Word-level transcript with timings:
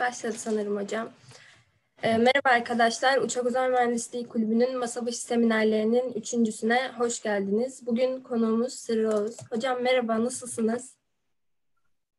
Başladı 0.00 0.32
sanırım 0.36 0.76
hocam. 0.76 1.08
E, 2.02 2.16
merhaba 2.16 2.48
arkadaşlar, 2.48 3.18
Uçak 3.18 3.46
Uzay 3.46 3.70
Mühendisliği 3.70 4.28
Kulübü'nün 4.28 4.78
masa 4.78 5.06
başı 5.06 5.22
seminerlerinin 5.22 6.12
üçüncüsüne 6.12 6.92
hoş 6.98 7.22
geldiniz. 7.22 7.86
Bugün 7.86 8.20
konuğumuz 8.20 8.72
Sırrı 8.72 9.08
Oğuz. 9.08 9.36
Hocam 9.52 9.82
merhaba, 9.82 10.24
nasılsınız? 10.24 10.96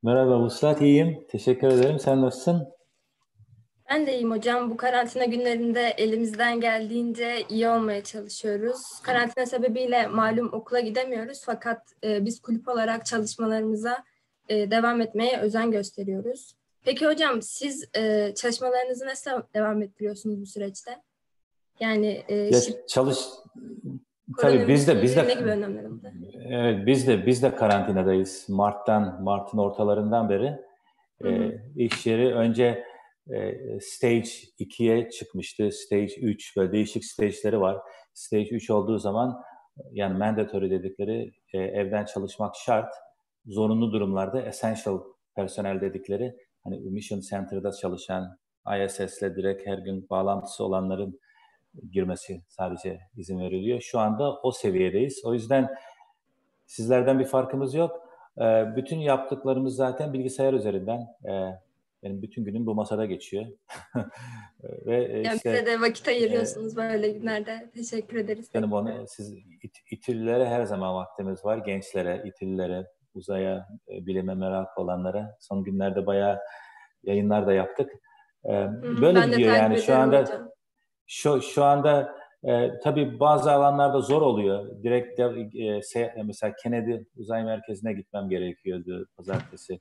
Merhaba 0.04 0.40
Vuslat, 0.40 0.82
iyiyim. 0.82 1.26
Teşekkür 1.30 1.68
ederim. 1.68 2.00
Sen 2.00 2.22
nasılsın? 2.22 2.79
Ben 3.90 4.08
de 4.08 4.14
iyiyim 4.14 4.32
hocam. 4.32 4.70
Bu 4.72 4.78
karantina 4.78 5.26
günlerinde 5.26 5.82
elimizden 5.82 6.62
geldiğince 6.62 7.46
iyi 7.50 7.70
olmaya 7.70 8.04
çalışıyoruz. 8.04 8.82
Karantina 9.04 9.46
sebebiyle 9.46 10.08
malum 10.08 10.54
okula 10.54 10.80
gidemiyoruz 10.80 11.42
fakat 11.46 11.82
e, 12.04 12.26
biz 12.26 12.40
kulüp 12.42 12.68
olarak 12.68 13.06
çalışmalarımıza 13.06 14.04
e, 14.50 14.72
devam 14.72 15.02
etmeye 15.02 15.40
özen 15.40 15.72
gösteriyoruz. 15.72 16.56
Peki 16.84 17.06
hocam 17.08 17.42
siz 17.42 17.90
e, 17.96 18.34
çalışmalarınızı 18.36 19.06
nasıl 19.06 19.32
devam 19.54 19.82
ettiriyorsunuz 19.82 20.42
bu 20.42 20.46
süreçte? 20.46 20.92
Yani 21.80 22.24
e, 22.28 22.36
ya, 22.36 22.60
çalış 22.88 23.20
tabii 24.38 24.68
biz 24.68 24.88
de 24.88 25.02
biz 25.02 25.16
de? 25.16 25.22
Evet 26.50 26.88
biz 26.88 27.08
de 27.08 27.26
biz 27.26 27.44
de 27.44 27.56
karantinadayız. 27.56 28.46
Mart'tan 28.50 29.24
Mart'ın 29.24 29.58
ortalarından 29.58 30.30
beri 30.30 30.60
e, 31.26 31.30
iş 31.76 32.06
yeri 32.06 32.36
önce 32.36 32.64
e, 32.64 32.89
stage 33.82 34.30
2'ye 34.60 35.10
çıkmıştı. 35.10 35.72
Stage 35.72 36.16
3 36.22 36.58
böyle 36.58 36.72
değişik 36.72 37.06
stage'leri 37.06 37.60
var. 37.60 37.78
Stage 38.14 38.50
3 38.50 38.70
olduğu 38.70 38.98
zaman 38.98 39.42
yani 39.92 40.18
mandatory 40.18 40.70
dedikleri 40.70 41.32
e, 41.54 41.58
evden 41.58 42.06
çalışmak 42.06 42.56
şart. 42.56 42.94
Zorunlu 43.46 43.92
durumlarda 43.92 44.42
essential 44.42 45.04
personel 45.36 45.82
dedikleri 45.82 46.36
hani 46.64 46.80
Mission 46.80 47.20
Center'da 47.20 47.72
çalışan 47.72 48.38
ISS'le 48.86 49.22
direkt 49.22 49.68
her 49.68 49.78
gün 49.78 50.10
bağlantısı 50.10 50.64
olanların 50.64 51.20
girmesi 51.92 52.42
sadece 52.48 53.00
izin 53.16 53.40
veriliyor. 53.40 53.82
Şu 53.82 54.00
anda 54.00 54.40
o 54.44 54.52
seviyedeyiz. 54.52 55.22
O 55.26 55.34
yüzden 55.34 55.70
sizlerden 56.66 57.20
bir 57.20 57.26
farkımız 57.26 57.74
yok. 57.74 57.92
Bütün 58.76 58.98
yaptıklarımız 58.98 59.76
zaten 59.76 60.14
bilgisayar 60.14 60.54
üzerinden. 60.54 61.08
Benim 62.04 62.22
bütün 62.22 62.46
günüm 62.46 62.66
bu 62.66 62.76
masada 62.76 63.06
geçiyor. 63.06 63.46
Ve 64.64 65.06
e, 65.06 65.18
yani 65.18 65.36
işte, 65.36 65.54
bize 65.54 65.66
de 65.66 65.82
vakit 65.82 66.08
ayırıyorsunuz 66.08 66.74
e, 66.74 66.78
böyle 66.78 67.10
günlerde. 67.10 67.72
Teşekkür 67.74 68.18
ederiz. 68.18 68.50
Yani 68.54 68.76
onu 68.76 69.06
siz 69.08 69.34
it, 69.64 69.78
İTÜ'lülere 69.92 70.46
her 70.46 70.64
zaman 70.64 70.96
vaktimiz 70.96 71.46
var. 71.46 71.58
Gençlere, 71.58 72.24
İTÜ'lülere, 72.26 72.88
uzaya, 73.14 73.68
e, 73.90 74.06
bilime 74.06 74.36
merak 74.36 74.78
olanlara. 74.78 75.38
Son 75.40 75.64
günlerde 75.64 76.06
bayağı 76.06 76.40
yayınlar 77.04 77.48
da 77.48 77.54
yaptık. 77.54 77.92
E, 78.46 78.50
böyle 79.02 79.20
ben 79.20 79.32
gidiyor 79.32 79.56
yani 79.56 79.82
şu 79.82 79.96
anda. 79.96 80.22
Hocam. 80.22 80.50
Şu, 81.12 81.42
şu 81.42 81.64
anda 81.64 82.16
e, 82.44 82.80
tabii 82.80 83.20
bazı 83.20 83.52
alanlarda 83.52 84.02
zor 84.02 84.22
oluyor. 84.22 84.84
Direkt 84.84 85.20
e, 85.20 85.82
se, 85.82 86.16
mesela 86.26 86.54
Kennedy 86.64 87.04
Uzay 87.18 87.44
Merkezi'ne 87.44 87.94
gitmem 87.94 88.30
gerekiyordu 88.30 89.08
pazartesi. 89.18 89.80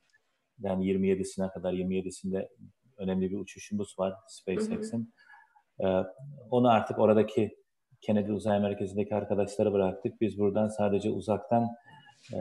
Yani 0.59 0.85
27'sine 0.85 1.53
kadar 1.53 1.73
27'sinde 1.73 2.47
önemli 2.97 3.31
bir 3.31 3.37
uçuşumuz 3.37 3.99
var 3.99 4.13
SpaceX'in. 4.27 5.13
Ee, 5.79 6.03
onu 6.51 6.69
artık 6.69 6.99
oradaki 6.99 7.59
Kennedy 8.01 8.31
Uzay 8.31 8.59
Merkezi'ndeki 8.59 9.15
arkadaşları 9.15 9.73
bıraktık. 9.73 10.21
Biz 10.21 10.39
buradan 10.39 10.67
sadece 10.67 11.09
uzaktan 11.09 11.67
e, 12.33 12.37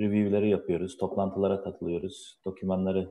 review'leri 0.00 0.50
yapıyoruz, 0.50 0.96
toplantılara 0.96 1.62
katılıyoruz, 1.62 2.40
dokümanları 2.44 3.08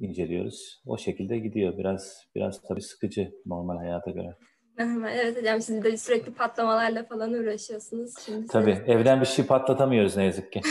inceliyoruz. 0.00 0.82
O 0.86 0.98
şekilde 0.98 1.38
gidiyor. 1.38 1.78
Biraz 1.78 2.26
biraz 2.34 2.62
tabii 2.62 2.82
sıkıcı 2.82 3.32
normal 3.46 3.76
hayata 3.76 4.10
göre. 4.10 4.36
Evet 4.78 5.38
hocam 5.38 5.60
siz 5.60 5.84
de 5.84 5.96
sürekli 5.96 6.34
patlamalarla 6.34 7.04
falan 7.04 7.32
uğraşıyorsunuz. 7.32 8.14
Şimdi 8.26 8.46
tabii 8.46 8.76
siz... 8.76 8.88
evden 8.88 9.20
bir 9.20 9.26
şey 9.26 9.46
patlatamıyoruz 9.46 10.16
ne 10.16 10.24
yazık 10.24 10.52
ki. 10.52 10.60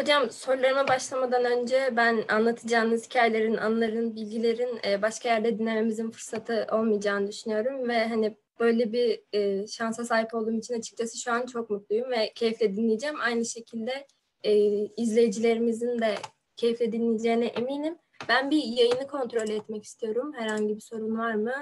Hocam 0.00 0.30
sorularıma 0.30 0.88
başlamadan 0.88 1.44
önce 1.44 1.92
ben 1.96 2.24
anlatacağınız 2.28 3.04
hikayelerin, 3.04 3.56
anların, 3.56 4.16
bilgilerin 4.16 4.80
e, 4.84 5.02
başka 5.02 5.28
yerde 5.28 5.58
dinlememizin 5.58 6.10
fırsatı 6.10 6.66
olmayacağını 6.72 7.28
düşünüyorum 7.28 7.88
ve 7.88 8.08
hani 8.08 8.36
böyle 8.60 8.92
bir 8.92 9.22
e, 9.32 9.66
şansa 9.66 10.04
sahip 10.04 10.34
olduğum 10.34 10.58
için 10.58 10.78
açıkçası 10.78 11.18
şu 11.18 11.32
an 11.32 11.46
çok 11.46 11.70
mutluyum 11.70 12.10
ve 12.10 12.32
keyifle 12.34 12.76
dinleyeceğim. 12.76 13.20
Aynı 13.20 13.44
şekilde 13.44 14.06
e, 14.42 14.54
izleyicilerimizin 14.96 15.98
de 15.98 16.14
keyifle 16.56 16.92
dinleyeceğine 16.92 17.46
eminim. 17.46 17.98
Ben 18.28 18.50
bir 18.50 18.62
yayını 18.62 19.06
kontrol 19.06 19.48
etmek 19.48 19.84
istiyorum. 19.84 20.32
Herhangi 20.36 20.76
bir 20.76 20.80
sorun 20.80 21.18
var 21.18 21.34
mı? 21.34 21.54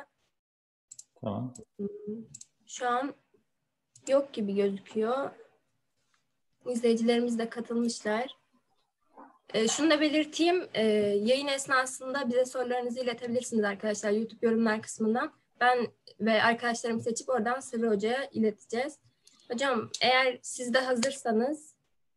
Tamam. 1.21 1.55
Şu 2.67 2.89
an 2.89 3.15
yok 4.09 4.33
gibi 4.33 4.55
gözüküyor. 4.55 5.31
İzleyicilerimiz 6.69 7.39
de 7.39 7.49
katılmışlar. 7.49 8.37
E, 9.55 9.69
şunu 9.69 9.91
da 9.91 10.01
belirteyim. 10.01 10.69
E, 10.75 10.83
yayın 11.23 11.47
esnasında 11.47 12.29
bize 12.29 12.45
sorularınızı 12.45 13.01
iletebilirsiniz 13.01 13.65
arkadaşlar 13.65 14.11
YouTube 14.11 14.47
yorumlar 14.47 14.83
kısmından. 14.83 15.33
Ben 15.61 15.87
ve 16.21 16.43
arkadaşlarımı 16.43 17.01
seçip 17.01 17.29
oradan 17.29 17.61
Sırrı 17.61 17.89
Hoca'ya 17.89 18.29
ileteceğiz. 18.33 18.99
Hocam 19.53 19.91
eğer 20.03 20.39
siz 20.43 20.75
de 20.75 20.79
hazırsanız 20.79 21.75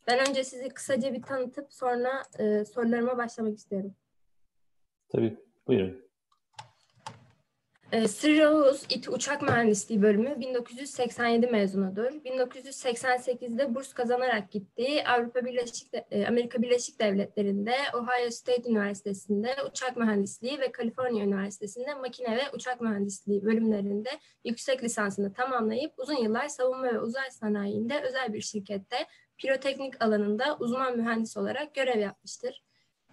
ben 0.07 0.29
önce 0.29 0.44
sizi 0.44 0.69
kısaca 0.69 1.13
bir 1.13 1.22
tanıtıp 1.22 1.73
sonra 1.73 2.23
e, 2.40 2.66
sorularıma 2.66 3.17
başlamak 3.17 3.57
istiyorum. 3.57 3.95
Tabii, 5.09 5.38
buyurun. 5.67 6.10
E, 7.91 8.07
Sırrı 8.07 8.50
Oğuz 8.50 8.84
İT 8.90 9.09
Uçak 9.09 9.41
Mühendisliği 9.41 10.02
bölümü 10.02 10.40
1987 10.40 11.47
mezunudur. 11.47 12.12
1988'de 12.12 13.75
burs 13.75 13.94
kazanarak 13.94 14.52
gittiği 14.52 15.07
Avrupa 15.07 15.46
Birleşik 15.46 15.88
e, 16.12 16.28
Amerika 16.28 16.62
Birleşik 16.62 17.00
Devletleri'nde 17.00 17.75
Ohio 17.94 18.29
State 18.29 18.69
Üniversitesi'nde 18.69 19.56
uçak 19.72 19.97
mühendisliği 19.97 20.59
ve 20.59 20.72
Kaliforniya 20.72 21.25
Üniversitesi'nde 21.25 21.94
makine 21.94 22.38
ve 22.38 22.41
uçak 22.53 22.81
mühendisliği 22.81 23.46
bölümlerinde 23.46 24.09
yüksek 24.46 24.84
lisansını 24.84 25.34
tamamlayıp 25.34 25.94
uzun 25.97 26.18
yıllar 26.23 26.47
savunma 26.47 26.94
ve 26.94 27.00
uzay 27.00 27.31
sanayiinde 27.31 28.02
özel 28.02 28.34
bir 28.34 28.41
şirkette 28.41 28.97
piroteknik 29.38 30.03
alanında 30.03 30.58
uzman 30.59 30.97
mühendis 30.97 31.38
olarak 31.38 31.75
görev 31.75 32.00
yapmıştır. 32.00 32.63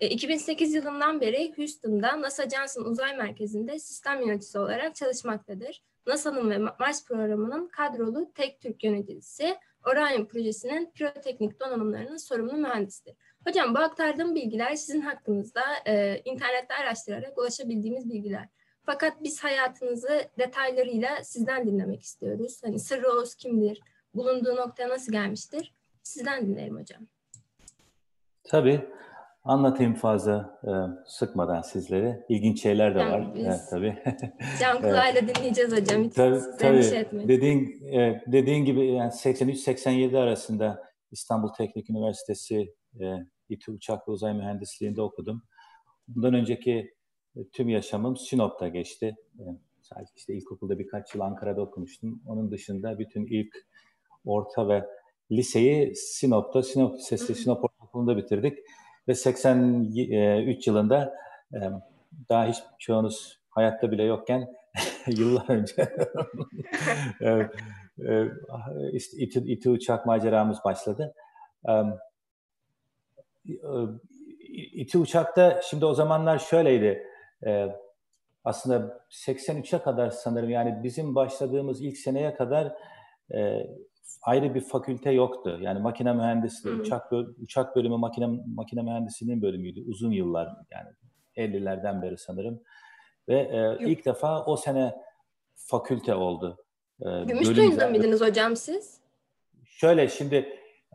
2008 0.01 0.75
e, 0.75 0.79
yılından 0.79 1.21
beri 1.21 1.53
Houston'da 1.57 2.23
NASA 2.23 2.49
Johnson 2.49 2.85
Uzay 2.85 3.17
Merkezi'nde 3.17 3.79
sistem 3.79 4.21
yöneticisi 4.21 4.59
olarak 4.59 4.95
çalışmaktadır. 4.95 5.83
NASA'nın 6.07 6.51
ve 6.51 6.59
Mars 6.59 7.05
programının 7.05 7.69
kadrolu 7.69 8.33
tek 8.35 8.61
Türk 8.61 8.85
yöneticisi, 8.85 9.57
Orion 9.87 10.25
projesinin 10.25 10.91
piroteknik 10.95 11.61
donanımlarının 11.61 12.17
sorumlu 12.17 12.53
mühendisidir. 12.53 13.15
Hocam 13.47 13.75
bu 13.75 13.79
aktardığım 13.79 14.35
bilgiler 14.35 14.75
sizin 14.75 15.01
hakkınızda 15.01 15.63
e, 15.87 16.23
internette 16.25 16.75
araştırarak 16.75 17.39
ulaşabildiğimiz 17.39 18.11
bilgiler. 18.11 18.49
Fakat 18.83 19.23
biz 19.23 19.45
hayatınızı 19.45 20.25
detaylarıyla 20.39 21.25
sizden 21.25 21.67
dinlemek 21.67 22.03
istiyoruz. 22.03 22.61
Hani 22.65 22.79
Sırrı 22.79 23.09
Oğuz 23.09 23.35
kimdir? 23.35 23.81
Bulunduğu 24.15 24.57
noktaya 24.57 24.89
nasıl 24.89 25.13
gelmiştir? 25.13 25.73
Sizden 26.03 26.47
dinleyelim 26.47 26.77
hocam. 26.77 27.03
Tabii. 28.45 28.89
Anlatayım 29.45 29.95
fazla 29.95 30.61
e, 30.65 30.73
sıkmadan 31.07 31.63
sizlere. 31.63 32.27
İlginç 32.29 32.63
şeyler 32.63 32.95
de 32.95 32.99
var. 32.99 33.35
Biz 33.35 33.47
evet, 33.47 33.61
tabii. 33.71 33.99
Can 34.61 34.83
kulağıyla 34.83 35.29
dinleyeceğiz 35.29 35.73
hocam. 35.73 36.05
Hiç 36.05 36.15
tabii, 36.15 36.41
tabii. 36.59 37.29
Dediğin, 37.29 37.83
e, 37.93 38.23
dediğin 38.27 38.65
gibi 38.65 38.87
yani 38.87 39.11
83-87 39.11 40.19
arasında 40.19 40.89
İstanbul 41.11 41.49
Teknik 41.49 41.91
Üniversitesi 41.91 42.75
e, 43.01 43.05
İTÜ 43.49 43.73
Uçak 43.73 44.09
ve 44.09 44.13
Uzay 44.13 44.35
Mühendisliği'nde 44.35 45.03
okudum. 45.03 45.43
Bundan 46.09 46.35
önceki 46.35 46.95
e, 47.37 47.49
tüm 47.49 47.69
yaşamım 47.69 48.17
Sinop'ta 48.17 48.69
geçti. 48.69 49.17
E, 49.39 49.45
sadece 49.81 50.13
işte 50.17 50.35
ilkokulda 50.35 50.79
birkaç 50.79 51.15
yıl 51.15 51.21
Ankara'da 51.21 51.63
okumuştum. 51.63 52.23
Onun 52.27 52.51
dışında 52.51 52.99
bütün 52.99 53.27
ilk 53.27 53.55
orta 54.25 54.69
ve 54.69 54.85
liseyi 55.31 55.97
Sinop'ta, 55.97 56.63
Sinop 56.63 56.99
Lisesi, 56.99 57.35
Sinop 57.35 57.65
Ortaokulu'nda 57.65 58.17
bitirdik. 58.17 58.59
Ve 59.09 59.15
83 59.15 60.67
yılında 60.67 61.15
e, 61.55 61.59
daha 62.29 62.47
hiç 62.47 62.57
çoğunuz 62.79 63.41
hayatta 63.51 63.91
bile 63.91 64.03
yokken 64.03 64.49
yıllar 65.07 65.51
önce 65.51 65.75
e, 67.21 67.29
e, 68.13 68.27
İTÜ, 68.93 69.41
İTÜ 69.41 69.71
uçak 69.71 70.07
maceramız 70.07 70.59
başladı. 70.65 71.15
İTÜ 74.73 74.99
uçakta 74.99 75.61
şimdi 75.65 75.85
o 75.87 75.95
zamanlar 75.95 76.39
şöyleydi. 76.39 77.07
Aslında 78.45 79.01
83'e 79.11 79.83
kadar 79.83 80.11
sanırım 80.11 80.51
yani 80.51 80.83
bizim 80.83 81.15
başladığımız 81.15 81.83
ilk 81.83 81.97
seneye 81.97 82.35
kadar 82.35 82.75
ayrı 84.23 84.55
bir 84.55 84.61
fakülte 84.61 85.11
yoktu. 85.11 85.59
Yani 85.61 85.81
makine 85.81 86.13
mühendisliği, 86.13 86.75
uçak 86.75 87.13
uçak 87.43 87.77
bölümü 87.77 87.97
makine 87.97 88.27
makine 88.55 88.83
mühendisliğinin 88.83 89.43
bölümüydü 89.43 89.85
uzun 89.87 90.11
yıllar 90.11 90.49
yani 90.71 90.89
50'lerden 91.37 92.03
beri 92.03 92.19
sanırım. 92.19 92.61
Ve 93.29 93.39
e, 93.39 93.85
ilk 93.87 94.05
defa 94.05 94.45
o 94.45 94.57
sene 94.57 94.95
fakülte 95.55 96.15
oldu. 96.15 96.65
E, 97.01 97.25
Gümüşsuyu'nda 97.25 97.89
mıydınız 97.89 98.21
hocam 98.21 98.57
siz? 98.57 99.01
Şöyle 99.65 100.09
şimdi 100.09 100.37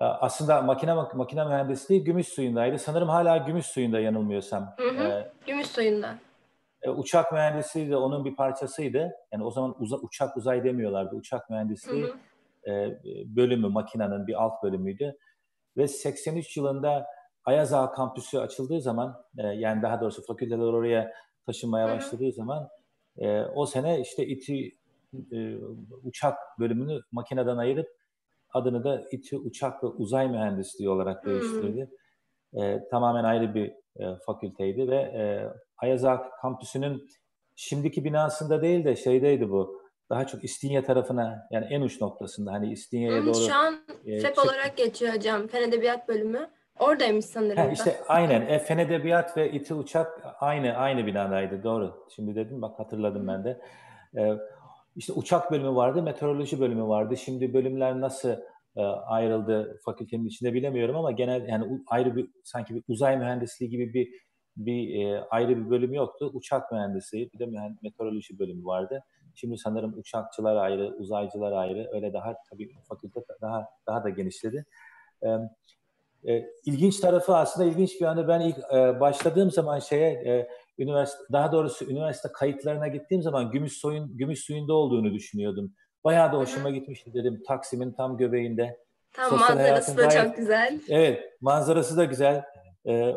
e, 0.02 0.06
aslında 0.06 0.62
makine 0.62 0.94
makine 0.94 1.46
mühendisliği 1.46 2.04
gümüş 2.04 2.28
suyundaydı. 2.28 2.80
Sanırım 2.80 3.10
hala 3.10 3.38
gümüş 3.38 3.66
suyunda 3.66 4.00
yanılmıyorsam. 4.00 4.74
Hı 4.78 4.90
hı, 4.90 5.04
ee, 5.04 5.32
gümüş 5.48 5.68
suyunda. 5.68 6.16
E, 6.82 6.90
uçak 6.90 7.32
mühendisliği 7.32 7.90
de 7.90 7.98
onun 7.98 8.26
bir 8.26 8.36
parçasıydı. 8.36 9.12
Yani 9.32 9.44
o 9.44 9.52
zaman 9.52 9.76
uza, 9.80 9.96
uçak 9.96 10.38
uzay 10.38 10.64
demiyorlardı. 10.64 11.16
Uçak 11.16 11.50
mühendisliği 11.50 12.04
hı 12.04 12.08
hı. 12.08 12.18
E, 12.68 13.00
bölümü, 13.36 13.68
makinenin 13.68 14.28
bir 14.28 14.44
alt 14.44 14.64
bölümüydü. 14.64 15.14
Ve 15.78 15.88
83 15.88 16.58
yılında 16.58 17.06
Ayaz 17.46 17.74
Ağa 17.74 17.92
kampüsü 17.92 18.38
açıldığı 18.38 18.82
zaman, 18.82 19.24
e, 19.38 19.48
yani 19.48 19.82
daha 19.82 20.02
doğrusu 20.02 20.26
fakülteler 20.26 20.66
oraya 20.66 21.14
taşınmaya 21.46 21.88
hı 21.88 21.92
hı. 21.92 21.96
başladığı 21.96 22.32
zaman 22.32 22.70
e, 23.18 23.42
o 23.42 23.66
sene 23.66 24.02
işte 24.02 24.28
İTÜ 24.28 24.54
e, 25.32 25.58
uçak 26.04 26.38
bölümünü 26.60 27.02
makineden 27.12 27.58
ayırıp 27.58 27.88
adını 28.54 28.84
da 28.84 29.04
İTÜ 29.12 29.38
Uçak 29.38 29.84
ve 29.84 29.88
Uzay 29.88 30.30
Mühendisliği 30.30 30.90
olarak 30.90 31.26
değiştirdi. 31.26 31.90
E, 32.54 32.88
tamamen 32.92 33.24
ayrı 33.24 33.56
bir 33.56 33.68
e, 33.96 34.16
fakülteydi 34.26 34.88
ve 34.88 34.96
e, 34.96 35.24
Ayazak 35.78 36.40
kampüsünün 36.42 37.08
şimdiki 37.56 38.04
binasında 38.04 38.62
değil 38.62 38.86
de 38.86 38.96
şeydeydi 38.96 39.50
bu. 39.50 39.83
Daha 40.10 40.28
çok 40.28 40.44
İstinye 40.44 40.84
tarafına 40.84 41.48
yani 41.52 41.66
en 41.70 41.82
uç 41.82 42.02
noktasında 42.02 42.52
hani 42.52 42.72
İstinye'ye 42.72 43.20
hmm, 43.20 43.28
doğru. 43.28 43.48
Şu 43.48 43.56
an 43.56 43.76
e, 44.06 44.20
FEP 44.20 44.36
çık- 44.36 44.46
olarak 44.46 44.78
geçiyor 44.78 45.14
hocam. 45.16 45.48
Fen 45.48 45.62
Edebiyat 45.62 46.08
bölümü. 46.08 46.50
Oradaymış 46.80 47.26
sanırım. 47.26 47.58
Ha, 47.58 47.70
işte 47.74 47.96
aynen. 48.08 48.42
E, 48.42 48.60
Fen 48.60 48.78
Edebiyat 48.78 49.38
ve 49.38 49.52
İTÜ 49.52 49.74
Uçak 49.74 50.22
aynı 50.40 50.74
aynı 50.74 51.06
binadaydı. 51.06 51.64
Doğru. 51.64 52.06
Şimdi 52.16 52.36
dedim 52.36 52.62
bak 52.62 52.80
hatırladım 52.80 53.28
ben 53.28 53.44
de. 53.44 53.62
E, 54.18 54.38
işte 54.96 55.14
uçak 55.14 55.52
bölümü 55.52 55.76
vardı, 55.76 56.04
meteoroloji 56.04 56.60
bölümü 56.60 56.84
vardı. 56.84 57.18
Şimdi 57.18 57.54
bölümler 57.54 58.02
nasıl 58.02 58.36
e, 58.76 58.82
ayrıldı 58.84 59.80
fakültenin 59.86 60.26
içinde 60.26 60.54
bilemiyorum 60.54 60.96
ama 60.96 61.12
genel 61.12 61.48
yani 61.48 61.82
ayrı 61.88 62.16
bir 62.16 62.30
sanki 62.44 62.76
bir 62.76 62.84
uzay 62.88 63.18
mühendisliği 63.18 63.72
gibi 63.72 63.94
bir 63.94 64.08
bir 64.58 65.06
e, 65.06 65.22
ayrı 65.22 65.50
bir 65.50 65.70
bölüm 65.70 65.94
yoktu. 65.94 66.32
Uçak 66.34 66.72
mühendisliği, 66.72 67.32
bir 67.34 67.40
de 67.40 67.46
meteoroloji 67.84 68.40
bölümü 68.40 68.66
vardı. 68.66 69.04
Şimdi 69.36 69.58
sanırım 69.58 69.94
uçakçılar 69.98 70.56
ayrı, 70.56 70.96
uzaycılar 70.98 71.52
ayrı. 71.52 71.90
Öyle 71.94 72.14
daha 72.14 72.36
tabii 72.50 72.72
fakülte 72.90 73.22
daha 73.42 73.70
daha 73.88 74.04
da 74.04 74.10
genişledi. 74.10 74.66
E, 75.24 75.28
e, 76.28 76.46
ilginç 76.66 77.00
tarafı 77.00 77.36
aslında 77.36 77.68
ilginç 77.68 78.02
bir 78.02 78.06
anda 78.06 78.28
ben 78.28 78.40
ilk 78.40 78.58
e, 78.74 79.00
başladığım 79.00 79.52
zaman 79.52 79.80
şeye 79.80 80.12
e, 80.12 80.48
üniversite 80.78 81.24
daha 81.32 81.52
doğrusu 81.52 81.86
üniversite 81.86 82.30
kayıtlarına 82.34 82.88
gittiğim 82.88 83.24
zaman 83.24 83.52
gümüş 83.52 83.74
suyun 83.74 84.18
gümüş 84.18 84.40
suyunda 84.40 84.74
olduğunu 84.74 85.14
düşünüyordum. 85.14 85.74
Bayağı 86.04 86.34
da 86.34 86.38
hoşuma 86.38 86.70
gitmişti 86.70 87.14
dedim. 87.14 87.44
Taksim'in 87.48 87.92
tam 87.92 88.18
göbeğinde. 88.18 88.78
Tam 89.14 89.30
Sosyal 89.30 89.56
manzarası 89.56 89.98
da 89.98 90.06
gayet, 90.06 90.24
çok 90.24 90.38
güzel. 90.38 90.80
Evet, 90.90 91.24
manzarası 91.42 91.98
da 91.98 92.06
güzel. 92.06 92.44
E, 92.88 93.16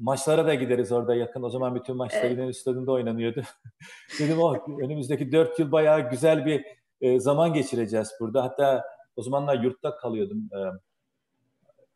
maçlara 0.00 0.46
da 0.46 0.54
gideriz 0.54 0.92
orada 0.92 1.14
yakın. 1.14 1.42
O 1.42 1.50
zaman 1.50 1.74
bütün 1.74 1.96
maçlar 1.96 2.20
evet. 2.20 2.32
İnönü 2.32 2.54
Stadı'nda 2.54 2.92
oynanıyordu. 2.92 3.42
dedim 4.18 4.40
o 4.40 4.56
önümüzdeki 4.80 5.32
dört 5.32 5.58
yıl 5.58 5.72
bayağı 5.72 6.10
güzel 6.10 6.46
bir 6.46 6.64
e, 7.00 7.20
zaman 7.20 7.52
geçireceğiz 7.52 8.12
burada. 8.20 8.44
Hatta 8.44 8.84
o 9.16 9.22
zamanlar 9.22 9.62
yurtta 9.62 9.96
kalıyordum. 9.96 10.48
E, 10.52 10.58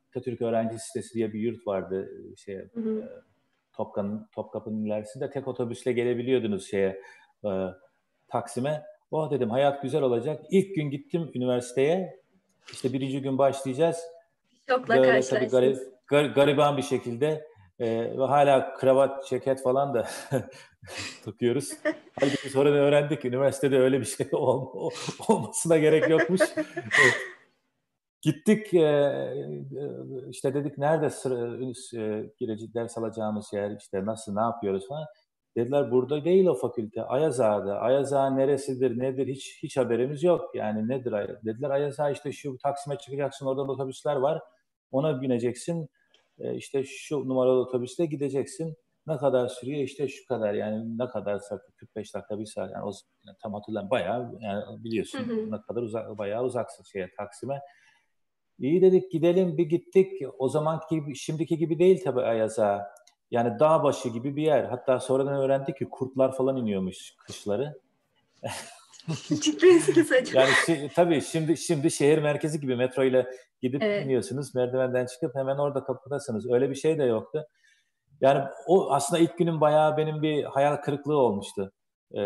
Atatürk 0.09 0.43
Öğrenci 0.43 0.79
Sitesi 0.79 1.15
diye 1.15 1.33
bir 1.33 1.41
yurt 1.41 1.67
vardı. 1.67 2.11
Şey, 2.37 2.57
hı 2.57 2.81
hı. 2.81 3.01
E, 3.01 3.09
Topkapı'nın 4.33 4.85
ilerisinde 4.85 5.31
tek 5.31 5.49
otobüsle 5.49 5.93
gelebiliyordunuz 5.93 6.67
şeye 6.67 7.03
e, 7.45 7.51
Taksim'e. 8.29 8.83
Oh 9.11 9.31
dedim 9.31 9.51
hayat 9.51 9.83
güzel 9.83 10.03
olacak. 10.03 10.45
İlk 10.51 10.75
gün 10.75 10.91
gittim 10.91 11.31
üniversiteye. 11.35 12.21
İşte 12.73 12.93
birinci 12.93 13.23
gün 13.23 13.39
başlayacağız. 13.39 14.03
Şokla 14.69 14.97
garip, 14.97 15.79
gar, 16.09 16.25
gariban 16.25 16.77
bir 16.77 16.83
şekilde 16.83 17.49
e, 17.79 18.19
ve 18.19 18.25
hala 18.25 18.75
kravat, 18.75 19.27
ceket 19.27 19.63
falan 19.63 19.95
da 19.95 20.09
takıyoruz. 21.25 21.73
Halbuki 22.21 22.51
sonra 22.51 22.71
öğrendik 22.71 23.25
üniversitede 23.25 23.79
öyle 23.79 24.01
bir 24.01 24.05
şey 24.05 24.29
ol, 24.33 24.91
olmasına 25.29 25.79
gerek 25.79 26.09
yokmuş. 26.09 26.41
Gittik 28.23 28.75
e, 28.75 28.79
e, 28.79 29.61
işte 30.31 30.55
dedik 30.55 30.79
nerede 30.79 31.11
sıra, 31.11 31.65
e, 32.03 32.31
gireci 32.39 32.75
ders 32.75 32.99
alacağımız 32.99 33.53
yer 33.53 33.77
işte 33.81 34.07
nasıl 34.07 34.35
ne 34.35 34.41
yapıyoruz 34.41 34.89
falan. 34.89 35.07
Dediler 35.57 35.91
burada 35.91 36.25
değil 36.25 36.47
o 36.47 36.55
fakülte 36.55 37.03
Ayaz 37.03 37.41
Ağa'da. 37.41 37.79
Ayaz 37.79 38.13
Ağa 38.13 38.31
neresidir 38.31 38.99
nedir 38.99 39.27
hiç 39.27 39.59
hiç 39.63 39.77
haberimiz 39.77 40.23
yok. 40.23 40.55
Yani 40.55 40.89
nedir 40.89 41.13
dediler 41.45 41.71
Ayaz 41.71 42.01
Ağa 42.01 42.11
işte 42.11 42.33
şu 42.33 42.59
Taksim'e 42.59 42.99
çıkacaksın 42.99 43.47
oradan 43.47 43.69
otobüsler 43.69 44.17
var 44.17 44.43
ona 44.91 45.23
bineceksin 45.23 45.89
işte 46.55 46.85
şu 46.85 47.29
numaralı 47.29 47.61
otobüste 47.61 48.07
gideceksin. 48.07 48.77
Ne 49.07 49.17
kadar 49.17 49.49
sürüyor? 49.49 49.81
İşte 49.81 50.09
şu 50.09 50.27
kadar 50.27 50.55
yani 50.55 50.99
ne 50.99 51.09
kadar 51.09 51.41
45 51.77 52.15
dakika 52.15 52.39
bir 52.39 52.47
saat 52.47 52.71
yani 52.75 52.85
o 52.85 52.93
yani 53.27 53.37
tam 53.43 53.55
hatırlamıyorum 53.55 53.91
bayağı 53.91 54.39
yani 54.41 54.85
biliyorsun 54.85 55.19
hı 55.19 55.33
hı. 55.33 55.51
ne 55.51 55.61
kadar 55.61 55.83
uzak 55.83 56.19
bayağı 56.19 56.45
uzaksın 56.45 56.85
şeye 56.85 57.11
Taksim'e. 57.17 57.61
İyi 58.59 58.83
dedik 58.83 59.13
gidelim 59.13 59.59
bir 59.59 59.67
gittik. 59.67 60.13
O 60.39 60.49
zamanki 60.49 60.95
gibi 60.95 61.15
şimdiki 61.15 61.59
gibi 61.59 61.79
değil 61.79 62.01
tabii 62.05 62.21
Ayaz'a. 62.21 62.93
Yani 63.31 63.59
dağ 63.59 63.83
başı 63.83 64.09
gibi 64.09 64.37
bir 64.37 64.43
yer. 64.43 64.65
Hatta 64.65 65.01
sonradan 65.01 65.41
öğrendik 65.41 65.77
ki 65.77 65.89
kurtlar 65.91 66.37
falan 66.37 66.57
iniyormuş 66.57 67.15
kışları. 67.19 67.81
yani 70.35 70.51
şi, 70.67 70.91
tabii 70.95 71.21
şimdi 71.21 71.57
şimdi 71.57 71.91
şehir 71.91 72.19
merkezi 72.19 72.61
gibi 72.61 72.77
metro 72.77 73.05
ile 73.05 73.27
gidip 73.63 73.83
evet. 73.83 74.07
iniyorsunuz. 74.07 74.55
Merdivenden 74.55 75.07
çıkıp 75.07 75.37
hemen 75.37 75.57
orada 75.57 75.85
kapıdasınız. 75.85 76.51
Öyle 76.51 76.71
bir 76.71 76.75
şey 76.75 76.99
de 76.99 77.05
yoktu. 77.05 77.47
Yani 78.21 78.45
o 78.67 78.93
aslında 78.93 79.23
ilk 79.23 79.39
günüm 79.39 79.61
bayağı 79.61 79.97
benim 79.97 80.23
bir 80.23 80.45
hayal 80.45 80.77
kırıklığı 80.77 81.17
olmuştu. 81.17 81.73
Ee, 82.15 82.21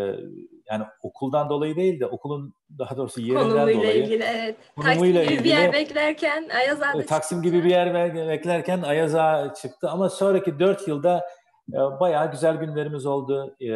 yani 0.71 0.85
okuldan 1.03 1.49
dolayı 1.49 1.77
değil 1.77 2.01
de 2.01 2.07
okulun 2.07 2.55
daha 2.79 2.97
doğrusu 2.97 3.21
yerinden 3.21 3.43
Konumuyla 3.43 3.75
dolayı. 3.75 4.03
ilgili 4.03 4.23
evet. 4.23 4.57
Taksim 4.83 5.05
gibi 5.05 5.19
ilgili, 5.19 5.45
bir 5.45 5.49
yer 5.49 5.73
beklerken 5.73 6.49
Ayaz 6.49 6.83
Ağa 6.83 6.93
Taksim 6.93 7.39
çıktı. 7.39 7.51
gibi 7.51 7.65
bir 7.65 7.71
yer 7.71 7.95
beklerken 8.29 8.83
Ayaz 8.83 9.15
Ağa 9.15 9.55
çıktı 9.55 9.91
ama 9.91 10.09
sonraki 10.09 10.59
dört 10.59 10.89
yılda 10.89 11.25
e, 11.73 11.79
bayağı 12.01 12.31
güzel 12.31 12.57
günlerimiz 12.57 13.07
oldu. 13.07 13.57
E, 13.61 13.69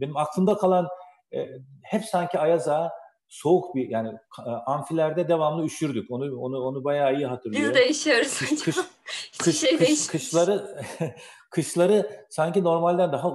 benim 0.00 0.16
aklımda 0.16 0.56
kalan 0.56 0.88
e, 1.34 1.48
hep 1.82 2.04
sanki 2.04 2.38
Ayaz 2.38 2.68
Ağa 2.68 2.92
soğuk 3.28 3.74
bir 3.74 3.88
yani 3.88 4.08
e, 4.46 4.50
amfilerde 4.50 5.28
devamlı 5.28 5.64
üşürdük. 5.64 6.10
Onu 6.10 6.36
onu 6.40 6.60
onu 6.60 6.84
bayağı 6.84 7.16
iyi 7.16 7.26
hatırlıyorum. 7.26 7.74
Biz 7.74 7.82
de 7.82 7.90
üşüyoruz 7.90 8.38
kış, 8.38 8.64
kış, 8.64 8.76
kış, 9.38 9.60
şey 9.60 9.76
kış, 9.78 10.06
kışları 10.06 10.84
kışları 11.50 12.26
sanki 12.30 12.64
normalden 12.64 13.12
daha 13.12 13.28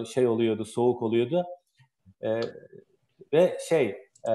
e, 0.00 0.04
şey 0.04 0.26
oluyordu, 0.26 0.64
soğuk 0.64 1.02
oluyordu. 1.02 1.44
Ee, 2.22 2.40
ve 3.32 3.58
şey 3.68 3.86
e, 4.28 4.32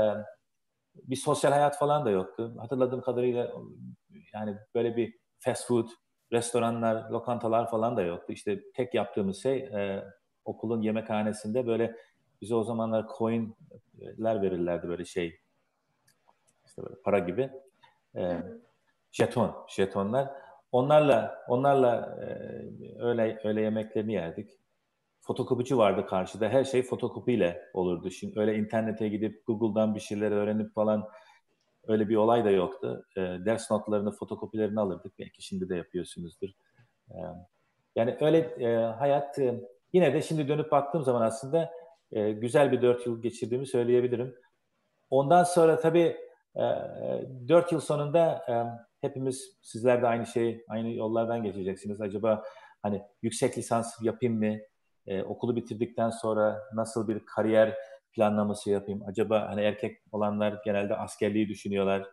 bir 0.93 1.15
sosyal 1.15 1.51
hayat 1.51 1.79
falan 1.79 2.05
da 2.05 2.09
yoktu. 2.09 2.55
Hatırladığım 2.59 3.01
kadarıyla 3.01 3.51
yani 4.33 4.57
böyle 4.75 4.97
bir 4.97 5.13
fast 5.39 5.67
food, 5.67 5.87
restoranlar, 6.31 7.09
lokantalar 7.09 7.69
falan 7.71 7.97
da 7.97 8.01
yoktu. 8.01 8.33
İşte 8.33 8.59
tek 8.75 8.93
yaptığımız 8.93 9.41
şey 9.41 9.57
e, 9.57 10.03
okulun 10.45 10.81
yemekhanesinde 10.81 11.67
böyle 11.67 11.95
bize 12.45 12.55
o 12.55 12.63
zamanlar 12.63 13.05
coinler 13.17 14.41
verirlerdi 14.41 14.87
böyle 14.87 15.05
şey 15.05 15.39
işte 16.65 16.83
böyle 16.83 17.01
para 17.01 17.19
gibi. 17.19 17.49
E, 18.15 18.43
jeton, 19.11 19.55
jetonlar. 19.69 20.31
Onlarla 20.71 21.45
onlarla 21.47 22.17
e, 22.21 22.27
öyle 22.99 23.39
öyle 23.43 23.61
yemeklerini 23.61 24.13
yerdik. 24.13 24.49
Fotokopici 25.21 25.77
vardı 25.77 26.05
karşıda. 26.05 26.49
Her 26.49 26.63
şey 26.63 26.83
fotokopiyle 26.83 27.61
olurdu. 27.73 28.11
Şimdi 28.11 28.39
öyle 28.39 28.55
internete 28.55 29.09
gidip 29.09 29.47
Google'dan 29.47 29.95
bir 29.95 29.99
şeyler 29.99 30.31
öğrenip 30.31 30.73
falan 30.73 31.09
öyle 31.87 32.09
bir 32.09 32.15
olay 32.15 32.45
da 32.45 32.49
yoktu. 32.49 33.05
E, 33.17 33.21
ders 33.21 33.71
notlarını, 33.71 34.11
fotokopilerini 34.11 34.79
alırdık. 34.79 35.19
Belki 35.19 35.41
şimdi 35.41 35.69
de 35.69 35.75
yapıyorsunuzdur. 35.75 36.49
E, 37.09 37.17
yani 37.95 38.17
öyle 38.21 38.37
e, 38.39 38.75
hayat 38.75 39.39
e, 39.39 39.61
yine 39.93 40.13
de 40.13 40.21
şimdi 40.21 40.47
dönüp 40.47 40.71
baktığım 40.71 41.03
zaman 41.03 41.21
aslında 41.21 41.71
e, 42.15 42.31
güzel 42.31 42.71
bir 42.71 42.81
dört 42.81 43.05
yıl 43.05 43.21
geçirdiğimi 43.21 43.67
söyleyebilirim. 43.67 44.35
Ondan 45.09 45.43
sonra 45.43 45.79
tabii 45.79 46.17
e, 46.55 46.63
dört 47.47 47.71
yıl 47.71 47.79
sonunda 47.79 48.45
e, 48.49 48.53
hepimiz 49.07 49.57
sizler 49.61 50.01
de 50.01 50.07
aynı 50.07 50.25
şey, 50.25 50.63
aynı 50.69 50.93
yollardan 50.93 51.43
geçeceksiniz. 51.43 52.01
Acaba 52.01 52.43
hani 52.81 53.01
yüksek 53.21 53.57
lisans 53.57 53.93
yapayım 54.01 54.37
mı? 54.37 54.57
E, 55.07 55.23
okulu 55.23 55.55
bitirdikten 55.55 56.09
sonra 56.09 56.61
nasıl 56.73 57.07
bir 57.07 57.25
kariyer 57.25 57.73
planlaması 58.13 58.69
yapayım? 58.69 59.03
Acaba 59.07 59.47
hani 59.49 59.61
erkek 59.61 59.97
olanlar 60.11 60.61
genelde 60.65 60.95
askerliği 60.95 61.49
düşünüyorlar. 61.49 62.07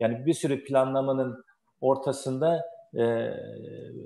yani 0.00 0.26
bir 0.26 0.34
sürü 0.34 0.64
planlamanın 0.64 1.44
ortasında 1.80 2.62
e, 2.94 3.30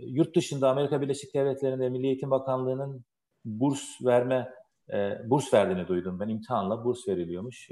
yurt 0.06 0.36
dışında 0.36 0.70
Amerika 0.70 1.00
Birleşik 1.00 1.34
Devletleri'nde 1.34 1.88
Milli 1.88 2.06
Eğitim 2.06 2.30
Bakanlığı'nın 2.30 3.04
burs 3.44 3.82
verme 4.04 4.48
e, 4.92 5.20
burs 5.24 5.54
verdiğini 5.54 5.88
duydum. 5.88 6.20
Ben 6.20 6.28
imtihanla 6.28 6.84
burs 6.84 7.08
veriliyormuş. 7.08 7.70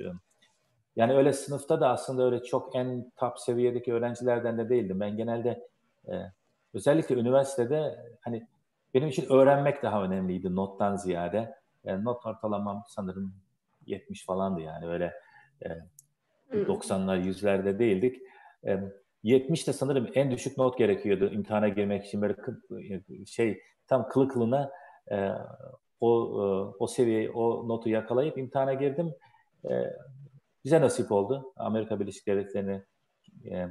Yani 0.96 1.14
öyle 1.14 1.32
sınıfta 1.32 1.80
da 1.80 1.88
aslında 1.88 2.24
öyle 2.24 2.42
çok 2.42 2.76
en 2.76 3.10
top 3.16 3.38
seviyedeki 3.38 3.92
öğrencilerden 3.92 4.58
de 4.58 4.68
değildim. 4.68 5.00
Ben 5.00 5.16
genelde 5.16 5.68
e, 6.08 6.14
özellikle 6.74 7.14
üniversitede 7.14 7.98
hani 8.20 8.46
benim 8.94 9.08
için 9.08 9.26
öğrenmek 9.30 9.82
daha 9.82 10.02
önemliydi 10.02 10.56
nottan 10.56 10.96
ziyade. 10.96 11.54
Yani 11.84 12.04
not 12.04 12.26
ortalamam 12.26 12.84
sanırım 12.88 13.34
70 13.86 14.26
falandı 14.26 14.60
yani 14.60 14.86
öyle 14.86 15.14
e, 15.62 15.68
90'lar 16.52 17.24
yüzlerde 17.24 17.78
değildik. 17.78 18.22
E, 18.66 18.80
70 19.22 19.66
de 19.66 19.72
sanırım 19.72 20.08
en 20.14 20.30
düşük 20.30 20.58
not 20.58 20.78
gerekiyordu 20.78 21.30
imtihana 21.30 21.68
girmek 21.68 22.04
için 22.04 22.22
böyle 22.22 22.34
şey 23.26 23.62
tam 23.86 24.08
kılı 24.08 24.28
kılına 24.28 24.70
e, 25.10 25.30
o 26.00 26.08
e, 26.10 26.44
o 26.78 26.86
seviyeyi 26.86 27.30
o 27.30 27.68
notu 27.68 27.88
yakalayıp 27.88 28.38
imtihana 28.38 28.74
girdim. 28.74 29.14
E, 29.70 29.84
bize 30.64 30.80
nasip 30.80 31.12
oldu 31.12 31.52
Amerika 31.56 32.00
Birleşik 32.00 32.26
Devletleri'ne 32.26 32.82
e, 33.44 33.68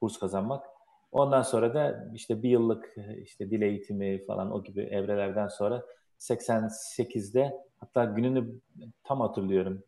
burs 0.00 0.18
kazanmak. 0.18 0.66
Ondan 1.12 1.42
sonra 1.42 1.74
da 1.74 2.10
işte 2.14 2.42
bir 2.42 2.50
yıllık 2.50 2.96
işte 3.22 3.50
dil 3.50 3.62
eğitimi 3.62 4.26
falan 4.26 4.52
o 4.52 4.62
gibi 4.64 4.82
evrelerden 4.82 5.48
sonra 5.48 5.82
88'de 6.18 7.52
hatta 7.80 8.04
gününü 8.04 8.60
tam 9.04 9.20
hatırlıyorum. 9.20 9.82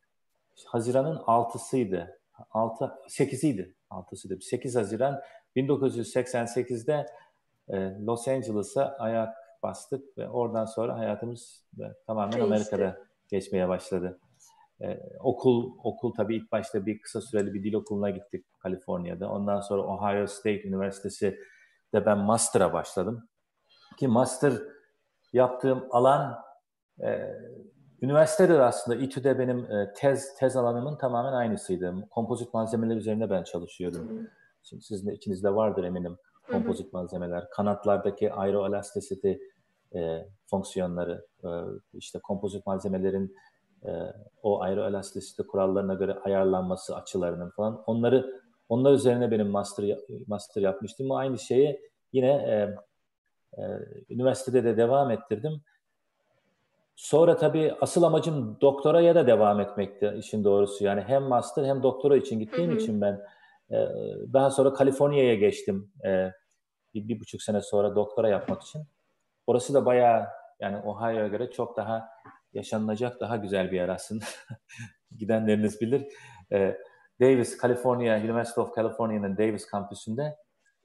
Haziran'ın 0.66 1.16
6'sıydı. 1.16 2.16
6 2.50 2.84
8'iydi. 3.08 3.74
6'sıydı. 3.90 4.40
8 4.40 4.76
Haziran 4.76 5.20
1988'de 5.56 7.06
e, 7.68 7.76
Los 8.06 8.28
Angeles'a 8.28 8.96
ayak 8.98 9.45
bastık 9.62 10.18
ve 10.18 10.28
oradan 10.28 10.64
sonra 10.64 10.98
hayatımız 10.98 11.64
tamamen 12.06 12.32
Değişti. 12.32 12.46
Amerika'da 12.46 12.98
geçmeye 13.28 13.68
başladı. 13.68 14.18
Ee, 14.80 15.00
okul 15.20 15.72
okul 15.84 16.14
tabii 16.14 16.36
ilk 16.36 16.52
başta 16.52 16.86
bir 16.86 17.00
kısa 17.00 17.20
süreli 17.20 17.54
bir 17.54 17.64
dil 17.64 17.74
okuluna 17.74 18.10
gittik 18.10 18.46
Kaliforniya'da. 18.58 19.30
Ondan 19.30 19.60
sonra 19.60 19.82
Ohio 19.82 20.26
State 20.26 20.62
Üniversitesi 20.62 21.40
de 21.94 22.06
ben 22.06 22.18
master'a 22.18 22.72
başladım. 22.72 23.28
Ki 23.96 24.08
master 24.08 24.52
yaptığım 25.32 25.88
alan 25.90 26.38
e, 27.00 27.34
üniversitede 28.02 28.54
de 28.54 28.62
aslında 28.62 28.98
İTÜ'de 28.98 29.38
benim 29.38 29.72
e, 29.72 29.92
tez 29.96 30.34
tez 30.34 30.56
alanımın 30.56 30.96
tamamen 30.96 31.32
aynısıydı. 31.32 31.94
Kompozit 32.10 32.54
malzemeler 32.54 32.96
üzerine 32.96 33.30
ben 33.30 33.42
çalışıyordum. 33.42 34.28
Şimdi 34.62 34.82
sizin 34.82 35.10
de 35.10 35.14
içinizde 35.14 35.54
vardır 35.54 35.84
eminim 35.84 36.18
kompozit 36.50 36.92
malzemeler. 36.92 37.50
Kanatlardaki 37.50 38.32
aeroelasticity 38.32 39.32
e, 39.94 40.28
fonksiyonları, 40.50 41.26
e, 41.44 41.48
işte 41.92 42.18
kompozit 42.18 42.66
malzemelerin 42.66 43.36
e, 43.86 43.90
o 44.42 44.62
aeroelasticity 44.62 45.42
kurallarına 45.42 45.94
göre 45.94 46.14
ayarlanması 46.14 46.96
açılarının 46.96 47.50
falan 47.50 47.82
onları 47.86 48.42
onlar 48.68 48.92
üzerine 48.92 49.30
benim 49.30 49.48
master 49.48 49.98
master 50.26 50.62
yapmıştım. 50.62 51.12
Aynı 51.12 51.38
şeyi 51.38 51.80
yine 52.12 52.30
e, 52.30 52.76
e, 53.62 53.62
üniversitede 54.10 54.64
de 54.64 54.76
devam 54.76 55.10
ettirdim. 55.10 55.62
Sonra 56.96 57.36
tabii 57.36 57.74
asıl 57.80 58.02
amacım 58.02 58.56
doktoraya 58.60 59.14
da 59.14 59.26
devam 59.26 59.60
etmekti 59.60 60.14
işin 60.18 60.44
doğrusu. 60.44 60.84
Yani 60.84 61.00
hem 61.00 61.22
master 61.22 61.64
hem 61.64 61.82
doktora 61.82 62.16
için 62.16 62.38
gittiğim 62.38 62.70
hı 62.70 62.74
hı. 62.74 62.78
için 62.78 63.00
ben 63.00 63.20
e, 63.70 63.76
daha 64.32 64.50
sonra 64.50 64.72
Kaliforniya'ya 64.72 65.34
geçtim. 65.34 65.92
E, 66.04 66.30
bir, 66.94 67.08
bir 67.08 67.20
buçuk 67.20 67.42
sene 67.42 67.60
sonra 67.60 67.94
doktora 67.94 68.28
yapmak 68.28 68.62
için. 68.62 68.82
Orası 69.46 69.74
da 69.74 69.86
bayağı 69.86 70.26
yani 70.60 70.76
Ohio'ya 70.76 71.28
göre 71.28 71.50
çok 71.50 71.76
daha 71.76 72.08
yaşanılacak 72.52 73.20
daha 73.20 73.36
güzel 73.36 73.70
bir 73.70 73.76
yer 73.76 73.88
aslında. 73.88 74.24
Gidenleriniz 75.16 75.80
bilir. 75.80 76.06
E, 76.52 76.76
Davis, 77.20 77.60
California, 77.62 78.18
University 78.18 78.60
of 78.60 78.76
California'nın 78.76 79.36
Davis 79.36 79.66
kampüsünde 79.66 80.36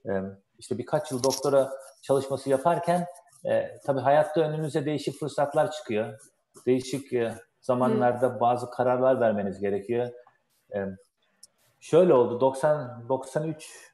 e, 0.06 0.12
işte 0.60 0.78
birkaç 0.78 1.12
yıl 1.12 1.24
doktora 1.24 1.72
çalışması 2.02 2.50
yaparken 2.50 3.06
e, 3.46 3.78
tabii 3.86 4.00
hayatta 4.00 4.42
önünüze 4.42 4.86
değişik 4.86 5.20
fırsatlar 5.20 5.72
çıkıyor. 5.72 6.20
Değişik 6.66 7.14
e, 7.14 7.36
zamanlarda 7.62 8.40
bazı 8.40 8.70
kararlar 8.70 9.20
vermeniz 9.20 9.60
gerekiyor. 9.60 10.10
E, 10.76 10.80
şöyle 11.82 12.14
oldu 12.14 12.40
90 12.40 13.10
93 13.10 13.92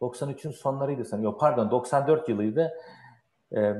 93'ün 0.00 0.50
sonlarıydı 0.50 1.04
sanırım. 1.04 1.24
Yok 1.24 1.40
pardon 1.40 1.70
94 1.70 2.28
yılıydı. 2.28 2.72
E, 3.56 3.74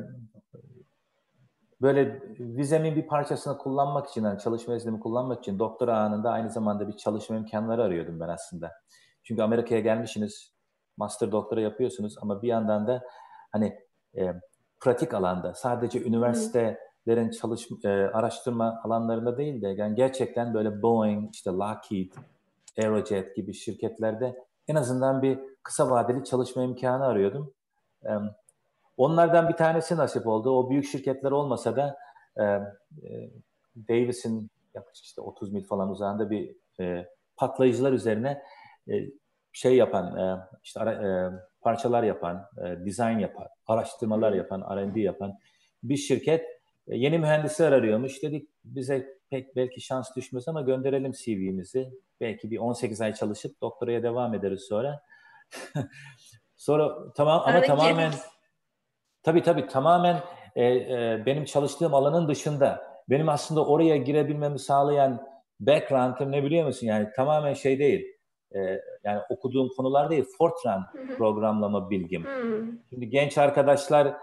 böyle 1.80 2.22
vizemin 2.38 2.96
bir 2.96 3.06
parçasını 3.06 3.58
kullanmak 3.58 4.08
için, 4.08 4.24
yani 4.24 4.38
çalışma 4.38 4.74
iznimi 4.74 5.00
kullanmak 5.00 5.38
için 5.38 5.58
doktora 5.58 5.98
anında 5.98 6.30
aynı 6.30 6.50
zamanda 6.50 6.88
bir 6.88 6.96
çalışma 6.96 7.36
imkanları 7.36 7.82
arıyordum 7.82 8.20
ben 8.20 8.28
aslında. 8.28 8.72
Çünkü 9.24 9.42
Amerika'ya 9.42 9.80
gelmişsiniz, 9.80 10.54
master 10.96 11.32
doktora 11.32 11.60
yapıyorsunuz 11.60 12.14
ama 12.22 12.42
bir 12.42 12.48
yandan 12.48 12.86
da 12.86 13.04
hani 13.52 13.78
e, 14.16 14.34
pratik 14.80 15.14
alanda 15.14 15.54
sadece 15.54 16.04
üniversitelerin 16.04 17.30
çalışma 17.30 17.76
e, 17.84 17.88
araştırma 17.88 18.80
alanlarında 18.84 19.38
değil 19.38 19.62
de 19.62 19.68
yani 19.68 19.94
gerçekten 19.94 20.54
böyle 20.54 20.82
Boeing, 20.82 21.34
işte 21.34 21.50
Lockheed, 21.50 22.12
Aerojet 22.78 23.36
gibi 23.36 23.54
şirketlerde 23.54 24.36
en 24.68 24.74
azından 24.74 25.22
bir 25.22 25.38
kısa 25.62 25.90
vadeli 25.90 26.24
çalışma 26.24 26.62
imkanı 26.62 27.04
arıyordum. 27.06 27.54
E, 28.04 28.10
Onlardan 28.96 29.48
bir 29.48 29.54
tanesi 29.54 29.96
nasip 29.96 30.26
oldu. 30.26 30.50
O 30.50 30.70
büyük 30.70 30.84
şirketler 30.84 31.30
olmasa 31.30 31.76
da 31.76 31.96
e, 32.36 32.42
e, 32.42 33.30
Davis'in 33.88 34.50
yaklaşık 34.74 35.04
işte 35.04 35.20
30 35.20 35.52
mil 35.52 35.64
falan 35.64 35.90
uzağında 35.90 36.30
bir 36.30 36.56
e, 36.80 37.06
patlayıcılar 37.36 37.92
üzerine 37.92 38.42
e, 38.88 38.92
şey 39.52 39.76
yapan, 39.76 40.16
e, 40.16 40.40
işte 40.64 40.80
ara, 40.80 40.92
e, 40.92 41.30
parçalar 41.60 42.02
yapan, 42.02 42.46
e, 42.58 42.84
design 42.86 43.18
yapan, 43.18 43.48
araştırmalar 43.66 44.32
yapan, 44.32 44.76
R&D 44.76 45.00
yapan 45.00 45.38
bir 45.82 45.96
şirket 45.96 46.44
e, 46.88 46.96
yeni 46.96 47.18
mühendisler 47.18 47.72
arıyormuş. 47.72 48.22
Dedik 48.22 48.48
bize 48.64 49.15
pek 49.30 49.56
belki 49.56 49.80
şans 49.80 50.16
düşmez 50.16 50.48
ama 50.48 50.60
gönderelim 50.60 51.12
CV'mizi. 51.12 51.90
Belki 52.20 52.50
bir 52.50 52.58
18 52.58 53.00
ay 53.00 53.14
çalışıp 53.14 53.60
doktoraya 53.60 54.02
devam 54.02 54.34
ederiz 54.34 54.60
sonra. 54.68 55.02
sonra 56.56 57.12
tamam 57.12 57.40
ama 57.40 57.54
Hareket. 57.54 57.66
tamamen 57.66 58.12
Tabii 59.26 59.42
tabii 59.42 59.66
tamamen 59.66 60.20
e, 60.56 60.64
e, 60.64 61.22
benim 61.26 61.44
çalıştığım 61.44 61.94
alanın 61.94 62.28
dışında. 62.28 62.82
Benim 63.10 63.28
aslında 63.28 63.66
oraya 63.66 63.96
girebilmemi 63.96 64.58
sağlayan 64.58 65.26
background'ım 65.60 66.32
ne 66.32 66.42
biliyor 66.42 66.66
musun? 66.66 66.86
Yani 66.86 67.08
tamamen 67.16 67.54
şey 67.54 67.78
değil. 67.78 68.06
E, 68.54 68.58
yani 69.04 69.20
okuduğum 69.30 69.68
konular 69.76 70.10
değil. 70.10 70.24
Fortran 70.38 70.86
programlama 71.16 71.90
bilgim. 71.90 72.26
Şimdi 72.90 73.08
genç 73.08 73.38
arkadaşlar 73.38 74.16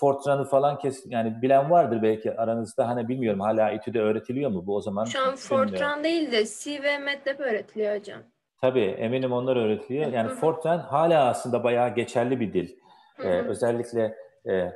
Fortran'ı 0.00 0.44
falan 0.44 0.78
kes 0.78 1.04
yani 1.06 1.42
bilen 1.42 1.70
vardır 1.70 2.02
belki 2.02 2.36
aranızda 2.40 2.88
hani 2.88 3.08
bilmiyorum 3.08 3.40
hala 3.40 3.70
İTÜ'de 3.70 4.00
öğretiliyor 4.00 4.50
mu 4.50 4.66
bu 4.66 4.76
o 4.76 4.80
zaman? 4.80 5.04
Şu 5.04 5.22
an 5.22 5.36
Fortran 5.36 6.04
değil 6.04 6.32
de 6.32 6.44
C 6.46 6.82
ve 6.82 6.98
MATLAB 6.98 7.40
öğretiliyor 7.40 7.98
hocam. 7.98 8.20
Tabii 8.60 8.84
eminim 8.84 9.32
onlar 9.32 9.56
öğretiliyor. 9.56 10.12
Yani 10.12 10.28
Fortran 10.28 10.78
hala 10.78 11.28
aslında 11.28 11.64
bayağı 11.64 11.94
geçerli 11.94 12.40
bir 12.40 12.52
dil. 12.52 12.76
Ee, 13.18 13.28
özellikle 13.28 14.16
e, 14.44 14.52
e, 14.52 14.72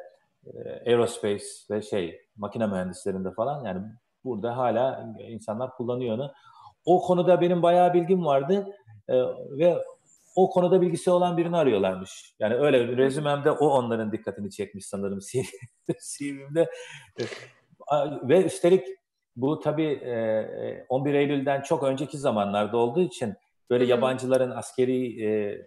aerospace 0.86 1.44
ve 1.70 1.82
şey 1.82 2.20
makine 2.36 2.66
mühendislerinde 2.66 3.30
falan 3.30 3.64
yani 3.64 3.82
burada 4.24 4.56
hala 4.56 5.14
insanlar 5.18 5.70
kullanıyor 5.70 6.14
onu. 6.14 6.32
O 6.84 7.02
konuda 7.02 7.40
benim 7.40 7.62
bayağı 7.62 7.94
bilgim 7.94 8.24
vardı 8.24 8.66
e, 9.08 9.14
ve 9.58 9.84
o 10.38 10.50
konuda 10.50 10.80
bilgisi 10.80 11.10
olan 11.10 11.36
birini 11.36 11.56
arıyorlarmış. 11.56 12.34
Yani 12.38 12.54
öyle 12.54 12.96
rezümemde 12.96 13.50
o 13.50 13.68
onların 13.68 14.12
dikkatini 14.12 14.50
çekmiş 14.50 14.86
sanırım 14.86 15.18
CV'mde. 15.88 16.70
ve 18.22 18.44
üstelik 18.44 18.86
bu 19.36 19.60
tabii 19.60 20.00
11 20.88 21.14
e, 21.14 21.18
Eylül'den 21.18 21.62
çok 21.62 21.82
önceki 21.82 22.18
zamanlarda 22.18 22.76
olduğu 22.76 23.00
için 23.00 23.34
böyle 23.70 23.84
yabancıların 23.84 24.50
askeri 24.50 25.24
e, 25.24 25.58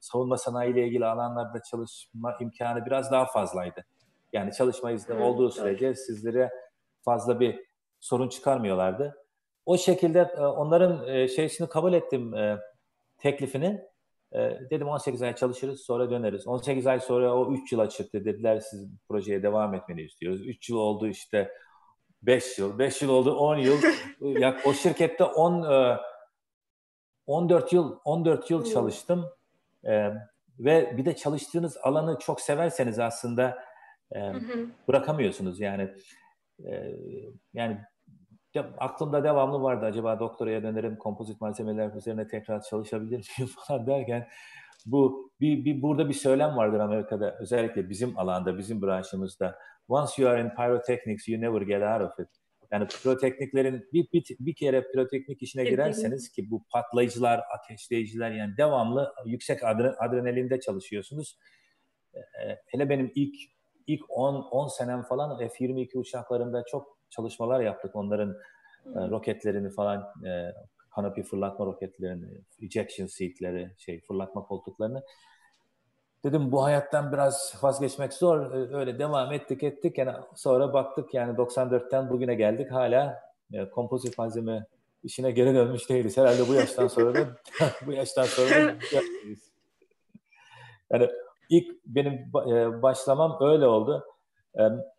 savunma 0.00 0.36
sanayiyle 0.36 0.86
ilgili 0.86 1.06
alanlarda 1.06 1.62
çalışma 1.70 2.36
imkanı 2.40 2.86
biraz 2.86 3.12
daha 3.12 3.26
fazlaydı. 3.26 3.84
Yani 4.32 4.52
çalışma 4.52 4.90
izni 4.90 5.14
olduğu 5.14 5.50
sürece 5.50 5.94
sizlere 5.94 6.50
fazla 7.02 7.40
bir 7.40 7.60
sorun 8.00 8.28
çıkarmıyorlardı. 8.28 9.16
O 9.66 9.76
şekilde 9.76 10.20
e, 10.36 10.40
onların 10.40 11.08
e, 11.08 11.28
şeysini 11.28 11.68
kabul 11.68 11.92
ettim 11.92 12.34
e, 12.34 12.58
teklifini. 13.18 13.93
Dedim 14.70 14.88
18 14.88 15.22
ay 15.22 15.36
çalışırız 15.36 15.80
sonra 15.80 16.10
döneriz. 16.10 16.46
18 16.46 16.86
ay 16.86 17.00
sonra 17.00 17.34
o 17.34 17.52
3 17.52 17.72
yıla 17.72 17.88
çıktı. 17.88 18.24
Dediler 18.24 18.60
siz 18.60 18.88
projeye 19.08 19.42
devam 19.42 19.74
etmeni 19.74 20.02
istiyoruz. 20.02 20.46
3 20.46 20.70
yıl 20.70 20.76
oldu 20.76 21.08
işte 21.08 21.50
5 22.22 22.58
yıl. 22.58 22.78
5 22.78 23.02
yıl 23.02 23.08
oldu 23.08 23.34
10 23.34 23.56
yıl. 23.56 23.78
ya, 24.40 24.56
o 24.64 24.72
şirkette 24.72 25.24
10 25.24 25.64
14 27.26 27.72
yıl 27.72 27.98
14 28.04 28.50
yıl 28.50 28.64
çalıştım. 28.64 29.30
E, 29.84 30.10
ve 30.58 30.96
bir 30.96 31.04
de 31.04 31.16
çalıştığınız 31.16 31.76
alanı 31.82 32.18
çok 32.18 32.40
severseniz 32.40 32.98
aslında 32.98 33.64
e, 34.16 34.32
bırakamıyorsunuz 34.88 35.60
yani. 35.60 35.94
E, 36.64 36.96
yani 37.54 37.80
de, 38.54 38.60
aklımda 38.78 39.24
devamlı 39.24 39.62
vardı 39.62 39.86
acaba 39.86 40.20
doktoraya 40.20 40.62
dönerim 40.62 40.96
kompozit 40.96 41.40
malzemeler 41.40 41.94
üzerine 41.94 42.26
tekrar 42.26 42.62
çalışabilir 42.62 43.30
miyim 43.38 43.50
falan 43.66 43.86
derken 43.86 44.28
bu 44.86 45.30
bir, 45.40 45.64
bir 45.64 45.82
burada 45.82 46.08
bir 46.08 46.14
söylem 46.14 46.56
vardır 46.56 46.80
Amerika'da 46.80 47.36
özellikle 47.40 47.90
bizim 47.90 48.18
alanda 48.18 48.58
bizim 48.58 48.82
branşımızda 48.82 49.58
once 49.88 50.22
you 50.22 50.30
are 50.30 50.40
in 50.40 50.50
pyrotechnics 50.50 51.28
you 51.28 51.40
never 51.40 51.60
get 51.60 51.82
out 51.82 52.12
of 52.12 52.20
it. 52.20 52.28
Yani 52.72 52.86
pirotekniklerin 52.86 53.88
bir, 53.92 54.12
bir, 54.12 54.36
bir 54.40 54.54
kere 54.54 54.82
piroteknik 54.92 55.42
işine 55.42 55.64
girerseniz 55.64 56.32
ki 56.32 56.50
bu 56.50 56.64
patlayıcılar, 56.70 57.40
ateşleyiciler 57.54 58.30
yani 58.30 58.56
devamlı 58.56 59.14
yüksek 59.26 59.64
adrenalinde 59.98 60.60
çalışıyorsunuz. 60.60 61.38
Hele 62.66 62.88
benim 62.88 63.12
ilk 63.14 63.34
ilk 63.86 64.02
10 64.08 64.34
10 64.34 64.68
senem 64.68 65.02
falan 65.02 65.38
F-22 65.38 65.98
uçaklarında 65.98 66.64
çok 66.64 66.93
çalışmalar 67.10 67.60
yaptık. 67.60 67.96
Onların 67.96 68.30
e, 68.86 68.98
roketlerini 69.10 69.70
falan 69.70 70.12
e, 70.26 70.54
kanopi 70.94 71.22
fırlatma 71.22 71.66
roketlerini, 71.66 72.26
ejection 72.62 73.06
seatleri, 73.06 73.70
şey 73.78 74.00
fırlatma 74.00 74.42
koltuklarını. 74.42 75.02
Dedim 76.24 76.52
bu 76.52 76.64
hayattan 76.64 77.12
biraz 77.12 77.54
vazgeçmek 77.62 78.12
zor. 78.12 78.52
E, 78.52 78.76
öyle 78.76 78.98
devam 78.98 79.32
ettik 79.32 79.62
ettik. 79.62 79.98
Yani 79.98 80.12
sonra 80.34 80.72
baktık 80.72 81.14
yani 81.14 81.36
94'ten 81.36 82.10
bugüne 82.10 82.34
geldik. 82.34 82.72
Hala 82.72 83.20
e, 83.52 83.70
kompozit 83.70 84.18
malzeme 84.18 84.66
işine 85.02 85.30
geri 85.30 85.54
dönmüş 85.54 85.88
değiliz. 85.88 86.16
Herhalde 86.16 86.48
bu 86.48 86.54
yaştan 86.54 86.86
sonra 86.86 87.14
da 87.14 87.26
bu 87.86 87.92
yaştan 87.92 88.24
sonra 88.24 88.50
da 88.50 88.74
yani 90.92 91.10
ilk 91.48 91.84
benim 91.86 92.12
e, 92.52 92.82
başlamam 92.82 93.38
öyle 93.40 93.66
oldu. 93.66 94.04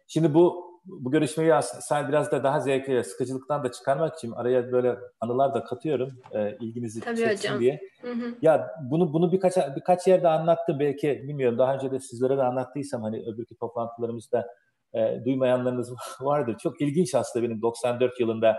Şimdi 0.08 0.34
bu 0.34 0.66
bu 0.86 1.12
görüşmeyi 1.12 1.54
aslında 1.54 2.08
biraz 2.10 2.32
da 2.32 2.44
daha 2.44 2.60
zevkli, 2.60 3.04
sıkıcılıktan 3.04 3.64
da 3.64 3.72
çıkarmak 3.72 4.18
için 4.18 4.32
araya 4.32 4.72
böyle 4.72 4.98
anılar 5.20 5.54
da 5.54 5.64
katıyorum 5.64 6.20
e, 6.32 6.58
ilginizi 6.58 7.00
Tabii 7.00 7.18
çeksin 7.18 7.48
hocam. 7.50 7.60
diye. 7.60 7.82
Hı 8.02 8.12
hı. 8.12 8.36
Ya 8.42 8.72
bunu 8.92 9.14
bunu 9.14 9.32
birkaç 9.32 9.58
birkaç 9.76 10.08
yerde 10.08 10.28
anlattım 10.28 10.80
belki 10.80 11.24
bilmiyorum 11.28 11.58
daha 11.58 11.74
önce 11.76 11.92
de 11.92 12.00
sizlere 12.00 12.38
de 12.38 12.44
anlattıysam 12.44 13.02
hani 13.02 13.24
öbürkü 13.28 13.56
toplantılarımızda 13.56 14.48
e, 14.94 15.26
duymayanlarınız 15.26 15.94
vardır. 16.22 16.58
Çok 16.64 16.82
ilginç 16.82 17.16
aslında 17.16 17.46
benim 17.46 17.62
94 17.62 18.20
yılında 18.20 18.58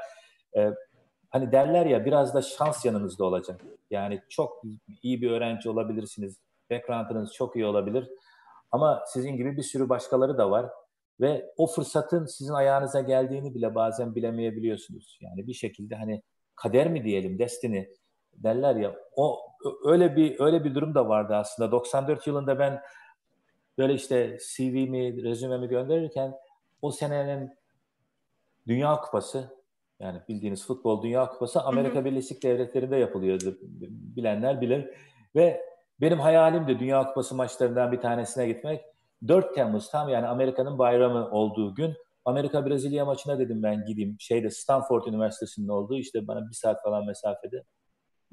e, 0.56 0.70
hani 1.30 1.52
derler 1.52 1.86
ya 1.86 2.04
biraz 2.04 2.34
da 2.34 2.42
şans 2.42 2.84
yanınızda 2.84 3.24
olacak. 3.24 3.60
Yani 3.90 4.20
çok 4.28 4.62
iyi 5.02 5.22
bir 5.22 5.30
öğrenci 5.30 5.70
olabilirsiniz. 5.70 6.36
Background'ınız 6.70 7.32
çok 7.34 7.56
iyi 7.56 7.66
olabilir. 7.66 8.08
Ama 8.72 9.02
sizin 9.06 9.36
gibi 9.36 9.56
bir 9.56 9.62
sürü 9.62 9.88
başkaları 9.88 10.38
da 10.38 10.50
var 10.50 10.66
ve 11.20 11.52
o 11.56 11.66
fırsatın 11.66 12.26
sizin 12.26 12.52
ayağınıza 12.52 13.00
geldiğini 13.00 13.54
bile 13.54 13.74
bazen 13.74 14.14
bilemeyebiliyorsunuz. 14.14 15.18
Yani 15.20 15.46
bir 15.46 15.54
şekilde 15.54 15.94
hani 15.96 16.22
kader 16.54 16.90
mi 16.90 17.04
diyelim, 17.04 17.38
destiny 17.38 17.84
derler 18.32 18.76
ya. 18.76 18.96
O 19.16 19.40
öyle 19.84 20.16
bir 20.16 20.40
öyle 20.40 20.64
bir 20.64 20.74
durum 20.74 20.94
da 20.94 21.08
vardı 21.08 21.34
aslında. 21.34 21.72
94 21.72 22.26
yılında 22.26 22.58
ben 22.58 22.82
böyle 23.78 23.94
işte 23.94 24.38
CV'mi, 24.56 25.22
rezümemi 25.22 25.68
gönderirken 25.68 26.34
o 26.82 26.90
senenin 26.90 27.50
Dünya 28.66 29.00
Kupası 29.00 29.56
yani 30.00 30.20
bildiğiniz 30.28 30.66
futbol 30.66 31.02
Dünya 31.02 31.28
Kupası 31.28 31.62
Amerika 31.62 32.04
Birleşik 32.04 32.42
Devletleri'nde 32.42 32.96
yapılıyordu. 32.96 33.58
Bilenler 34.16 34.60
bilir. 34.60 34.90
Ve 35.34 35.62
benim 36.00 36.20
hayalim 36.20 36.68
de 36.68 36.78
Dünya 36.78 37.06
Kupası 37.06 37.34
maçlarından 37.34 37.92
bir 37.92 38.00
tanesine 38.00 38.46
gitmek. 38.46 38.84
4 39.28 39.54
Temmuz 39.54 39.90
tam 39.90 40.08
yani 40.08 40.26
Amerika'nın 40.26 40.78
bayramı 40.78 41.30
olduğu 41.30 41.74
gün 41.74 41.94
Amerika 42.24 42.66
Brezilya 42.66 43.04
maçına 43.04 43.38
dedim 43.38 43.62
ben 43.62 43.84
gideyim. 43.84 44.16
Şeyde 44.20 44.50
Stanford 44.50 45.04
Üniversitesi'nin 45.06 45.68
olduğu 45.68 45.96
işte 45.96 46.26
bana 46.26 46.48
bir 46.48 46.54
saat 46.54 46.82
falan 46.82 47.06
mesafede, 47.06 47.64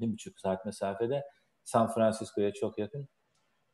bir 0.00 0.12
buçuk 0.12 0.40
saat 0.40 0.64
mesafede 0.64 1.24
San 1.64 1.94
Francisco'ya 1.94 2.52
çok 2.52 2.78
yakın. 2.78 3.08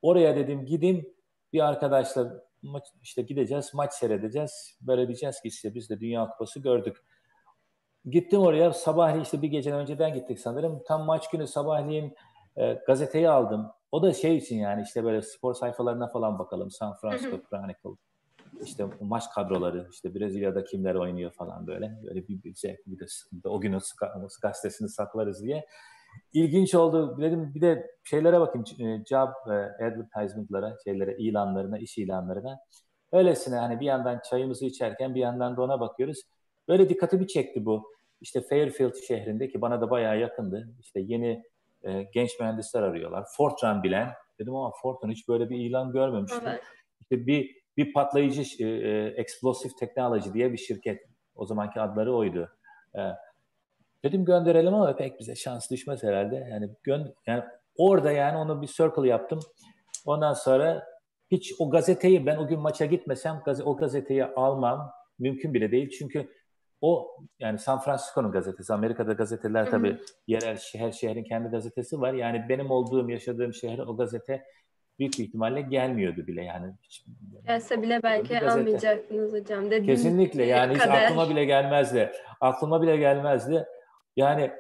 Oraya 0.03 0.37
dedim 0.37 0.67
gideyim 0.67 1.15
bir 1.53 1.61
arkadaşla 1.69 2.43
maç, 2.63 2.85
işte 3.03 3.23
gideceğiz 3.23 3.75
maç 3.75 3.93
seyredeceğiz. 3.93 4.79
Böyle 4.81 5.07
diyeceğiz 5.07 5.41
ki 5.41 5.49
işte 5.49 5.75
biz 5.75 5.91
de 5.91 6.01
Dünya 6.01 6.29
Kupası 6.29 6.61
gördük. 6.61 6.97
Gittim 8.05 8.41
oraya 8.41 8.73
sabahleyin 8.73 9.25
işte 9.25 9.43
bir 9.43 9.49
geceden 9.49 9.79
önceden 9.79 10.15
gittik 10.15 10.41
sanırım. 10.41 10.83
Tam 10.87 11.05
maç 11.05 11.31
günü 11.31 11.47
sabahleyin 11.47 12.15
e, 12.57 12.73
gazeteyi 12.87 13.29
aldım. 13.29 13.67
O 13.93 14.03
da 14.03 14.13
şey 14.13 14.37
için 14.37 14.59
yani 14.59 14.83
işte 14.83 15.05
böyle 15.05 15.23
spor 15.23 15.55
sayfalarına 15.55 16.09
falan 16.09 16.39
bakalım. 16.39 16.71
San 16.71 16.97
Francisco 16.97 17.41
Chronicle. 17.51 17.91
İşte 18.65 18.87
maç 19.01 19.25
kadroları, 19.35 19.89
işte 19.93 20.15
Brezilya'da 20.15 20.65
kimler 20.65 20.95
oynuyor 20.95 21.33
falan 21.33 21.67
böyle. 21.67 21.99
Böyle 22.05 22.29
bir, 22.29 22.43
bir, 22.43 22.55
şey, 22.55 22.77
bir 22.87 22.99
de 23.45 23.49
o 23.49 23.61
günün 23.61 23.81
gazetesini 24.43 24.89
saklarız 24.89 25.43
diye. 25.43 25.67
İlginç 26.33 26.75
oldu. 26.75 27.19
Dedim 27.21 27.55
bir 27.55 27.61
de 27.61 27.91
şeylere 28.05 28.41
bakayım. 28.41 28.65
E, 28.81 29.05
job 29.05 29.29
e, 29.47 29.85
advertisement'lara, 29.85 30.77
şeylere, 30.85 31.17
ilanlarına, 31.17 31.79
iş 31.79 31.99
ilanlarına. 31.99 32.59
Öylesine 33.13 33.57
hani 33.57 33.81
bir 33.81 33.87
yandan 33.87 34.21
çayımızı 34.31 34.65
içerken 34.65 35.15
bir 35.15 35.21
yandan 35.21 35.57
da 35.57 35.63
ona 35.63 35.81
bakıyoruz. 35.81 36.23
Böyle 36.69 36.89
dikkatimi 36.89 37.29
çekti 37.29 37.65
bu. 37.65 37.93
İşte 38.21 38.41
Fairfield 38.41 38.95
şehrinde 38.95 39.49
ki 39.49 39.61
bana 39.61 39.81
da 39.81 39.91
bayağı 39.91 40.19
yakındı. 40.19 40.69
İşte 40.81 41.01
yeni 41.01 41.43
e, 41.85 42.03
genç 42.15 42.41
mühendisler 42.41 42.83
arıyorlar. 42.83 43.25
Fortran 43.37 43.83
bilen. 43.83 44.13
Dedim 44.39 44.55
ama 44.55 44.73
Fortran 44.83 45.11
hiç 45.11 45.29
böyle 45.29 45.51
bir 45.51 45.57
ilan 45.57 45.93
görmemiştim. 45.93 46.43
Evet. 46.47 46.63
İşte 47.01 47.27
bir 47.27 47.61
bir 47.77 47.93
patlayıcı 47.93 48.65
e, 48.65 48.69
e, 48.69 49.07
explosive 49.17 49.73
technology 49.81 50.33
diye 50.33 50.53
bir 50.53 50.59
şirket. 50.59 51.01
O 51.35 51.47
zamanki 51.47 51.81
adları 51.81 52.15
oydu. 52.15 52.49
E, 52.95 53.01
dedim 54.05 54.25
gönderelim 54.25 54.75
ama 54.75 54.97
pek 54.97 55.21
bize 55.21 55.35
şans 55.35 55.71
düşmez 55.71 56.03
herhalde. 56.03 56.49
Yani 56.51 56.71
gön 56.83 57.15
yani 57.27 57.45
orada 57.77 58.13
yani 58.13 58.37
onu 58.37 58.63
bir 58.63 58.67
circle 58.67 59.09
yaptım. 59.09 59.41
Ondan 60.07 60.33
sonra 60.33 60.87
hiç 61.31 61.53
o 61.59 61.71
gazeteyi 61.71 62.27
ben 62.27 62.37
o 62.37 62.49
gün 62.49 62.61
maça 62.61 62.87
gitmesem 62.87 63.43
o 63.65 63.77
gazeteyi 63.77 64.25
almam 64.25 64.91
mümkün 65.19 65.55
bile 65.55 65.71
değil. 65.71 65.91
Çünkü 65.99 66.29
o 66.81 67.17
yani 67.39 67.59
San 67.59 67.81
Francisco'nun 67.81 68.33
gazetesi. 68.33 68.73
Amerika'da 68.75 69.13
gazeteler 69.13 69.63
Hı-hı. 69.63 69.71
tabii 69.71 69.99
yerel 70.27 70.59
her 70.73 70.93
şehrin 70.93 71.25
kendi 71.25 71.49
gazetesi 71.49 72.01
var. 72.01 72.13
Yani 72.13 72.47
benim 72.49 72.71
olduğum, 72.71 73.11
yaşadığım 73.11 73.55
şehre 73.55 73.83
o 73.83 73.97
gazete 73.97 74.45
büyük 74.99 75.19
bir 75.19 75.25
ihtimalle 75.25 75.61
gelmiyordu 75.61 76.27
bile 76.27 76.45
yani. 76.45 76.75
Hiç, 76.83 77.05
Gelse 77.47 77.83
bile 77.83 78.03
belki 78.03 78.51
almayacaktınız 78.51 79.33
hocam. 79.33 79.67
Dediğim 79.67 79.87
Kesinlikle 79.87 80.45
yani 80.45 80.75
hiç 80.75 80.83
aklıma 80.83 81.31
bile 81.31 81.45
gelmezdi. 81.45 82.13
Aklıma 82.41 82.83
bile 82.83 82.97
gelmezdi. 82.97 83.67
Yani 84.17 84.51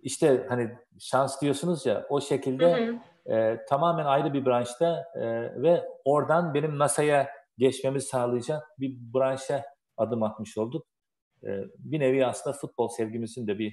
işte 0.00 0.46
hani 0.48 0.70
şans 1.00 1.40
diyorsunuz 1.40 1.86
ya 1.86 2.06
o 2.08 2.20
şekilde 2.20 2.94
e, 3.26 3.64
tamamen 3.68 4.04
ayrı 4.04 4.32
bir 4.32 4.46
branşta 4.46 5.04
e, 5.14 5.22
ve 5.62 5.84
oradan 6.04 6.54
benim 6.54 6.78
NASA'ya 6.78 7.28
geçmemi 7.58 8.00
sağlayacak 8.00 8.62
bir 8.78 8.96
branşa 9.14 9.64
adım 9.96 10.22
atmış 10.22 10.58
olduk. 10.58 10.86
Ee, 11.44 11.64
bir 11.78 12.00
nevi 12.00 12.26
aslında 12.26 12.56
futbol 12.56 12.88
sevgimizin 12.88 13.46
de 13.46 13.58
bir 13.58 13.72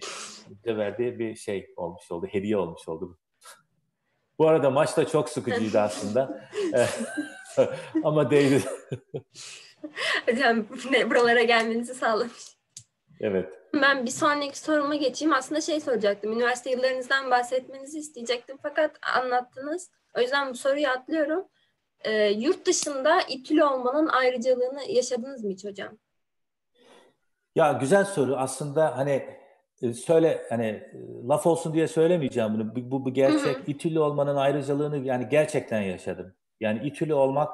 de 0.65 0.77
verdiği 0.77 1.19
bir 1.19 1.35
şey 1.35 1.73
olmuş 1.75 2.11
oldu, 2.11 2.27
hediye 2.31 2.57
olmuş 2.57 2.87
oldu. 2.87 3.17
Bu 4.39 4.47
arada 4.47 4.69
maç 4.69 4.97
da 4.97 5.07
çok 5.07 5.29
sıkıcıydı 5.29 5.79
aslında. 5.79 6.49
Ama 8.03 8.31
değdi. 8.31 8.63
Hocam 10.29 10.65
buralara 11.09 11.43
gelmenizi 11.43 11.93
sağlamış. 11.93 12.57
Evet. 13.19 13.53
Ben 13.81 14.05
bir 14.05 14.11
sonraki 14.11 14.59
soruma 14.59 14.95
geçeyim. 14.95 15.33
Aslında 15.33 15.61
şey 15.61 15.79
soracaktım. 15.79 16.31
Üniversite 16.31 16.71
yıllarınızdan 16.71 17.31
bahsetmenizi 17.31 17.99
isteyecektim 17.99 18.57
fakat 18.61 18.99
anlattınız. 19.15 19.91
O 20.17 20.21
yüzden 20.21 20.49
bu 20.49 20.55
soruyu 20.55 20.87
atlıyorum. 20.87 21.47
Ee, 21.99 22.27
yurt 22.27 22.65
dışında 22.65 23.21
İTÜ'lü 23.21 23.63
olmanın 23.63 24.07
ayrıcalığını 24.07 24.83
yaşadınız 24.89 25.43
mı 25.43 25.51
hiç 25.51 25.65
hocam? 25.65 25.97
Ya 27.55 27.71
güzel 27.71 28.05
soru. 28.05 28.35
Aslında 28.35 28.97
hani 28.97 29.23
e, 29.81 29.93
söyle 29.93 30.41
hani 30.49 30.65
e, 30.65 30.87
laf 31.27 31.47
olsun 31.47 31.73
diye 31.73 31.87
söylemeyeceğim 31.87 32.53
bunu. 32.53 32.75
Bu, 32.75 32.91
bu, 32.91 33.05
bu 33.05 33.13
gerçek. 33.13 33.57
Hı 33.57 33.59
hı. 33.59 33.63
İTÜ'lü 33.67 33.99
olmanın 33.99 34.35
ayrıcalığını 34.35 34.97
yani 34.97 35.27
gerçekten 35.29 35.81
yaşadım. 35.81 36.33
Yani 36.59 36.87
İTÜ'lü 36.87 37.13
olmak 37.13 37.53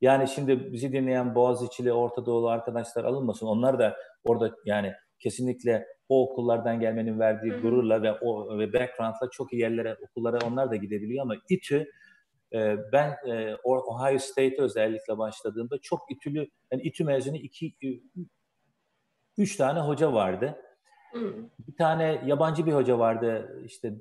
yani 0.00 0.28
şimdi 0.28 0.72
bizi 0.72 0.92
dinleyen 0.92 1.34
Boğaziçi'li, 1.34 1.92
Orta 1.92 2.26
Doğulu 2.26 2.48
arkadaşlar 2.48 3.04
alınmasın. 3.04 3.46
Onlar 3.46 3.78
da 3.78 3.96
orada 4.24 4.50
yani 4.66 4.92
kesinlikle 5.18 5.86
o 6.08 6.30
okullardan 6.30 6.80
gelmenin 6.80 7.18
verdiği 7.18 7.52
hı 7.52 7.56
hı. 7.56 7.60
gururla 7.62 8.02
ve 8.02 8.12
o 8.12 8.58
ve 8.58 8.72
background'la 8.72 9.30
çok 9.32 9.52
iyi 9.52 9.62
yerlere, 9.62 9.96
okullara 10.08 10.38
onlar 10.46 10.70
da 10.70 10.76
gidebiliyor 10.76 11.22
ama 11.22 11.34
İTÜ 11.50 11.86
e, 12.54 12.76
ben 12.92 13.16
Ohio 13.64 14.18
State 14.18 14.56
özellikle 14.58 15.18
başladığımda 15.18 15.78
çok 15.82 16.00
İTÜ'lü, 16.10 16.48
yani 16.72 16.82
İTÜ 16.82 17.04
mezunu 17.04 17.36
iki, 17.36 17.74
üç 19.38 19.56
tane 19.56 19.80
hoca 19.80 20.12
vardı. 20.12 20.56
Hmm. 21.12 21.50
Bir 21.68 21.76
tane 21.76 22.22
yabancı 22.26 22.66
bir 22.66 22.72
hoca 22.72 22.98
vardı 22.98 23.60
işte 23.64 23.94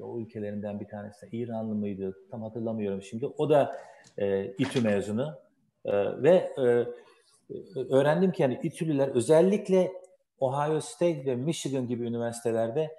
o 0.00 0.20
ülkelerinden 0.20 0.80
bir 0.80 0.88
tanesi 0.88 1.28
İranlı 1.32 1.74
mıydı 1.74 2.16
tam 2.30 2.42
hatırlamıyorum 2.42 3.02
şimdi. 3.02 3.26
O 3.26 3.50
da 3.50 3.76
e, 4.18 4.46
İTÜ 4.46 4.80
mezunu 4.82 5.38
e, 5.84 6.22
ve 6.22 6.52
e, 6.58 6.62
öğrendim 7.90 8.32
ki 8.32 8.42
yani 8.42 8.60
İTÜ'lüler 8.62 9.08
özellikle 9.08 9.92
Ohio 10.38 10.80
State 10.80 11.24
ve 11.26 11.36
Michigan 11.36 11.88
gibi 11.88 12.06
üniversitelerde 12.06 12.96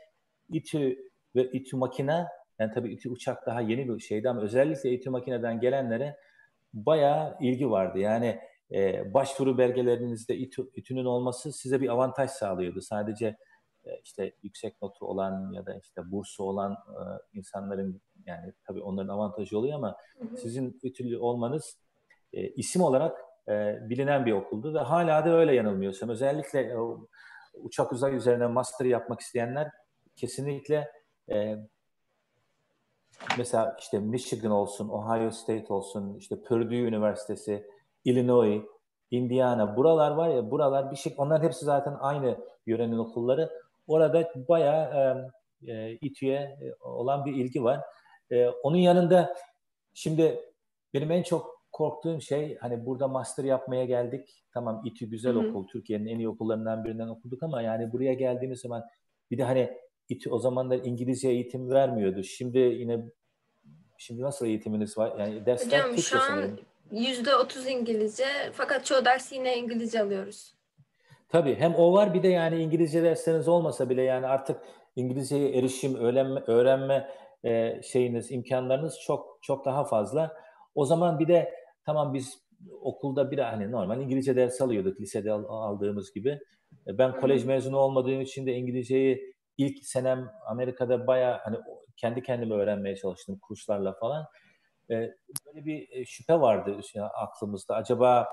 İTÜ 0.50 0.98
ve 1.36 1.44
İTÜ 1.52 1.78
makine 1.78 2.26
yani 2.60 2.72
tabii 2.74 2.94
İTÜ 2.94 3.10
uçak 3.10 3.46
daha 3.46 3.62
yeni 3.62 3.90
bir 3.90 4.00
şeydi 4.00 4.30
ama 4.30 4.42
özellikle 4.42 4.92
İTÜ 4.92 5.10
makineden 5.10 5.60
gelenlere 5.60 6.18
bayağı 6.74 7.38
ilgi 7.42 7.70
vardı. 7.70 8.00
Yani 8.00 8.40
e, 8.72 9.14
başvuru 9.14 9.58
belgelerinizde 9.58 10.38
İTÜ, 10.38 10.70
İTÜ'nün 10.76 11.06
olması 11.06 11.52
size 11.52 11.82
bir 11.82 11.90
avantaj 11.90 12.30
sağlıyordu. 12.30 12.82
Sadece 12.82 13.38
e, 13.86 14.00
işte 14.04 14.34
yüksek 14.44 14.82
notu 14.82 15.06
olan 15.06 15.52
ya 15.52 15.66
da 15.66 15.80
işte 15.84 16.02
bursu 16.12 16.44
olan 16.44 16.72
e, 16.72 17.02
insanların 17.38 18.02
yani 18.26 18.54
tabii 18.68 18.82
onların 18.82 19.10
avantajı 19.10 19.58
oluyor 19.58 19.76
ama 19.76 19.96
hı 20.20 20.26
hı. 20.26 20.38
sizin 20.38 20.80
İTÜ'lü 20.84 21.18
olmanız 21.18 21.78
e, 22.34 22.48
isim 22.50 22.82
olarak 22.82 23.18
e, 23.48 23.78
bilinen 23.90 24.26
bir 24.26 24.32
okuldu 24.32 24.74
ve 24.74 24.80
hala 24.80 25.26
da 25.26 25.30
öyle 25.30 25.56
yanılmıyorsam. 25.56 26.10
Özellikle 26.10 26.60
e, 26.60 26.78
uçak 27.54 27.94
uzay 27.94 28.16
üzerine 28.16 28.48
master 28.48 28.86
yapmak 28.86 29.20
isteyenler 29.20 29.72
kesinlikle 30.16 30.92
e, 31.32 31.56
mesela 33.38 33.78
işte 33.80 34.00
Michigan 34.00 34.52
olsun, 34.52 34.90
Ohio 34.90 35.32
State 35.32 35.74
olsun, 35.74 36.18
işte 36.18 36.42
Purdue 36.42 36.76
Üniversitesi, 36.76 37.68
Illinois, 38.06 38.62
Indiana 39.12 39.78
buralar 39.78 40.12
var 40.12 40.30
ya 40.30 40.52
buralar 40.52 40.92
bir 40.92 40.96
şey 40.96 41.14
onların 41.18 41.46
hepsi 41.46 41.66
zaten 41.66 41.96
aynı 42.00 42.38
yörenin 42.66 42.98
okulları. 42.98 43.50
Orada 43.88 44.32
bayağı 44.50 45.32
e, 45.66 45.72
e, 45.72 45.98
İTÜ'ye 46.02 46.60
olan 46.82 47.26
bir 47.26 47.34
ilgi 47.34 47.64
var. 47.64 47.82
E, 48.32 48.48
onun 48.48 48.78
yanında 48.78 49.36
şimdi 49.94 50.40
benim 50.94 51.12
en 51.12 51.24
çok 51.24 51.54
korktuğum 51.72 52.22
şey 52.22 52.58
hani 52.58 52.86
burada 52.86 53.08
master 53.08 53.44
yapmaya 53.44 53.86
geldik. 53.86 54.44
Tamam 54.54 54.82
İTÜ 54.86 55.10
güzel 55.10 55.36
Hı-hı. 55.36 55.50
okul. 55.50 55.68
Türkiye'nin 55.68 56.06
en 56.06 56.20
iyi 56.20 56.30
okullarından 56.30 56.84
birinden 56.84 57.08
okuduk 57.08 57.44
ama 57.44 57.62
yani 57.62 57.92
buraya 57.92 58.14
geldiğimiz 58.14 58.60
zaman 58.60 58.84
bir 59.32 59.38
de 59.38 59.44
hani 59.44 59.78
İTÜ 60.10 60.30
o 60.30 60.40
zamanlar 60.40 60.78
İngilizce 60.84 61.30
eğitim 61.30 61.70
vermiyordu. 61.70 62.24
Şimdi 62.24 62.60
yine 62.60 63.06
şimdi 63.98 64.22
nasıl 64.22 64.46
eğitiminiz 64.46 64.98
var? 64.98 65.20
Yani 65.20 65.46
dersler 65.46 65.80
Hocam 65.80 65.96
Türkçe 65.96 66.18
şu 66.18 66.22
an 66.34 66.58
yüzde 66.92 67.36
otuz 67.36 67.68
İngilizce 67.68 68.26
fakat 68.54 68.86
çoğu 68.86 69.06
dersi 69.06 69.36
yine 69.36 69.58
İngilizce 69.58 70.02
alıyoruz. 70.02 70.54
Tabii 71.30 71.56
hem 71.56 71.76
o 71.76 71.94
var 71.94 72.14
bir 72.14 72.24
de 72.24 72.28
yani 72.28 72.62
İngilizce 72.62 73.04
dersleriniz 73.04 73.48
olmasa 73.48 73.90
bile 73.90 74.02
yani 74.02 74.28
artık 74.28 74.62
İngilizceye 74.96 75.58
erişim, 75.58 75.96
öğrenme, 75.96 76.44
öğrenme 76.48 77.10
e, 77.44 77.82
şeyiniz, 77.84 78.32
imkanlarınız 78.32 79.00
çok 79.00 79.40
çok 79.42 79.66
daha 79.66 79.86
fazla. 79.86 80.38
O 80.76 80.86
zaman 80.86 81.20
bir 81.20 81.28
de 81.28 81.54
tamam 81.86 82.14
biz 82.14 82.44
okulda 82.82 83.32
bir 83.32 83.40
hani 83.40 83.72
normal 83.72 84.02
İngilizce 84.02 84.36
ders 84.36 84.62
alıyorduk 84.62 85.02
lisede 85.02 85.32
aldığımız 85.32 86.14
gibi. 86.14 86.40
E, 86.88 86.98
ben 86.98 87.20
kolej 87.20 87.46
mezunu 87.46 87.78
olmadığım 87.78 88.22
için 88.22 88.46
de 88.46 88.54
İngilizceyi 88.54 89.34
ilk 89.58 89.86
senem 89.86 90.32
Amerika'da 90.46 91.08
baya 91.08 91.42
hani 91.44 91.58
kendi 91.98 92.24
kendime 92.24 92.56
öğrenmeye 92.56 92.96
çalıştım 92.96 93.40
kurslarla 93.42 93.94
falan. 93.94 94.26
E, 94.90 94.96
böyle 95.46 95.66
bir 95.66 95.88
e, 95.92 96.06
şüphe 96.06 96.40
vardı 96.40 96.80
aklımızda. 97.14 97.76
Acaba 97.76 98.28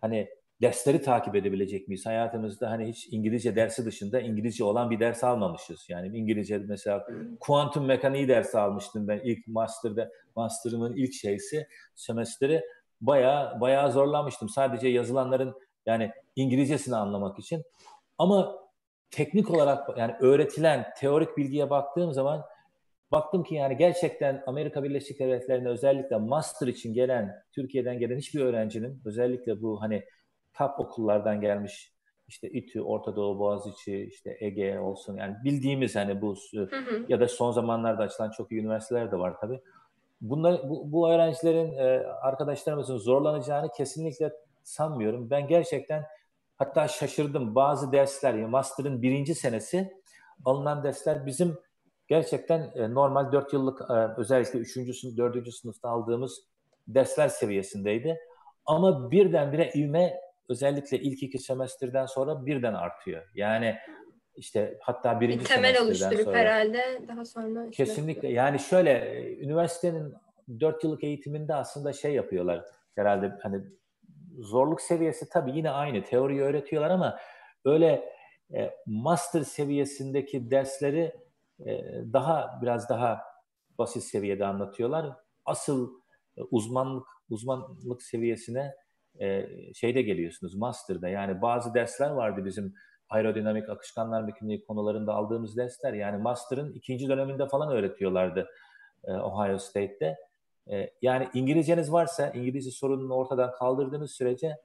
hani 0.00 0.28
dersleri 0.62 1.02
takip 1.02 1.36
edebilecek 1.36 1.88
miyiz? 1.88 2.06
Hayatımızda 2.06 2.70
hani 2.70 2.88
hiç 2.88 3.08
İngilizce 3.12 3.56
dersi 3.56 3.84
dışında 3.84 4.20
İngilizce 4.20 4.64
olan 4.64 4.90
bir 4.90 5.00
ders 5.00 5.24
almamışız. 5.24 5.86
Yani 5.88 6.18
İngilizce 6.18 6.58
mesela 6.58 7.06
kuantum 7.40 7.86
mekaniği 7.86 8.28
dersi 8.28 8.58
almıştım 8.58 9.08
ben 9.08 9.20
ilk 9.24 9.46
master'da. 9.46 10.10
Master'ımın 10.36 10.96
ilk 10.96 11.14
şeysi 11.14 11.66
semesteri 11.94 12.62
bayağı 13.00 13.60
bayağı 13.60 13.92
zorlanmıştım. 13.92 14.48
Sadece 14.48 14.88
yazılanların 14.88 15.54
yani 15.86 16.12
İngilizcesini 16.36 16.96
anlamak 16.96 17.38
için. 17.38 17.62
Ama 18.18 18.58
teknik 19.10 19.50
olarak 19.50 19.98
yani 19.98 20.14
öğretilen 20.20 20.86
teorik 20.96 21.36
bilgiye 21.36 21.70
baktığım 21.70 22.12
zaman 22.12 22.44
baktım 23.12 23.44
ki 23.44 23.54
yani 23.54 23.76
gerçekten 23.76 24.42
Amerika 24.46 24.82
Birleşik 24.82 25.20
Devletleri'ne 25.20 25.68
özellikle 25.68 26.16
master 26.16 26.66
için 26.66 26.94
gelen 26.94 27.42
Türkiye'den 27.52 27.98
gelen 27.98 28.18
hiçbir 28.18 28.40
öğrencinin 28.40 29.02
özellikle 29.04 29.62
bu 29.62 29.82
hani 29.82 30.04
top 30.54 30.80
okullardan 30.80 31.40
gelmiş 31.40 31.92
işte 32.28 32.48
İTÜ, 32.48 32.80
Orta 32.80 33.16
Doğu, 33.16 33.38
Boğaziçi, 33.38 34.04
işte 34.04 34.36
Ege 34.40 34.78
olsun 34.78 35.16
yani 35.16 35.36
bildiğimiz 35.44 35.96
hani 35.96 36.20
bu 36.22 36.34
hı 36.54 36.62
hı. 36.62 37.04
ya 37.08 37.20
da 37.20 37.28
son 37.28 37.52
zamanlarda 37.52 38.02
açılan 38.02 38.30
çok 38.30 38.52
iyi 38.52 38.60
üniversiteler 38.60 39.12
de 39.12 39.18
var 39.18 39.34
tabii. 39.40 39.60
Bunlar, 40.20 40.68
bu, 40.68 40.92
bu 40.92 41.10
öğrencilerin 41.10 41.78
e, 41.78 42.06
arkadaşlarımızın 42.06 42.96
zorlanacağını 42.96 43.68
kesinlikle 43.76 44.32
sanmıyorum. 44.62 45.30
Ben 45.30 45.48
gerçekten 45.48 46.04
hatta 46.56 46.88
şaşırdım. 46.88 47.54
Bazı 47.54 47.92
dersler, 47.92 48.34
yani 48.34 48.46
master'ın 48.46 49.02
birinci 49.02 49.34
senesi 49.34 49.92
alınan 50.44 50.84
dersler 50.84 51.26
bizim 51.26 51.58
gerçekten 52.08 52.72
e, 52.74 52.94
normal 52.94 53.32
4 53.32 53.52
yıllık 53.52 53.80
e, 53.80 53.94
özellikle 54.16 54.58
3. 54.58 54.70
sınıf, 54.70 55.16
4. 55.16 55.54
sınıfta 55.54 55.88
aldığımız 55.88 56.40
dersler 56.88 57.28
seviyesindeydi. 57.28 58.18
Ama 58.66 59.10
birdenbire 59.10 59.70
ilme 59.74 60.20
özellikle 60.48 60.98
ilk 60.98 61.22
iki 61.22 61.38
semestrden 61.38 62.06
sonra 62.06 62.46
birden 62.46 62.74
artıyor. 62.74 63.22
Yani 63.34 63.76
işte 64.36 64.78
hatta 64.80 65.20
birinci 65.20 65.40
bir 65.40 65.44
temel 65.44 65.82
oluşturup 65.82 66.20
sonra, 66.20 66.38
herhalde 66.38 67.00
daha 67.08 67.24
sonra 67.24 67.70
kesinlikle 67.70 68.28
yani 68.28 68.58
şöyle 68.58 69.24
üniversitenin 69.38 70.14
dört 70.60 70.84
yıllık 70.84 71.04
eğitiminde 71.04 71.54
aslında 71.54 71.92
şey 71.92 72.14
yapıyorlar 72.14 72.64
herhalde 72.94 73.32
hani 73.42 73.60
zorluk 74.38 74.80
seviyesi 74.80 75.28
tabii 75.28 75.56
yine 75.56 75.70
aynı 75.70 76.04
teoriyi 76.04 76.40
öğretiyorlar 76.40 76.90
ama 76.90 77.18
öyle 77.64 78.12
e, 78.54 78.70
master 78.86 79.42
seviyesindeki 79.42 80.50
dersleri 80.50 81.00
e, 81.00 81.12
daha 82.12 82.58
biraz 82.62 82.88
daha 82.88 83.22
basit 83.78 84.02
seviyede 84.02 84.46
anlatıyorlar. 84.46 85.16
Asıl 85.44 86.00
e, 86.36 86.42
uzmanlık 86.42 87.06
uzmanlık 87.30 88.02
seviyesine 88.02 88.74
e, 89.20 89.46
şeyde 89.74 90.02
geliyorsunuz 90.02 90.54
master'da. 90.54 91.08
Yani 91.08 91.42
bazı 91.42 91.74
dersler 91.74 92.10
vardı 92.10 92.44
bizim 92.44 92.74
aerodinamik 93.08 93.68
akışkanlar 93.68 94.22
mekaniği 94.22 94.64
konularında 94.64 95.14
aldığımız 95.14 95.56
dersler. 95.56 95.92
Yani 95.92 96.22
master'ın 96.22 96.72
ikinci 96.72 97.08
döneminde 97.08 97.48
falan 97.48 97.72
öğretiyorlardı 97.72 98.48
e, 99.04 99.12
Ohio 99.12 99.58
State'te. 99.58 100.16
Yani 101.02 101.28
İngilizceniz 101.34 101.92
varsa, 101.92 102.30
İngilizce 102.30 102.70
sorununu 102.70 103.14
ortadan 103.14 103.52
kaldırdığınız 103.52 104.10
sürece 104.10 104.56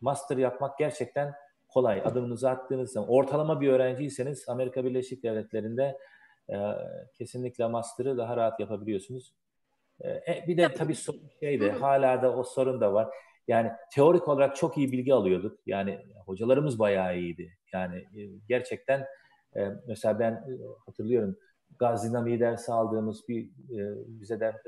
master 0.00 0.36
yapmak 0.36 0.78
gerçekten 0.78 1.34
kolay. 1.72 2.02
Adımınızı 2.04 2.50
attığınız 2.50 2.92
zaman 2.92 3.10
ortalama 3.10 3.60
bir 3.60 3.68
öğrenciyseniz 3.68 4.48
Amerika 4.48 4.84
Birleşik 4.84 5.22
Devletleri'nde 5.22 5.98
e, 6.50 6.56
kesinlikle 7.14 7.66
master'ı 7.66 8.16
daha 8.16 8.36
rahat 8.36 8.60
yapabiliyorsunuz. 8.60 9.34
E, 10.00 10.10
e 10.10 10.44
bir 10.48 10.56
de 10.56 10.72
tabii 10.72 10.94
sorun 10.94 11.30
şeydi, 11.40 11.70
hala 11.70 12.22
da 12.22 12.36
o 12.36 12.44
sorun 12.44 12.80
da 12.80 12.92
var. 12.92 13.08
Yani 13.48 13.70
teorik 13.94 14.28
olarak 14.28 14.56
çok 14.56 14.78
iyi 14.78 14.92
bilgi 14.92 15.14
alıyorduk. 15.14 15.58
Yani 15.66 16.00
hocalarımız 16.26 16.78
bayağı 16.78 17.18
iyiydi. 17.18 17.56
Yani 17.72 17.96
e, 17.96 18.20
gerçekten 18.48 19.06
e, 19.56 19.68
mesela 19.86 20.18
ben 20.18 20.32
e, 20.32 20.52
hatırlıyorum 20.86 21.36
gaz 21.78 22.10
dinamiği 22.10 22.40
dersi 22.40 22.72
aldığımız 22.72 23.28
bir 23.28 23.44
e, 23.46 23.80
bize 24.06 24.40
de 24.40 24.62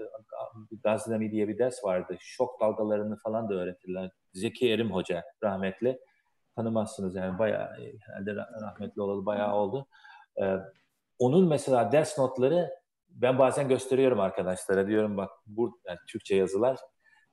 gaz 0.82 1.06
dinamiği 1.06 1.30
diye 1.30 1.48
bir 1.48 1.58
ders 1.58 1.84
vardı. 1.84 2.16
Şok 2.20 2.60
dalgalarını 2.60 3.16
falan 3.16 3.48
da 3.48 3.54
öğretirler. 3.54 4.10
Zeki 4.32 4.72
Erim 4.72 4.90
Hoca 4.90 5.24
rahmetli. 5.42 5.98
Tanımazsınız 6.56 7.14
yani 7.14 7.38
bayağı 7.38 7.68
herhalde 8.00 8.34
rahmetli 8.36 9.02
olalı 9.02 9.26
bayağı 9.26 9.54
oldu. 9.54 9.86
E, 10.42 10.56
onun 11.18 11.48
mesela 11.48 11.92
ders 11.92 12.18
notları 12.18 12.70
ben 13.08 13.38
bazen 13.38 13.68
gösteriyorum 13.68 14.20
arkadaşlara 14.20 14.86
diyorum 14.86 15.16
bak 15.16 15.30
bu 15.46 15.80
yani 15.86 15.98
Türkçe 16.08 16.36
yazılar 16.36 16.78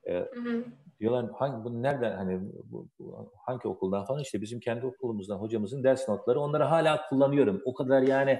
e, 0.03 0.13
hı 0.13 0.41
hı. 0.41 0.65
diyorlar 0.99 1.25
hangi 1.39 1.63
bu 1.63 1.83
nereden 1.83 2.17
hani 2.17 2.39
bu, 2.63 2.87
bu, 2.99 3.31
hangi 3.45 3.67
okuldan 3.67 4.05
falan 4.05 4.21
işte 4.21 4.41
bizim 4.41 4.59
kendi 4.59 4.85
okulumuzdan 4.85 5.37
hocamızın 5.37 5.83
ders 5.83 6.09
notları 6.09 6.39
onları 6.39 6.63
hala 6.63 7.09
kullanıyorum. 7.09 7.61
O 7.65 7.73
kadar 7.73 8.01
yani 8.01 8.39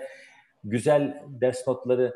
güzel 0.64 1.24
ders 1.28 1.68
notları 1.68 2.14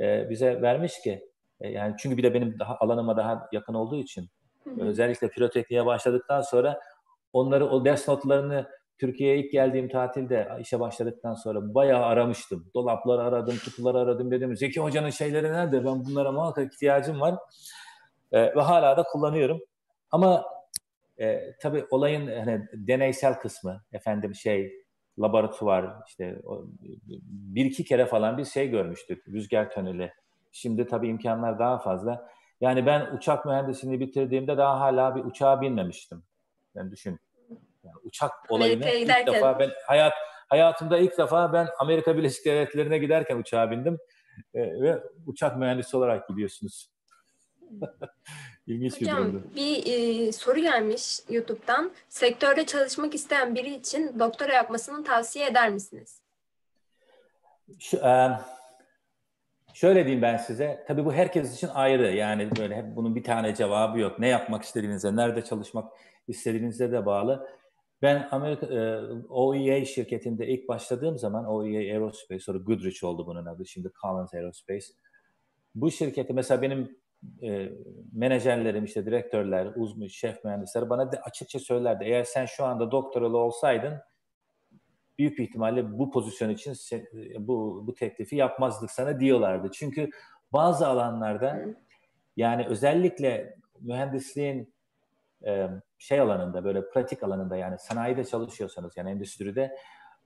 e, 0.00 0.30
bize 0.30 0.62
vermiş 0.62 1.00
ki 1.00 1.30
e, 1.60 1.68
yani 1.68 1.94
çünkü 1.98 2.16
bir 2.16 2.22
de 2.22 2.34
benim 2.34 2.58
daha 2.58 2.76
alanıma 2.78 3.16
daha 3.16 3.48
yakın 3.52 3.74
olduğu 3.74 3.96
için 3.96 4.28
hı 4.64 4.70
hı. 4.70 4.84
özellikle 4.84 5.28
pirotekniğe 5.28 5.86
başladıktan 5.86 6.40
sonra 6.40 6.80
onları 7.32 7.68
o 7.68 7.84
ders 7.84 8.08
notlarını 8.08 8.68
Türkiye'ye 8.98 9.44
ilk 9.44 9.52
geldiğim 9.52 9.88
tatilde 9.88 10.48
işe 10.60 10.80
başladıktan 10.80 11.34
sonra 11.34 11.74
bayağı 11.74 12.04
aramıştım. 12.04 12.70
Dolapları 12.74 13.22
aradım, 13.22 13.54
kutuları 13.64 13.98
aradım 13.98 14.30
dedim. 14.30 14.56
Zeki 14.56 14.80
Hoca'nın 14.80 15.10
şeyleri 15.10 15.52
nerede? 15.52 15.84
Ben 15.84 16.04
bunlara 16.04 16.32
muhakkak 16.32 16.72
ihtiyacım 16.72 17.20
var. 17.20 17.34
E, 18.32 18.56
ve 18.56 18.60
hala 18.60 18.96
da 18.96 19.02
kullanıyorum. 19.02 19.60
Ama 20.10 20.44
e, 21.20 21.54
tabii 21.60 21.84
olayın 21.90 22.26
hani 22.26 22.68
deneysel 22.72 23.34
kısmı 23.34 23.82
efendim 23.92 24.34
şey 24.34 24.72
laboratuvar 25.18 25.94
işte 26.08 26.42
bir 27.22 27.64
iki 27.64 27.84
kere 27.84 28.06
falan 28.06 28.38
bir 28.38 28.44
şey 28.44 28.68
görmüştük 28.70 29.28
rüzgar 29.28 29.70
tüneli. 29.70 30.12
Şimdi 30.52 30.86
tabii 30.86 31.08
imkanlar 31.08 31.58
daha 31.58 31.78
fazla. 31.78 32.28
Yani 32.60 32.86
ben 32.86 33.16
uçak 33.16 33.46
mühendisliğini 33.46 34.00
bitirdiğimde 34.00 34.56
daha 34.56 34.80
hala 34.80 35.16
bir 35.16 35.24
uçağa 35.24 35.60
binmemiştim. 35.60 36.22
Yani 36.74 36.90
düşün. 36.90 37.18
Yani 37.84 37.96
uçak 38.02 38.32
olayını 38.48 38.90
ilk 38.90 39.26
defa 39.26 39.58
ben 39.58 39.70
hayat 39.86 40.12
hayatımda 40.48 40.98
ilk 40.98 41.18
defa 41.18 41.52
ben 41.52 41.68
Amerika 41.78 42.16
Birleşik 42.16 42.44
Devletleri'ne 42.44 42.98
giderken 42.98 43.36
uçağa 43.36 43.70
bindim 43.70 43.98
e, 44.54 44.60
ve 44.60 45.02
uçak 45.26 45.56
mühendisi 45.56 45.96
olarak 45.96 46.28
gidiyorsunuz. 46.28 46.90
İlginç 48.66 49.00
Hocam, 49.00 49.18
bir 49.18 49.32
durumdu. 49.32 49.46
bir 49.56 49.86
e, 49.86 50.32
soru 50.32 50.60
gelmiş 50.60 51.20
YouTube'dan. 51.28 51.92
Sektörde 52.08 52.66
çalışmak 52.66 53.14
isteyen 53.14 53.54
biri 53.54 53.74
için 53.74 54.18
doktora 54.18 54.52
yapmasını 54.52 55.04
tavsiye 55.04 55.46
eder 55.46 55.70
misiniz? 55.70 56.22
Şu, 57.78 57.96
e, 57.96 58.30
şöyle 59.74 60.04
diyeyim 60.04 60.22
ben 60.22 60.36
size. 60.36 60.84
Tabii 60.88 61.04
bu 61.04 61.12
herkes 61.12 61.56
için 61.56 61.68
ayrı. 61.68 62.12
Yani 62.12 62.50
böyle 62.58 62.76
hep 62.76 62.96
bunun 62.96 63.14
bir 63.14 63.24
tane 63.24 63.54
cevabı 63.54 63.98
yok. 63.98 64.18
Ne 64.18 64.28
yapmak 64.28 64.62
istediğinize, 64.62 65.16
nerede 65.16 65.44
çalışmak 65.44 65.92
istediğinize 66.28 66.92
de 66.92 67.06
bağlı. 67.06 67.48
Ben 68.02 68.28
Amerika 68.30 68.66
e, 68.66 69.00
OEA 69.28 69.84
şirketinde 69.84 70.46
ilk 70.46 70.68
başladığım 70.68 71.18
zaman 71.18 71.46
OEA 71.46 71.78
Aerospace 71.78 72.40
sonra 72.40 72.58
Goodrich 72.58 73.04
oldu 73.04 73.26
bunun 73.26 73.46
adı. 73.46 73.66
Şimdi 73.66 73.90
Collins 74.02 74.34
Aerospace. 74.34 74.86
Bu 75.74 75.90
şirketi 75.90 76.32
mesela 76.32 76.62
benim 76.62 76.98
e, 77.42 77.72
menajerlerim 78.12 78.84
işte 78.84 79.06
direktörler, 79.06 79.72
uzman, 79.76 80.06
şef 80.06 80.44
mühendisler 80.44 80.90
bana 80.90 81.12
de 81.12 81.20
açıkça 81.20 81.58
söylerdi. 81.58 82.04
Eğer 82.04 82.24
sen 82.24 82.46
şu 82.46 82.64
anda 82.64 82.90
doktoralı 82.90 83.38
olsaydın 83.38 83.98
büyük 85.18 85.38
bir 85.38 85.44
ihtimalle 85.44 85.98
bu 85.98 86.10
pozisyon 86.10 86.50
için 86.50 86.74
bu 87.38 87.86
bu 87.86 87.94
teklifi 87.94 88.36
yapmazdık 88.36 88.90
sana 88.90 89.20
diyorlardı. 89.20 89.70
Çünkü 89.72 90.10
bazı 90.52 90.86
alanlarda 90.86 91.64
yani 92.36 92.66
özellikle 92.66 93.56
mühendisliğin 93.80 94.74
e, 95.46 95.68
şey 95.98 96.20
alanında 96.20 96.64
böyle 96.64 96.88
pratik 96.88 97.22
alanında 97.22 97.56
yani 97.56 97.78
sanayide 97.78 98.24
çalışıyorsanız 98.24 98.96
yani 98.96 99.10
endüstride 99.10 99.76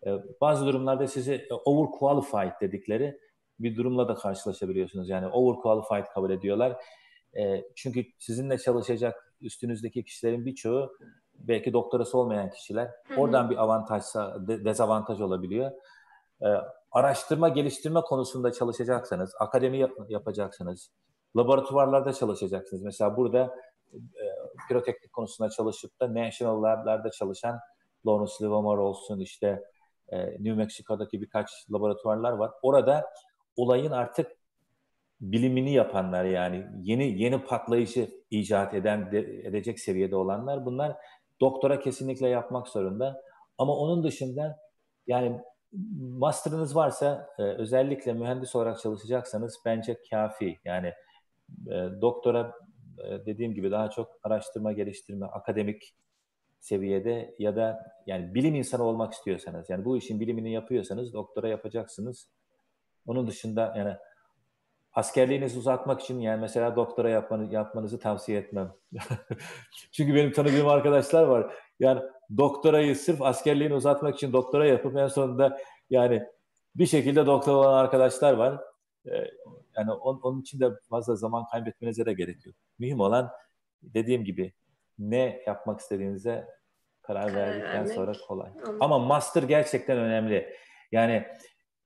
e, 0.06 0.10
bazı 0.40 0.66
durumlarda 0.66 1.06
sizi 1.08 1.48
overqualified 1.64 2.60
dedikleri 2.60 3.20
bir 3.60 3.76
durumla 3.76 4.08
da 4.08 4.14
karşılaşabiliyorsunuz. 4.14 5.08
Yani 5.08 5.26
overqualified 5.26 6.12
kabul 6.14 6.30
ediyorlar. 6.30 6.76
E, 7.36 7.64
çünkü 7.76 8.04
sizinle 8.18 8.58
çalışacak 8.58 9.34
üstünüzdeki 9.40 10.04
kişilerin 10.04 10.46
birçoğu 10.46 10.96
belki 11.34 11.72
doktorası 11.72 12.18
olmayan 12.18 12.50
kişiler. 12.50 12.90
Oradan 13.16 13.50
bir 13.50 13.56
avantajsa 13.56 14.48
de, 14.48 14.64
dezavantaj 14.64 15.20
olabiliyor. 15.20 15.70
E, 16.42 16.48
araştırma 16.92 17.48
geliştirme 17.48 18.00
konusunda 18.00 18.52
çalışacaksanız, 18.52 19.34
akademi 19.40 19.78
yap, 19.78 19.90
yapacaksınız, 20.08 20.90
laboratuvarlarda 21.36 22.12
çalışacaksınız. 22.12 22.82
Mesela 22.82 23.16
burada 23.16 23.54
e, 23.94 24.24
piroteknik 24.68 25.12
konusunda 25.12 25.50
çalışıp 25.50 26.00
da 26.00 26.14
National 26.14 26.62
Lab'larda 26.62 27.10
çalışan 27.10 27.58
Lawrence 28.06 28.32
Livermore 28.40 28.80
olsun 28.80 29.20
işte 29.20 29.62
e, 30.08 30.18
New 30.18 30.54
Mexico'daki 30.54 31.20
birkaç 31.20 31.50
laboratuvarlar 31.72 32.32
var. 32.32 32.50
Orada 32.62 33.10
olayın 33.56 33.90
artık 33.90 34.32
bilimini 35.20 35.72
yapanlar 35.72 36.24
yani 36.24 36.66
yeni 36.80 37.22
yeni 37.22 37.44
patlayıcı 37.44 38.10
icat 38.30 38.74
eden 38.74 39.12
de, 39.12 39.18
edecek 39.18 39.80
seviyede 39.80 40.16
olanlar 40.16 40.66
bunlar 40.66 40.96
doktora 41.40 41.80
kesinlikle 41.80 42.28
yapmak 42.28 42.68
zorunda. 42.68 43.22
Ama 43.58 43.76
onun 43.76 44.04
dışında 44.04 44.58
yani 45.06 45.40
master'ınız 45.98 46.76
varsa 46.76 47.28
e, 47.38 47.42
özellikle 47.42 48.12
mühendis 48.12 48.56
olarak 48.56 48.80
çalışacaksanız 48.80 49.58
bence 49.64 49.96
kafi. 50.10 50.58
Yani 50.64 50.92
e, 51.66 51.74
doktora 52.00 52.52
e, 52.98 53.26
dediğim 53.26 53.54
gibi 53.54 53.70
daha 53.70 53.90
çok 53.90 54.20
araştırma, 54.22 54.72
geliştirme, 54.72 55.26
akademik 55.26 55.94
seviyede 56.60 57.34
ya 57.38 57.56
da 57.56 57.92
yani 58.06 58.34
bilim 58.34 58.54
insanı 58.54 58.82
olmak 58.82 59.12
istiyorsanız 59.12 59.70
yani 59.70 59.84
bu 59.84 59.96
işin 59.96 60.20
bilimini 60.20 60.52
yapıyorsanız 60.52 61.12
doktora 61.12 61.48
yapacaksınız. 61.48 62.28
Onun 63.06 63.26
dışında 63.26 63.74
yani 63.76 63.96
askerliğinizi 64.94 65.58
uzatmak 65.58 66.00
için 66.00 66.20
yani 66.20 66.40
mesela 66.40 66.76
doktora 66.76 67.10
yapmanı, 67.10 67.54
yapmanızı 67.54 67.98
tavsiye 67.98 68.38
etmem. 68.38 68.72
Çünkü 69.92 70.14
benim 70.14 70.32
tanıdığım 70.32 70.68
arkadaşlar 70.68 71.22
var. 71.22 71.54
Yani 71.80 72.00
doktorayı 72.36 72.96
sırf 72.96 73.22
askerliğini 73.22 73.74
uzatmak 73.74 74.14
için 74.14 74.32
doktora 74.32 74.66
yapıp 74.66 74.96
en 74.96 75.08
sonunda 75.08 75.58
yani 75.90 76.22
bir 76.74 76.86
şekilde 76.86 77.26
doktor 77.26 77.54
olan 77.54 77.74
arkadaşlar 77.74 78.32
var. 78.32 78.60
Ee, 79.06 79.30
yani 79.76 79.92
on, 79.92 80.20
onun 80.22 80.40
için 80.40 80.60
de 80.60 80.70
fazla 80.90 81.16
zaman 81.16 81.44
kaybetmenize 81.52 82.06
de 82.06 82.12
gerek 82.12 82.46
yok. 82.46 82.54
Mühim 82.78 83.00
olan 83.00 83.30
dediğim 83.82 84.24
gibi 84.24 84.52
ne 84.98 85.42
yapmak 85.46 85.80
istediğinize 85.80 86.48
karar, 87.02 87.26
karar 87.26 87.36
verdikten 87.36 87.72
vermek. 87.72 87.94
sonra 87.94 88.12
kolay. 88.28 88.50
Anladım. 88.50 88.78
Ama 88.80 88.98
master 88.98 89.42
gerçekten 89.42 89.98
önemli. 89.98 90.56
Yani 90.92 91.26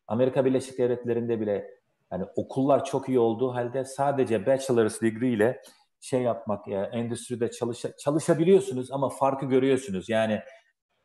Amerika 0.07 0.45
Birleşik 0.45 0.79
Devletleri'nde 0.79 1.41
bile 1.41 1.71
yani 2.13 2.25
okullar 2.37 2.85
çok 2.85 3.09
iyi 3.09 3.19
olduğu 3.19 3.55
halde 3.55 3.85
sadece 3.85 4.47
bachelor's 4.47 5.03
degree 5.03 5.31
ile 5.31 5.63
şey 6.01 6.23
yapmak 6.23 6.69
ya 6.69 6.85
endüstride 6.85 7.51
çalışa, 7.51 7.97
çalışabiliyorsunuz 7.97 8.93
ama 8.93 9.09
farkı 9.09 9.47
görüyorsunuz. 9.47 10.09
Yani 10.09 10.41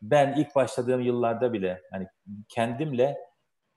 ben 0.01 0.33
ilk 0.37 0.55
başladığım 0.55 1.01
yıllarda 1.01 1.53
bile 1.53 1.81
hani 1.91 2.07
kendimle 2.49 3.17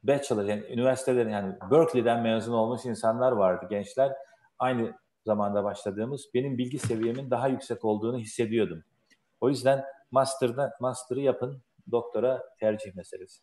bachelor 0.04 0.44
yani 0.44 0.62
üniversitelerin 0.70 1.30
yani 1.30 1.54
Berkeley'den 1.70 2.22
mezun 2.22 2.52
olmuş 2.52 2.84
insanlar 2.84 3.32
vardı 3.32 3.66
gençler. 3.70 4.12
Aynı 4.58 4.94
zamanda 5.26 5.64
başladığımız 5.64 6.26
benim 6.34 6.58
bilgi 6.58 6.78
seviyemin 6.78 7.30
daha 7.30 7.48
yüksek 7.48 7.84
olduğunu 7.84 8.18
hissediyordum. 8.18 8.84
O 9.40 9.48
yüzden 9.48 9.84
master'da 10.10 10.76
master'ı 10.80 11.20
yapın, 11.20 11.62
doktora 11.90 12.42
tercih 12.60 12.94
meselesi. 12.94 13.42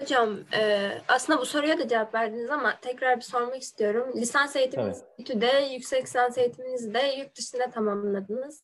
Hocam 0.00 0.38
e, 0.52 0.90
aslında 1.08 1.40
bu 1.40 1.46
soruya 1.46 1.78
da 1.78 1.88
cevap 1.88 2.14
verdiniz 2.14 2.50
ama 2.50 2.80
tekrar 2.80 3.16
bir 3.16 3.22
sormak 3.22 3.62
istiyorum. 3.62 4.12
Lisans 4.16 4.56
eğitiminiz 4.56 4.98
evet. 4.98 5.12
İTÜ'de, 5.18 5.68
yüksek 5.72 6.04
lisans 6.04 6.38
eğitiminizi 6.38 6.94
de 6.94 7.14
yurt 7.18 7.36
dışında 7.36 7.70
tamamladınız. 7.70 8.62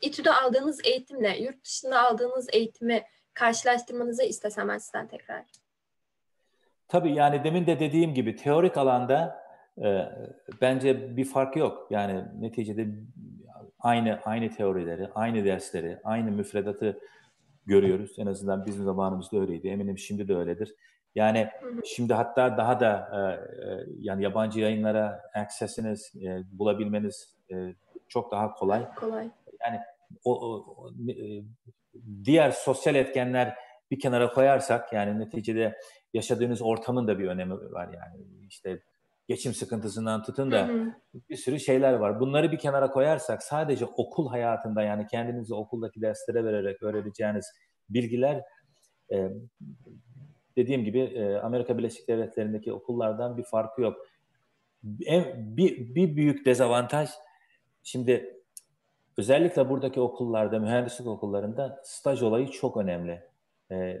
İTÜ'de 0.00 0.32
aldığınız 0.32 0.80
eğitimle 0.84 1.38
yurt 1.38 1.64
dışında 1.64 2.00
aldığınız 2.08 2.48
eğitimi 2.52 3.04
karşılaştırmanızı 3.34 4.22
istesem 4.22 4.68
ben 4.68 4.78
sizden 4.78 5.08
tekrar. 5.08 5.44
Tabii 6.88 7.14
yani 7.14 7.44
demin 7.44 7.66
de 7.66 7.80
dediğim 7.80 8.14
gibi 8.14 8.36
teorik 8.36 8.76
alanda 8.76 9.42
e, 9.78 10.08
bence 10.60 11.16
bir 11.16 11.24
fark 11.24 11.56
yok. 11.56 11.86
Yani 11.90 12.24
neticede 12.40 12.88
aynı 13.78 14.20
aynı 14.24 14.50
teorileri, 14.50 15.08
aynı 15.14 15.44
dersleri, 15.44 15.98
aynı 16.04 16.30
müfredatı 16.30 17.00
görüyoruz. 17.66 18.18
En 18.18 18.26
azından 18.26 18.66
bizim 18.66 18.84
zamanımızda 18.84 19.40
öyleydi. 19.40 19.68
Eminim 19.68 19.98
şimdi 19.98 20.28
de 20.28 20.36
öyledir. 20.36 20.74
Yani 21.14 21.48
şimdi 21.84 22.14
hatta 22.14 22.56
daha 22.56 22.80
da 22.80 23.10
e, 23.12 23.18
e, 23.18 23.86
yani 23.98 24.22
yabancı 24.22 24.60
yayınlara 24.60 25.22
access'iniz 25.34 26.12
e, 26.22 26.42
bulabilmeniz 26.52 27.36
e, 27.52 27.74
çok 28.08 28.32
daha 28.32 28.54
kolay. 28.54 28.94
Kolay. 28.94 29.30
Yani 29.60 29.80
o, 30.24 30.40
o, 30.50 30.90
e, 31.10 31.42
diğer 32.24 32.50
sosyal 32.50 32.94
etkenler 32.94 33.54
bir 33.90 34.00
kenara 34.00 34.32
koyarsak 34.32 34.92
yani 34.92 35.18
neticede 35.18 35.78
yaşadığınız 36.14 36.62
ortamın 36.62 37.08
da 37.08 37.18
bir 37.18 37.28
önemi 37.28 37.54
var 37.54 37.88
yani 37.94 38.24
işte 38.48 38.82
geçim 39.28 39.54
sıkıntısından 39.54 40.22
tutun 40.22 40.50
da 40.50 40.68
hı 40.68 40.72
hı. 40.72 40.92
bir 41.30 41.36
sürü 41.36 41.60
şeyler 41.60 41.92
var. 41.92 42.20
Bunları 42.20 42.52
bir 42.52 42.58
kenara 42.58 42.90
koyarsak 42.90 43.42
sadece 43.42 43.84
okul 43.84 44.28
hayatında 44.28 44.82
yani 44.82 45.06
kendinizi 45.06 45.54
okuldaki 45.54 46.00
derslere 46.00 46.44
vererek 46.44 46.82
öğreneceğiniz 46.82 47.52
bilgiler 47.90 48.42
e, 49.12 49.28
dediğim 50.56 50.84
gibi 50.84 51.00
e, 51.00 51.34
Amerika 51.36 51.78
Birleşik 51.78 52.08
Devletleri'ndeki 52.08 52.72
okullardan 52.72 53.36
bir 53.36 53.44
farkı 53.44 53.82
yok. 53.82 53.96
En, 55.06 55.56
bir, 55.56 55.94
bir 55.94 56.16
büyük 56.16 56.46
dezavantaj 56.46 57.10
şimdi 57.82 58.41
özellikle 59.18 59.68
buradaki 59.68 60.00
okullarda, 60.00 60.58
mühendislik 60.58 61.06
okullarında 61.06 61.80
staj 61.84 62.22
olayı 62.22 62.48
çok 62.48 62.76
önemli. 62.76 63.22
E, 63.70 64.00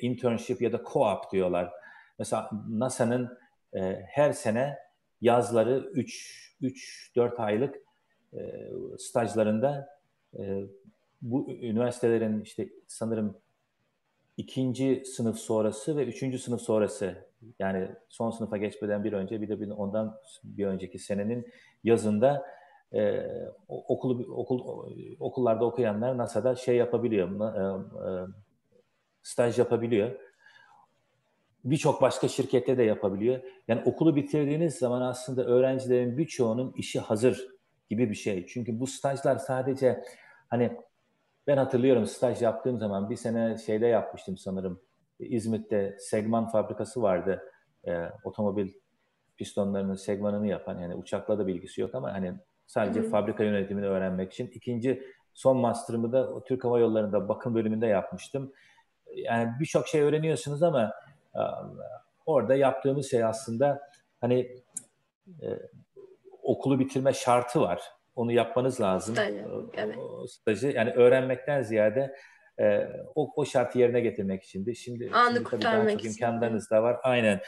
internship 0.00 0.62
ya 0.62 0.72
da 0.72 0.76
co-op 0.76 1.32
diyorlar. 1.32 1.72
Mesela 2.18 2.50
NASA'nın 2.68 3.38
e, 3.74 4.02
her 4.08 4.32
sene 4.32 4.78
yazları 5.20 5.90
3 5.94 6.52
3 6.60 7.12
4 7.16 7.40
aylık 7.40 7.76
e, 8.34 8.70
stajlarında 8.98 9.88
e, 10.38 10.62
bu 11.22 11.50
üniversitelerin 11.50 12.40
işte 12.40 12.68
sanırım 12.86 13.36
ikinci 14.36 15.02
sınıf 15.06 15.38
sonrası 15.38 15.96
ve 15.96 16.04
üçüncü 16.04 16.38
sınıf 16.38 16.60
sonrası 16.60 17.28
yani 17.58 17.88
son 18.08 18.30
sınıfa 18.30 18.56
geçmeden 18.56 19.04
bir 19.04 19.12
önce 19.12 19.40
bir 19.40 19.48
de 19.48 19.60
bir 19.60 19.68
ondan 19.68 20.20
bir 20.44 20.66
önceki 20.66 20.98
senenin 20.98 21.52
yazında 21.84 22.46
e, 22.94 23.26
okulu 23.68 24.34
okul 24.34 24.90
okullarda 25.20 25.64
okuyanlar 25.64 26.18
NASA'da 26.18 26.54
şey 26.54 26.76
yapabiliyor. 26.76 27.28
E, 27.54 27.62
e, 28.08 28.26
staj 29.22 29.58
yapabiliyor. 29.58 30.10
Birçok 31.64 32.02
başka 32.02 32.28
şirkette 32.28 32.78
de 32.78 32.82
yapabiliyor. 32.82 33.40
Yani 33.68 33.82
okulu 33.84 34.16
bitirdiğiniz 34.16 34.74
zaman 34.74 35.02
aslında 35.02 35.44
öğrencilerin 35.44 36.18
birçoğunun 36.18 36.72
işi 36.76 37.00
hazır 37.00 37.48
gibi 37.90 38.10
bir 38.10 38.14
şey. 38.14 38.46
Çünkü 38.46 38.80
bu 38.80 38.86
stajlar 38.86 39.36
sadece 39.36 40.04
hani 40.50 40.76
ben 41.46 41.56
hatırlıyorum 41.56 42.06
staj 42.06 42.42
yaptığım 42.42 42.78
zaman 42.78 43.10
bir 43.10 43.16
sene 43.16 43.58
şeyde 43.58 43.86
yapmıştım 43.86 44.38
sanırım. 44.38 44.80
İzmit'te 45.18 45.96
segman 45.98 46.48
fabrikası 46.48 47.02
vardı. 47.02 47.42
E, 47.86 47.92
otomobil 48.24 48.72
pistonlarının 49.36 49.94
segmanını 49.94 50.46
yapan 50.46 50.78
yani 50.78 50.94
uçakla 50.94 51.38
da 51.38 51.46
bilgisi 51.46 51.80
yok 51.80 51.94
ama 51.94 52.12
hani 52.12 52.34
sadece 52.66 53.00
Hı-hı. 53.00 53.10
fabrika 53.10 53.44
yönetimini 53.44 53.86
öğrenmek 53.86 54.32
için. 54.32 54.50
ikinci 54.54 55.02
son 55.34 55.56
master'ımı 55.56 56.12
da 56.12 56.44
Türk 56.44 56.64
Hava 56.64 56.78
Yolları'nda 56.78 57.28
bakım 57.28 57.54
bölümünde 57.54 57.86
yapmıştım. 57.86 58.52
Yani 59.14 59.52
birçok 59.60 59.88
şey 59.88 60.00
öğreniyorsunuz 60.00 60.62
ama 60.62 60.92
orada 62.26 62.54
yaptığımız 62.54 63.10
şey 63.10 63.24
aslında 63.24 63.80
hani 64.20 64.56
e, 65.42 65.46
okulu 66.42 66.78
bitirme 66.78 67.12
şartı 67.12 67.60
var. 67.60 67.82
Onu 68.16 68.32
yapmanız 68.32 68.80
lazım. 68.80 69.14
Stajı, 69.14 69.44
evet. 69.76 69.98
Stajı 70.28 70.68
yani 70.68 70.90
öğrenmekten 70.90 71.62
ziyade 71.62 72.16
e, 72.60 72.88
o, 73.14 73.32
o 73.36 73.44
şartı 73.44 73.78
yerine 73.78 74.00
getirmek 74.00 74.42
içindi. 74.42 74.76
Şimdi, 74.76 75.10
Anı 75.12 75.34
şimdi 75.34 75.50
tabii 75.50 75.62
daha 75.62 75.88
çok 75.88 76.04
imkanlarınız 76.04 76.70
da 76.70 76.82
var. 76.82 76.96
Aynen. 77.02 77.40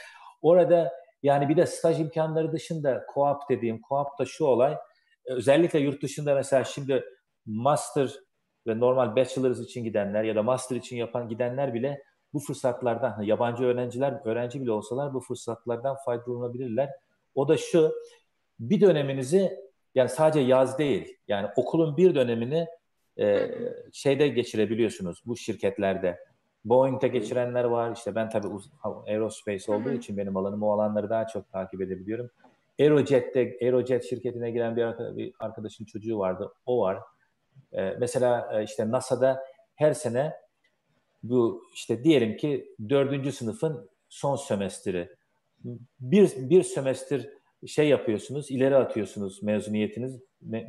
Orada 0.42 0.92
yani 1.22 1.48
bir 1.48 1.56
de 1.56 1.66
staj 1.66 2.00
imkanları 2.00 2.52
dışında 2.52 3.06
co-op 3.14 3.40
dediğim, 3.50 3.76
co-op 3.76 4.18
da 4.18 4.24
şu 4.24 4.44
olay, 4.44 4.76
özellikle 5.26 5.78
yurt 5.78 6.02
dışında 6.02 6.34
mesela 6.34 6.64
şimdi 6.64 7.04
master 7.46 8.10
ve 8.66 8.80
normal 8.80 9.16
bachelor's 9.16 9.60
için 9.60 9.84
gidenler 9.84 10.24
ya 10.24 10.34
da 10.34 10.42
master 10.42 10.76
için 10.76 10.96
yapan 10.96 11.28
gidenler 11.28 11.74
bile 11.74 12.02
bu 12.32 12.38
fırsatlardan, 12.38 13.10
hani 13.10 13.26
yabancı 13.28 13.64
öğrenciler, 13.64 14.20
öğrenci 14.24 14.60
bile 14.60 14.72
olsalar 14.72 15.14
bu 15.14 15.20
fırsatlardan 15.20 15.96
faydalanabilirler. 16.04 16.90
O 17.34 17.48
da 17.48 17.56
şu, 17.56 17.92
bir 18.60 18.80
döneminizi 18.80 19.58
yani 19.94 20.08
sadece 20.08 20.40
yaz 20.40 20.78
değil, 20.78 21.16
yani 21.28 21.48
okulun 21.56 21.96
bir 21.96 22.14
dönemini 22.14 22.66
e, 23.18 23.50
şeyde 23.92 24.28
geçirebiliyorsunuz 24.28 25.22
bu 25.26 25.36
şirketlerde. 25.36 26.18
Boeing'de 26.64 27.08
geçirenler 27.08 27.64
var. 27.64 27.96
İşte 27.96 28.14
ben 28.14 28.28
tabii 28.28 28.48
aerospace 29.06 29.72
olduğu 29.72 29.92
için 29.92 30.16
benim 30.16 30.36
alanım 30.36 30.62
o 30.62 30.72
alanları 30.72 31.10
daha 31.10 31.26
çok 31.26 31.52
takip 31.52 31.80
edebiliyorum. 31.80 32.30
Aerojet'te 32.80 33.58
Aerojet 33.62 34.04
şirketine 34.04 34.50
giren 34.50 34.76
bir 34.76 35.32
arkadaşın 35.38 35.84
çocuğu 35.84 36.18
vardı. 36.18 36.52
O 36.66 36.80
var. 36.80 36.98
Ee, 37.72 37.96
mesela 38.00 38.60
e, 38.60 38.64
işte 38.64 38.90
NASA'da 38.90 39.44
her 39.74 39.92
sene 39.92 40.32
bu 41.22 41.62
işte 41.74 42.04
diyelim 42.04 42.36
ki 42.36 42.74
dördüncü 42.88 43.32
sınıfın 43.32 43.90
son 44.08 44.36
sömestri. 44.36 45.16
Bir, 46.00 46.30
bir 46.36 46.62
sömestr 46.62 47.28
şey 47.66 47.88
yapıyorsunuz, 47.88 48.50
ileri 48.50 48.76
atıyorsunuz 48.76 49.42
mezuniyetiniz, 49.42 50.20
me, 50.40 50.66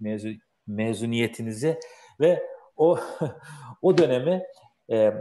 mezun, 0.00 0.38
mezuniyetinizi 0.66 1.78
ve 2.20 2.42
o 2.76 2.98
o 3.82 3.98
dönemi 3.98 4.42
e, 4.90 5.12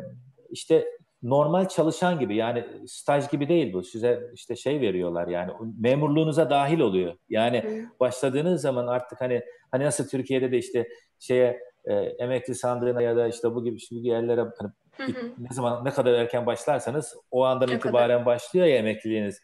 işte 0.50 0.86
normal 1.24 1.68
çalışan 1.68 2.20
gibi 2.20 2.36
yani 2.36 2.68
staj 2.88 3.30
gibi 3.30 3.50
değil 3.50 3.74
bu. 3.74 3.84
Size 3.84 4.32
işte 4.34 4.56
şey 4.56 4.82
veriyorlar 4.82 5.28
yani 5.28 5.52
memurluğunuza 5.80 6.50
dahil 6.50 6.80
oluyor. 6.80 7.16
Yani 7.30 7.64
Hı. 7.64 8.00
başladığınız 8.00 8.62
zaman 8.62 8.88
artık 8.88 9.22
hani 9.22 9.44
hani 9.72 9.84
nasıl 9.84 10.08
Türkiye'de 10.08 10.52
de 10.52 10.58
işte 10.58 10.88
şeye 11.20 11.60
e, 11.86 11.94
emekli 11.94 12.56
sandığına 12.56 13.02
ya 13.02 13.18
da 13.18 13.28
işte 13.28 13.56
bu 13.56 13.64
gibi 13.64 13.78
bu 13.92 13.96
yerlere 13.96 14.42
hani 14.42 14.72
hı 14.98 15.04
hı. 15.04 15.32
ne 15.38 15.48
zaman 15.52 15.86
ne 15.86 15.92
kadar 15.92 16.14
erken 16.14 16.46
başlarsanız 16.46 17.16
o 17.32 17.44
andan 17.44 17.70
ne 17.70 17.74
itibaren 17.74 18.20
kadar. 18.20 18.26
başlıyor 18.26 18.66
ya 18.66 18.78
emekliliğiniz. 18.78 19.42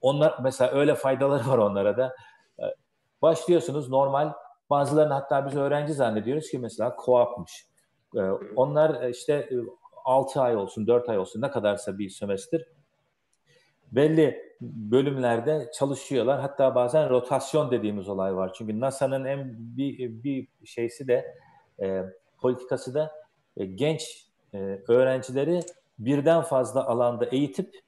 Onlar 0.00 0.34
mesela 0.42 0.72
öyle 0.72 0.94
faydaları 0.94 1.48
var 1.48 1.58
onlara 1.58 1.96
da. 1.96 2.16
E, 2.58 2.64
başlıyorsunuz 3.22 3.88
normal 3.88 4.32
bazılarını 4.70 5.12
hatta 5.12 5.46
biz 5.46 5.56
öğrenci 5.56 5.92
zannediyoruz 5.92 6.50
ki 6.50 6.58
mesela 6.58 6.96
co-op'mış. 6.98 7.66
E, 8.16 8.20
onlar 8.56 9.08
işte 9.08 9.48
6 10.04 10.40
ay 10.40 10.56
olsun, 10.56 10.86
4 10.86 11.08
ay 11.08 11.18
olsun 11.18 11.42
ne 11.42 11.50
kadarsa 11.50 11.98
bir 11.98 12.08
sömestr 12.08 12.62
belli 13.92 14.42
bölümlerde 14.60 15.70
çalışıyorlar. 15.74 16.40
Hatta 16.40 16.74
bazen 16.74 17.10
rotasyon 17.10 17.70
dediğimiz 17.70 18.08
olay 18.08 18.36
var. 18.36 18.52
Çünkü 18.54 18.80
NASA'nın 18.80 19.24
en 19.24 19.54
bir, 19.58 20.22
bir 20.24 20.48
şeysi 20.64 21.08
de 21.08 21.34
e, 21.82 22.02
politikası 22.38 22.94
da 22.94 23.12
e, 23.56 23.64
genç 23.64 24.26
e, 24.54 24.58
öğrencileri 24.88 25.60
birden 25.98 26.42
fazla 26.42 26.86
alanda 26.86 27.24
eğitip 27.24 27.82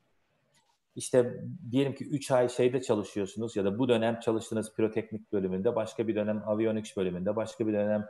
işte 0.96 1.44
diyelim 1.70 1.94
ki 1.94 2.04
3 2.04 2.30
ay 2.30 2.48
şeyde 2.48 2.82
çalışıyorsunuz 2.82 3.56
ya 3.56 3.64
da 3.64 3.78
bu 3.78 3.88
dönem 3.88 4.20
çalıştığınız 4.20 4.74
piroteknik 4.74 5.32
bölümünde, 5.32 5.76
başka 5.76 6.08
bir 6.08 6.14
dönem 6.14 6.42
avionics 6.46 6.96
bölümünde, 6.96 7.36
başka 7.36 7.66
bir 7.66 7.72
dönem 7.72 8.06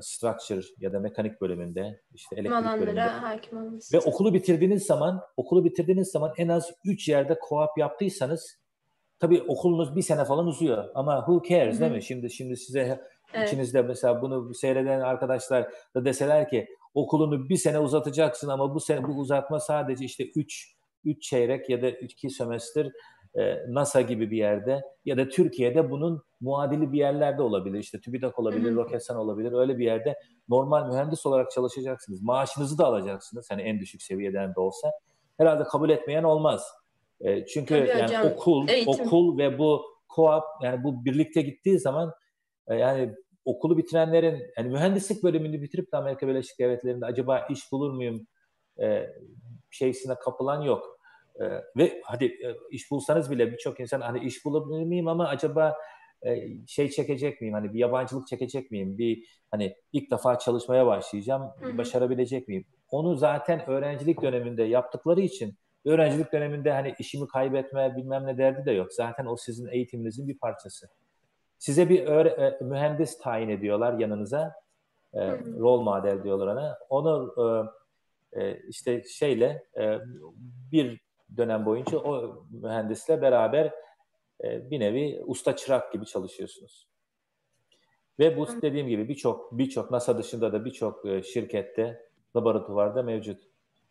structure 0.00 0.66
ya 0.78 0.92
da 0.92 1.00
mekanik 1.00 1.40
bölümünde, 1.40 2.00
işte 2.14 2.36
elektrik 2.36 2.80
bölümünde. 2.80 3.00
hakim 3.00 3.58
olması. 3.58 3.96
Ve 3.96 4.00
okulu 4.00 4.34
bitirdiğiniz 4.34 4.86
zaman, 4.86 5.20
okulu 5.36 5.64
bitirdiğiniz 5.64 6.08
zaman 6.10 6.32
en 6.38 6.48
az 6.48 6.70
3 6.84 7.08
yerde 7.08 7.32
co-op 7.32 7.80
yaptıysanız 7.80 8.58
tabii 9.18 9.42
okulunuz 9.42 9.96
bir 9.96 10.02
sene 10.02 10.24
falan 10.24 10.46
uzuyor 10.46 10.84
ama 10.94 11.16
who 11.18 11.42
cares 11.48 11.74
Hı-hı. 11.74 11.80
değil 11.80 11.92
mi? 11.92 12.02
Şimdi 12.02 12.30
şimdi 12.30 12.56
size 12.56 13.00
evet. 13.34 13.48
içinizde 13.48 13.82
mesela 13.82 14.22
bunu 14.22 14.54
seyreden 14.54 15.00
arkadaşlar 15.00 15.70
da 15.94 16.04
deseler 16.04 16.48
ki 16.48 16.68
okulunu 16.94 17.48
bir 17.48 17.56
sene 17.56 17.78
uzatacaksın 17.78 18.48
ama 18.48 18.74
bu 18.74 18.80
sene 18.80 19.04
bu 19.04 19.12
uzatma 19.12 19.60
sadece 19.60 20.04
işte 20.04 20.24
3 20.36 20.78
3 21.04 21.22
çeyrek 21.22 21.70
ya 21.70 21.82
da 21.82 21.90
2 21.90 22.30
sömestr 22.30 22.86
e, 22.86 22.90
NASA 23.68 24.00
gibi 24.00 24.30
bir 24.30 24.36
yerde 24.36 24.82
ya 25.04 25.16
da 25.16 25.28
Türkiye'de 25.28 25.90
bunun 25.90 26.22
muadili 26.40 26.92
bir 26.92 26.98
yerlerde 26.98 27.42
olabilir. 27.42 27.78
İşte 27.78 28.00
TÜBİTAK 28.00 28.38
olabilir, 28.38 28.74
Roketsan 28.74 29.16
olabilir. 29.16 29.52
Öyle 29.52 29.78
bir 29.78 29.84
yerde 29.84 30.18
normal 30.48 30.88
mühendis 30.88 31.26
olarak 31.26 31.50
çalışacaksınız. 31.50 32.22
Maaşınızı 32.22 32.78
da 32.78 32.86
alacaksınız. 32.86 33.46
Hani 33.50 33.62
en 33.62 33.80
düşük 33.80 34.02
seviyeden 34.02 34.54
de 34.54 34.60
olsa. 34.60 34.90
Herhalde 35.38 35.64
kabul 35.64 35.90
etmeyen 35.90 36.22
olmaz. 36.22 36.64
E, 37.20 37.46
çünkü 37.46 37.78
Tabii 37.78 37.88
yani 37.88 38.02
hocam, 38.02 38.26
okul, 38.26 38.68
eğitim. 38.68 39.06
okul 39.06 39.38
ve 39.38 39.58
bu 39.58 39.82
co-op 40.08 40.42
yani 40.62 40.84
bu 40.84 41.04
birlikte 41.04 41.42
gittiği 41.42 41.78
zaman 41.78 42.12
e, 42.68 42.74
yani 42.74 43.14
okulu 43.44 43.78
bitirenlerin 43.78 44.42
yani 44.58 44.68
mühendislik 44.68 45.22
bölümünü 45.22 45.62
bitirip 45.62 45.92
de 45.92 45.96
Amerika 45.96 46.28
Birleşik 46.28 46.58
Devletleri'nde 46.58 47.06
acaba 47.06 47.46
iş 47.50 47.72
bulur 47.72 47.92
muyum 47.92 48.26
e, 48.82 49.06
şeysine 49.70 50.14
kapılan 50.14 50.62
yok. 50.62 50.97
Ee, 51.40 51.44
ve 51.76 52.02
hadi 52.04 52.24
e, 52.24 52.56
iş 52.70 52.90
bulsanız 52.90 53.30
bile 53.30 53.52
birçok 53.52 53.80
insan 53.80 54.00
hani 54.00 54.24
iş 54.24 54.44
bulabilir 54.44 54.84
miyim 54.84 55.08
ama 55.08 55.28
acaba 55.28 55.76
e, 56.22 56.48
şey 56.66 56.90
çekecek 56.90 57.40
miyim? 57.40 57.54
Hani 57.54 57.74
bir 57.74 57.78
yabancılık 57.78 58.26
çekecek 58.26 58.70
miyim? 58.70 58.98
Bir 58.98 59.24
hani 59.50 59.76
ilk 59.92 60.10
defa 60.10 60.38
çalışmaya 60.38 60.86
başlayacağım 60.86 61.42
Hı-hı. 61.42 61.78
başarabilecek 61.78 62.48
miyim? 62.48 62.64
Onu 62.90 63.16
zaten 63.16 63.70
öğrencilik 63.70 64.22
döneminde 64.22 64.62
yaptıkları 64.62 65.20
için 65.20 65.58
öğrencilik 65.84 66.32
döneminde 66.32 66.72
hani 66.72 66.94
işimi 66.98 67.28
kaybetme 67.28 67.96
bilmem 67.96 68.26
ne 68.26 68.38
derdi 68.38 68.66
de 68.66 68.72
yok. 68.72 68.92
Zaten 68.92 69.26
o 69.26 69.36
sizin 69.36 69.68
eğitiminizin 69.68 70.28
bir 70.28 70.38
parçası. 70.38 70.88
Size 71.58 71.88
bir 71.88 72.06
öğre- 72.06 72.58
e, 72.60 72.64
mühendis 72.64 73.18
tayin 73.18 73.48
ediyorlar 73.48 73.98
yanınıza 73.98 74.52
e, 75.14 75.30
rol 75.38 75.80
model 75.80 76.24
diyorlar 76.24 76.46
ona. 76.46 76.78
Onu 76.88 77.34
e, 78.34 78.40
e, 78.42 78.60
işte 78.68 79.02
şeyle 79.04 79.64
e, 79.80 79.98
bir 80.72 81.07
dönem 81.36 81.66
boyunca 81.66 81.98
o 81.98 82.44
mühendisle 82.50 83.22
beraber 83.22 83.72
e, 84.44 84.70
bir 84.70 84.80
nevi 84.80 85.22
usta 85.26 85.56
çırak 85.56 85.92
gibi 85.92 86.06
çalışıyorsunuz. 86.06 86.88
Ve 88.18 88.36
bu 88.36 88.62
dediğim 88.62 88.88
gibi 88.88 89.08
birçok 89.08 89.58
birçok 89.58 89.90
NASA 89.90 90.18
dışında 90.18 90.52
da 90.52 90.64
birçok 90.64 91.06
e, 91.06 91.22
şirkette 91.22 92.08
laboratuvarda 92.36 93.02
mevcut. 93.02 93.42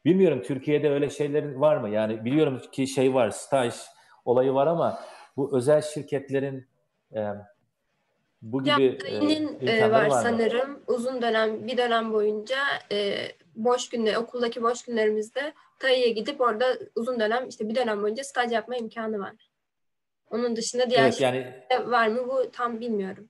Bilmiyorum 0.06 0.42
Türkiye'de 0.42 0.90
öyle 0.90 1.10
şeylerin 1.10 1.62
var 1.62 1.78
mı? 1.78 1.90
Yani 1.90 2.26
biliyorum 2.26 2.62
ki 2.72 2.88
şey 2.88 3.14
var, 3.14 3.30
staj 3.30 3.74
olayı 4.26 4.54
var 4.54 4.68
ama 4.68 5.00
bu 5.38 5.58
özel 5.58 5.82
şirketlerin 5.82 6.68
e, 7.16 7.22
bu 8.42 8.64
gibi 8.64 8.98
ya, 9.62 9.74
e, 9.74 9.92
var, 9.92 10.06
var 10.06 10.10
sanırım. 10.10 10.84
Uzun 10.88 11.22
dönem, 11.22 11.68
bir 11.68 11.78
dönem 11.78 12.14
boyunca 12.14 12.58
e, 12.92 13.16
boş 13.58 13.90
günde, 13.90 14.18
okuldaki 14.18 14.64
boş 14.64 14.84
günlerimizde 14.84 15.54
TAİ'ye 15.80 16.10
gidip 16.10 16.42
orada 16.42 16.66
uzun 16.96 17.20
dönem 17.20 17.48
işte 17.48 17.70
bir 17.70 17.76
dönem 17.76 18.04
boyunca 18.04 18.24
staj 18.24 18.52
yapma 18.52 18.76
imkanı 18.76 19.20
var. 19.20 19.34
Onun 20.32 20.56
dışında 20.56 20.90
diğer 20.90 21.04
evet, 21.04 21.22
yani, 21.22 21.54
var 21.86 22.08
mı 22.08 22.28
bu 22.28 22.52
tam 22.52 22.80
bilmiyorum. 22.80 23.30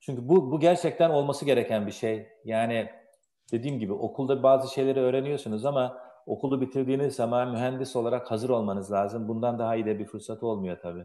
Çünkü 0.00 0.28
bu, 0.28 0.52
bu 0.52 0.60
gerçekten 0.60 1.10
olması 1.10 1.44
gereken 1.44 1.86
bir 1.86 1.92
şey. 1.92 2.28
Yani 2.44 2.90
dediğim 3.52 3.78
gibi 3.78 3.92
okulda 3.92 4.42
bazı 4.42 4.74
şeyleri 4.74 5.00
öğreniyorsunuz 5.00 5.64
ama 5.64 6.02
okulu 6.26 6.60
bitirdiğiniz 6.60 7.14
zaman 7.14 7.50
mühendis 7.50 7.96
olarak 7.96 8.30
hazır 8.30 8.50
olmanız 8.50 8.92
lazım. 8.92 9.28
Bundan 9.28 9.58
daha 9.58 9.76
iyi 9.76 9.86
de 9.86 9.98
bir 9.98 10.04
fırsat 10.04 10.42
olmuyor 10.42 10.78
tabii. 10.82 11.04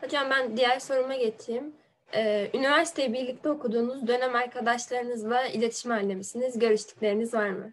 Hocam 0.00 0.30
ben 0.30 0.56
diğer 0.56 0.78
soruma 0.78 1.16
geçeyim. 1.16 1.74
Ee, 2.14 2.50
üniversiteyi 2.54 3.12
birlikte 3.12 3.50
okuduğunuz 3.50 4.06
dönem 4.06 4.34
arkadaşlarınızla 4.34 5.46
iletişim 5.46 5.90
halinde 5.90 6.14
misiniz? 6.14 6.58
Görüştükleriniz 6.58 7.34
var 7.34 7.50
mı? 7.50 7.72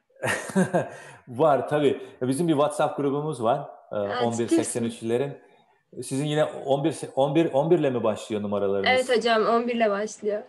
var 1.28 1.70
tabii. 1.70 2.02
Bizim 2.22 2.48
bir 2.48 2.54
WhatsApp 2.54 2.98
grubumuz 2.98 3.44
var. 3.44 3.70
Evet, 3.92 4.12
1183'lerin. 4.12 5.32
Sizin 6.04 6.26
yine 6.26 6.44
11 6.44 6.98
11 7.16 7.54
11 7.54 7.80
ile 7.80 7.90
mi 7.90 8.04
başlıyor 8.04 8.42
numaralarınız? 8.42 8.90
Evet 8.90 9.18
hocam 9.18 9.46
11 9.46 9.76
ile 9.76 9.90
başlıyor. 9.90 10.44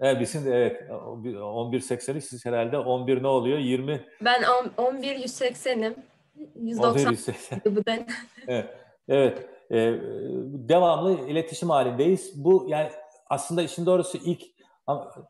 Evet 0.00 0.20
bizim 0.20 0.44
de 0.44 0.54
evet 0.54 0.82
11.80'i 0.90 2.20
siz 2.20 2.46
herhalde 2.46 2.78
11 2.78 3.22
ne 3.22 3.26
oluyor? 3.26 3.58
20 3.58 4.04
Ben 4.20 4.42
11 4.76 5.16
180'im. 5.16 5.94
190 6.60 7.10
180. 7.10 7.60
bu 7.66 7.80
evet. 8.48 8.68
Evet. 9.08 9.38
Ee, 9.70 9.94
devamlı 10.68 11.28
iletişim 11.28 11.70
halindeyiz. 11.70 12.44
Bu 12.44 12.64
yani 12.68 12.88
aslında 13.30 13.62
işin 13.62 13.86
doğrusu 13.86 14.18
ilk 14.18 14.42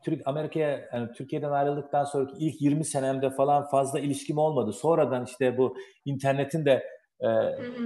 Türk 0.03 0.27
Amerika'ya 0.27 0.89
yani 0.93 1.11
Türkiye'den 1.11 1.51
ayrıldıktan 1.51 2.03
sonraki 2.03 2.35
ilk 2.37 2.61
20 2.61 2.85
senemde 2.85 3.29
falan 3.29 3.67
fazla 3.67 3.99
ilişkim 3.99 4.37
olmadı. 4.37 4.73
Sonradan 4.73 5.25
işte 5.25 5.57
bu 5.57 5.77
internetin 6.05 6.65
de 6.65 6.83
e, 7.19 7.27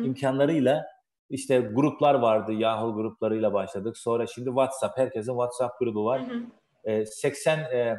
imkanlarıyla 0.04 0.88
işte 1.30 1.60
gruplar 1.60 2.16
vardı. 2.16 2.54
Yahoo 2.54 2.94
gruplarıyla 2.94 3.54
başladık. 3.54 3.98
Sonra 3.98 4.28
şimdi 4.28 4.48
WhatsApp. 4.48 4.98
Herkesin 4.98 5.32
WhatsApp 5.32 5.80
grubu 5.80 6.06
var. 6.06 6.30
Hı 6.30 6.34
hı. 6.34 6.44
E, 6.84 7.06
80 7.06 7.60
e, 7.60 7.98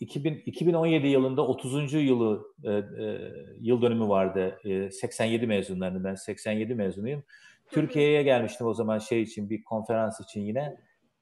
2000, 0.00 0.42
2017 0.46 1.06
yılında 1.06 1.46
30. 1.46 1.94
yılı 1.94 2.42
e, 2.64 2.72
e, 2.72 3.20
yıl 3.60 3.82
dönümü 3.82 4.08
vardı. 4.08 4.58
E, 4.64 4.90
87 4.90 5.46
mezunlarının 5.46 6.04
ben 6.04 6.14
87 6.14 6.74
mezunuyum. 6.74 7.22
Türkiye'ye 7.70 8.22
gelmiştim 8.22 8.66
o 8.66 8.74
zaman 8.74 8.98
şey 8.98 9.22
için 9.22 9.50
bir 9.50 9.62
konferans 9.62 10.20
için 10.20 10.40
yine. 10.40 10.76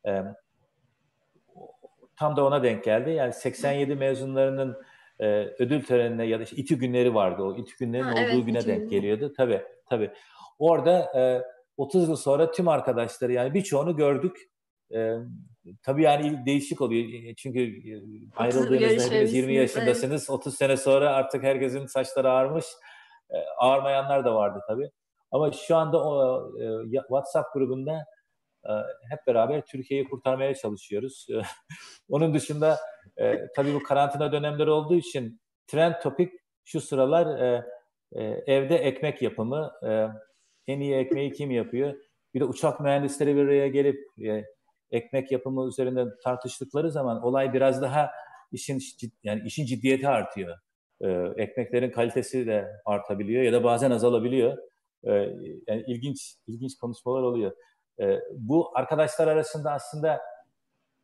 E, 0.06 0.22
tam 2.16 2.36
da 2.36 2.44
ona 2.44 2.62
denk 2.62 2.84
geldi. 2.84 3.10
Yani 3.10 3.32
87 3.32 3.94
mezunlarının 3.94 4.76
e, 5.20 5.26
ödül 5.58 5.84
törenine 5.84 6.26
ya 6.26 6.38
da 6.38 6.42
işte 6.42 6.56
İTÜ 6.56 6.78
günleri 6.78 7.14
vardı. 7.14 7.42
O 7.42 7.56
İTÜ 7.56 7.76
günlerin 7.78 8.04
ha, 8.04 8.12
olduğu 8.12 8.20
evet, 8.20 8.46
güne 8.46 8.66
denk 8.66 8.90
geliyordu. 8.90 9.32
Tabii 9.36 9.62
tabii. 9.90 10.10
Orada 10.58 11.20
e, 11.20 11.42
30 11.76 12.08
yıl 12.08 12.16
sonra 12.16 12.50
tüm 12.50 12.68
arkadaşları 12.68 13.32
yani 13.32 13.54
birçoğunu 13.54 13.96
gördük. 13.96 14.36
E, 14.94 15.12
tabii 15.82 16.02
yani 16.02 16.46
değişik 16.46 16.80
oluyor. 16.80 17.34
Çünkü 17.36 17.60
e, 17.60 18.02
ayrıldığınızda 18.36 19.04
hepiniz 19.04 19.34
20 19.34 19.54
yaşındasınız. 19.54 20.22
Evet. 20.22 20.30
30 20.30 20.54
sene 20.54 20.76
sonra 20.76 21.14
artık 21.14 21.42
herkesin 21.42 21.86
saçları 21.86 22.30
ağarmış. 22.30 22.64
E, 23.30 23.36
ağarmayanlar 23.58 24.24
da 24.24 24.34
vardı 24.34 24.60
tabii. 24.68 24.90
Ama 25.36 25.52
şu 25.52 25.76
anda 25.76 26.04
o 26.04 26.40
e, 26.60 26.92
WhatsApp 26.92 27.54
grubunda 27.54 28.04
e, 28.64 28.72
hep 29.10 29.26
beraber 29.26 29.66
Türkiye'yi 29.66 30.08
kurtarmaya 30.08 30.54
çalışıyoruz. 30.54 31.26
Onun 32.08 32.34
dışında 32.34 32.78
e, 33.16 33.38
tabii 33.56 33.74
bu 33.74 33.82
karantina 33.82 34.32
dönemleri 34.32 34.70
olduğu 34.70 34.94
için 34.94 35.40
trend 35.66 35.94
topik 36.02 36.32
şu 36.64 36.80
sıralar 36.80 37.40
e, 37.40 37.66
e, 38.12 38.22
evde 38.46 38.76
ekmek 38.76 39.22
yapımı. 39.22 39.72
E, 39.88 40.08
en 40.66 40.80
iyi 40.80 40.94
ekmeği 40.94 41.32
kim 41.32 41.50
yapıyor? 41.50 41.94
Bir 42.34 42.40
de 42.40 42.44
uçak 42.44 42.80
mühendisleri 42.80 43.36
bir 43.36 43.44
araya 43.44 43.68
gelip 43.68 43.98
e, 44.26 44.44
ekmek 44.90 45.32
yapımı 45.32 45.68
üzerinde 45.68 46.04
tartıştıkları 46.24 46.90
zaman 46.90 47.22
olay 47.22 47.52
biraz 47.52 47.82
daha 47.82 48.10
işin 48.52 48.80
yani 49.22 49.42
işin 49.46 49.66
ciddiyeti 49.66 50.08
artıyor. 50.08 50.58
E, 51.00 51.08
ekmeklerin 51.36 51.90
kalitesi 51.90 52.46
de 52.46 52.68
artabiliyor 52.84 53.42
ya 53.42 53.52
da 53.52 53.64
bazen 53.64 53.90
azalabiliyor. 53.90 54.58
E, 55.04 55.12
yani 55.66 55.84
ilginç 55.86 56.36
ilginç 56.46 56.78
konuşmalar 56.78 57.22
oluyor. 57.22 57.52
E, 58.00 58.20
bu 58.32 58.78
arkadaşlar 58.78 59.28
arasında 59.28 59.72
aslında 59.72 60.20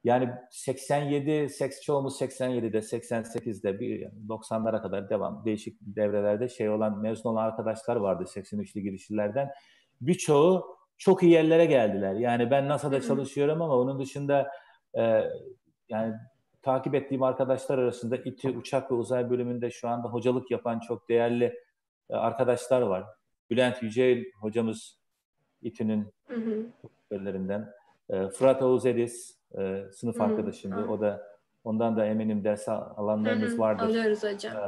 yani 0.05 0.30
87, 0.51 1.49
seks, 1.49 1.80
çoğumuz 1.80 2.20
87'de, 2.20 2.78
88'de, 2.78 3.80
bir 3.80 4.03
90'lara 4.28 4.82
kadar 4.82 5.11
devam, 5.11 5.45
değişik 5.45 5.78
devrelerde 5.80 6.49
şey 6.49 6.70
olan, 6.70 6.99
mezun 6.99 7.30
olan 7.30 7.45
arkadaşlar 7.45 7.97
vardı 7.97 8.24
83'lü 8.26 8.80
girişlilerden. 8.80 9.51
Birçoğu 10.01 10.76
çok 10.99 11.22
iyi 11.22 11.32
yerlere 11.32 11.64
geldiler. 11.66 12.14
Yani 12.14 12.51
ben 12.51 12.68
NASA'da 12.68 13.01
çalışıyorum 13.01 13.62
ama 13.62 13.76
onun 13.76 14.01
dışında 14.01 14.51
e, 14.99 15.22
yani 15.88 16.14
takip 16.62 16.95
ettiğim 16.95 17.22
arkadaşlar 17.22 17.78
arasında 17.78 18.16
İTÜ 18.16 18.51
Uçak 18.51 18.90
ve 18.90 18.95
Uzay 18.95 19.30
bölümünde 19.30 19.70
şu 19.70 19.88
anda 19.88 20.09
hocalık 20.09 20.51
yapan 20.51 20.80
çok 20.80 21.09
değerli 21.09 21.55
e, 22.11 22.14
arkadaşlar 22.14 22.82
var. 22.82 23.05
Bülent 23.53 23.82
Yücel 23.82 24.24
hocamız 24.40 24.98
İTÜ'nün 25.62 26.14
profesörlerinden. 26.82 27.72
E, 28.11 28.28
Fırat 28.28 28.62
Oğuz 28.62 28.86
Edis 28.86 29.38
e, 29.59 29.84
sınıf 29.92 30.16
hı 30.16 30.22
arkadaşımdı. 30.22 30.86
O 30.88 31.00
da 31.00 31.22
ondan 31.64 31.96
da 31.96 32.07
eminim 32.07 32.44
ders 32.44 32.68
alanlarımız 32.68 33.59
vardır. 33.59 33.84
Alıyoruz 33.84 34.22
hocam. 34.24 34.57
E, 34.57 34.61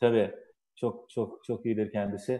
tabii 0.00 0.34
çok 0.76 1.10
çok 1.10 1.44
çok 1.44 1.66
iyidir 1.66 1.92
kendisi. 1.92 2.32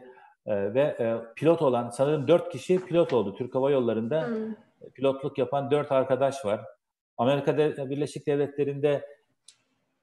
E, 0.47 0.75
ve 0.75 0.81
e, 0.81 1.17
pilot 1.37 1.63
olan 1.63 1.91
sanırım 1.91 2.29
dört 2.29 2.53
kişi 2.53 2.85
pilot 2.85 3.13
oldu. 3.13 3.35
Türk 3.35 3.55
Hava 3.55 3.71
Yolları'nda 3.71 4.23
hı. 4.23 4.55
pilotluk 4.95 5.39
yapan 5.39 5.71
dört 5.71 5.93
arkadaş 5.93 6.45
var. 6.45 6.61
Amerika 7.17 7.59
Birleşik 7.91 8.27
Devletleri'nde 8.27 9.07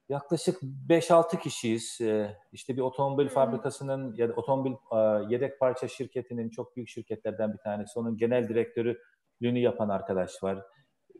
yaklaşık 0.09 0.61
5-6 0.89 1.39
kişiyiz. 1.39 2.01
E, 2.01 2.37
işte 2.51 2.75
bir 2.75 2.81
otomobil 2.81 3.29
fabrikasının 3.29 4.15
ya 4.15 4.29
da 4.29 4.33
otomobil 4.33 4.71
e, 4.71 4.97
yedek 5.33 5.59
parça 5.59 5.87
şirketinin 5.87 6.49
çok 6.49 6.75
büyük 6.75 6.89
şirketlerden 6.89 7.53
bir 7.53 7.57
tanesi. 7.57 7.99
Onun 7.99 8.17
genel 8.17 8.49
direktörlüğünü 8.49 9.59
yapan 9.59 9.89
arkadaş 9.89 10.43
var. 10.43 10.63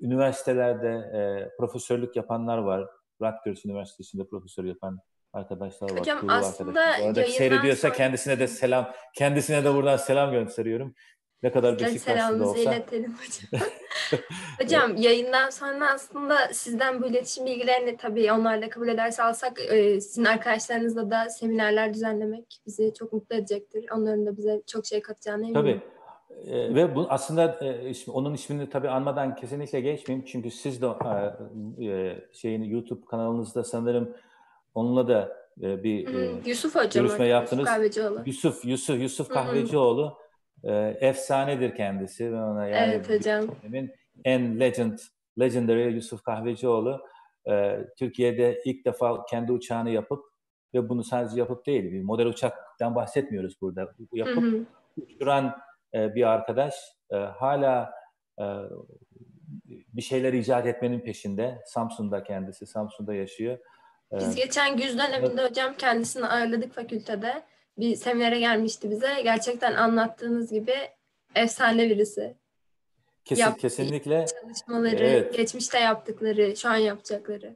Üniversitelerde 0.01 0.89
e, 0.89 1.49
profesörlük 1.57 2.15
yapanlar 2.15 2.57
var. 2.57 2.87
Rutgers 3.21 3.65
Üniversitesi'nde 3.65 4.27
profesör 4.27 4.63
yapan 4.63 4.99
arkadaşlar 5.33 5.91
var. 5.91 5.99
Hocam 5.99 6.29
aslında 6.29 6.81
arkadaşlar. 6.81 7.23
seyrediyorsa 7.23 7.81
sonra... 7.81 7.93
kendisine 7.93 8.39
de 8.39 8.47
selam, 8.47 8.91
kendisine 9.15 9.63
de 9.63 9.73
buradan 9.73 9.97
selam 9.97 10.31
gönderiyorum. 10.31 10.95
Ne 11.43 11.51
kadar 11.51 11.79
Beşiktaşlı 11.79 12.39
da 12.39 12.49
olsa. 12.49 12.59
iletelim 12.59 13.13
hocam. 13.13 13.69
hocam 14.61 14.91
evet. 14.91 15.03
yayından 15.03 15.49
sonra 15.49 15.91
aslında 15.91 16.35
sizden 16.51 17.01
bu 17.01 17.07
iletişim 17.07 17.45
bilgilerini 17.45 17.97
tabii 17.97 18.31
onlarla 18.31 18.69
kabul 18.69 18.87
ederse 18.87 19.23
alsak 19.23 19.61
e, 19.71 20.01
sizin 20.01 20.25
arkadaşlarınızla 20.25 21.11
da 21.11 21.29
seminerler 21.29 21.93
düzenlemek 21.93 22.61
bizi 22.65 22.93
çok 22.93 23.13
mutlu 23.13 23.35
edecektir. 23.35 23.85
Onların 23.95 24.25
da 24.25 24.37
bize 24.37 24.61
çok 24.67 24.85
şey 24.85 25.01
katacağını 25.01 25.45
eminim. 25.47 25.53
Tabii. 25.53 25.81
E, 26.51 26.75
ve 26.75 26.95
bu 26.95 27.05
aslında 27.09 27.59
e, 27.61 27.89
ismi, 27.89 28.13
onun 28.13 28.33
ismini 28.33 28.69
tabii 28.69 28.89
anmadan 28.89 29.35
kesinlikle 29.35 29.81
geçmeyeyim. 29.81 30.25
Çünkü 30.25 30.51
siz 30.51 30.81
de 30.81 30.87
e, 31.85 32.15
şeyin 32.33 32.63
YouTube 32.63 33.05
kanalınızda 33.05 33.63
sanırım 33.63 34.15
Onunla 34.77 35.07
da 35.07 35.37
e, 35.61 35.83
bir 35.83 36.13
e, 36.15 36.31
Yusuf 36.45 36.75
hocam 36.75 37.05
görüşme 37.05 37.27
yaptınız. 37.27 37.59
Yusuf 37.59 37.75
Kahvecioğlu. 37.75 38.23
Yusuf, 38.25 38.65
Yusuf, 38.65 39.01
Yusuf 39.01 39.29
Kahvecioğlu 39.29 40.17
e, 40.63 40.97
efsanedir 41.01 41.75
kendisi. 41.75 42.31
Ben 42.31 42.37
ona 42.37 42.67
yani 42.67 42.91
evet 42.93 43.09
hocam. 43.09 43.45
En 44.25 44.59
legend, 44.59 44.99
legendary 45.39 45.93
Yusuf 45.93 46.23
Kahvecioğlu. 46.23 47.01
E, 47.49 47.77
Türkiye'de 47.99 48.61
ilk 48.65 48.85
defa 48.85 49.25
kendi 49.25 49.51
uçağını 49.51 49.89
yapıp 49.89 50.25
ve 50.73 50.89
bunu 50.89 51.03
sadece 51.03 51.39
yapıp 51.39 51.65
değil, 51.65 51.91
bir 51.91 52.01
model 52.01 52.25
uçaktan 52.25 52.95
bahsetmiyoruz 52.95 53.61
burada. 53.61 53.93
Yapıp 54.13 54.43
hı 54.43 54.47
hı. 54.47 54.65
uçuran 54.97 55.57
e, 55.93 56.15
bir 56.15 56.23
arkadaş 56.23 56.75
e, 57.11 57.15
hala 57.15 57.91
e, 58.39 58.45
bir 59.67 60.01
şeyler 60.01 60.33
icat 60.33 60.65
etmenin 60.65 60.99
peşinde. 60.99 61.61
Samsun'da 61.65 62.23
kendisi, 62.23 62.65
Samsun'da 62.65 63.13
yaşıyor. 63.13 63.57
Biz 64.11 64.35
geçen 64.35 64.77
güz 64.77 64.97
döneminde 64.97 65.47
hocam 65.49 65.73
kendisini 65.77 66.25
ağırladık 66.25 66.73
fakültede. 66.73 67.43
Bir 67.77 67.95
seminere 67.95 68.39
gelmişti 68.39 68.91
bize. 68.91 69.21
Gerçekten 69.23 69.73
anlattığınız 69.73 70.51
gibi 70.51 70.73
efsane 71.35 71.89
birisi. 71.89 72.35
Kesin, 73.25 73.41
Yap, 73.41 73.59
kesinlikle. 73.59 74.25
Çalışmaları, 74.41 75.05
evet. 75.05 75.33
geçmişte 75.33 75.79
yaptıkları, 75.79 76.55
şu 76.55 76.69
an 76.69 76.75
yapacakları. 76.75 77.55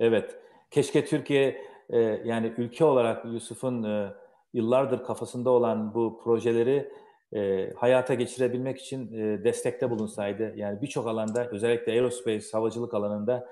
Evet. 0.00 0.38
Keşke 0.70 1.04
Türkiye 1.04 1.62
e, 1.90 1.98
yani 2.24 2.52
ülke 2.58 2.84
olarak 2.84 3.24
Yusuf'un 3.24 3.82
e, 3.82 4.12
yıllardır 4.54 5.04
kafasında 5.04 5.50
olan 5.50 5.94
bu 5.94 6.20
projeleri 6.24 6.92
e, 7.34 7.72
hayata 7.76 8.14
geçirebilmek 8.14 8.78
için 8.80 9.12
e, 9.12 9.44
destekte 9.44 9.90
bulunsaydı. 9.90 10.52
Yani 10.56 10.82
birçok 10.82 11.06
alanda 11.06 11.48
özellikle 11.48 11.92
aerospace, 11.92 12.46
havacılık 12.52 12.94
alanında 12.94 13.48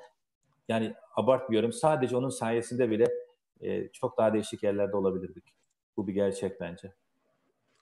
yani 0.68 0.94
abartmıyorum. 1.16 1.72
Sadece 1.72 2.16
onun 2.16 2.30
sayesinde 2.30 2.90
bile 2.90 3.06
e, 3.60 3.88
çok 3.92 4.18
daha 4.18 4.32
değişik 4.32 4.62
yerlerde 4.62 4.96
olabilirdik. 4.96 5.44
Bu 5.96 6.06
bir 6.06 6.12
gerçek 6.12 6.60
bence. 6.60 6.92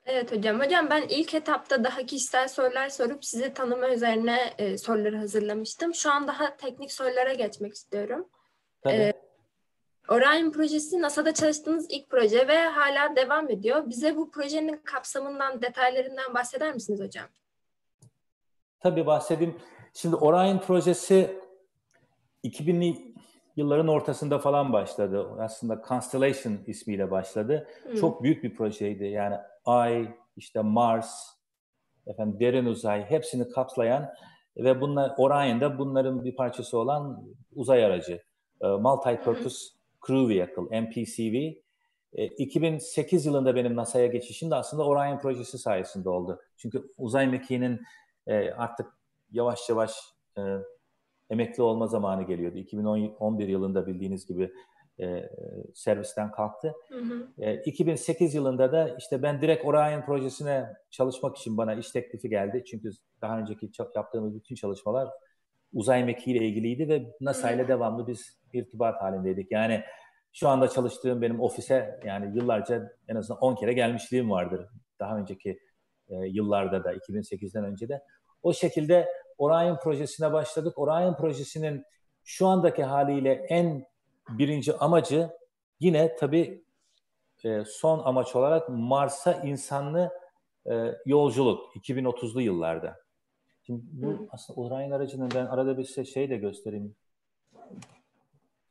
Evet 0.07 0.33
hocam. 0.33 0.61
Hocam 0.61 0.91
ben 0.91 1.03
ilk 1.09 1.35
etapta 1.35 1.85
daha 1.85 2.03
kişisel 2.03 2.49
sorular 2.49 2.89
sorup 2.89 3.25
sizi 3.25 3.55
tanıma 3.55 3.89
üzerine 3.89 4.55
e, 4.59 4.79
soruları 4.79 5.17
hazırlamıştım. 5.17 5.95
Şu 5.95 6.13
an 6.13 6.29
daha 6.29 6.57
teknik 6.57 6.93
sorulara 6.93 7.33
geçmek 7.33 7.75
istiyorum. 7.75 8.29
Tabii. 8.83 8.95
E, 8.95 9.13
Orion 10.09 10.51
projesi 10.53 11.03
NASA'da 11.03 11.35
çalıştığınız 11.35 11.87
ilk 11.91 12.11
proje 12.11 12.49
ve 12.49 12.59
hala 12.59 13.17
devam 13.17 13.51
ediyor. 13.51 13.89
Bize 13.89 14.17
bu 14.17 14.31
projenin 14.31 14.77
kapsamından, 14.85 15.63
detaylarından 15.63 16.35
bahseder 16.35 16.75
misiniz 16.75 17.01
hocam? 17.01 17.27
Tabii 18.81 19.07
bahsedeyim. 19.07 19.57
Şimdi 19.95 20.17
Orion 20.17 20.59
projesi 20.59 21.41
2000'li 22.45 23.08
yılların 23.59 23.89
ortasında 23.89 24.39
falan 24.39 24.73
başladı. 24.73 25.27
Aslında 25.39 25.83
Constellation 25.89 26.59
ismiyle 26.67 27.11
başladı. 27.11 27.69
Hmm. 27.83 27.95
Çok 27.95 28.23
büyük 28.23 28.45
bir 28.45 28.55
projeydi. 28.55 29.05
Yani 29.05 29.37
Ay, 29.65 30.15
işte 30.37 30.61
Mars, 30.61 31.39
efendim 32.07 32.41
derin 32.41 32.67
uzay 32.67 33.05
hepsini 33.05 33.49
kapsayan 33.49 34.09
ve 34.57 34.81
bunlar 34.81 35.13
Orion'da 35.17 35.79
bunların 35.79 36.25
bir 36.25 36.37
parçası 36.37 36.79
olan 36.79 37.25
uzay 37.55 37.85
aracı. 37.85 38.23
E, 38.61 38.67
Multi-Purpose 38.67 39.73
Crew 40.07 40.29
Vehicle, 40.29 40.81
MPCV. 40.81 41.59
2008 42.39 43.27
e, 43.27 43.31
yılında 43.31 43.55
benim 43.55 43.77
NASA'ya 43.77 44.07
geçişim 44.07 44.51
de 44.51 44.55
aslında 44.55 44.85
Orion 44.85 45.19
projesi 45.19 45.59
sayesinde 45.59 46.09
oldu. 46.09 46.41
Çünkü 46.57 46.93
uzay 46.99 47.27
mekiğinin 47.27 47.81
e, 48.27 48.51
artık 48.51 48.87
yavaş 49.31 49.69
yavaş 49.69 49.93
emekli 51.31 51.63
olma 51.63 51.87
zamanı 51.87 52.23
geliyordu. 52.23 52.59
2011 52.59 53.49
yılında 53.49 53.87
bildiğiniz 53.87 54.27
gibi 54.27 54.53
e, 55.01 55.31
servisten 55.75 56.31
kalktı. 56.31 56.75
Hı 56.89 56.99
hı. 56.99 57.29
E, 57.39 57.63
2008 57.63 58.35
yılında 58.35 58.73
da 58.73 58.97
işte 58.99 59.23
ben 59.23 59.41
direkt 59.41 59.65
Orion 59.65 60.05
projesine 60.05 60.67
çalışmak 60.91 61.37
için 61.37 61.57
bana 61.57 61.75
iş 61.75 61.91
teklifi 61.91 62.29
geldi. 62.29 62.65
Çünkü 62.71 62.91
daha 63.23 63.39
önceki 63.39 63.71
yaptığımız 63.95 64.35
bütün 64.35 64.55
çalışmalar 64.55 65.09
uzay 65.73 66.05
mekiğiyle 66.05 66.47
ilgiliydi 66.47 66.89
ve 66.89 67.15
NASA 67.21 67.51
ile 67.51 67.69
devamlı 67.69 68.07
biz 68.07 68.39
irtibat 68.53 69.03
halindeydik. 69.03 69.53
Yani 69.53 69.83
şu 70.33 70.49
anda 70.49 70.69
çalıştığım 70.69 71.23
benim 71.23 71.41
ofise 71.41 72.01
yani 72.05 72.37
yıllarca 72.37 72.93
en 73.09 73.17
azından 73.17 73.41
10 73.41 73.55
kere 73.55 73.73
gelmişliğim 73.73 74.31
vardır. 74.31 74.67
Daha 75.01 75.19
önceki 75.19 75.59
e, 76.09 76.15
yıllarda 76.15 76.85
da 76.85 76.95
2008'den 76.95 77.65
önce 77.65 77.89
de. 77.89 78.03
O 78.43 78.53
şekilde 78.53 79.09
Orion 79.39 79.79
projesine 79.79 80.33
başladık. 80.33 80.79
Orion 80.79 81.17
projesinin 81.17 81.85
şu 82.25 82.47
andaki 82.47 82.85
haliyle 82.85 83.33
en 83.33 83.87
birinci 84.29 84.77
amacı 84.77 85.31
yine 85.81 86.17
tabii 86.17 86.65
e, 87.45 87.65
son 87.65 87.99
amaç 87.99 88.37
olarak 88.37 88.69
Mars'a 88.69 89.33
insanlı 89.33 90.11
e, 90.71 90.95
yolculuk 91.07 91.77
2030'lu 91.77 92.41
yıllarda. 92.41 92.97
Şimdi 93.63 93.83
bu 93.93 94.07
Hı. 94.07 94.19
aslında 94.31 94.61
Orion 94.61 94.91
aracının 94.91 95.31
ben 95.35 95.47
arada 95.47 95.79
bir 95.79 95.85
size 95.85 96.05
şey 96.05 96.31
de 96.31 96.37
göstereyim. 96.37 96.97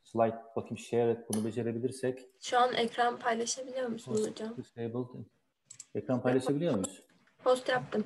Slide 0.02 0.36
bakayım 0.56 0.78
share 0.78 1.10
et 1.10 1.18
bunu 1.28 1.44
becerebilirsek. 1.44 2.26
Şu 2.40 2.58
an 2.58 2.74
ekran 2.74 3.18
paylaşabiliyor 3.18 3.88
musunuz 3.88 4.28
hocam? 4.30 4.56
Disabled. 4.56 5.24
Ekran 5.94 6.22
paylaşabiliyor 6.22 6.74
muyuz? 6.74 7.02
Post 7.44 7.68
yaptım. 7.68 8.04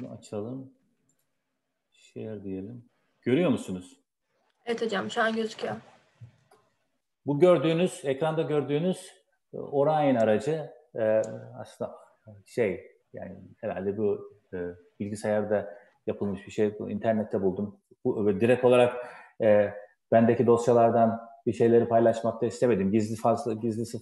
Bunu 0.00 0.12
açalım. 0.12 0.72
Share 1.92 2.44
diyelim. 2.44 2.84
Görüyor 3.22 3.50
musunuz? 3.50 4.00
Evet 4.66 4.82
hocam 4.82 5.10
şu 5.10 5.22
an 5.22 5.36
gözüküyor. 5.36 5.76
Bu 7.26 7.40
gördüğünüz, 7.40 8.00
ekranda 8.04 8.42
gördüğünüz 8.42 9.12
e, 9.54 9.58
Orion 9.58 10.14
aracı 10.14 10.70
e, 10.94 11.22
aslında 11.58 11.96
şey 12.46 12.86
yani 13.12 13.36
herhalde 13.60 13.98
bu 13.98 14.32
e, 14.54 14.58
bilgisayarda 15.00 15.78
yapılmış 16.06 16.46
bir 16.46 16.52
şey. 16.52 16.78
Bu 16.78 16.90
internette 16.90 17.42
buldum. 17.42 17.80
Bu 18.04 18.40
direkt 18.40 18.64
olarak 18.64 19.06
e, 19.40 19.70
bendeki 20.12 20.46
dosyalardan 20.46 21.20
bir 21.46 21.52
şeyleri 21.52 21.88
paylaşmak 21.88 22.42
da 22.42 22.46
istemedim. 22.46 22.92
Gizli 22.92 23.16
fazla 23.16 23.52
gizlisi 23.52 23.98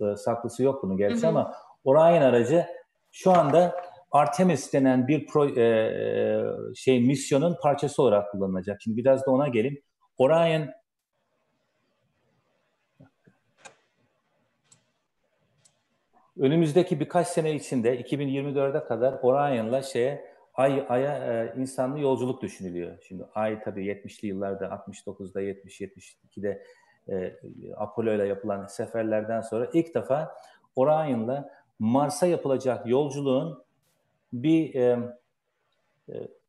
e, 0.00 0.16
saklısı 0.16 0.62
yok 0.62 0.82
bunun 0.82 0.96
gerçi 0.96 1.22
hı 1.22 1.26
hı. 1.26 1.28
ama 1.28 1.54
Orion 1.84 2.22
aracı 2.22 2.66
şu 3.10 3.32
anda 3.32 3.91
Artemis 4.12 4.72
denen 4.72 5.08
bir 5.08 5.26
pro, 5.26 5.48
e, 5.48 5.62
e, 5.62 6.44
şey 6.74 7.00
misyonun 7.00 7.56
parçası 7.62 8.02
olarak 8.02 8.30
kullanılacak. 8.30 8.82
Şimdi 8.82 8.96
biraz 8.96 9.26
da 9.26 9.30
ona 9.30 9.48
gelin. 9.48 9.82
Orion 10.18 10.68
önümüzdeki 16.38 17.00
birkaç 17.00 17.26
sene 17.26 17.54
içinde 17.54 18.00
2024'e 18.00 18.84
kadar 18.84 19.18
Orion'la 19.22 19.82
şeye 19.82 20.32
Ay 20.54 20.86
Ay'a 20.88 21.16
e, 21.34 21.54
insanlı 21.56 22.00
yolculuk 22.00 22.42
düşünülüyor. 22.42 22.98
Şimdi 23.08 23.24
Ay 23.34 23.62
tabii 23.62 23.86
70'li 23.86 24.28
yıllarda 24.28 24.66
69'da 24.66 25.40
70 25.40 25.80
72'de 25.80 26.62
e, 27.08 27.36
Apollo 27.76 28.14
ile 28.14 28.26
yapılan 28.26 28.66
seferlerden 28.66 29.40
sonra 29.40 29.70
ilk 29.72 29.94
defa 29.94 30.34
Orion'la 30.76 31.50
Mars'a 31.78 32.26
yapılacak 32.26 32.86
yolculuğun 32.86 33.64
bir 34.32 34.74
e, 34.74 34.98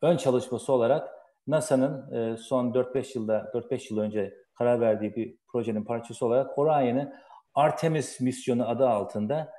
ön 0.01 0.17
çalışması 0.17 0.73
olarak 0.73 1.09
NASA'nın 1.47 2.13
e, 2.13 2.37
son 2.37 2.73
4-5 2.73 3.17
yılda 3.17 3.51
4-5 3.53 3.93
yıl 3.93 3.99
önce 3.99 4.33
karar 4.53 4.81
verdiği 4.81 5.15
bir 5.15 5.37
projenin 5.47 5.83
parçası 5.83 6.25
olarak 6.25 6.57
Orion'ı 6.57 7.13
Artemis 7.53 8.19
misyonu 8.19 8.69
adı 8.69 8.89
altında 8.89 9.53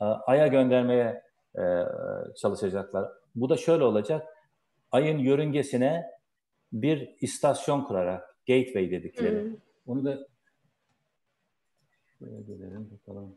e, 0.00 0.04
Ay'a 0.04 0.46
göndermeye 0.46 1.22
e, 1.58 1.62
çalışacaklar. 2.36 3.08
Bu 3.34 3.48
da 3.48 3.56
şöyle 3.56 3.84
olacak. 3.84 4.26
Ayın 4.90 5.18
yörüngesine 5.18 6.10
bir 6.72 7.16
istasyon 7.20 7.84
kurarak 7.84 8.36
gateway 8.46 8.90
dedikleri. 8.90 9.42
Hmm. 9.42 9.56
Onu 9.86 10.04
da 10.04 10.18
şöyle 12.18 12.42
gelelim 12.42 12.90
bakalım. 12.90 13.36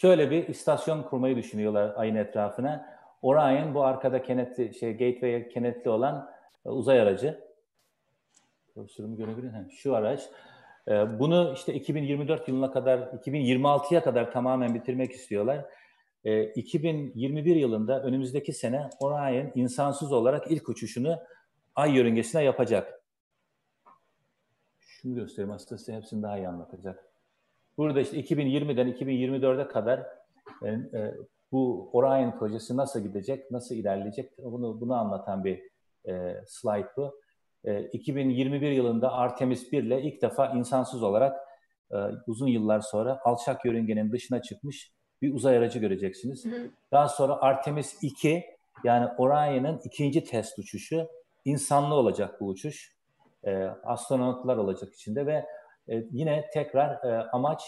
Şöyle 0.00 0.30
bir 0.30 0.48
istasyon 0.48 1.02
kurmayı 1.02 1.36
düşünüyorlar 1.36 1.92
ayın 1.96 2.14
etrafına. 2.14 2.98
Orion 3.22 3.74
bu 3.74 3.84
arkada 3.84 4.22
kenetli 4.22 4.74
şey 4.74 4.92
gateway'e 4.92 5.48
kenetli 5.48 5.90
olan 5.90 6.30
e, 6.66 6.68
uzay 6.68 7.00
aracı. 7.00 7.44
Profesörümü 8.74 9.16
görebilir? 9.16 9.50
Şu 9.70 9.94
araç. 9.94 10.20
E, 10.88 11.18
bunu 11.18 11.52
işte 11.54 11.74
2024 11.74 12.48
yılına 12.48 12.70
kadar, 12.70 12.98
2026'ya 12.98 14.04
kadar 14.04 14.32
tamamen 14.32 14.74
bitirmek 14.74 15.12
istiyorlar. 15.12 15.64
2021 16.24 17.56
e, 17.56 17.58
yılında 17.58 18.02
önümüzdeki 18.02 18.52
sene 18.52 18.90
Orion 19.00 19.52
insansız 19.54 20.12
olarak 20.12 20.50
ilk 20.50 20.68
uçuşunu 20.68 21.18
ay 21.74 21.96
yörüngesine 21.96 22.44
yapacak. 22.44 23.02
Şunu 24.80 25.14
göstereyim 25.14 25.50
aslında 25.50 25.78
size 25.78 25.92
hepsini 25.92 26.22
daha 26.22 26.38
iyi 26.38 26.48
anlatacak. 26.48 27.09
Burada 27.80 28.00
işte 28.00 28.20
2020'den 28.20 28.88
2024'e 28.92 29.68
kadar 29.68 30.06
e, 30.62 30.68
e, 30.68 31.14
bu 31.52 31.90
Orion 31.92 32.38
projesi 32.38 32.76
nasıl 32.76 33.00
gidecek, 33.00 33.50
nasıl 33.50 33.74
ilerleyecek 33.74 34.30
bunu 34.38 34.80
bunu 34.80 34.94
anlatan 34.94 35.44
bir 35.44 35.62
e, 36.08 36.42
slide 36.46 36.88
bu. 36.96 37.20
E, 37.64 37.82
2021 37.82 38.70
yılında 38.70 39.12
Artemis 39.12 39.72
1 39.72 39.82
ile 39.82 40.02
ilk 40.02 40.22
defa 40.22 40.46
insansız 40.46 41.02
olarak 41.02 41.36
e, 41.92 41.96
uzun 42.26 42.46
yıllar 42.46 42.80
sonra 42.80 43.20
alçak 43.24 43.64
yörüngenin 43.64 44.12
dışına 44.12 44.42
çıkmış 44.42 44.92
bir 45.22 45.34
uzay 45.34 45.56
aracı 45.56 45.78
göreceksiniz. 45.78 46.44
Hı 46.44 46.48
hı. 46.48 46.70
Daha 46.92 47.08
sonra 47.08 47.40
Artemis 47.40 47.98
2 48.02 48.44
yani 48.84 49.08
Orion'ın 49.18 49.80
ikinci 49.84 50.24
test 50.24 50.58
uçuşu 50.58 51.08
insanlı 51.44 51.94
olacak 51.94 52.40
bu 52.40 52.46
uçuş. 52.46 52.96
E, 53.44 53.64
astronotlar 53.84 54.56
olacak 54.56 54.94
içinde 54.94 55.26
ve 55.26 55.46
e, 55.90 56.04
yine 56.10 56.50
tekrar 56.52 57.04
e, 57.04 57.28
amaç 57.32 57.62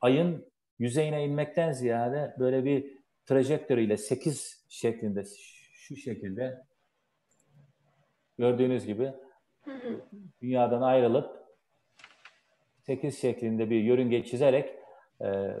ayın 0.00 0.52
yüzeyine 0.78 1.24
inmekten 1.24 1.72
ziyade 1.72 2.34
böyle 2.38 2.64
bir 2.64 2.98
trajektörüyle 3.26 3.96
8 3.96 4.66
şeklinde 4.68 5.22
şu 5.72 5.96
şekilde 5.96 6.58
gördüğünüz 8.38 8.86
gibi 8.86 9.12
dünyadan 10.42 10.82
ayrılıp 10.82 11.38
8 12.86 13.20
şeklinde 13.20 13.70
bir 13.70 13.80
yörünge 13.80 14.24
çizerek 14.24 14.74
e, 15.20 15.56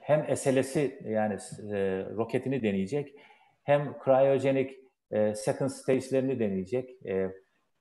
hem 0.00 0.36
SLS'i 0.36 1.00
yani 1.04 1.34
e, 1.72 2.06
roketini 2.16 2.62
deneyecek 2.62 3.14
hem 3.62 3.96
cryogenic 4.04 4.74
e, 5.10 5.34
second 5.34 5.70
stage'lerini 5.70 6.38
deneyecek 6.38 7.06
e, 7.06 7.12
e, 7.12 7.30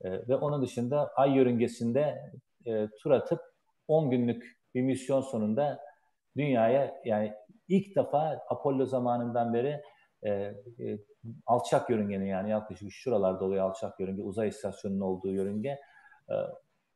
ve 0.02 0.36
onun 0.36 0.62
dışında 0.62 1.08
ay 1.16 1.36
yörüngesinde 1.36 2.32
e, 2.66 2.90
tur 3.04 3.12
atıp 3.12 3.40
10 3.88 4.10
günlük 4.10 4.58
bir 4.76 4.82
misyon 4.82 5.22
sonunda 5.22 5.80
dünyaya 6.38 7.02
yani 7.06 7.34
ilk 7.68 7.96
defa 7.96 8.46
Apollo 8.50 8.86
zamanından 8.86 9.54
beri 9.54 9.82
e, 10.24 10.30
e, 10.30 10.56
alçak 11.46 11.90
yörüngenin 11.90 12.26
yani 12.26 12.50
yaklaşık 12.50 12.92
şuralarda 12.92 13.46
oluyor 13.46 13.70
alçak 13.70 14.00
yörünge, 14.00 14.22
uzay 14.22 14.48
istasyonunun 14.48 15.02
olduğu 15.02 15.32
yörünge. 15.32 15.70
E, 16.30 16.36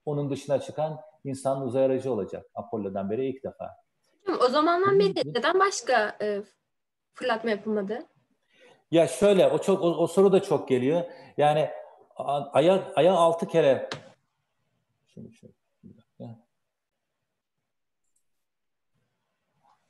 onun 0.06 0.30
dışına 0.30 0.60
çıkan 0.60 1.00
insan 1.24 1.62
uzay 1.62 1.86
aracı 1.86 2.14
olacak 2.14 2.46
Apollo'dan 2.56 3.10
beri 3.10 3.28
ilk 3.28 3.44
defa. 3.44 3.76
O 4.46 4.50
zamandan 4.50 5.00
beri 5.00 5.14
neden 5.26 5.60
başka 5.60 6.18
e, 6.22 6.42
fırlatma 7.14 7.50
yapılmadı? 7.50 8.00
Ya 8.92 9.08
şöyle 9.08 9.48
o 9.48 9.58
çok 9.58 9.84
o, 9.84 9.88
o 9.88 10.08
soru 10.08 10.32
da 10.32 10.42
çok 10.42 10.68
geliyor. 10.68 11.04
Yani 11.38 11.70
aya 12.54 12.92
aya 12.96 13.14
altı 13.14 13.48
kere 13.48 13.90
şunu 15.08 15.32
şunu 15.32 15.55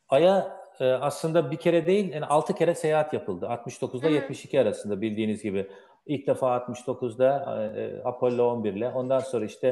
Ay'a 0.09 0.57
e, 0.79 0.85
aslında 0.85 1.51
bir 1.51 1.57
kere 1.57 1.85
değil, 1.85 2.13
yani 2.13 2.25
6 2.25 2.55
kere 2.55 2.75
seyahat 2.75 3.13
yapıldı. 3.13 3.45
69'da 3.45 4.09
72 4.09 4.59
arasında 4.59 5.01
bildiğiniz 5.01 5.43
gibi. 5.43 5.67
İlk 6.05 6.27
defa 6.27 6.57
69'da 6.57 7.61
e, 7.77 8.01
Apollo 8.03 8.51
11 8.51 8.73
ile 8.73 8.89
ondan 8.89 9.19
sonra 9.19 9.45
işte 9.45 9.71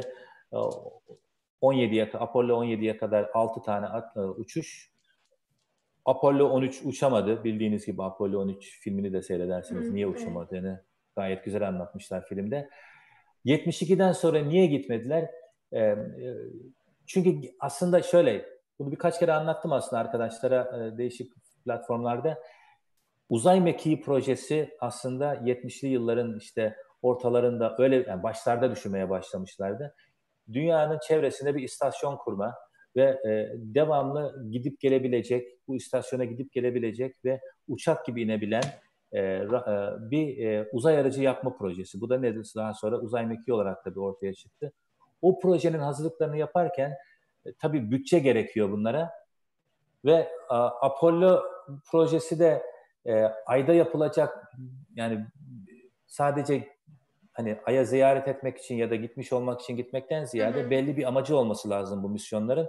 e, 0.52 0.56
17'ye 1.62 2.10
Apollo 2.14 2.64
17'ye 2.64 2.96
kadar 2.96 3.30
6 3.34 3.62
tane 3.62 3.86
at, 3.86 4.16
e, 4.16 4.20
uçuş. 4.20 4.94
Apollo 6.04 6.48
13 6.48 6.82
uçamadı. 6.84 7.44
Bildiğiniz 7.44 7.86
gibi 7.86 8.02
Apollo 8.02 8.40
13 8.40 8.80
filmini 8.80 9.12
de 9.12 9.22
seyredersiniz. 9.22 9.92
Niye 9.92 10.06
uçamadığını 10.06 10.84
gayet 11.16 11.44
güzel 11.44 11.68
anlatmışlar 11.68 12.26
filmde. 12.26 12.68
72'den 13.44 14.12
sonra 14.12 14.38
niye 14.38 14.66
gitmediler? 14.66 15.30
E, 15.72 15.80
e, 15.80 15.96
çünkü 17.06 17.50
aslında 17.60 18.02
şöyle, 18.02 18.46
bunu 18.78 18.92
birkaç 18.92 19.18
kere 19.18 19.32
anlattım 19.32 19.72
aslında 19.72 20.00
arkadaşlara 20.00 20.86
e, 20.86 20.98
değişik 20.98 21.32
platformlarda. 21.64 22.38
Uzay 23.28 23.60
mekiği 23.60 24.00
projesi 24.00 24.76
aslında 24.80 25.34
70'li 25.34 25.88
yılların 25.88 26.38
işte 26.38 26.76
ortalarında 27.02 27.76
öyle 27.78 28.04
yani 28.08 28.22
başlarda 28.22 28.70
düşünmeye 28.70 29.10
başlamışlardı. 29.10 29.94
Dünyanın 30.52 30.98
çevresinde 31.08 31.54
bir 31.54 31.62
istasyon 31.62 32.16
kurma 32.16 32.54
ve 32.96 33.02
e, 33.02 33.52
devamlı 33.56 34.50
gidip 34.50 34.80
gelebilecek, 34.80 35.68
bu 35.68 35.76
istasyona 35.76 36.24
gidip 36.24 36.52
gelebilecek 36.52 37.24
ve 37.24 37.40
uçak 37.68 38.06
gibi 38.06 38.22
inebilen 38.22 38.62
e, 39.12 39.20
e, 39.20 39.46
bir 39.98 40.46
e, 40.46 40.68
uzay 40.72 40.98
aracı 40.98 41.22
yapma 41.22 41.56
projesi. 41.56 42.00
Bu 42.00 42.08
da 42.08 42.18
nedir? 42.18 42.52
Daha 42.56 42.74
sonra 42.74 42.98
uzay 42.98 43.26
mekiği 43.26 43.54
olarak 43.54 43.86
da 43.86 43.90
bir 43.90 44.00
ortaya 44.00 44.34
çıktı. 44.34 44.72
O 45.22 45.38
projenin 45.38 45.78
hazırlıklarını 45.78 46.36
yaparken 46.36 46.94
e, 47.46 47.52
tabii 47.60 47.90
bütçe 47.90 48.18
gerekiyor 48.18 48.70
bunlara 48.70 49.10
ve 50.04 50.28
a, 50.48 50.86
Apollo 50.86 51.42
projesi 51.90 52.38
de 52.38 52.62
e, 53.06 53.24
ayda 53.46 53.72
yapılacak 53.72 54.52
yani 54.96 55.26
sadece 56.06 56.68
hani 57.32 57.58
aya 57.66 57.84
ziyaret 57.84 58.28
etmek 58.28 58.58
için 58.58 58.74
ya 58.74 58.90
da 58.90 58.94
gitmiş 58.94 59.32
olmak 59.32 59.60
için 59.60 59.76
gitmekten 59.76 60.24
ziyade 60.24 60.62
hı 60.62 60.66
hı. 60.66 60.70
belli 60.70 60.96
bir 60.96 61.04
amacı 61.04 61.36
olması 61.36 61.70
lazım 61.70 62.02
bu 62.02 62.08
misyonların. 62.08 62.68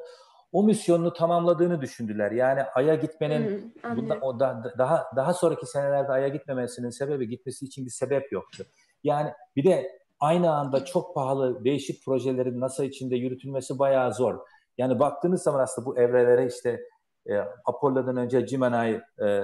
O 0.51 0.63
misyonunu 0.63 1.13
tamamladığını 1.13 1.81
düşündüler. 1.81 2.31
Yani 2.31 2.63
aya 2.63 2.95
gitmenin 2.95 3.73
hı, 3.81 3.97
bunda, 3.97 4.17
o 4.21 4.39
da, 4.39 4.73
daha 4.77 5.05
daha 5.15 5.33
sonraki 5.33 5.65
senelerde 5.65 6.11
aya 6.11 6.27
gitmemesinin 6.27 6.89
sebebi 6.89 7.29
gitmesi 7.29 7.65
için 7.65 7.85
bir 7.85 7.91
sebep 7.91 8.31
yoktu. 8.31 8.65
Yani 9.03 9.31
bir 9.55 9.63
de 9.63 9.99
aynı 10.19 10.51
anda 10.51 10.85
çok 10.85 11.15
pahalı 11.15 11.63
değişik 11.63 12.05
projelerin 12.05 12.59
NASA 12.59 12.85
içinde 12.85 13.15
yürütülmesi 13.15 13.79
bayağı 13.79 14.13
zor. 14.13 14.39
Yani 14.77 14.99
baktığınız 14.99 15.43
zaman 15.43 15.59
aslında 15.59 15.85
bu 15.85 15.99
evrelere 15.99 16.47
işte 16.47 16.81
e, 17.29 17.37
Apollo'dan 17.65 18.17
önce 18.17 18.41
Gemini 18.41 19.01
e, 19.19 19.41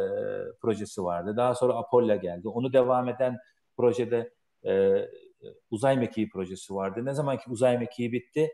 projesi 0.61 1.03
vardı. 1.03 1.37
Daha 1.37 1.55
sonra 1.55 1.73
Apollo 1.73 2.19
geldi. 2.19 2.47
Onu 2.47 2.73
devam 2.73 3.09
eden 3.09 3.37
projede 3.77 4.33
e, 4.65 5.05
uzay 5.71 5.97
mekiği 5.97 6.29
projesi 6.29 6.75
vardı. 6.75 7.05
Ne 7.05 7.13
zaman 7.13 7.37
ki 7.37 7.43
uzay 7.47 7.77
mekiği 7.77 8.11
bitti, 8.11 8.51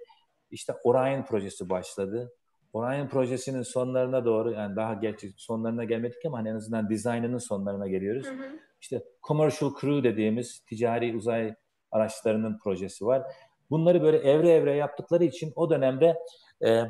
işte 0.51 0.73
Orion 0.84 1.25
projesi 1.25 1.69
başladı. 1.69 2.34
Orion 2.73 3.07
projesinin 3.07 3.61
sonlarına 3.61 4.25
doğru 4.25 4.51
yani 4.51 4.75
daha 4.75 4.93
gerçi 4.93 5.34
sonlarına 5.38 5.84
gelmedik 5.84 6.25
ama 6.25 6.38
hani 6.38 6.49
en 6.49 6.55
azından 6.55 6.89
dizaynının 6.89 7.38
sonlarına 7.38 7.88
geliyoruz. 7.88 8.28
Hı 8.28 8.32
hı. 8.32 8.59
İşte 8.82 9.03
Commercial 9.28 9.71
Crew 9.82 10.03
dediğimiz 10.03 10.59
ticari 10.59 11.15
uzay 11.15 11.55
araçlarının 11.91 12.57
projesi 12.63 13.05
var. 13.05 13.23
Bunları 13.69 14.03
böyle 14.03 14.17
evre 14.17 14.49
evre 14.49 14.75
yaptıkları 14.75 15.23
için 15.23 15.53
o 15.55 15.69
dönemde 15.69 16.17
e, 16.66 16.84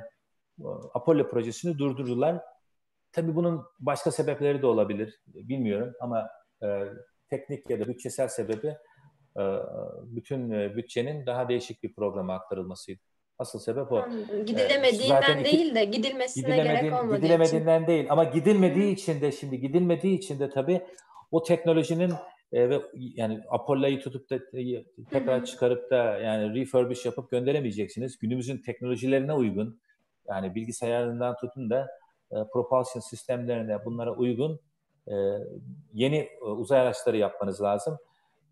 Apollo 0.94 1.30
projesini 1.30 1.78
durdurdular. 1.78 2.42
Tabii 3.12 3.36
bunun 3.36 3.64
başka 3.80 4.12
sebepleri 4.12 4.62
de 4.62 4.68
olabilir. 4.68 5.22
Bilmiyorum 5.28 5.94
ama 6.02 6.30
e, 6.64 6.68
teknik 7.30 7.70
ya 7.70 7.80
da 7.80 7.88
bütçesel 7.88 8.28
sebebi 8.28 8.68
e, 9.38 9.44
bütün 10.04 10.52
e, 10.52 10.76
bütçenin 10.76 11.26
daha 11.26 11.50
değişik 11.50 11.84
bir 11.84 11.94
programa 11.94 12.34
aktarılmasıydı. 12.34 13.02
Asıl 13.40 13.60
sebep 13.60 13.92
o. 13.92 14.06
Gidilemediğinden 14.46 15.40
iki, 15.40 15.44
değil 15.44 15.76
de 15.76 15.86
gidilmesine 15.86 16.56
gerek 16.56 16.94
olmadığı 16.94 17.16
Gidilemediğinden 17.16 17.78
için. 17.78 17.88
değil 17.88 18.08
ama 18.10 18.24
gidilmediği 18.24 18.94
için 18.94 19.22
de 19.22 19.32
şimdi 19.32 19.60
gidilmediği 19.60 20.18
için 20.18 20.40
de 20.40 20.50
tabii 20.50 20.82
o 21.32 21.44
teknolojinin 21.44 22.14
e, 22.52 22.70
ve 22.70 22.82
yani 22.94 23.44
Apollo'yu 23.50 24.00
tutup 24.00 24.30
da 24.30 24.40
tekrar 25.10 25.46
çıkarıp 25.46 25.92
da 25.92 26.18
yani 26.18 26.56
refurbish 26.56 27.06
yapıp 27.06 27.32
gönderemeyeceksiniz. 27.32 28.18
Günümüzün 28.18 28.58
teknolojilerine 28.58 29.34
uygun 29.34 29.82
yani 30.28 30.56
bilgisayarından 30.56 31.36
tutun 31.36 31.70
da 31.70 31.88
e, 32.32 32.36
propulsion 32.54 33.02
sistemlerine 33.02 33.86
bunlara 33.86 34.16
uygun 34.16 34.60
e, 35.08 35.14
yeni 35.94 36.18
e, 36.18 36.44
uzay 36.44 36.80
araçları 36.80 37.18
yapmanız 37.18 37.62
lazım. 37.62 37.98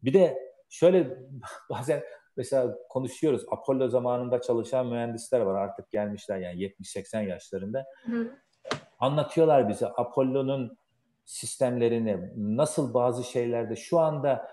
Bir 0.04 0.14
de 0.14 0.38
şöyle 0.70 1.18
bazen 1.70 2.04
mesela 2.38 2.78
konuşuyoruz. 2.90 3.46
Apollo 3.52 3.88
zamanında 3.88 4.42
çalışan 4.42 4.88
mühendisler 4.88 5.40
var 5.40 5.56
artık 5.62 5.92
gelmişler 5.92 6.38
yani 6.38 6.62
70-80 6.62 7.28
yaşlarında. 7.28 7.86
Hı. 8.06 8.32
Anlatıyorlar 9.00 9.70
bize 9.70 9.88
Apollo'nun 9.88 10.78
sistemlerini 11.26 12.32
nasıl 12.36 12.94
bazı 12.94 13.24
şeylerde 13.24 13.76
şu 13.76 14.00
anda 14.00 14.48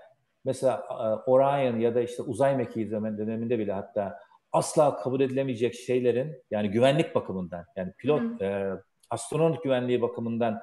mesela 0.44 0.86
e, 0.90 1.30
Orion 1.30 1.78
ya 1.78 1.94
da 1.94 2.00
işte 2.00 2.22
uzay 2.22 2.56
mekiği 2.56 2.90
döneminde 2.90 3.58
bile 3.58 3.72
hatta 3.72 4.18
asla 4.52 4.96
kabul 4.96 5.20
edilemeyecek 5.20 5.74
şeylerin 5.74 6.42
yani 6.50 6.70
güvenlik 6.70 7.14
bakımından 7.14 7.64
yani 7.76 7.92
pilot 7.92 8.42
e, 8.42 8.70
astronot 9.10 9.62
güvenliği 9.62 10.02
bakımından 10.02 10.62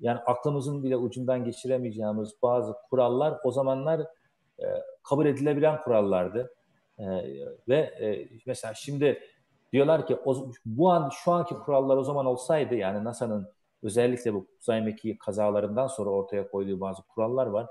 yani 0.00 0.18
aklımızın 0.18 0.84
bile 0.84 0.96
ucundan 0.96 1.44
geçiremeyeceğimiz 1.44 2.42
bazı 2.42 2.74
kurallar 2.90 3.38
o 3.44 3.50
zamanlar 3.50 4.00
e, 4.58 4.66
kabul 5.02 5.26
edilebilen 5.26 5.82
kurallardı. 5.82 6.54
E, 6.98 7.04
ve 7.68 7.76
e, 7.78 8.28
mesela 8.46 8.74
şimdi 8.74 9.22
diyorlar 9.72 10.06
ki 10.06 10.16
o, 10.24 10.50
bu 10.66 10.90
an 10.90 11.10
şu 11.24 11.32
anki 11.32 11.54
kurallar 11.54 11.96
o 11.96 12.04
zaman 12.04 12.26
olsaydı 12.26 12.74
yani 12.74 13.04
NASA'nın 13.04 13.48
özellikle 13.84 14.34
bu 14.34 14.46
uzay 14.60 14.80
mekiği 14.82 15.18
kazalarından 15.18 15.86
sonra 15.86 16.10
ortaya 16.10 16.50
koyduğu 16.50 16.80
bazı 16.80 17.02
kurallar 17.02 17.46
var. 17.46 17.66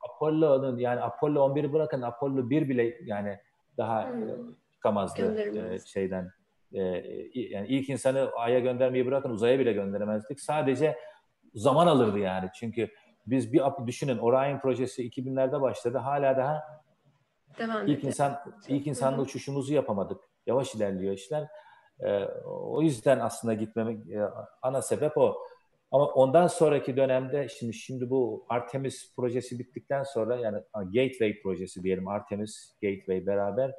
Apollo'nun 0.00 0.78
yani 0.78 1.00
Apollo 1.00 1.48
11'i 1.48 1.72
bırakın 1.72 2.02
Apollo 2.02 2.50
1 2.50 2.68
bile 2.68 2.98
yani 3.04 3.38
daha 3.76 4.08
hı 4.08 4.14
hı. 4.14 4.54
çıkamazdı 4.72 5.38
e, 5.74 5.78
şeyden. 5.78 6.30
E, 6.72 6.80
yani 7.34 7.68
ilk 7.68 7.88
insanı 7.88 8.30
Ay'a 8.36 8.58
göndermeyi 8.58 9.06
bırakın 9.06 9.30
uzaya 9.30 9.58
bile 9.58 9.72
gönderemezdik. 9.72 10.40
Sadece 10.40 10.98
zaman 11.54 11.86
alırdı 11.86 12.18
yani. 12.18 12.50
Çünkü 12.54 12.88
biz 13.26 13.52
bir 13.52 13.62
düşünün 13.86 14.18
Orion 14.18 14.60
projesi 14.60 15.08
2000'lerde 15.08 15.60
başladı. 15.60 15.98
Hala 15.98 16.36
daha 16.36 16.82
Devam 17.58 17.86
ilk 17.86 18.04
insan 18.04 18.38
ilk 18.68 18.86
insanla 18.86 19.22
uçuşumuzu 19.22 19.74
yapamadık. 19.74 20.20
Yavaş 20.46 20.74
ilerliyor 20.74 21.14
işler. 21.14 21.48
Ee, 22.02 22.24
o 22.44 22.82
yüzden 22.82 23.20
aslında 23.20 23.54
gitmemek 23.54 24.10
e, 24.10 24.28
ana 24.62 24.82
sebep 24.82 25.18
o. 25.18 25.38
Ama 25.90 26.06
ondan 26.06 26.46
sonraki 26.46 26.96
dönemde 26.96 27.48
şimdi 27.48 27.74
şimdi 27.74 28.10
bu 28.10 28.46
Artemis 28.48 29.14
projesi 29.16 29.58
bittikten 29.58 30.02
sonra 30.02 30.36
yani 30.36 30.58
Gateway 30.74 31.42
projesi 31.42 31.82
diyelim 31.82 32.08
Artemis 32.08 32.74
Gateway 32.82 33.26
beraber 33.26 33.72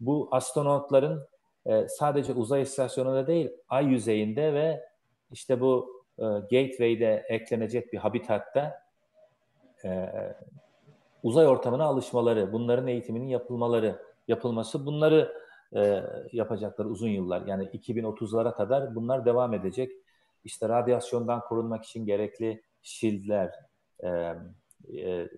bu 0.00 0.28
astronotların 0.30 1.28
e, 1.66 1.88
sadece 1.88 2.32
uzay 2.32 2.62
istasyonunda 2.62 3.26
değil 3.26 3.50
ay 3.68 3.86
yüzeyinde 3.86 4.54
ve 4.54 4.84
işte 5.32 5.60
bu 5.60 6.02
e, 6.18 6.22
Gateway'de 6.24 7.24
eklenecek 7.28 7.92
bir 7.92 7.98
habitatta 7.98 8.88
uzay 11.22 11.46
ortamına 11.46 11.84
alışmaları, 11.84 12.52
bunların 12.52 12.86
eğitiminin 12.86 13.26
yapılmaları, 13.26 14.02
yapılması 14.28 14.86
bunları 14.86 15.47
e, 15.76 16.02
yapacaklar 16.32 16.84
uzun 16.84 17.08
yıllar. 17.08 17.46
Yani 17.46 17.64
2030'lara 17.64 18.54
kadar 18.54 18.94
bunlar 18.94 19.24
devam 19.26 19.54
edecek. 19.54 19.92
İşte 20.44 20.68
radyasyondan 20.68 21.40
korunmak 21.40 21.84
için 21.84 22.06
gerekli 22.06 22.62
shieldler, 22.82 23.54
e, 24.02 24.08
e, 24.98 25.28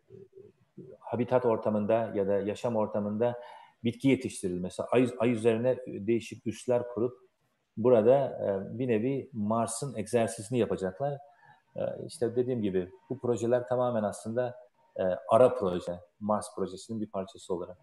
habitat 0.98 1.46
ortamında 1.46 2.12
ya 2.14 2.28
da 2.28 2.32
yaşam 2.38 2.76
ortamında 2.76 3.40
bitki 3.84 4.08
yetiştirilmesi, 4.08 4.82
ay, 4.82 5.08
ay 5.18 5.32
üzerine 5.32 5.78
değişik 5.86 6.46
üsler 6.46 6.88
kurup 6.88 7.18
burada 7.76 8.16
e, 8.26 8.78
bir 8.78 8.88
nevi 8.88 9.30
Mars'ın 9.32 9.96
egzersizini 9.96 10.58
yapacaklar. 10.58 11.18
E, 11.76 11.80
işte 12.06 12.36
dediğim 12.36 12.62
gibi 12.62 12.90
bu 13.10 13.20
projeler 13.20 13.68
tamamen 13.68 14.02
aslında 14.02 14.56
e, 14.96 15.02
ara 15.28 15.54
proje, 15.54 16.00
Mars 16.20 16.46
projesinin 16.56 17.00
bir 17.00 17.10
parçası 17.10 17.54
olarak. 17.54 17.78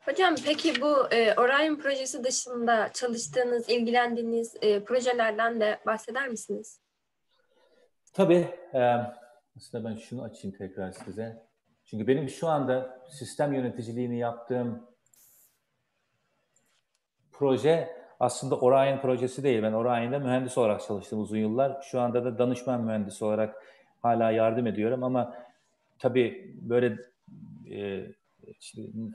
Hocam 0.00 0.34
peki 0.46 0.80
bu 0.80 1.14
e, 1.14 1.34
Orion 1.34 1.76
projesi 1.76 2.24
dışında 2.24 2.92
çalıştığınız, 2.92 3.68
ilgilendiğiniz 3.68 4.56
e, 4.62 4.84
projelerden 4.84 5.60
de 5.60 5.78
bahseder 5.86 6.28
misiniz? 6.28 6.80
Tabii. 8.12 8.48
E, 8.74 8.80
aslında 9.56 9.90
ben 9.90 9.96
şunu 9.96 10.22
açayım 10.22 10.56
tekrar 10.56 10.92
size. 10.92 11.42
Çünkü 11.84 12.06
benim 12.06 12.28
şu 12.28 12.48
anda 12.48 13.00
sistem 13.08 13.52
yöneticiliğini 13.52 14.18
yaptığım 14.18 14.86
proje 17.32 17.96
aslında 18.20 18.58
Orion 18.58 19.00
projesi 19.00 19.42
değil. 19.42 19.62
Ben 19.62 19.72
Orion'da 19.72 20.18
mühendis 20.18 20.58
olarak 20.58 20.82
çalıştım 20.82 21.20
uzun 21.20 21.38
yıllar. 21.38 21.82
Şu 21.82 22.00
anda 22.00 22.24
da 22.24 22.38
danışman 22.38 22.84
mühendisi 22.84 23.24
olarak 23.24 23.64
hala 24.02 24.30
yardım 24.30 24.66
ediyorum 24.66 25.04
ama 25.04 25.34
tabii 25.98 26.54
böyle 26.60 26.96
e, 27.70 28.06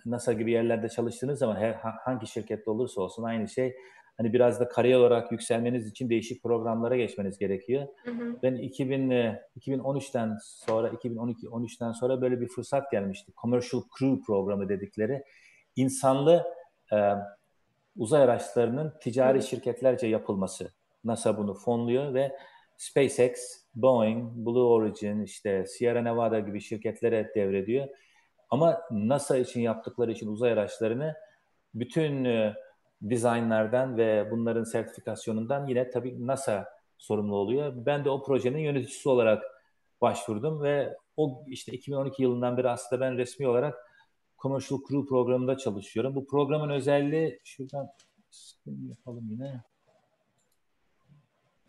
NASA 0.06 0.34
gibi 0.34 0.52
yerlerde 0.52 0.90
çalıştığınız 0.90 1.40
zaman 1.40 1.56
her 1.56 1.74
hangi 2.06 2.28
şirkette 2.28 2.72
olursa 2.72 3.02
olsun 3.02 3.24
aynı 3.24 3.48
şey 3.48 3.76
hani 4.18 4.34
biraz 4.34 4.60
da 4.60 4.68
kariyer 4.68 4.98
olarak 4.98 5.32
yükselmeniz 5.32 5.88
için 5.88 6.10
değişik 6.10 6.44
programlara 6.44 6.98
geçmeniz 6.98 7.38
gerekiyor. 7.38 7.88
Hı 8.06 8.12
hı. 8.12 8.40
Ben 8.44 8.56
2000 8.56 9.12
2013'ten 9.60 10.38
sonra 10.42 10.90
2012 10.90 11.48
13'ten 11.48 11.92
sonra 11.92 12.22
böyle 12.22 12.42
bir 12.42 12.48
fırsat 12.48 12.92
gelmişti. 12.92 13.32
Commercial 13.42 13.82
Crew 14.00 14.22
programı 14.26 14.70
dedikleri 14.70 15.24
insanlı 15.76 16.44
e, 16.94 16.98
uzay 17.98 18.24
araçlarının 18.24 18.94
ticari 19.02 19.38
hı. 19.38 19.44
şirketlerce 19.44 20.08
yapılması. 20.08 20.72
NASA 21.04 21.38
bunu 21.38 21.54
fonluyor 21.54 22.14
ve 22.14 22.38
SpaceX, 22.78 23.34
Boeing, 23.76 24.32
Blue 24.36 24.64
Origin, 24.64 25.22
işte 25.22 25.66
Sierra 25.66 26.02
Nevada 26.02 26.40
gibi 26.40 26.62
şirketlere 26.62 27.32
devrediyor. 27.36 27.88
Ama 28.50 28.82
NASA 28.92 29.38
için 29.38 29.62
yaptıkları 29.62 30.12
için 30.12 30.28
uzay 30.28 30.52
araçlarını 30.52 31.16
bütün 31.74 32.26
e, 32.26 32.56
dizaynlardan 33.10 33.98
ve 33.98 34.32
bunların 34.32 34.64
sertifikasyonundan 34.64 35.68
yine 35.68 35.90
tabii 35.90 36.28
NASA 36.28 36.66
sorumlu 36.98 37.36
oluyor. 37.36 37.74
Ben 37.76 38.06
de 38.06 38.10
o 38.10 38.24
projenin 38.24 38.60
yöneticisi 38.60 39.10
olarak 39.10 39.44
başvurdum 40.02 40.62
ve 40.62 40.98
o 41.18 41.44
işte 41.48 41.72
2012 41.72 42.24
yılından 42.24 42.58
beri 42.58 42.70
aslında 42.70 43.02
ben 43.02 43.18
resmi 43.18 43.48
olarak 43.48 43.76
Commercial 44.42 44.80
Crew 44.90 45.06
programında 45.06 45.58
çalışıyorum. 45.58 46.16
Bu 46.16 46.28
programın 46.28 46.70
özelliği 46.70 47.40
şuradan 47.44 47.90
yapalım 48.66 49.28
yine. 49.30 49.64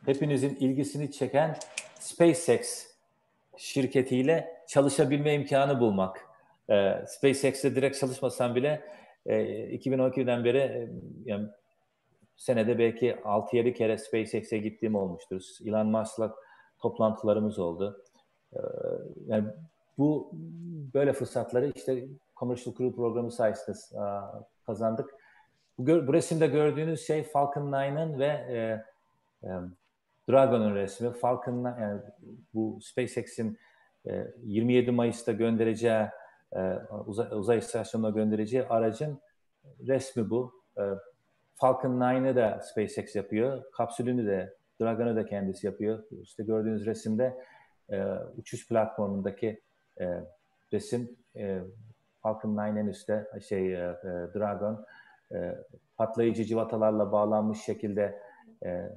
Hepinizin 0.04 0.54
ilgisini 0.54 1.12
çeken 1.12 1.58
SpaceX 1.98 2.86
şirketiyle 3.56 4.64
çalışabilme 4.68 5.34
imkanı 5.34 5.80
bulmak. 5.80 6.25
Ee, 6.70 7.04
SpaceX'e 7.06 7.74
direkt 7.76 7.98
çalışmasam 7.98 8.54
bile 8.54 8.82
e, 9.26 9.36
2012'den 9.76 10.44
beri 10.44 10.58
e, 10.58 10.88
yani 11.24 11.48
senede 12.36 12.78
belki 12.78 13.12
6-7 13.12 13.74
kere 13.74 13.98
SpaceX'e 13.98 14.58
gittiğim 14.58 14.94
olmuştur. 14.94 15.42
Elon 15.66 15.86
Musk'la 15.86 16.34
toplantılarımız 16.78 17.58
oldu. 17.58 18.02
E, 18.52 18.60
yani 19.26 19.48
bu 19.98 20.30
böyle 20.94 21.12
fırsatları 21.12 21.72
işte 21.74 22.04
Commercial 22.36 22.74
Crew 22.74 22.96
programı 22.96 23.32
sayesinde 23.32 24.00
a, 24.00 24.32
kazandık. 24.66 25.14
Bu, 25.78 26.06
bu 26.06 26.12
resimde 26.12 26.46
gördüğünüz 26.46 27.06
şey 27.06 27.22
Falcon 27.22 27.72
9'ın 27.72 28.18
ve 28.18 28.26
e, 28.26 28.84
e, 29.48 29.50
Dragon'un 30.30 30.74
resmi. 30.74 31.12
Falcon 31.12 31.64
yani 31.64 32.00
bu 32.54 32.78
SpaceX'in 32.82 33.58
e, 34.06 34.26
27 34.44 34.90
Mayıs'ta 34.90 35.32
göndereceği 35.32 35.92
e, 35.92 36.10
uzay, 37.06 37.28
uzay 37.32 37.58
istasyonuna 37.58 38.10
göndereceği 38.10 38.64
aracın 38.66 39.20
resmi 39.86 40.30
bu. 40.30 40.52
E, 40.78 40.82
Falcon 41.54 42.00
9'ı 42.00 42.36
da 42.36 42.60
SpaceX 42.60 43.16
yapıyor. 43.16 43.62
Kapsülünü 43.72 44.26
de, 44.26 44.56
Dragon'ı 44.80 45.16
da 45.16 45.26
kendisi 45.26 45.66
yapıyor. 45.66 46.04
İşte 46.22 46.44
gördüğünüz 46.44 46.86
resimde 46.86 47.36
e, 47.90 48.04
uçuş 48.36 48.68
platformundaki 48.68 49.62
e, 50.00 50.24
resim 50.72 51.16
e, 51.36 51.60
Falcon 52.22 52.56
9'ın 52.56 52.86
üstte 52.86 53.26
şey 53.48 53.74
e, 53.74 53.78
e, 53.78 54.08
Dragon 54.34 54.86
e, 55.34 55.54
patlayıcı 55.96 56.44
civatalarla 56.44 57.12
bağlanmış 57.12 57.62
şekilde 57.62 58.22
e, 58.62 58.68
e, 58.68 58.90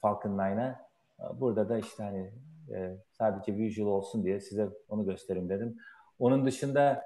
Falcon 0.00 0.38
9'a. 0.38 0.84
Burada 1.40 1.68
da 1.68 1.78
işte 1.78 2.02
hani 2.02 2.32
e, 2.74 2.96
sadece 3.10 3.56
visual 3.56 3.86
olsun 3.86 4.24
diye 4.24 4.40
size 4.40 4.68
onu 4.88 5.04
göstereyim 5.04 5.48
dedim. 5.48 5.76
Onun 6.18 6.46
dışında 6.46 7.04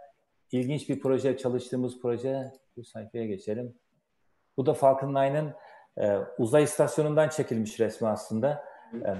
ilginç 0.53 0.89
bir 0.89 1.01
proje, 1.01 1.37
çalıştığımız 1.37 2.01
proje, 2.01 2.53
bu 2.77 2.85
sayfaya 2.85 3.27
geçelim. 3.27 3.75
Bu 4.57 4.67
da 4.67 4.75
Falcon 4.75 5.15
9'ın 5.15 5.55
e, 5.99 6.19
uzay 6.39 6.63
istasyonundan 6.63 7.29
çekilmiş 7.29 7.81
resmi 7.81 8.09
aslında. 8.09 8.65
E, 8.95 9.15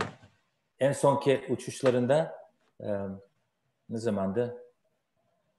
en 0.81 0.93
sonki 0.93 1.41
uçuşlarında 1.51 2.39
e, 2.81 2.89
ne 3.89 3.99
zamandı? 3.99 4.63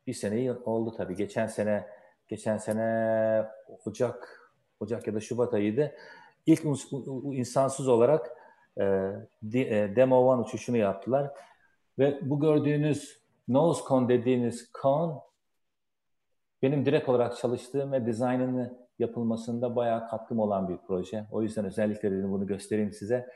Bir 0.07 0.13
seneyi 0.13 0.51
oldu 0.51 0.93
tabii. 0.97 1.15
Geçen 1.15 1.47
sene 1.47 1.87
geçen 2.27 2.57
sene 2.57 3.45
Ocak 3.85 4.39
Ocak 4.79 5.07
ya 5.07 5.13
da 5.13 5.19
Şubat 5.19 5.53
ayıydı. 5.53 5.95
İlk 6.45 6.65
insansız 7.33 7.87
olarak 7.87 8.37
e, 8.77 8.83
e 9.53 9.95
Demo 9.95 10.37
1 10.37 10.43
uçuşunu 10.43 10.77
yaptılar. 10.77 11.31
Ve 11.99 12.19
bu 12.21 12.39
gördüğünüz 12.39 13.19
nose 13.49 13.81
cone 13.87 14.09
dediğiniz 14.09 14.71
cone 14.81 15.13
benim 16.61 16.85
direkt 16.85 17.09
olarak 17.09 17.37
çalıştığım 17.37 17.91
ve 17.91 18.05
dizaynını 18.05 18.89
yapılmasında 18.99 19.75
bayağı 19.75 20.07
katkım 20.07 20.39
olan 20.39 20.69
bir 20.69 20.77
proje. 20.87 21.25
O 21.31 21.41
yüzden 21.41 21.65
özellikle 21.65 22.11
dedim 22.11 22.31
bunu 22.31 22.47
göstereyim 22.47 22.91
size. 22.91 23.29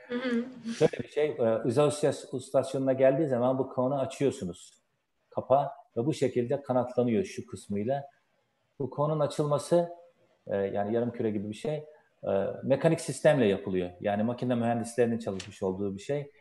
Şöyle 0.78 0.98
bir 1.02 1.08
şey, 1.08 1.26
e, 1.26 1.62
uzay 1.64 1.90
istasyonuna 2.32 2.92
geldiği 2.92 3.28
zaman 3.28 3.58
bu 3.58 3.68
konu 3.68 3.98
açıyorsunuz. 3.98 4.82
Kapa 5.30 5.72
ve 5.96 6.06
bu 6.06 6.14
şekilde 6.14 6.62
kanatlanıyor 6.62 7.24
şu 7.24 7.46
kısmıyla. 7.46 8.04
Bu 8.78 8.90
konun 8.90 9.20
açılması 9.20 9.88
e, 10.46 10.56
yani 10.56 10.94
yarım 10.94 11.10
küre 11.10 11.30
gibi 11.30 11.50
bir 11.50 11.54
şey 11.54 11.84
e, 12.24 12.30
mekanik 12.62 13.00
sistemle 13.00 13.46
yapılıyor. 13.46 13.90
Yani 14.00 14.22
makine 14.22 14.54
mühendislerinin 14.54 15.18
çalışmış 15.18 15.62
olduğu 15.62 15.96
bir 15.96 16.00
şey. 16.00 16.32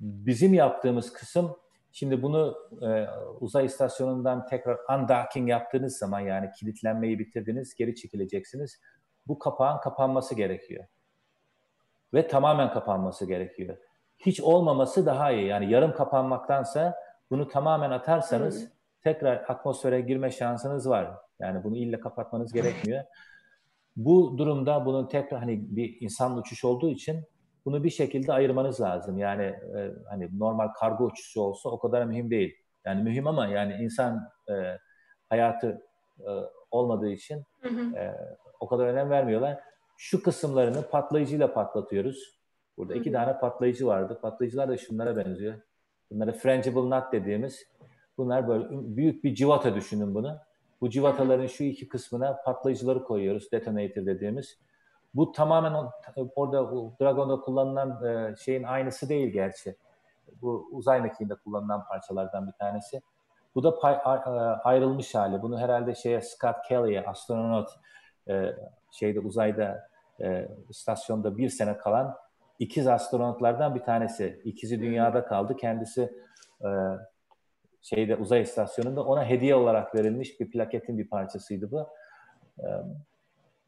Bizim 0.00 0.54
yaptığımız 0.54 1.12
kısım 1.12 1.56
Şimdi 1.96 2.22
bunu 2.22 2.56
e, 2.82 3.06
uzay 3.40 3.64
istasyonundan 3.64 4.46
tekrar 4.46 4.78
undocking 4.94 5.48
yaptığınız 5.48 5.98
zaman 5.98 6.20
yani 6.20 6.50
kilitlenmeyi 6.50 7.18
bitirdiniz, 7.18 7.74
geri 7.74 7.94
çekileceksiniz. 7.94 8.80
Bu 9.26 9.38
kapağın 9.38 9.80
kapanması 9.80 10.34
gerekiyor. 10.34 10.84
Ve 12.14 12.28
tamamen 12.28 12.72
kapanması 12.72 13.26
gerekiyor. 13.26 13.76
Hiç 14.18 14.40
olmaması 14.40 15.06
daha 15.06 15.32
iyi. 15.32 15.46
Yani 15.46 15.70
yarım 15.70 15.92
kapanmaktansa 15.92 16.94
bunu 17.30 17.48
tamamen 17.48 17.90
atarsanız 17.90 18.60
hmm. 18.60 18.68
tekrar 19.02 19.36
atmosfere 19.36 20.00
girme 20.00 20.30
şansınız 20.30 20.88
var. 20.88 21.10
Yani 21.38 21.64
bunu 21.64 21.76
illa 21.76 22.00
kapatmanız 22.00 22.52
gerekmiyor. 22.52 23.04
Bu 23.96 24.38
durumda 24.38 24.86
bunun 24.86 25.06
tekrar 25.06 25.40
hani 25.40 25.76
bir 25.76 25.96
insan 26.00 26.36
uçuş 26.36 26.64
olduğu 26.64 26.88
için 26.88 27.24
bunu 27.64 27.84
bir 27.84 27.90
şekilde 27.90 28.32
ayırmanız 28.32 28.80
lazım. 28.80 29.18
Yani 29.18 29.42
e, 29.42 29.92
hani 30.10 30.38
normal 30.38 30.68
kargo 30.68 31.04
uçuşu 31.04 31.40
olsa 31.40 31.68
o 31.68 31.78
kadar 31.78 32.04
mühim 32.04 32.30
değil. 32.30 32.56
Yani 32.84 33.02
mühim 33.02 33.26
ama 33.26 33.46
yani 33.46 33.74
insan 33.74 34.28
e, 34.48 34.78
hayatı 35.28 35.82
e, 36.20 36.30
olmadığı 36.70 37.10
için 37.10 37.42
E, 37.96 38.14
o 38.60 38.68
kadar 38.68 38.86
önem 38.86 39.10
vermiyorlar. 39.10 39.60
Şu 39.96 40.22
kısımlarını 40.22 40.82
patlayıcıyla 40.82 41.54
patlatıyoruz. 41.54 42.40
Burada 42.76 42.94
iki 42.94 43.12
tane 43.12 43.38
patlayıcı 43.38 43.86
vardı. 43.86 44.18
Patlayıcılar 44.22 44.68
da 44.68 44.76
şunlara 44.76 45.16
benziyor. 45.16 45.54
Bunları 46.10 46.32
frangible 46.32 46.90
nut 46.90 47.12
dediğimiz. 47.12 47.66
Bunlar 48.18 48.48
böyle 48.48 48.66
büyük 48.70 49.24
bir 49.24 49.34
civata 49.34 49.74
düşünün 49.74 50.14
bunu. 50.14 50.38
Bu 50.80 50.90
civataların 50.90 51.46
şu 51.46 51.64
iki 51.64 51.88
kısmına 51.88 52.36
patlayıcıları 52.44 53.04
koyuyoruz. 53.04 53.52
Detonator 53.52 54.06
dediğimiz. 54.06 54.58
Bu 55.14 55.32
tamamen 55.32 55.74
orada 56.36 56.70
Dragon'da 57.00 57.40
kullanılan 57.40 58.04
e, 58.04 58.36
şeyin 58.36 58.62
aynısı 58.62 59.08
değil 59.08 59.32
gerçi. 59.32 59.76
Bu 60.42 60.68
uzay 60.72 61.00
mekiğinde 61.00 61.34
kullanılan 61.34 61.84
parçalardan 61.84 62.46
bir 62.46 62.52
tanesi. 62.52 63.02
Bu 63.54 63.62
da 63.62 63.78
pay, 63.78 63.98
ayrılmış 64.64 65.14
hali. 65.14 65.42
Bunu 65.42 65.58
herhalde 65.58 65.94
şeye 65.94 66.20
Scott 66.20 66.56
Kelly'e 66.68 67.06
astronot 67.06 67.68
e, 68.28 68.56
şeyde 68.90 69.20
uzayda 69.20 69.88
e, 70.20 70.48
istasyonda 70.68 71.36
bir 71.36 71.48
sene 71.48 71.78
kalan 71.78 72.16
ikiz 72.58 72.86
astronotlardan 72.86 73.74
bir 73.74 73.80
tanesi. 73.80 74.42
İkizi 74.44 74.80
dünyada 74.80 75.24
kaldı. 75.24 75.56
Kendisi 75.56 76.12
e, 76.64 76.68
şeyde 77.82 78.16
uzay 78.16 78.42
istasyonunda 78.42 79.04
ona 79.04 79.24
hediye 79.24 79.54
olarak 79.54 79.94
verilmiş 79.94 80.40
bir 80.40 80.50
plaketin 80.50 80.98
bir 80.98 81.08
parçasıydı 81.08 81.70
bu. 81.70 81.88
E, 82.58 82.68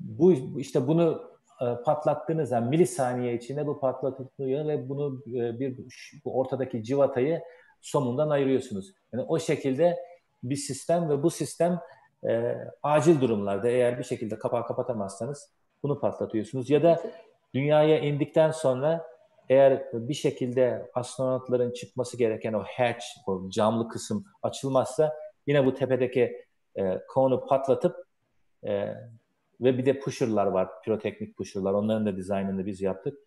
bu 0.00 0.32
işte 0.58 0.88
bunu 0.88 1.30
e, 1.32 1.35
patlattığınız 1.84 2.48
zaman 2.48 2.70
milisaniye 2.70 3.34
içinde 3.34 3.66
bu 3.66 3.80
patlatılıyor 3.80 4.68
ve 4.68 4.88
bunu 4.88 5.22
e, 5.26 5.60
bir 5.60 5.78
bu 6.24 6.38
ortadaki 6.38 6.84
civatayı 6.84 7.42
somundan 7.80 8.30
ayırıyorsunuz. 8.30 8.92
Yani 9.12 9.24
o 9.28 9.38
şekilde 9.38 9.96
bir 10.42 10.56
sistem 10.56 11.08
ve 11.08 11.22
bu 11.22 11.30
sistem 11.30 11.80
e, 12.28 12.54
acil 12.82 13.20
durumlarda 13.20 13.68
eğer 13.68 13.98
bir 13.98 14.04
şekilde 14.04 14.38
kapağı 14.38 14.66
kapatamazsanız 14.66 15.52
bunu 15.82 16.00
patlatıyorsunuz. 16.00 16.70
Ya 16.70 16.82
da 16.82 17.02
dünyaya 17.54 17.98
indikten 17.98 18.50
sonra 18.50 19.06
eğer 19.48 19.92
bir 19.92 20.14
şekilde 20.14 20.90
astronotların 20.94 21.72
çıkması 21.72 22.16
gereken 22.16 22.52
o 22.52 22.64
hatch, 22.76 23.04
o 23.26 23.50
camlı 23.50 23.88
kısım 23.88 24.24
açılmazsa 24.42 25.12
yine 25.46 25.66
bu 25.66 25.74
tepedeki 25.74 26.46
e, 26.78 27.00
konu 27.08 27.46
patlatıp 27.46 27.96
e, 28.66 28.94
ve 29.60 29.78
bir 29.78 29.86
de 29.86 30.00
pusher'lar 30.00 30.46
var, 30.46 30.68
piroteknik 30.82 31.36
pusher'lar. 31.36 31.72
Onların 31.72 32.06
da 32.06 32.16
dizaynını 32.16 32.66
biz 32.66 32.82
yaptık. 32.82 33.18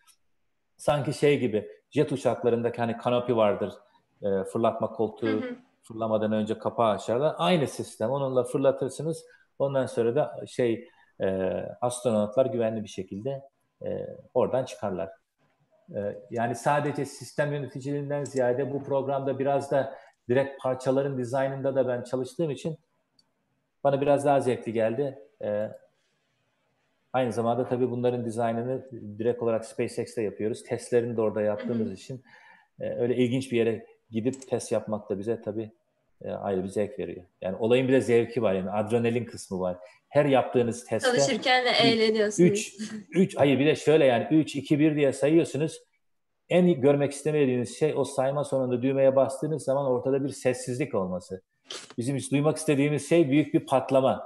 Sanki 0.78 1.14
şey 1.14 1.40
gibi 1.40 1.68
jet 1.92 2.12
uçaklarındaki 2.12 2.78
hani 2.78 2.98
kanopi 2.98 3.36
vardır. 3.36 3.74
E, 4.22 4.44
fırlatma 4.44 4.88
koltuğu 4.92 5.28
hı 5.28 5.38
hı. 5.38 5.56
fırlamadan 5.84 6.32
önce 6.32 6.58
kapağı 6.58 6.92
açarlar. 6.92 7.36
Aynı 7.38 7.68
sistem. 7.68 8.10
Onunla 8.10 8.44
fırlatırsınız. 8.44 9.26
Ondan 9.60 9.86
sonra 9.86 10.16
da 10.16 10.46
şey 10.48 10.88
e, 11.22 11.28
astronotlar 11.82 12.46
güvenli 12.46 12.84
bir 12.84 12.90
şekilde 12.90 13.42
e, 13.86 14.08
oradan 14.34 14.66
çıkarlar. 14.66 15.10
E, 15.96 16.00
yani 16.32 16.56
sadece 16.56 17.06
sistem 17.06 17.54
yöneticiliğinden 17.54 18.24
ziyade 18.24 18.74
bu 18.74 18.84
programda 18.84 19.40
biraz 19.40 19.72
da 19.72 19.96
direkt 20.30 20.62
parçaların 20.62 21.18
dizaynında 21.18 21.76
da 21.76 21.88
ben 21.88 22.04
çalıştığım 22.04 22.52
için 22.52 22.78
bana 23.84 24.02
biraz 24.02 24.26
daha 24.26 24.42
zevkli 24.42 24.74
geldi. 24.74 25.20
E, 25.44 25.72
aynı 27.14 27.32
zamanda 27.34 27.68
tabii 27.68 27.92
bunların 27.92 28.26
dizaynını 28.26 28.90
direkt 29.20 29.42
olarak 29.42 29.66
SpaceX'te 29.66 30.22
yapıyoruz. 30.22 30.64
Testlerini 30.64 31.18
de 31.18 31.22
orada 31.22 31.42
yaptığımız 31.42 31.92
için 31.92 32.24
e, 32.80 32.90
öyle 32.90 33.16
ilginç 33.16 33.52
bir 33.52 33.58
yere 33.58 33.86
gidip 34.12 34.48
test 34.50 34.72
yapmak 34.72 35.10
da 35.10 35.20
bize 35.20 35.42
tabii 35.42 35.72
e, 36.22 36.32
ayrı 36.32 36.64
bir 36.64 36.68
zevk 36.68 37.00
veriyor. 37.00 37.26
Yani 37.42 37.56
olayın 37.60 37.88
bir 37.88 37.94
de 37.94 38.02
zevki 38.02 38.42
var 38.42 38.54
yani 38.54 38.72
adrenalin 38.72 39.26
kısmı 39.26 39.60
var. 39.60 39.78
Her 40.10 40.26
yaptığınız 40.26 40.86
testte 40.86 41.10
çalışırken 41.10 41.66
de 41.66 41.70
eğleniyorsunuz. 41.70 42.50
3 42.50 42.78
3 43.12 43.38
hayır 43.38 43.60
bir 43.60 43.66
de 43.66 43.76
şöyle 43.76 44.06
yani 44.06 44.28
3 44.32 44.56
2 44.56 44.80
1 44.80 44.96
diye 44.96 45.14
sayıyorsunuz. 45.14 45.82
En 46.50 46.82
görmek 46.82 47.12
istemediğiniz 47.12 47.80
şey 47.80 47.94
o 47.96 48.04
sayma 48.04 48.44
sonunda 48.44 48.82
düğmeye 48.82 49.16
bastığınız 49.16 49.64
zaman 49.64 49.86
ortada 49.86 50.24
bir 50.24 50.30
sessizlik 50.30 50.96
olması. 50.96 51.42
Bizim 51.98 52.16
hiç 52.16 52.32
duymak 52.32 52.58
istediğimiz 52.58 53.10
şey 53.10 53.30
büyük 53.30 53.54
bir 53.54 53.66
patlama. 53.66 54.24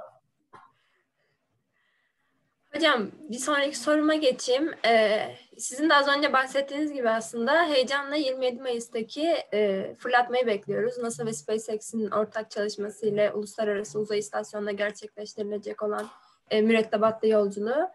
Hocam 2.76 3.12
bir 3.30 3.38
sonraki 3.38 3.80
soruma 3.80 4.16
geçeyim. 4.16 4.72
Ee, 4.86 5.36
sizin 5.58 5.90
de 5.90 5.96
az 5.96 6.08
önce 6.08 6.34
bahsettiğiniz 6.34 6.94
gibi 6.94 7.10
aslında 7.10 7.66
heyecanla 7.66 8.16
27 8.16 8.62
Mayıs'taki 8.62 9.28
e, 9.54 9.94
fırlatmayı 10.00 10.48
bekliyoruz. 10.48 10.98
NASA 10.98 11.26
ve 11.26 11.34
SpaceX'in 11.34 12.12
ortak 12.12 12.52
çalışmasıyla 12.52 13.34
Uluslararası 13.34 14.00
Uzay 14.00 14.20
İstasyonu'nda 14.20 14.72
gerçekleştirilecek 14.72 15.84
olan 15.84 16.08
e, 16.50 16.62
mürettebatlı 16.62 17.28
yolculuğu. 17.28 17.90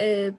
E, 0.00 0.30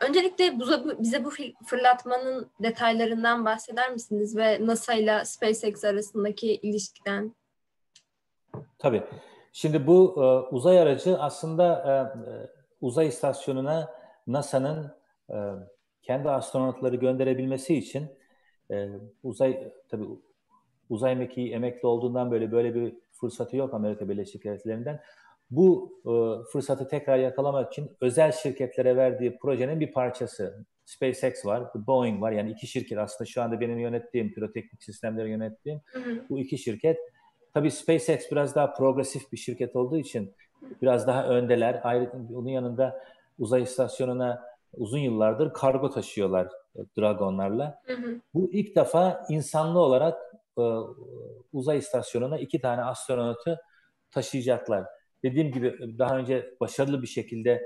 öncelikle 0.00 0.60
bu, 0.60 0.66
bize 1.02 1.24
bu 1.24 1.30
fırlatmanın 1.66 2.50
detaylarından 2.62 3.44
bahseder 3.44 3.92
misiniz 3.92 4.36
ve 4.36 4.66
NASA 4.66 4.94
ile 4.94 5.24
SpaceX 5.24 5.84
arasındaki 5.84 6.54
ilişkiden? 6.54 7.34
Tabii. 8.78 9.02
Şimdi 9.52 9.86
bu 9.86 10.14
e, 10.16 10.54
uzay 10.54 10.78
aracı 10.78 11.18
aslında 11.18 11.74
e 12.56 12.59
uzay 12.80 13.08
istasyonuna 13.08 13.94
NASA'nın 14.26 14.94
e, 15.30 15.36
kendi 16.02 16.30
astronotları 16.30 16.96
gönderebilmesi 16.96 17.74
için 17.74 18.06
e, 18.70 18.88
uzay 19.22 19.72
tabii 19.88 20.04
uzay 20.88 21.16
mekiği 21.16 21.52
emekli 21.52 21.86
olduğundan 21.86 22.30
böyle 22.30 22.52
böyle 22.52 22.74
bir 22.74 22.94
fırsatı 23.12 23.56
yok 23.56 23.74
Amerika 23.74 24.08
Birleşik 24.08 24.44
Devletleri'nden. 24.44 25.00
Bu 25.50 25.92
e, 26.04 26.12
fırsatı 26.52 26.88
tekrar 26.88 27.18
yakalamak 27.18 27.72
için 27.72 27.96
özel 28.00 28.32
şirketlere 28.32 28.96
verdiği 28.96 29.38
projenin 29.38 29.80
bir 29.80 29.92
parçası. 29.92 30.66
SpaceX 30.84 31.46
var, 31.46 31.64
Boeing 31.74 32.22
var. 32.22 32.32
Yani 32.32 32.50
iki 32.50 32.66
şirket 32.66 32.98
aslında 32.98 33.28
şu 33.28 33.42
anda 33.42 33.60
benim 33.60 33.78
yönettiğim, 33.78 34.34
piroteknik 34.34 34.82
sistemleri 34.82 35.30
yönettiğim 35.30 35.80
hı 35.92 35.98
hı. 35.98 36.24
bu 36.30 36.38
iki 36.38 36.58
şirket. 36.58 36.98
Tabii 37.54 37.70
SpaceX 37.70 38.30
biraz 38.30 38.54
daha 38.54 38.72
progresif 38.72 39.32
bir 39.32 39.36
şirket 39.36 39.76
olduğu 39.76 39.98
için 39.98 40.34
biraz 40.82 41.06
daha 41.06 41.26
öndeler. 41.28 41.80
Ayrıca 41.84 42.12
onun 42.34 42.48
yanında 42.48 43.00
uzay 43.38 43.62
istasyonuna 43.62 44.42
uzun 44.76 44.98
yıllardır 44.98 45.52
kargo 45.52 45.90
taşıyorlar 45.90 46.48
e, 46.76 46.80
Dragonlarla. 46.98 47.80
Hı 47.86 47.92
hı. 47.92 48.20
Bu 48.34 48.50
ilk 48.52 48.76
defa 48.76 49.26
insanlı 49.28 49.78
olarak 49.78 50.18
e, 50.58 50.62
uzay 51.52 51.78
istasyonuna 51.78 52.38
iki 52.38 52.60
tane 52.60 52.82
astronotu 52.82 53.58
taşıyacaklar. 54.10 54.84
Dediğim 55.22 55.52
gibi 55.52 55.98
daha 55.98 56.16
önce 56.16 56.54
başarılı 56.60 57.02
bir 57.02 57.06
şekilde 57.06 57.62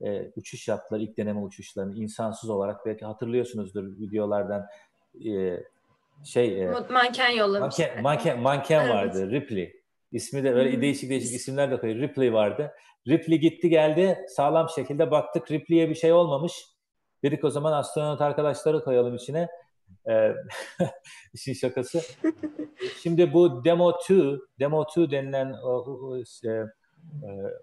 e, 0.00 0.32
uçuş 0.36 0.68
yaptılar 0.68 1.00
ilk 1.00 1.16
deneme 1.16 1.40
uçuşlarını 1.40 1.96
insansız 1.96 2.50
olarak 2.50 2.86
belki 2.86 3.04
hatırlıyorsunuzdur 3.04 3.84
videolardan 3.84 4.66
e, 5.26 5.60
şey 6.24 6.62
e, 6.62 6.70
manken 6.90 7.30
yollamış. 7.30 7.78
Manken, 7.78 8.02
manken, 8.02 8.40
manken 8.40 8.80
evet. 8.80 8.94
vardı 8.94 9.30
Ripley. 9.30 9.75
İsmi 10.12 10.44
de 10.44 10.54
öyle 10.54 10.80
değişik 10.80 11.10
değişik 11.10 11.34
isimler 11.34 11.70
de 11.70 11.80
koyuyor. 11.80 12.00
Ripley 12.00 12.32
vardı. 12.32 12.72
Ripley 13.08 13.38
gitti 13.38 13.68
geldi 13.68 14.18
sağlam 14.28 14.68
şekilde 14.68 15.10
baktık 15.10 15.50
Ripley'e 15.50 15.90
bir 15.90 15.94
şey 15.94 16.12
olmamış. 16.12 16.52
Dedik 17.22 17.44
o 17.44 17.50
zaman 17.50 17.72
astronot 17.72 18.20
arkadaşları 18.20 18.84
koyalım 18.84 19.14
içine. 19.14 19.48
Ee, 20.10 20.34
işin 21.34 21.52
şakası. 21.52 22.00
Şimdi 23.02 23.32
bu 23.32 23.64
Demo 23.64 23.92
2, 24.02 24.38
Demo 24.60 24.84
2 24.90 25.10
denilen 25.10 25.52
e, 26.44 26.48
e, 26.48 26.60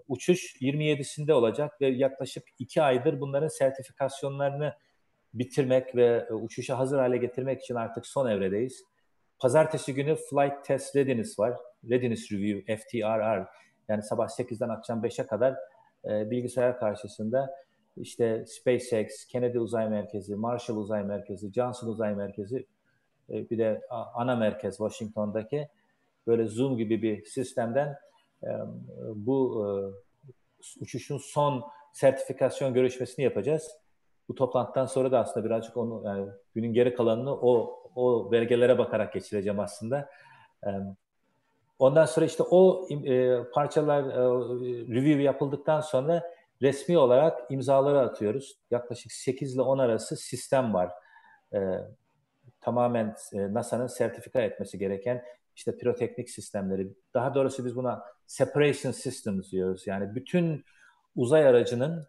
uçuş 0.08 0.56
27'sinde 0.62 1.34
olacak 1.34 1.82
ve 1.82 1.88
yaklaşık 1.88 2.44
2 2.60 2.82
aydır 2.82 3.22
bunların 3.22 3.48
sertifikasyonlarını 3.48 4.74
bitirmek 5.34 5.96
ve 5.96 6.34
uçuşa 6.34 6.78
hazır 6.78 7.00
hale 7.00 7.18
getirmek 7.18 7.62
için 7.62 7.76
artık 7.76 8.08
son 8.08 8.30
evredeyiz. 8.30 8.84
Pazartesi 9.40 9.94
günü 9.94 10.16
Flight 10.16 10.66
Test 10.66 10.96
Readiness 10.96 11.40
var. 11.40 11.54
Readiness 11.90 12.32
Review, 12.32 12.76
FTRR. 12.76 13.48
Yani 13.90 14.04
sabah 14.04 14.28
8'den 14.28 14.70
akşam 14.70 15.04
5'e 15.04 15.26
kadar 15.26 15.56
e, 16.06 16.32
bilgisayar 16.32 16.80
karşısında 16.80 17.50
işte 17.98 18.46
SpaceX, 18.48 19.26
Kennedy 19.26 19.58
Uzay 19.58 19.90
Merkezi, 19.90 20.36
Marshall 20.36 20.78
Uzay 20.78 21.04
Merkezi, 21.04 21.54
Johnson 21.54 21.88
Uzay 21.88 22.16
Merkezi, 22.16 22.68
e, 23.30 23.50
bir 23.50 23.58
de 23.58 23.82
ana 24.14 24.36
merkez 24.36 24.78
Washington'daki 24.78 25.68
böyle 26.28 26.48
Zoom 26.48 26.78
gibi 26.78 27.02
bir 27.02 27.26
sistemden 27.26 27.96
e, 28.44 28.50
bu 29.16 29.66
e, 29.66 29.70
uçuşun 30.82 31.18
son 31.18 31.64
sertifikasyon 31.94 32.74
görüşmesini 32.74 33.24
yapacağız. 33.24 33.72
Bu 34.30 34.36
toplantıdan 34.36 34.86
sonra 34.86 35.12
da 35.12 35.20
aslında 35.20 35.46
birazcık 35.46 35.78
onu 35.78 36.02
yani 36.06 36.28
günün 36.56 36.74
geri 36.74 36.96
kalanını 36.96 37.36
o 37.36 37.80
o 37.96 38.32
belgelere 38.32 38.78
bakarak 38.78 39.14
geçireceğim 39.14 39.60
aslında. 39.60 40.10
Ondan 41.80 42.06
sonra 42.06 42.26
işte 42.26 42.44
o 42.44 42.88
e, 42.90 43.44
parçalar 43.54 44.04
e, 44.04 44.16
review 44.96 45.22
yapıldıktan 45.24 45.82
sonra 45.82 46.24
resmi 46.62 46.98
olarak 46.98 47.52
imzaları 47.52 48.00
atıyoruz. 48.00 48.58
Yaklaşık 48.72 49.12
8 49.12 49.56
ile 49.56 49.62
10 49.62 49.78
arası 49.78 50.16
sistem 50.16 50.74
var. 50.74 50.92
E, 51.54 51.60
tamamen 52.62 53.16
e, 53.34 53.54
NASA'nın 53.54 53.88
sertifika 53.88 54.42
etmesi 54.42 54.78
gereken 54.78 55.24
işte 55.56 55.78
piroteknik 55.78 56.30
sistemleri. 56.30 56.94
Daha 57.14 57.36
doğrusu 57.36 57.66
biz 57.66 57.76
buna 57.76 58.04
separation 58.28 58.92
systems 58.92 59.52
diyoruz. 59.52 59.88
Yani 59.88 60.16
bütün 60.16 60.66
uzay 61.16 61.48
aracının 61.48 62.08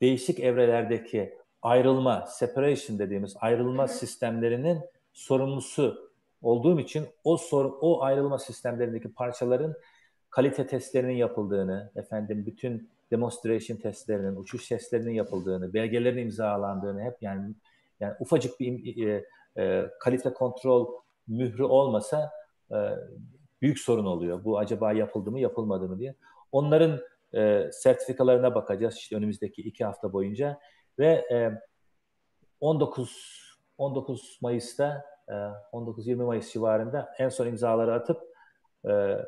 değişik 0.00 0.40
evrelerdeki 0.40 1.38
ayrılma, 1.62 2.26
separation 2.26 2.98
dediğimiz 2.98 3.36
ayrılma 3.40 3.88
sistemlerinin 3.88 4.80
sorumlusu 5.12 6.11
olduğum 6.42 6.80
için 6.80 7.06
o 7.24 7.36
sor, 7.36 7.72
o 7.80 8.02
ayrılma 8.02 8.38
sistemlerindeki 8.38 9.12
parçaların 9.12 9.74
kalite 10.30 10.66
testlerinin 10.66 11.16
yapıldığını, 11.16 11.90
efendim 11.96 12.46
bütün 12.46 12.90
demonstration 13.10 13.76
testlerinin, 13.76 14.36
uçuş 14.36 14.68
testlerinin 14.68 15.12
yapıldığını, 15.12 15.74
belgelerin 15.74 16.18
imzalandığını 16.18 17.02
hep 17.02 17.22
yani 17.22 17.54
yani 18.00 18.14
ufacık 18.20 18.60
bir 18.60 19.06
e, 19.06 19.24
e, 19.56 19.90
kalite 20.00 20.32
kontrol 20.32 20.94
mührü 21.28 21.64
olmasa 21.64 22.30
e, 22.70 22.76
büyük 23.62 23.78
sorun 23.78 24.04
oluyor. 24.04 24.44
Bu 24.44 24.58
acaba 24.58 24.92
yapıldı 24.92 25.30
mı, 25.30 25.40
yapılmadı 25.40 25.88
mı 25.88 25.98
diye. 25.98 26.14
Onların 26.52 27.00
e, 27.34 27.70
sertifikalarına 27.72 28.54
bakacağız 28.54 28.96
işte 28.96 29.16
önümüzdeki 29.16 29.62
iki 29.62 29.84
hafta 29.84 30.12
boyunca 30.12 30.60
ve 30.98 31.08
e, 31.32 31.62
19 32.60 33.42
19 33.78 34.38
Mayıs'ta 34.42 35.11
19-20 35.72 36.12
e, 36.12 36.14
Mayıs 36.14 36.52
civarında 36.52 37.14
en 37.18 37.28
son 37.28 37.46
imzaları 37.46 37.94
atıp 37.94 38.20
e, 38.88 39.18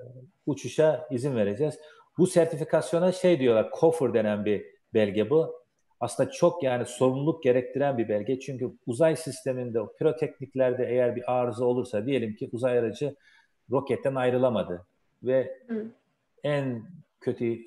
uçuşa 0.46 1.08
izin 1.10 1.36
vereceğiz. 1.36 1.78
Bu 2.18 2.26
sertifikasyona 2.26 3.12
şey 3.12 3.40
diyorlar, 3.40 3.70
COFR 3.80 4.14
denen 4.14 4.44
bir 4.44 4.64
belge 4.94 5.30
bu. 5.30 5.64
Aslında 6.00 6.30
çok 6.30 6.62
yani 6.62 6.86
sorumluluk 6.86 7.42
gerektiren 7.42 7.98
bir 7.98 8.08
belge. 8.08 8.40
Çünkü 8.40 8.70
uzay 8.86 9.16
sisteminde, 9.16 9.80
o 9.80 9.92
pirotekniklerde 9.92 10.86
eğer 10.86 11.16
bir 11.16 11.32
arıza 11.32 11.64
olursa 11.64 12.06
diyelim 12.06 12.34
ki 12.34 12.48
uzay 12.52 12.78
aracı 12.78 13.16
roketten 13.70 14.14
ayrılamadı 14.14 14.86
ve 15.22 15.58
Hı. 15.68 15.86
en 16.42 16.82
kötü 17.20 17.54
e, 17.54 17.58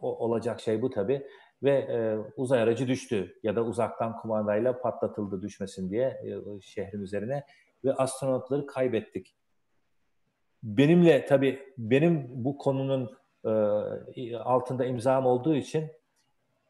olacak 0.00 0.60
şey 0.60 0.82
bu 0.82 0.90
tabii 0.90 1.26
ve 1.62 1.70
e, 1.70 2.16
uzay 2.36 2.62
aracı 2.62 2.88
düştü 2.88 3.38
ya 3.42 3.56
da 3.56 3.62
uzaktan 3.62 4.16
kumandayla 4.16 4.80
patlatıldı 4.80 5.42
düşmesin 5.42 5.90
diye 5.90 6.06
e, 6.06 6.60
şehrin 6.60 7.02
üzerine 7.02 7.44
ve 7.84 7.94
astronotları 7.94 8.66
kaybettik. 8.66 9.36
Benimle 10.62 11.26
tabii 11.26 11.62
benim 11.78 12.26
bu 12.30 12.58
konunun 12.58 13.16
e, 13.44 14.36
altında 14.36 14.84
imzam 14.84 15.26
olduğu 15.26 15.54
için 15.54 15.90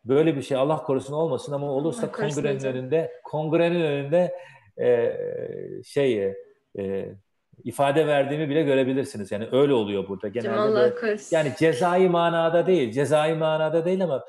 böyle 0.05 0.37
bir 0.37 0.43
şey 0.43 0.57
Allah 0.57 0.83
korusun 0.83 1.15
olmasın 1.15 1.53
ama 1.53 1.73
olursa 1.73 2.13
kongrenin 2.13 2.65
önünde 2.65 3.13
kongrenin 3.25 3.81
önünde 3.81 4.35
e, 4.81 5.17
şey 5.85 6.35
e, 6.79 7.15
ifade 7.65 8.07
verdiğimi 8.07 8.49
bile 8.49 8.63
görebilirsiniz. 8.63 9.33
Yani 9.33 9.49
öyle 9.53 9.73
oluyor 9.75 10.09
burada 10.09 10.29
genelde. 10.29 10.75
Böyle, 10.75 11.17
yani 11.31 11.53
cezai 11.59 12.09
manada 12.09 12.67
değil, 12.67 12.93
cezai 12.93 13.35
manada 13.35 13.85
değil 13.85 14.05
ama 14.05 14.25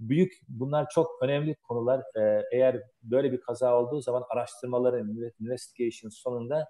büyük 0.00 0.32
bunlar 0.48 0.88
çok 0.88 1.22
önemli 1.22 1.54
konular. 1.54 2.02
Ee, 2.16 2.42
eğer 2.52 2.82
böyle 3.02 3.32
bir 3.32 3.40
kaza 3.40 3.80
olduğu 3.80 4.00
zaman 4.00 4.24
araştırmaların 4.28 5.32
investigation 5.40 6.10
sonunda 6.10 6.68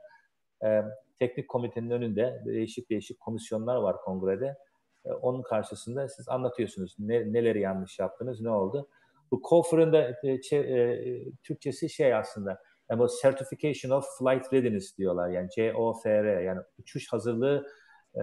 e, 0.64 0.82
teknik 1.18 1.48
komitenin 1.48 1.90
önünde 1.90 2.42
değişik 2.46 2.90
değişik 2.90 3.20
komisyonlar 3.20 3.76
var 3.76 3.96
kongrede. 3.96 4.56
E, 5.04 5.12
onun 5.12 5.42
karşısında 5.42 6.08
siz 6.08 6.28
anlatıyorsunuz 6.28 6.96
ne, 6.98 7.32
neleri 7.32 7.60
yanlış 7.60 7.98
yaptınız, 7.98 8.40
ne 8.40 8.50
oldu. 8.50 8.88
Bu 9.30 9.42
COFR'ın 9.48 9.92
da 9.92 10.16
e, 10.22 10.56
e, 10.56 11.24
Türkçesi 11.42 11.90
şey 11.90 12.14
aslında 12.14 12.62
yani 12.90 12.98
bu 12.98 13.08
Certification 13.22 13.98
of 13.98 14.04
Flight 14.18 14.52
Readiness 14.52 14.98
diyorlar. 14.98 15.28
Yani 15.28 15.48
COFR 15.56 16.40
yani 16.40 16.60
uçuş 16.78 17.12
hazırlığı 17.12 17.66
e, 18.14 18.22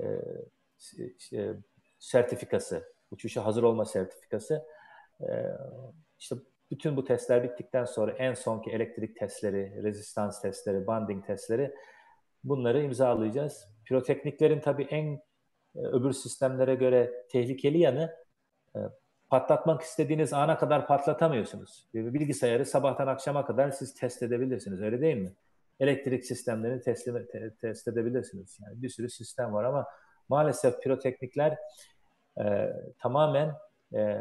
e, 0.00 0.06
e, 1.32 1.54
sertifikası, 1.98 2.93
uçuşa 3.10 3.44
hazır 3.44 3.62
olma 3.62 3.84
sertifikası. 3.84 4.66
E, 5.20 5.28
işte 6.18 6.36
bütün 6.70 6.96
bu 6.96 7.04
testler 7.04 7.42
bittikten 7.42 7.84
sonra 7.84 8.12
en 8.12 8.34
sonki 8.34 8.70
elektrik 8.70 9.16
testleri, 9.16 9.82
rezistans 9.82 10.42
testleri, 10.42 10.86
banding 10.86 11.26
testleri 11.26 11.74
bunları 12.44 12.82
imzalayacağız. 12.82 13.68
Pirotekniklerin 13.84 14.60
tabii 14.60 14.84
en 14.84 15.22
e, 15.76 15.78
öbür 15.78 16.12
sistemlere 16.12 16.74
göre 16.74 17.26
tehlikeli 17.30 17.78
yanı 17.78 18.14
e, 18.76 18.78
patlatmak 19.30 19.82
istediğiniz 19.82 20.32
ana 20.32 20.58
kadar 20.58 20.86
patlatamıyorsunuz. 20.86 21.88
Bilgisayarı 21.94 22.66
sabahtan 22.66 23.06
akşama 23.06 23.46
kadar 23.46 23.70
siz 23.70 23.94
test 23.94 24.22
edebilirsiniz 24.22 24.82
öyle 24.82 25.00
değil 25.00 25.16
mi? 25.16 25.32
Elektrik 25.80 26.24
sistemlerini 26.24 26.80
teslim, 26.80 27.26
te, 27.26 27.54
test 27.60 27.88
edebilirsiniz. 27.88 28.58
Yani 28.62 28.82
bir 28.82 28.88
sürü 28.88 29.10
sistem 29.10 29.52
var 29.52 29.64
ama 29.64 29.86
maalesef 30.28 30.82
piroteknikler 30.82 31.58
e, 32.40 32.72
tamamen 32.98 33.54
e, 33.94 34.18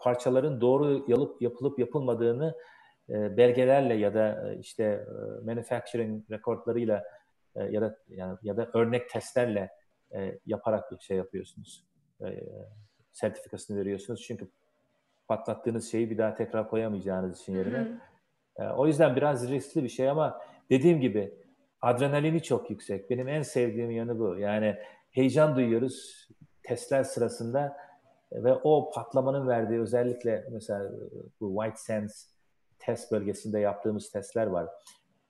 parçaların 0.00 0.60
doğru 0.60 1.04
yalıp 1.08 1.42
yapılıp 1.42 1.78
yapılmadığını 1.78 2.54
e, 3.08 3.36
belgelerle 3.36 3.94
ya 3.94 4.14
da 4.14 4.52
e, 4.52 4.58
işte 4.58 4.84
e, 4.84 5.44
manufacturing 5.44 6.30
rekortlarıyla 6.30 7.04
e, 7.56 7.64
ya 7.64 7.80
da 7.80 7.98
yani, 8.08 8.38
ya 8.42 8.56
da 8.56 8.70
örnek 8.74 9.10
testlerle 9.10 9.70
e, 10.14 10.38
yaparak 10.46 10.92
bir 10.92 10.98
şey 10.98 11.16
yapıyorsunuz. 11.16 11.84
E, 12.24 12.44
sertifikasını 13.12 13.78
veriyorsunuz. 13.78 14.22
Çünkü 14.22 14.48
patlattığınız 15.28 15.90
şeyi 15.90 16.10
bir 16.10 16.18
daha 16.18 16.34
tekrar 16.34 16.68
koyamayacağınız 16.68 17.40
için 17.40 17.56
yerine. 17.56 17.88
E, 18.56 18.64
o 18.64 18.86
yüzden 18.86 19.16
biraz 19.16 19.50
riskli 19.50 19.84
bir 19.84 19.88
şey 19.88 20.08
ama 20.08 20.40
dediğim 20.70 21.00
gibi 21.00 21.34
adrenalini 21.80 22.42
çok 22.42 22.70
yüksek. 22.70 23.10
Benim 23.10 23.28
en 23.28 23.42
sevdiğim 23.42 23.90
yanı 23.90 24.18
bu. 24.18 24.38
Yani 24.38 24.76
heyecan 25.14 25.56
duyuyoruz 25.56 26.28
testler 26.62 27.04
sırasında 27.04 27.76
ve 28.32 28.54
o 28.54 28.90
patlamanın 28.94 29.48
verdiği 29.48 29.80
özellikle 29.80 30.44
mesela 30.50 30.90
bu 31.40 31.62
White 31.62 31.80
Sands 31.80 32.26
test 32.78 33.12
bölgesinde 33.12 33.58
yaptığımız 33.58 34.10
testler 34.10 34.46
var. 34.46 34.68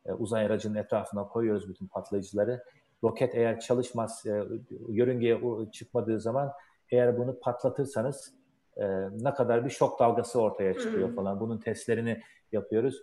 E, 0.07 0.13
uzay 0.13 0.47
aracının 0.47 0.75
etrafına 0.75 1.29
koyuyoruz 1.29 1.69
bütün 1.69 1.87
patlayıcıları. 1.87 2.65
Roket 3.05 3.35
eğer 3.35 3.61
çalışmaz, 3.61 4.27
e, 4.27 4.45
yörüngeye 4.89 5.41
çıkmadığı 5.73 6.21
zaman 6.21 6.53
eğer 6.91 7.19
bunu 7.19 7.41
patlatırsanız 7.41 8.35
e, 8.77 8.87
ne 9.11 9.35
kadar 9.35 9.65
bir 9.65 9.71
şok 9.71 10.01
dalgası 10.01 10.41
ortaya 10.41 10.75
çıkıyor 10.75 11.15
falan. 11.15 11.41
Bunun 11.41 11.59
testlerini 11.59 12.23
yapıyoruz. 12.53 13.03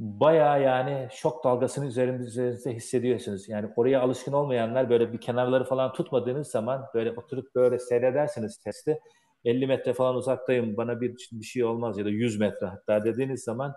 Bayağı 0.00 0.62
yani 0.62 1.08
şok 1.12 1.44
dalgasını 1.44 1.86
üzerinizde 1.86 2.74
hissediyorsunuz. 2.74 3.48
Yani 3.48 3.68
oraya 3.76 4.00
alışkın 4.00 4.32
olmayanlar 4.32 4.90
böyle 4.90 5.12
bir 5.12 5.20
kenarları 5.20 5.64
falan 5.64 5.92
tutmadığınız 5.92 6.48
zaman 6.48 6.86
böyle 6.94 7.12
oturup 7.12 7.54
böyle 7.54 7.78
seyredersiniz 7.78 8.56
testi. 8.56 9.00
50 9.44 9.66
metre 9.66 9.92
falan 9.92 10.16
uzaktayım 10.16 10.76
bana 10.76 11.00
bir, 11.00 11.28
bir 11.32 11.44
şey 11.44 11.64
olmaz 11.64 11.98
ya 11.98 12.04
da 12.04 12.08
100 12.08 12.40
metre 12.40 12.66
hatta 12.66 13.04
dediğiniz 13.04 13.44
zaman 13.44 13.74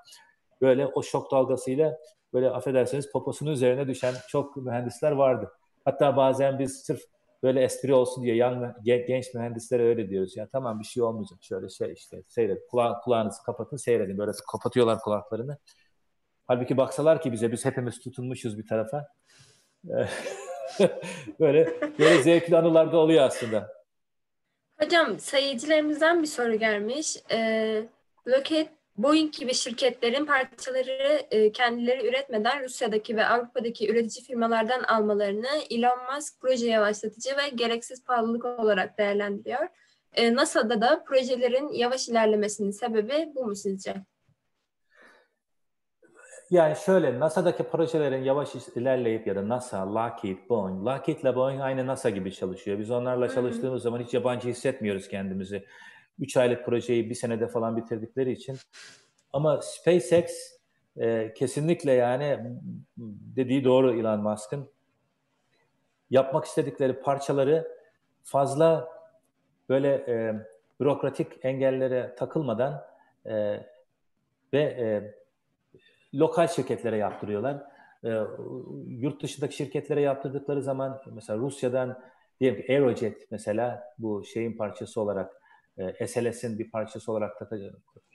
böyle 0.62 0.88
o 0.88 1.04
şok 1.04 1.32
dalgasıyla 1.32 1.98
böyle 2.34 2.50
affedersiniz 2.50 3.12
poposunun 3.12 3.52
üzerine 3.52 3.88
düşen 3.88 4.14
çok 4.28 4.58
mühendisler 4.58 5.12
vardı. 5.12 5.52
Hatta 5.86 6.18
bazen 6.18 6.60
biz 6.60 6.84
sırf 6.86 7.02
böyle 7.44 7.64
espri 7.64 7.94
olsun 7.94 8.24
diye 8.24 8.36
yan, 8.36 8.76
genç 8.84 9.34
mühendislere 9.34 9.84
öyle 9.84 10.10
diyoruz. 10.10 10.38
Ya 10.38 10.48
tamam 10.52 10.80
bir 10.80 10.86
şey 10.86 11.04
olmayacak. 11.04 11.40
Şöyle 11.42 11.70
şey 11.70 11.94
işte 11.94 12.24
seyredin. 12.28 12.62
Kula, 12.70 13.00
kulağınızı 13.00 13.44
kapatın 13.44 13.78
seyredin. 13.78 14.18
Böyle 14.18 14.32
kapatıyorlar 14.52 15.00
kulaklarını. 15.00 15.58
Halbuki 16.48 16.78
baksalar 16.78 17.22
ki 17.22 17.32
bize 17.32 17.52
biz 17.52 17.66
hepimiz 17.66 18.00
tutunmuşuz 18.00 18.58
bir 18.58 18.68
tarafa. 18.68 19.08
böyle 21.40 21.80
böyle 22.00 22.24
zevkli 22.24 22.58
anılar 22.58 22.92
da 22.92 22.98
oluyor 22.98 23.24
aslında. 23.24 23.74
Hocam 24.80 25.20
sayıcılarımızdan 25.20 26.22
bir 26.22 26.28
soru 26.28 26.56
gelmiş. 26.56 27.18
Ee, 27.32 27.84
Lockheed 28.28 28.68
Boeing 28.98 29.34
gibi 29.34 29.54
şirketlerin 29.54 30.26
parçaları 30.26 31.26
e, 31.32 31.52
kendileri 31.52 32.08
üretmeden 32.08 32.64
Rusya'daki 32.64 33.16
ve 33.16 33.26
Avrupa'daki 33.26 33.92
üretici 33.92 34.26
firmalardan 34.26 34.84
almalarını 34.84 35.48
Elon 35.70 36.14
Musk 36.16 36.42
proje 36.42 36.68
yavaşlatıcı 36.68 37.30
ve 37.30 37.50
gereksiz 37.56 38.04
pahalılık 38.04 38.46
olarak 38.46 38.98
değerlendiriyor. 38.98 39.68
E, 40.14 40.36
NASA'da 40.36 40.82
da 40.82 41.04
projelerin 41.04 41.74
yavaş 41.74 42.10
ilerlemesinin 42.10 42.72
sebebi 42.72 43.32
bu 43.36 43.46
mu 43.46 43.56
sizce? 43.56 43.96
Yani 46.54 46.76
şöyle 46.76 47.20
NASA'daki 47.20 47.64
projelerin 47.64 48.24
yavaş 48.24 48.56
ilerleyip 48.76 49.28
ya 49.28 49.36
da 49.36 49.50
NASA, 49.50 49.96
Lockheed, 49.96 50.38
Boeing. 50.50 50.88
Lockheed 50.88 51.20
ile 51.20 51.36
Boeing 51.36 51.62
aynı 51.62 51.88
NASA 51.88 52.10
gibi 52.10 52.34
çalışıyor. 52.34 52.80
Biz 52.80 52.92
onlarla 52.92 53.30
çalıştığımız 53.30 53.72
Hı-hı. 53.72 53.80
zaman 53.80 54.00
hiç 54.00 54.14
yabancı 54.14 54.50
hissetmiyoruz 54.50 55.08
kendimizi. 55.08 55.66
3 56.20 56.38
aylık 56.38 56.66
projeyi 56.66 57.10
bir 57.10 57.16
senede 57.16 57.48
falan 57.48 57.78
bitirdikleri 57.78 58.32
için. 58.32 58.58
Ama 59.34 59.62
SpaceX 59.62 60.32
e, 60.98 61.34
kesinlikle 61.34 61.92
yani 61.92 62.40
dediği 63.36 63.64
doğru 63.64 64.00
Elon 64.00 64.20
Musk'ın. 64.20 64.70
Yapmak 66.10 66.46
istedikleri 66.46 67.00
parçaları 67.00 67.68
fazla 68.24 68.90
böyle 69.70 69.90
e, 69.90 70.36
bürokratik 70.80 71.28
engellere 71.42 72.16
takılmadan 72.16 72.84
e, 73.26 73.34
ve 74.54 74.62
e, 74.62 75.23
lokal 76.14 76.48
şirketlere 76.48 76.98
yaptırıyorlar. 76.98 77.64
E, 78.04 78.10
yurt 78.88 79.24
dışındaki 79.24 79.56
şirketlere 79.56 80.02
yaptırdıkları 80.02 80.62
zaman 80.62 81.02
mesela 81.12 81.40
Rusya'dan 81.40 82.00
diyelim 82.40 82.62
ki 82.62 82.72
Aerojet 82.74 83.32
mesela 83.32 83.84
bu 83.98 84.24
şeyin 84.26 84.58
parçası 84.58 85.02
olarak 85.02 85.32
e, 85.78 86.08
SLS'in 86.08 86.60
bir 86.60 86.72
parçası 86.72 87.12
olarak 87.12 87.42
da 87.42 87.58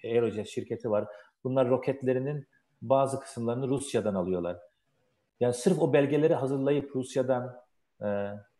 Aerojet 0.04 0.48
şirketi 0.48 0.90
var. 0.90 1.08
Bunlar 1.44 1.68
roketlerinin 1.68 2.46
bazı 2.82 3.20
kısımlarını 3.20 3.68
Rusya'dan 3.68 4.14
alıyorlar. 4.14 4.58
Yani 5.40 5.54
sırf 5.54 5.78
o 5.78 5.92
belgeleri 5.92 6.34
hazırlayıp 6.34 6.96
Rusya'dan 6.96 7.56
e, 8.02 8.06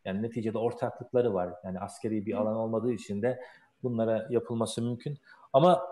yani 0.05 0.21
neticede 0.21 0.57
ortaklıkları 0.57 1.33
var. 1.33 1.53
Yani 1.63 1.79
askeri 1.79 2.25
bir 2.25 2.33
alan 2.33 2.55
olmadığı 2.55 2.91
için 2.91 3.21
de 3.21 3.41
bunlara 3.83 4.27
yapılması 4.29 4.81
mümkün. 4.81 5.17
Ama 5.53 5.87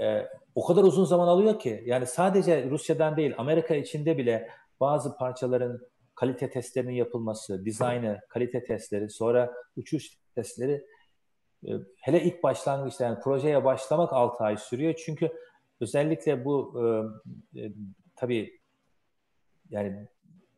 e, 0.00 0.28
o 0.54 0.66
kadar 0.66 0.82
uzun 0.82 1.04
zaman 1.04 1.28
alıyor 1.28 1.58
ki 1.58 1.82
yani 1.86 2.06
sadece 2.06 2.70
Rusya'dan 2.70 3.16
değil 3.16 3.34
Amerika 3.38 3.74
içinde 3.74 4.18
bile 4.18 4.48
bazı 4.80 5.16
parçaların 5.16 5.80
kalite 6.14 6.50
testlerinin 6.50 6.92
yapılması, 6.92 7.64
dizaynı, 7.64 8.20
kalite 8.28 8.64
testleri, 8.64 9.10
sonra 9.10 9.52
uçuş 9.76 10.18
testleri 10.34 10.84
ee, 11.68 11.72
hele 12.00 12.22
ilk 12.22 12.42
başlangıçta 12.42 13.04
yani 13.04 13.20
projeye 13.20 13.64
başlamak 13.64 14.12
6 14.12 14.44
ay 14.44 14.56
sürüyor. 14.56 14.94
Çünkü 15.04 15.32
özellikle 15.80 16.44
bu 16.44 16.82
e, 17.54 17.60
e, 17.60 17.72
tabii 18.16 18.60
yani 19.70 20.08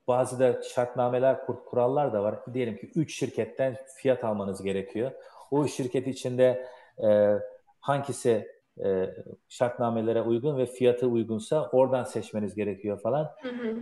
bazı 0.08 0.38
da 0.38 0.62
şartnameler, 0.62 1.46
kur, 1.46 1.64
kurallar 1.64 2.12
da 2.12 2.22
var. 2.22 2.38
Diyelim 2.54 2.76
ki 2.76 2.90
3 2.94 3.14
şirketten 3.14 3.76
fiyat 3.96 4.24
almanız 4.24 4.62
gerekiyor. 4.62 5.12
O 5.50 5.66
şirket 5.66 6.06
içinde 6.06 6.68
e, 7.04 7.38
hangisi 7.80 8.55
e, 8.84 9.14
şartnamelere 9.48 10.22
uygun 10.22 10.58
ve 10.58 10.66
fiyatı 10.66 11.06
uygunsa 11.06 11.70
oradan 11.72 12.04
seçmeniz 12.04 12.54
gerekiyor 12.54 13.00
falan. 13.00 13.30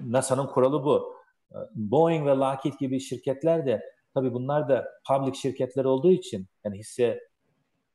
NASA'nın 0.07 0.47
kuralı 0.47 0.85
bu. 0.85 1.15
Ee, 1.53 1.57
Boeing 1.75 2.27
ve 2.27 2.31
Lockheed 2.31 2.75
gibi 2.79 3.01
şirketler 3.01 3.67
de 3.67 3.95
Tabii 4.15 4.33
bunlar 4.33 4.69
da 4.69 4.89
public 5.09 5.35
şirketler 5.35 5.85
olduğu 5.85 6.11
için 6.11 6.47
yani 6.65 6.79
hisse 6.79 7.21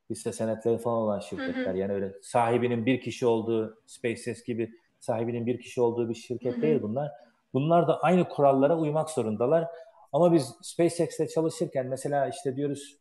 hisse 0.09 0.33
senetleri 0.33 0.77
falan 0.77 0.97
olan 0.97 1.19
şirketler. 1.19 1.65
Hı 1.65 1.71
hı. 1.71 1.77
Yani 1.77 1.93
öyle 1.93 2.13
sahibinin 2.21 2.85
bir 2.85 3.01
kişi 3.01 3.25
olduğu 3.25 3.81
SpaceX 3.85 4.43
gibi 4.43 4.71
sahibinin 4.99 5.45
bir 5.45 5.61
kişi 5.61 5.81
olduğu 5.81 6.09
bir 6.09 6.15
şirket 6.15 6.53
hı 6.53 6.57
hı. 6.57 6.61
değil 6.61 6.81
bunlar. 6.81 7.11
Bunlar 7.53 7.87
da 7.87 7.99
aynı 8.01 8.29
kurallara 8.29 8.77
uymak 8.77 9.09
zorundalar. 9.09 9.67
Ama 10.13 10.33
biz 10.33 10.55
SpaceX'te 10.61 11.27
çalışırken 11.27 11.87
mesela 11.87 12.27
işte 12.27 12.55
diyoruz 12.55 12.97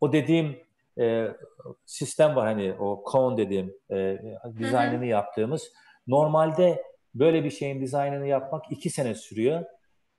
o 0.00 0.12
dediğim 0.12 0.56
e, 0.98 1.28
sistem 1.86 2.36
var 2.36 2.46
hani 2.46 2.74
o 2.80 3.04
cone 3.12 3.36
dediğim 3.36 3.74
e, 3.90 4.18
dizaynını 4.58 5.06
yaptığımız. 5.06 5.72
Normalde 6.06 6.82
böyle 7.14 7.44
bir 7.44 7.50
şeyin 7.50 7.80
dizaynını 7.80 8.26
yapmak 8.26 8.64
iki 8.70 8.90
sene 8.90 9.14
sürüyor. 9.14 9.64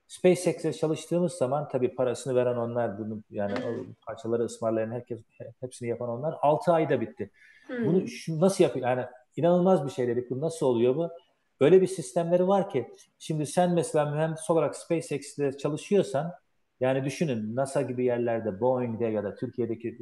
SpaceX'e 0.08 0.74
çalıştığımız 0.74 1.34
zaman 1.34 1.68
tabii 1.68 1.96
parasını 1.96 2.36
veren 2.36 2.56
onlar, 2.56 3.00
bunu 3.00 3.24
yani 3.30 3.54
o 3.54 3.86
parçaları 4.06 4.44
ısmarlayan 4.44 4.92
herkes 4.92 5.22
hepsini 5.60 5.90
yapan 5.90 6.10
onlar 6.10 6.36
6 6.42 6.74
ayda 6.74 7.02
bitti. 7.02 7.32
Hmm. 7.68 7.86
Bunu 7.86 8.08
şu, 8.08 8.40
nasıl 8.40 8.64
yapıyor? 8.64 8.88
Yani 8.88 9.06
inanılmaz 9.36 9.86
bir 9.86 9.92
şey 9.92 10.08
dedik. 10.08 10.30
Bu 10.30 10.42
nasıl 10.42 10.66
oluyor 10.66 10.96
bu? 10.96 11.10
Öyle 11.60 11.82
bir 11.82 11.88
sistemleri 11.88 12.48
var 12.48 12.70
ki 12.70 12.88
şimdi 13.20 13.46
sen 13.46 13.74
mesela 13.74 14.12
mühendis 14.12 14.50
olarak 14.50 14.76
SpaceX'te 14.76 15.58
çalışıyorsan 15.58 16.32
yani 16.80 17.06
düşünün 17.06 17.56
NASA 17.56 17.82
gibi 17.82 18.06
yerlerde 18.06 18.60
Boeing'de 18.60 19.06
ya 19.06 19.24
da 19.24 19.36
Türkiye'deki 19.36 19.98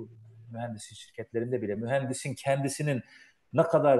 mühendislik 0.51 0.99
şirketlerinde 0.99 1.61
bile 1.61 1.75
mühendisin 1.75 2.35
kendisinin 2.35 3.01
ne 3.53 3.63
kadar 3.63 3.99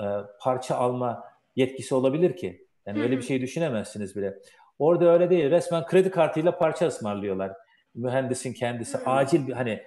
e, 0.00 0.04
parça 0.40 0.76
alma 0.76 1.24
yetkisi 1.56 1.94
olabilir 1.94 2.36
ki? 2.36 2.66
Yani 2.86 3.02
öyle 3.02 3.16
bir 3.16 3.22
şey 3.22 3.40
düşünemezsiniz 3.40 4.16
bile. 4.16 4.38
Orada 4.78 5.12
öyle 5.12 5.30
değil. 5.30 5.50
Resmen 5.50 5.86
kredi 5.86 6.10
kartıyla 6.10 6.58
parça 6.58 6.86
ısmarlıyorlar. 6.86 7.52
Mühendisin 7.94 8.52
kendisi 8.52 8.98
acil 8.98 9.46
bir 9.46 9.52
hani 9.52 9.82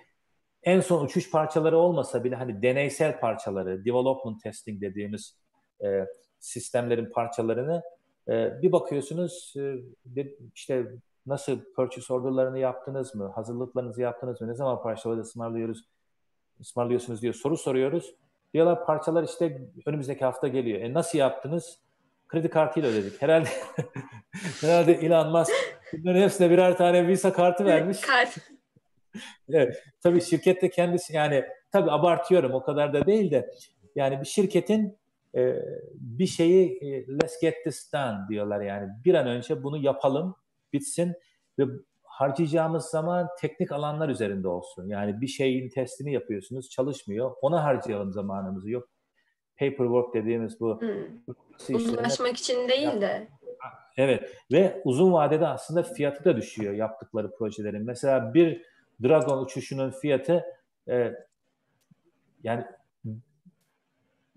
en 0.64 0.80
son 0.80 1.06
uçuş 1.06 1.32
parçaları 1.32 1.78
olmasa 1.78 2.24
bile 2.24 2.36
hani 2.36 2.62
deneysel 2.62 3.20
parçaları, 3.20 3.86
development 3.86 4.44
testing 4.44 4.82
dediğimiz 4.82 5.38
e, 5.84 6.06
sistemlerin 6.40 7.12
parçalarını 7.12 7.84
e, 8.28 8.62
bir 8.62 8.72
bakıyorsunuz 8.72 9.54
e, 10.16 10.24
işte 10.56 10.86
nasıl 11.26 11.60
purchase 11.76 12.14
orderlarını 12.14 12.60
yaptınız 12.60 13.16
mı, 13.16 13.32
hazırlıklarınızı 13.36 14.02
yaptınız 14.02 14.42
mı, 14.42 14.48
ne 14.48 14.54
zaman 14.54 14.82
parçaları 14.82 15.20
ısmarlıyoruz, 15.20 15.86
ısmarlıyorsunuz 16.62 17.22
diye 17.22 17.34
soru 17.34 17.58
soruyoruz. 17.58 18.16
Diyorlar 18.54 18.86
parçalar 18.86 19.24
işte 19.24 19.70
önümüzdeki 19.86 20.26
hafta 20.26 20.48
geliyor. 20.48 20.82
E 20.82 20.94
nasıl 20.94 21.18
yaptınız? 21.18 21.80
Kredi 22.28 22.50
kartıyla 22.50 22.90
ödedik. 22.90 23.22
Herhalde 23.22 23.50
herhalde 24.62 24.94
Elon 24.94 25.32
Musk 25.32 25.54
bunların 25.94 26.22
hepsine 26.22 26.50
birer 26.50 26.78
tane 26.78 27.08
Visa 27.08 27.34
kartı 27.34 27.66
vermiş. 27.66 28.02
Kart. 28.08 28.38
evet, 29.50 29.84
tabii 30.04 30.22
şirkette 30.22 30.70
kendisi 30.70 31.16
yani 31.16 31.46
tabii 31.72 31.92
abartıyorum 31.92 32.54
o 32.54 32.64
kadar 32.64 32.94
da 32.94 33.06
değil 33.06 33.32
de 33.32 33.52
yani 33.96 34.20
bir 34.20 34.26
şirketin 34.26 34.98
e, 35.36 35.56
bir 35.94 36.28
şeyi 36.28 36.78
e, 36.82 37.08
let's 37.08 37.42
get 37.42 37.56
this 37.64 37.94
done 37.94 38.18
diyorlar 38.30 38.62
yani 38.62 38.90
bir 39.06 39.14
an 39.14 39.28
önce 39.28 39.64
bunu 39.64 39.78
yapalım 39.78 40.36
bitsin 40.74 41.14
ve 41.60 41.64
harcayacağımız 42.04 42.86
zaman 42.86 43.28
teknik 43.40 43.72
alanlar 43.72 44.10
üzerinde 44.10 44.48
olsun. 44.48 44.88
Yani 44.88 45.22
bir 45.22 45.28
şeyin 45.28 45.70
testini 45.70 46.14
yapıyorsunuz 46.14 46.70
çalışmıyor 46.70 47.36
ona 47.42 47.64
harcayalım 47.64 48.14
zamanımızı 48.14 48.70
yok 48.70 48.90
paperwork 49.60 50.14
dediğimiz 50.14 50.60
bu 50.60 50.82
hmm. 50.82 51.76
uzlaşmak 51.76 52.38
için 52.38 52.70
değil 52.70 53.02
de 53.02 53.28
Evet 53.98 54.36
ve 54.52 54.82
uzun 54.86 55.14
vadede 55.14 55.48
aslında 55.48 55.84
fiyatı 55.84 56.26
da 56.26 56.38
düşüyor 56.38 56.74
yaptıkları 56.74 57.36
projelerin. 57.36 57.86
Mesela 57.86 58.34
bir 58.34 58.62
Dragon 59.04 59.46
uçuşunun 59.46 59.92
fiyatı 59.92 60.46
e, 60.90 61.14
yani 62.44 62.66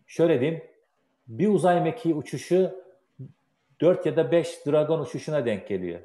şöyle 0.07 0.41
diyeyim 0.41 0.63
bir 1.29 1.49
uzay 1.49 1.83
mekiği 1.83 2.15
uçuşu 2.15 2.85
4 3.81 4.07
ya 4.07 4.17
da 4.17 4.33
5 4.33 4.67
Dragon 4.67 5.01
uçuşuna 5.01 5.47
denk 5.47 5.69
geliyor. 5.69 6.01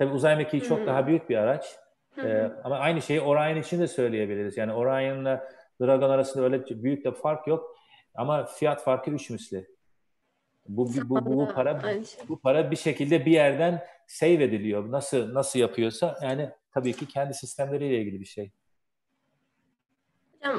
Tabii 0.00 0.12
uzay 0.12 0.36
mekiği 0.36 0.62
çok 0.62 0.86
daha 0.86 1.06
büyük 1.06 1.30
bir 1.30 1.36
araç. 1.36 1.78
Ee, 2.18 2.50
ama 2.64 2.78
aynı 2.78 3.02
şeyi 3.02 3.20
Orion 3.20 3.56
için 3.56 3.80
de 3.80 3.88
söyleyebiliriz. 3.88 4.56
Yani 4.56 4.72
Orion'la 4.72 5.48
Dragon 5.80 6.10
arasında 6.10 6.44
öyle 6.44 6.82
büyük 6.82 7.04
de 7.04 7.12
fark 7.12 7.46
yok. 7.46 7.76
Ama 8.14 8.44
fiyat 8.44 8.82
farkı 8.82 9.10
üç 9.10 9.30
misli. 9.30 9.70
Bu, 10.68 10.88
bu, 10.94 11.10
bu, 11.10 11.36
bu 11.36 11.52
para 11.54 11.82
bu 12.28 12.40
para 12.40 12.70
bir 12.70 12.76
şekilde 12.76 13.26
bir 13.26 13.32
yerden 13.32 13.84
save 14.06 14.44
ediliyor. 14.44 14.92
Nasıl 14.92 15.34
nasıl 15.34 15.58
yapıyorsa 15.58 16.18
yani 16.22 16.50
tabii 16.74 16.92
ki 16.92 17.08
kendi 17.08 17.34
sistemleriyle 17.34 17.98
ilgili 17.98 18.20
bir 18.20 18.26
şey. 18.26 18.50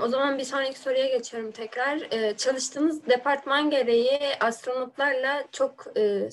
O 0.04 0.08
zaman 0.08 0.38
bir 0.38 0.44
sonraki 0.44 0.80
soruya 0.80 1.08
geçiyorum 1.08 1.52
tekrar. 1.52 2.02
Ee, 2.12 2.38
çalıştığınız 2.38 3.08
departman 3.08 3.70
gereği 3.70 4.20
astronotlarla 4.40 5.44
çok 5.52 5.98
e, 5.98 6.30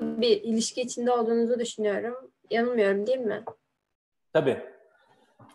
bir 0.00 0.42
ilişki 0.42 0.80
içinde 0.80 1.12
olduğunuzu 1.12 1.58
düşünüyorum. 1.58 2.30
Yanılmıyorum 2.50 3.06
değil 3.06 3.18
mi? 3.18 3.44
Tabii. 4.32 4.62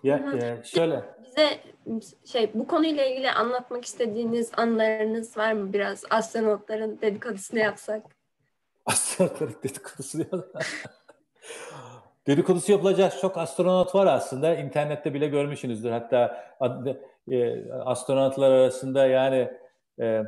Ya, 0.04 0.18
e, 0.42 0.64
şöyle. 0.64 1.04
Bize 1.26 1.50
şey 2.26 2.52
bu 2.54 2.68
konuyla 2.68 3.06
ilgili 3.06 3.32
anlatmak 3.32 3.86
istediğiniz 3.86 4.52
anlarınız 4.58 5.38
var 5.38 5.54
mı? 5.54 5.74
Biraz 5.74 6.04
astronotların 6.10 7.02
dedikodusunu 7.02 7.60
yapsak. 7.60 8.04
Astronotların 8.86 9.56
dedikodusunu 9.64 10.26
yapsak. 10.32 10.66
Dedikodusu 12.28 12.72
yapılacak 12.72 13.20
çok 13.22 13.38
astronot 13.38 13.96
var 13.96 14.08
aslında. 14.08 14.56
İnternette 14.56 15.14
bile 15.14 15.28
görmüşsünüzdür. 15.28 15.92
Hatta 15.92 16.46
e, 17.32 17.72
astronotlar 17.72 18.52
arasında 18.52 19.06
yani 19.06 19.52
e, 20.02 20.22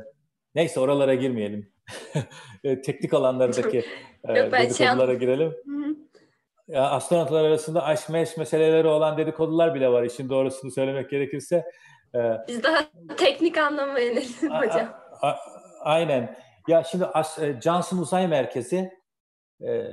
neyse 0.54 0.80
oralara 0.80 1.14
girmeyelim. 1.14 1.72
e, 2.64 2.82
teknik 2.82 3.14
alanlardaki 3.14 3.78
e, 4.28 4.34
şey 4.34 4.52
dedikodulara 4.52 5.06
şey 5.06 5.18
girelim. 5.18 5.54
Hı-hı. 5.64 5.96
Ya, 6.68 6.90
astronotlar 6.90 7.44
arasında 7.44 7.84
aşk 7.84 8.10
meş 8.10 8.36
meseleleri 8.36 8.86
olan 8.86 9.18
dedikodular 9.18 9.74
bile 9.74 9.88
var 9.88 10.02
işin 10.02 10.28
doğrusunu 10.28 10.70
söylemek 10.70 11.10
gerekirse. 11.10 11.64
E, 12.14 12.18
Biz 12.48 12.62
daha 12.62 12.78
teknik 13.16 13.58
anlamaya 13.58 14.12
inelim 14.12 14.50
hocam. 14.50 14.94
A, 15.20 15.28
a, 15.28 15.38
aynen. 15.80 16.36
Ya 16.68 16.84
şimdi 16.84 17.04
e, 17.40 17.60
Johnson 17.60 17.98
Uzay 17.98 18.28
Merkezi 18.28 18.92
e, 19.66 19.90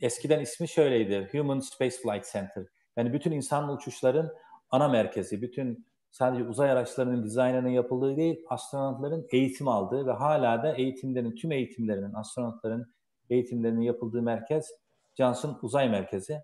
eskiden 0.00 0.40
ismi 0.40 0.68
şöyleydi. 0.68 1.28
Human 1.32 1.58
Space 1.58 1.96
Flight 1.96 2.32
Center. 2.32 2.64
Yani 2.96 3.12
bütün 3.12 3.32
insan 3.32 3.72
uçuşların 3.76 4.32
ana 4.70 4.88
merkezi. 4.88 5.42
Bütün 5.42 5.86
sadece 6.18 6.44
uzay 6.44 6.70
araçlarının 6.70 7.24
dizaynının 7.24 7.68
yapıldığı 7.68 8.16
değil, 8.16 8.44
astronotların 8.48 9.26
eğitim 9.32 9.68
aldığı 9.68 10.06
ve 10.06 10.12
hala 10.12 10.62
da 10.62 10.74
eğitimlerin, 10.74 11.34
tüm 11.34 11.52
eğitimlerinin, 11.52 12.14
astronotların 12.14 12.94
eğitimlerinin 13.30 13.80
yapıldığı 13.80 14.22
merkez 14.22 14.70
Johnson 15.16 15.58
Uzay 15.62 15.88
Merkezi. 15.88 16.42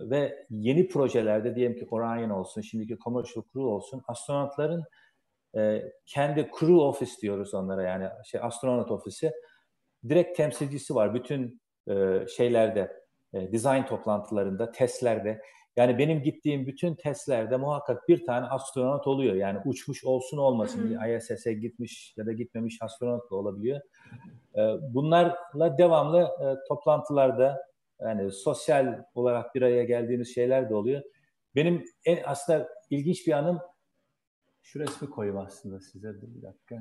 Ve 0.00 0.46
yeni 0.50 0.88
projelerde 0.88 1.54
diyelim 1.54 1.78
ki 1.78 1.86
Orion 1.90 2.30
olsun, 2.30 2.60
şimdiki 2.60 2.98
Commercial 2.98 3.44
Crew 3.52 3.60
olsun, 3.60 4.02
astronotların 4.08 4.84
e, 5.56 5.82
kendi 6.06 6.50
crew 6.58 6.74
office 6.74 7.12
diyoruz 7.22 7.54
onlara 7.54 7.82
yani 7.82 8.08
şey 8.24 8.40
astronot 8.40 8.90
ofisi 8.90 9.32
direkt 10.08 10.36
temsilcisi 10.36 10.94
var 10.94 11.14
bütün 11.14 11.62
e, 11.88 12.26
şeylerde 12.36 13.02
e, 13.34 13.52
design 13.52 13.82
toplantılarında, 13.82 14.72
testlerde 14.72 15.42
yani 15.76 15.98
benim 15.98 16.22
gittiğim 16.22 16.66
bütün 16.66 16.94
testlerde 16.94 17.56
muhakkak 17.56 18.08
bir 18.08 18.26
tane 18.26 18.46
astronot 18.46 19.06
oluyor. 19.06 19.34
Yani 19.34 19.58
uçmuş 19.64 20.04
olsun 20.04 20.38
olmasın. 20.38 20.98
ISS'e 21.08 21.52
gitmiş 21.52 22.14
ya 22.16 22.26
da 22.26 22.32
gitmemiş 22.32 22.78
astronot 22.82 23.30
da 23.30 23.34
olabiliyor. 23.36 23.80
E, 24.56 24.60
bunlarla 24.94 25.78
devamlı 25.78 26.20
e, 26.20 26.68
toplantılarda 26.68 27.62
yani 28.00 28.32
sosyal 28.32 29.04
olarak 29.14 29.54
bir 29.54 29.62
araya 29.62 29.84
geldiğimiz 29.84 30.34
şeyler 30.34 30.70
de 30.70 30.74
oluyor. 30.74 31.02
Benim 31.54 31.84
en 32.04 32.18
aslında 32.26 32.68
ilginç 32.90 33.26
bir 33.26 33.32
anım 33.32 33.60
şu 34.62 34.80
resmi 34.80 35.10
koyayım 35.10 35.38
aslında 35.38 35.80
size. 35.80 36.14
Bir 36.22 36.42
dakika. 36.42 36.76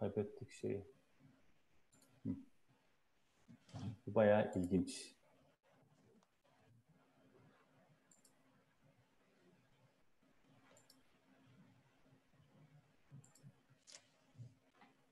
Kaybettik 0.00 0.50
şeyi. 0.50 0.84
Bu 4.06 4.14
bayağı 4.14 4.52
ilginç. 4.54 5.14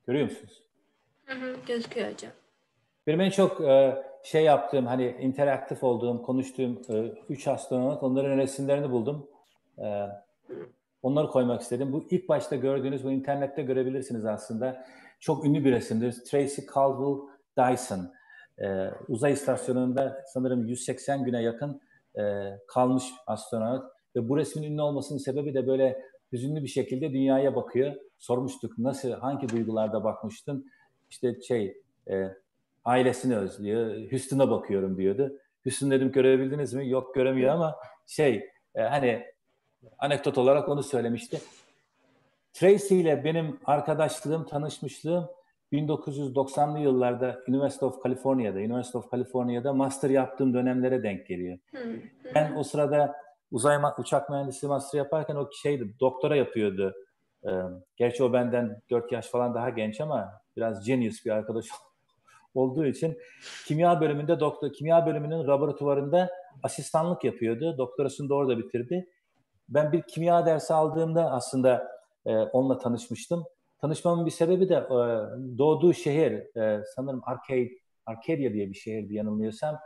Görüyor 0.07 0.25
musunuz? 0.25 0.63
Hı 1.27 1.35
hı, 1.35 1.57
gözüküyor 1.67 2.13
hocam. 2.13 2.33
Benim 3.07 3.21
en 3.21 3.31
çok 3.31 3.61
e, 3.61 4.05
şey 4.23 4.45
yaptığım, 4.45 4.87
hani 4.87 5.17
interaktif 5.21 5.85
olduğum, 5.85 6.23
konuştuğum 6.23 6.83
e, 6.89 6.95
üç 7.29 7.49
astronot, 7.49 8.03
onların 8.03 8.39
resimlerini 8.39 8.91
buldum. 8.91 9.31
E, 9.79 10.07
onları 11.02 11.28
koymak 11.28 11.60
istedim. 11.60 11.93
Bu 11.93 12.06
ilk 12.10 12.28
başta 12.28 12.56
gördüğünüz, 12.56 13.05
bu 13.05 13.12
internette 13.12 13.62
görebilirsiniz 13.62 14.24
aslında. 14.24 14.85
Çok 15.20 15.44
ünlü 15.44 15.64
bir 15.64 15.73
resimdir. 15.73 16.12
Tracy 16.12 16.60
Caldwell 16.74 17.36
Dyson. 17.59 18.12
E, 18.59 18.90
uzay 19.09 19.32
istasyonunda 19.32 20.23
sanırım 20.27 20.66
180 20.66 21.24
güne 21.24 21.43
yakın 21.43 21.81
e, 22.18 22.23
kalmış 22.68 23.05
astronot. 23.27 23.85
Ve 24.16 24.28
bu 24.28 24.36
resmin 24.36 24.73
ünlü 24.73 24.82
olmasının 24.82 25.18
sebebi 25.18 25.55
de 25.55 25.66
böyle 25.66 26.02
hüzünlü 26.32 26.62
bir 26.62 26.68
şekilde 26.68 27.12
dünyaya 27.12 27.55
bakıyor. 27.56 27.94
Sormuştuk 28.18 28.78
nasıl, 28.78 29.10
hangi 29.10 29.48
duygularda 29.48 30.05
bakmıştın? 30.05 30.66
İşte 31.10 31.40
şey, 31.40 31.82
e, 32.10 32.28
ailesini 32.85 33.36
özlüyor. 33.36 34.10
Hüsnü'ne 34.12 34.51
bakıyorum 34.51 34.97
diyordu. 34.97 35.39
Hüsnü 35.64 35.90
dedim 35.90 36.12
görebildiniz 36.12 36.74
mi? 36.74 36.89
Yok 36.89 37.14
göremiyor 37.14 37.55
ama 37.55 37.77
şey 38.06 38.44
e, 38.74 38.82
hani 38.82 39.24
anekdot 39.99 40.39
olarak 40.39 40.69
onu 40.69 40.83
söylemişti. 40.83 41.41
Tracy 42.53 43.01
ile 43.01 43.25
benim 43.25 43.61
arkadaşlığım, 43.65 44.47
tanışmışlığım 44.47 45.29
1990'lı 45.73 46.79
yıllarda 46.79 47.39
University 47.49 47.85
of 47.85 48.03
California'da, 48.05 48.59
University 48.59 48.99
of 48.99 49.11
California'da 49.11 49.73
master 49.73 50.11
yaptığım 50.11 50.55
dönemlere 50.55 51.03
denk 51.03 51.27
geliyor. 51.27 51.59
Ben 52.35 52.57
o 52.57 52.63
sırada 52.63 53.17
uzay 53.51 53.79
uçak 53.99 54.31
mühendisliği 54.31 54.69
master 54.69 54.99
yaparken 54.99 55.37
o 55.37 55.49
şeydi, 55.63 55.95
doktora 56.01 56.37
yapıyordu. 56.37 56.95
Ee, 57.45 57.51
gerçi 57.97 58.25
o 58.25 58.33
benden 58.33 58.81
4 58.91 59.13
yaş 59.13 59.27
falan 59.27 59.55
daha 59.55 59.71
genç 59.71 60.01
ama 60.01 60.33
biraz 60.57 60.87
genius 60.87 61.25
bir 61.25 61.31
arkadaş 61.31 61.67
olduğu 62.55 62.87
için 62.87 63.19
kimya 63.67 64.01
bölümünde 64.01 64.41
doktor 64.41 64.73
kimya 64.73 65.07
bölümünün 65.07 65.47
laboratuvarında 65.47 66.31
asistanlık 66.63 67.25
yapıyordu. 67.25 67.79
Doktorasını 67.79 68.29
da 68.29 68.35
orada 68.35 68.59
bitirdi. 68.59 69.09
Ben 69.68 69.93
bir 69.93 70.02
kimya 70.02 70.47
dersi 70.47 70.74
aldığımda 70.74 71.30
aslında 71.30 71.88
e, 72.26 72.36
onunla 72.36 72.78
tanışmıştım. 72.78 73.44
Tanışmamın 73.80 74.26
bir 74.26 74.30
sebebi 74.30 74.68
de 74.68 74.74
e, 74.74 74.98
doğduğu 75.59 75.94
şehir 75.94 76.56
e, 76.56 76.84
sanırım 76.97 77.22
Arcade, 77.24 77.70
Arcadia 78.06 78.52
diye 78.52 78.68
bir 78.68 78.74
şehirdi 78.74 79.14
yanılmıyorsam. 79.14 79.78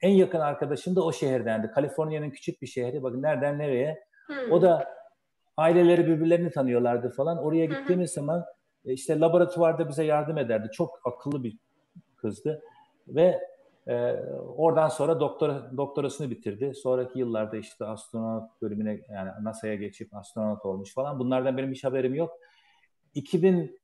En 0.00 0.10
yakın 0.10 0.40
arkadaşım 0.40 0.96
da 0.96 1.04
o 1.04 1.12
şehirdendi. 1.12 1.70
Kaliforniya'nın 1.70 2.30
küçük 2.30 2.62
bir 2.62 2.66
şehri. 2.66 3.02
Bakın 3.02 3.22
nereden 3.22 3.58
nereye. 3.58 4.04
Hmm. 4.26 4.52
O 4.52 4.62
da 4.62 4.88
aileleri 5.56 6.06
birbirlerini 6.06 6.50
tanıyorlardı 6.50 7.10
falan. 7.10 7.38
Oraya 7.38 7.64
gittiğimiz 7.64 8.16
hmm. 8.16 8.22
zaman 8.22 8.44
e, 8.84 8.92
işte 8.92 9.20
laboratuvarda 9.20 9.88
bize 9.88 10.04
yardım 10.04 10.38
ederdi. 10.38 10.68
Çok 10.72 11.00
akıllı 11.04 11.44
bir 11.44 11.58
kızdı. 12.16 12.62
Ve 13.08 13.40
e, 13.88 14.12
oradan 14.56 14.88
sonra 14.88 15.20
doktora, 15.20 15.70
doktorasını 15.76 16.30
bitirdi. 16.30 16.74
Sonraki 16.74 17.18
yıllarda 17.18 17.56
işte 17.56 17.84
astronot 17.84 18.62
bölümüne 18.62 19.00
yani 19.08 19.30
NASA'ya 19.42 19.74
geçip 19.74 20.16
astronot 20.16 20.64
olmuş 20.64 20.94
falan. 20.94 21.18
Bunlardan 21.18 21.56
benim 21.56 21.72
hiç 21.72 21.84
haberim 21.84 22.14
yok. 22.14 22.30
2000 23.14 23.78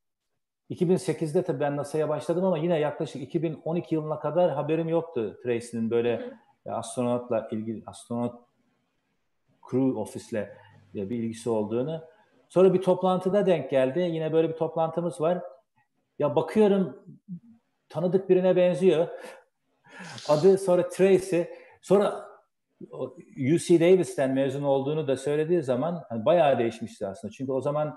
2008'de 0.70 1.43
tabii 1.43 1.60
ben 1.60 1.76
NASA'ya 1.76 2.09
başladım 2.09 2.44
ama 2.44 2.59
yine 2.59 2.78
yaklaşık 2.78 3.22
2012 3.22 3.94
yılına 3.94 4.18
kadar 4.18 4.51
haberim 4.51 4.89
yoktu 4.89 5.40
Tracy'nin 5.43 5.90
böyle 5.90 6.35
astronotla 6.66 7.48
ilgili 7.52 7.82
astronot 7.86 8.35
crew 9.70 10.01
ofisle 10.01 10.56
bir 10.94 11.10
ilgisi 11.10 11.51
olduğunu. 11.51 12.05
Sonra 12.48 12.74
bir 12.74 12.82
toplantıda 12.82 13.47
denk 13.47 13.70
geldi. 13.70 14.01
Yine 14.01 14.32
böyle 14.32 14.48
bir 14.48 14.56
toplantımız 14.56 15.20
var. 15.20 15.43
Ya 16.18 16.36
bakıyorum 16.36 16.97
tanıdık 17.89 18.28
birine 18.28 18.56
benziyor. 18.56 19.09
Adı 20.29 20.59
sonra 20.59 20.89
Tracy. 20.89 21.43
Sonra 21.83 22.25
UC 23.55 23.81
Davis'ten 23.81 24.31
mezun 24.31 24.62
olduğunu 24.62 25.09
da 25.09 25.16
söylediği 25.16 25.62
zaman 25.62 26.05
hani 26.09 26.25
bayağı 26.25 26.59
değişmişti 26.59 27.07
aslında. 27.07 27.33
Çünkü 27.33 27.53
o 27.53 27.61
zaman 27.61 27.97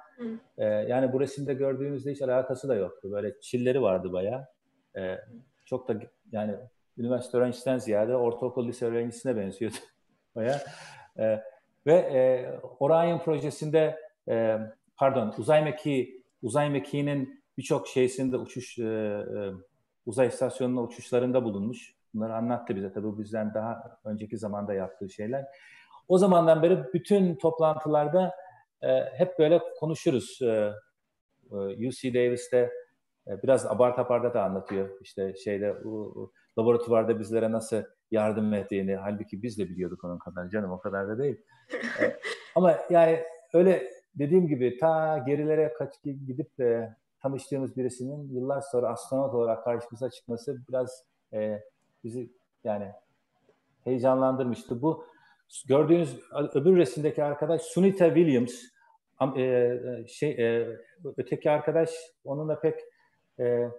e, 0.57 0.65
yani 0.65 1.14
bu 1.14 1.19
resimde 1.19 1.53
gördüğümüzde 1.53 2.11
hiç 2.11 2.22
alakası 2.22 2.68
da 2.68 2.76
yoktu. 2.76 3.11
Böyle 3.11 3.41
çilleri 3.41 3.82
vardı 3.82 4.14
bayağı. 4.14 4.48
E, 4.98 5.18
çok 5.65 5.88
da 5.88 5.95
yani 6.32 6.56
üniversite 6.98 7.38
öğrencisinden 7.38 7.78
ziyade 7.78 8.15
ortaokul 8.15 8.68
lise 8.68 8.86
öğrencisine 8.86 9.36
benziyordu 9.36 9.76
bayağı. 10.36 10.60
E, 11.19 11.44
ve 11.86 11.94
e, 11.94 12.52
Orion 12.80 13.19
projesinde 13.19 13.99
e, 14.30 14.57
pardon 14.98 15.34
uzay 15.38 15.64
mekiği 15.64 16.24
uzay 16.41 16.69
mekiğinin 16.69 17.44
birçok 17.57 17.88
şeysinde 17.88 18.38
uçuş 18.38 18.80
e, 18.80 18.84
e, 18.84 19.52
uzay 20.07 20.27
istasyonuna 20.27 20.81
uçuşlarında 20.81 21.43
bulunmuş. 21.43 21.95
Bunları 22.13 22.35
anlattı 22.35 22.75
bize 22.75 22.93
tabii 22.93 23.17
bizden 23.17 23.53
daha 23.53 23.99
önceki 24.05 24.38
zamanda 24.38 24.73
yaptığı 24.73 25.09
şeyler. 25.09 25.45
O 26.07 26.17
zamandan 26.17 26.63
beri 26.63 26.93
bütün 26.93 27.35
toplantılarda 27.35 28.34
e, 28.81 28.88
hep 29.17 29.39
böyle 29.39 29.61
konuşuruz. 29.79 30.39
E, 30.41 30.73
e 31.51 31.88
UC 31.88 32.13
Davis'te 32.13 32.71
e, 33.27 33.43
biraz 33.43 33.65
abart 33.65 33.99
aparta 33.99 34.34
da 34.34 34.43
anlatıyor. 34.43 34.89
İşte 35.01 35.35
şeyde 35.35 35.73
o, 35.85 36.31
laboratuvarda 36.59 37.19
bizlere 37.19 37.51
nasıl 37.51 37.84
yardım 38.11 38.53
ettiğini. 38.53 38.95
Halbuki 38.95 39.43
biz 39.43 39.57
de 39.57 39.69
biliyorduk 39.69 40.03
onun 40.03 40.17
kadar 40.17 40.49
canım 40.49 40.71
o 40.71 40.79
kadar 40.79 41.07
da 41.07 41.17
değil. 41.17 41.41
e, 42.01 42.17
ama 42.55 42.77
yani 42.89 43.23
öyle 43.53 43.91
dediğim 44.15 44.47
gibi 44.47 44.77
ta 44.77 45.17
gerilere 45.17 45.73
kaç 45.77 46.03
gidip 46.03 46.57
de 46.57 46.95
tanıştığımız 47.22 47.77
birisinin 47.77 48.34
yıllar 48.34 48.61
sonra 48.61 48.89
astronot 48.89 49.34
olarak 49.34 49.64
karşımıza 49.64 50.10
çıkması 50.10 50.57
biraz 50.69 51.06
e, 51.34 51.64
bizi 52.03 52.30
yani 52.64 52.91
heyecanlandırmıştı. 53.84 54.81
Bu 54.81 55.06
gördüğünüz 55.68 56.19
öbür 56.53 56.77
resimdeki 56.77 57.23
arkadaş 57.23 57.61
Sunita 57.61 58.06
Williams 58.15 58.53
e, 59.38 59.77
şey 60.07 60.30
e, 60.30 60.77
öteki 61.18 61.52
arkadaş 61.52 61.89
onunla 62.23 62.60
pek 62.60 62.80
e, 63.39 63.72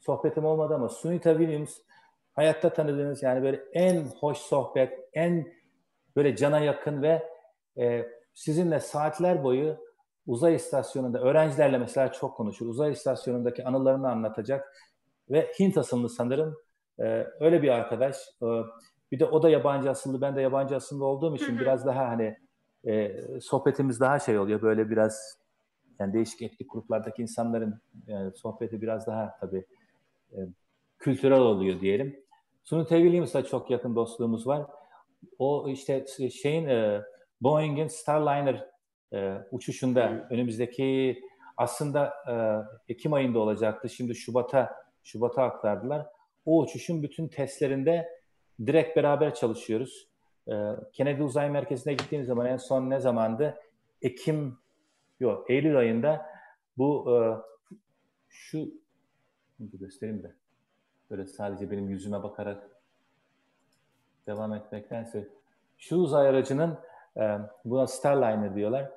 sohbetim 0.00 0.44
olmadı 0.44 0.74
ama 0.74 0.88
Sunita 0.88 1.38
Williams 1.38 1.78
hayatta 2.32 2.72
tanıdığınız 2.72 3.22
yani 3.22 3.42
böyle 3.42 3.60
en 3.72 4.04
hoş 4.20 4.38
sohbet, 4.38 5.08
en 5.12 5.52
böyle 6.16 6.36
cana 6.36 6.60
yakın 6.60 7.02
ve 7.02 7.28
e, 7.78 8.08
sizinle 8.34 8.80
saatler 8.80 9.44
boyu 9.44 9.87
uzay 10.28 10.54
istasyonunda 10.54 11.20
öğrencilerle 11.20 11.78
mesela 11.78 12.12
çok 12.12 12.36
konuşur. 12.36 12.66
Uzay 12.66 12.92
istasyonundaki 12.92 13.64
anılarını 13.64 14.10
anlatacak 14.10 14.72
ve 15.30 15.52
Hint 15.60 15.78
asıllı 15.78 16.08
sanırım 16.08 16.56
ee, 17.00 17.26
öyle 17.40 17.62
bir 17.62 17.68
arkadaş. 17.68 18.16
Ee, 18.42 18.46
bir 19.12 19.18
de 19.20 19.24
o 19.24 19.42
da 19.42 19.48
yabancı 19.50 19.90
asıllı, 19.90 20.20
ben 20.20 20.36
de 20.36 20.40
yabancı 20.40 20.76
asıllı 20.76 21.04
olduğum 21.04 21.36
için 21.36 21.52
hı 21.52 21.56
hı. 21.56 21.60
biraz 21.60 21.86
daha 21.86 22.08
hani 22.08 22.36
e, 22.86 23.20
sohbetimiz 23.40 24.00
daha 24.00 24.18
şey 24.18 24.38
oluyor. 24.38 24.62
Böyle 24.62 24.90
biraz 24.90 25.38
yani 25.98 26.12
değişik 26.12 26.42
etnik 26.42 26.70
gruplardaki 26.70 27.22
insanların 27.22 27.80
yani 28.06 28.32
sohbeti 28.36 28.82
biraz 28.82 29.06
daha 29.06 29.36
tabii 29.40 29.64
e, 30.32 30.38
kültürel 30.98 31.40
oluyor 31.40 31.80
diyelim. 31.80 32.20
Sunut 32.64 32.88
Williams'la 32.88 33.44
çok 33.44 33.70
yakın 33.70 33.96
dostluğumuz 33.96 34.46
var. 34.46 34.66
O 35.38 35.68
işte 35.68 36.06
şeyin 36.30 36.68
e, 36.68 37.02
Boeing'in 37.40 37.88
Starliner 37.88 38.66
e, 39.12 39.34
uçuşunda 39.50 40.28
önümüzdeki 40.30 41.20
aslında 41.56 42.14
e, 42.28 42.32
Ekim 42.92 43.12
ayında 43.12 43.38
olacaktı. 43.38 43.88
Şimdi 43.88 44.14
Şubat'a 44.14 44.76
Şubat'a 45.04 45.42
aktardılar 45.42 46.06
o 46.48 46.60
uçuşun 46.60 47.02
bütün 47.02 47.28
testlerinde 47.28 48.08
direkt 48.66 48.96
beraber 48.96 49.34
çalışıyoruz. 49.34 50.08
Ee, 50.48 50.72
Kennedy 50.92 51.22
Uzay 51.22 51.50
Merkezi'ne 51.50 51.94
gittiğim 51.94 52.24
zaman 52.24 52.46
en 52.46 52.56
son 52.56 52.90
ne 52.90 53.00
zamandı? 53.00 53.56
Ekim, 54.02 54.58
yok 55.20 55.50
Eylül 55.50 55.78
ayında 55.78 56.26
bu 56.78 57.16
e, 57.16 57.16
şu 58.28 58.70
göstereyim 59.58 60.22
de 60.22 60.34
böyle 61.10 61.26
sadece 61.26 61.70
benim 61.70 61.88
yüzüme 61.88 62.22
bakarak 62.22 62.70
devam 64.26 64.54
etmektense 64.54 65.28
şu 65.78 65.96
uzay 65.96 66.28
aracının 66.28 66.78
e, 67.16 67.38
buna 67.64 67.86
Starliner 67.86 68.54
diyorlar. 68.54 68.90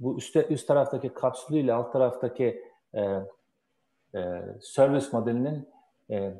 Bu 0.00 0.18
üstte, 0.18 0.46
üst 0.50 0.68
taraftaki 0.68 1.14
kapsülüyle 1.14 1.72
alt 1.72 1.92
taraftaki 1.92 2.64
e, 2.94 3.00
e, 4.14 4.42
service 4.60 5.06
modelinin 5.12 5.68
e, 6.10 6.34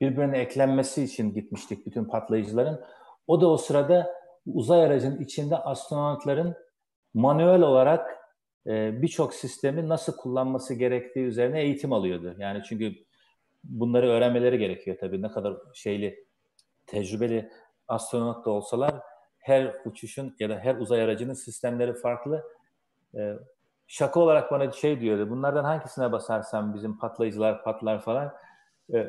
birbirine 0.00 0.38
eklenmesi 0.38 1.02
için 1.02 1.34
gitmiştik 1.34 1.86
bütün 1.86 2.04
patlayıcıların. 2.04 2.80
O 3.26 3.40
da 3.40 3.48
o 3.48 3.56
sırada 3.56 4.14
uzay 4.46 4.84
aracının 4.84 5.20
içinde 5.20 5.56
astronotların 5.56 6.56
manuel 7.14 7.62
olarak 7.62 8.18
e, 8.66 9.02
birçok 9.02 9.34
sistemi 9.34 9.88
nasıl 9.88 10.16
kullanması 10.16 10.74
gerektiği 10.74 11.24
üzerine 11.24 11.62
eğitim 11.62 11.92
alıyordu. 11.92 12.34
Yani 12.38 12.62
çünkü 12.68 12.92
bunları 13.64 14.08
öğrenmeleri 14.08 14.58
gerekiyor 14.58 14.96
tabii. 15.00 15.22
Ne 15.22 15.30
kadar 15.30 15.56
şeyli, 15.74 16.26
tecrübeli 16.86 17.50
astronot 17.88 18.46
da 18.46 18.50
olsalar 18.50 18.94
her 19.38 19.74
uçuşun 19.84 20.36
ya 20.38 20.50
da 20.50 20.58
her 20.58 20.74
uzay 20.74 21.02
aracının 21.02 21.34
sistemleri 21.34 21.94
farklı. 21.94 22.44
E, 23.16 23.32
şaka 23.86 24.20
olarak 24.20 24.50
bana 24.50 24.72
şey 24.72 25.00
diyordu. 25.00 25.30
Bunlardan 25.30 25.64
hangisine 25.64 26.12
basarsam 26.12 26.74
bizim 26.74 26.98
patlayıcılar 26.98 27.64
patlar 27.64 28.00
falan. 28.00 28.32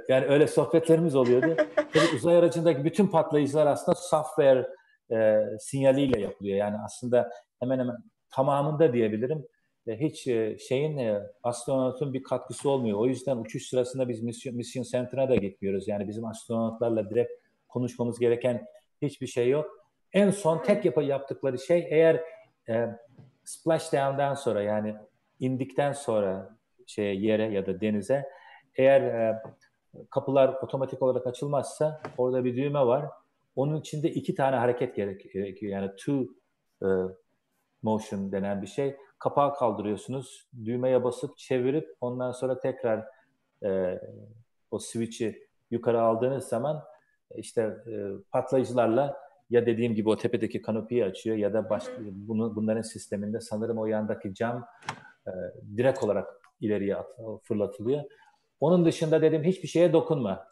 Yani 0.09 0.25
öyle 0.25 0.47
sohbetlerimiz 0.47 1.15
oluyordu. 1.15 1.55
Tabii 1.75 2.15
uzay 2.15 2.37
aracındaki 2.37 2.85
bütün 2.85 3.07
patlayıcılar 3.07 3.67
aslında 3.67 3.95
software 3.95 4.67
e, 5.11 5.43
sinyaliyle 5.59 6.21
yapılıyor. 6.21 6.57
Yani 6.57 6.75
aslında 6.85 7.29
hemen 7.59 7.79
hemen 7.79 7.97
tamamında 8.31 8.93
diyebilirim. 8.93 9.45
E, 9.87 9.99
hiç 9.99 10.27
e, 10.27 10.57
şeyin 10.57 10.97
e, 10.97 11.23
astronotun 11.43 12.13
bir 12.13 12.23
katkısı 12.23 12.69
olmuyor. 12.69 12.99
O 12.99 13.05
yüzden 13.05 13.37
uçuş 13.37 13.69
sırasında 13.69 14.09
biz 14.09 14.23
misyon, 14.23 14.55
misyon 14.55 14.83
center'a 14.83 15.29
da 15.29 15.35
gitmiyoruz. 15.35 15.87
Yani 15.87 16.07
bizim 16.07 16.25
astronotlarla 16.25 17.09
direkt 17.09 17.31
konuşmamız 17.67 18.19
gereken 18.19 18.65
hiçbir 19.01 19.27
şey 19.27 19.49
yok. 19.49 19.65
En 20.13 20.31
son 20.31 20.63
tek 20.63 20.85
yap 20.85 21.03
yaptıkları 21.03 21.59
şey 21.59 21.87
eğer 21.89 22.23
e, 22.69 22.87
splashdown'dan 23.43 24.33
sonra 24.33 24.61
yani 24.61 24.95
indikten 25.39 25.91
sonra 25.91 26.57
şeye 26.87 27.15
yere 27.15 27.51
ya 27.53 27.65
da 27.65 27.81
denize 27.81 28.29
eğer 28.75 29.01
e, 29.01 29.41
kapılar 30.09 30.53
otomatik 30.53 31.01
olarak 31.01 31.27
açılmazsa 31.27 32.01
orada 32.17 32.45
bir 32.45 32.57
düğme 32.57 32.85
var. 32.85 33.09
Onun 33.55 33.79
içinde 33.79 34.09
iki 34.09 34.35
tane 34.35 34.55
hareket 34.55 34.95
gerekiyor. 34.95 35.47
Yani 35.61 35.91
two 35.95 36.25
e, 36.83 36.87
motion 37.81 38.31
denen 38.31 38.61
bir 38.61 38.67
şey. 38.67 38.95
Kapağı 39.19 39.55
kaldırıyorsunuz. 39.55 40.47
Düğmeye 40.65 41.03
basıp 41.03 41.37
çevirip 41.37 41.97
ondan 42.01 42.31
sonra 42.31 42.59
tekrar 42.59 43.05
e, 43.63 43.99
o 44.71 44.79
switch'i 44.79 45.47
yukarı 45.71 46.01
aldığınız 46.01 46.47
zaman 46.47 46.83
işte 47.35 47.61
e, 47.61 47.93
patlayıcılarla 48.31 49.22
ya 49.53 49.65
dediğim 49.65 49.95
gibi 49.95 50.09
o 50.09 50.17
tepedeki 50.17 50.61
kanopiyi 50.61 51.05
açıyor 51.05 51.37
ya 51.37 51.53
da 51.53 51.69
başka 51.69 51.93
bunu, 51.99 52.55
bunların 52.55 52.81
sisteminde 52.81 53.39
sanırım 53.39 53.77
o 53.77 53.85
yandaki 53.85 54.33
cam 54.33 54.65
e, 55.27 55.31
direkt 55.77 56.03
olarak 56.03 56.27
ileriye 56.61 56.95
at, 56.95 57.07
fırlatılıyor. 57.43 58.03
Onun 58.59 58.85
dışında 58.85 59.21
dedim 59.21 59.43
hiçbir 59.43 59.67
şeye 59.67 59.93
dokunma. 59.93 60.45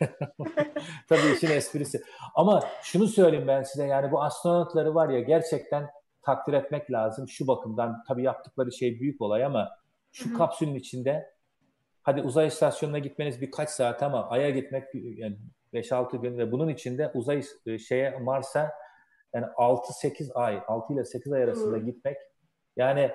Tabii 1.08 1.34
işin 1.36 1.50
esprisi. 1.50 2.02
Ama 2.34 2.62
şunu 2.82 3.06
söyleyeyim 3.06 3.48
ben 3.48 3.62
size 3.62 3.86
yani 3.86 4.12
bu 4.12 4.22
astronotları 4.22 4.94
var 4.94 5.08
ya 5.08 5.20
gerçekten 5.20 5.90
takdir 6.22 6.52
etmek 6.52 6.90
lazım. 6.90 7.28
Şu 7.28 7.46
bakımdan 7.46 8.02
tabii 8.08 8.22
yaptıkları 8.22 8.72
şey 8.72 9.00
büyük 9.00 9.20
olay 9.20 9.44
ama 9.44 9.70
şu 10.12 10.30
Hı-hı. 10.30 10.38
kapsülün 10.38 10.74
içinde 10.74 11.34
hadi 12.02 12.22
uzay 12.22 12.46
istasyonuna 12.46 12.98
gitmeniz 12.98 13.40
birkaç 13.40 13.70
saat 13.70 14.02
ama 14.02 14.28
Ay'a 14.28 14.50
gitmek 14.50 14.84
yani 14.94 15.36
5-6 15.74 16.20
gün 16.20 16.38
ve 16.38 16.52
bunun 16.52 16.68
içinde 16.68 17.10
uzay 17.14 17.42
e, 17.66 17.78
şeye 17.78 18.18
Mars'a 18.18 18.72
yani 19.34 19.46
6-8 19.46 20.32
ay, 20.32 20.62
6 20.66 20.92
ile 20.92 21.04
8 21.04 21.32
ay 21.32 21.42
arasında 21.42 21.76
hmm. 21.76 21.86
gitmek 21.86 22.16
yani 22.76 23.10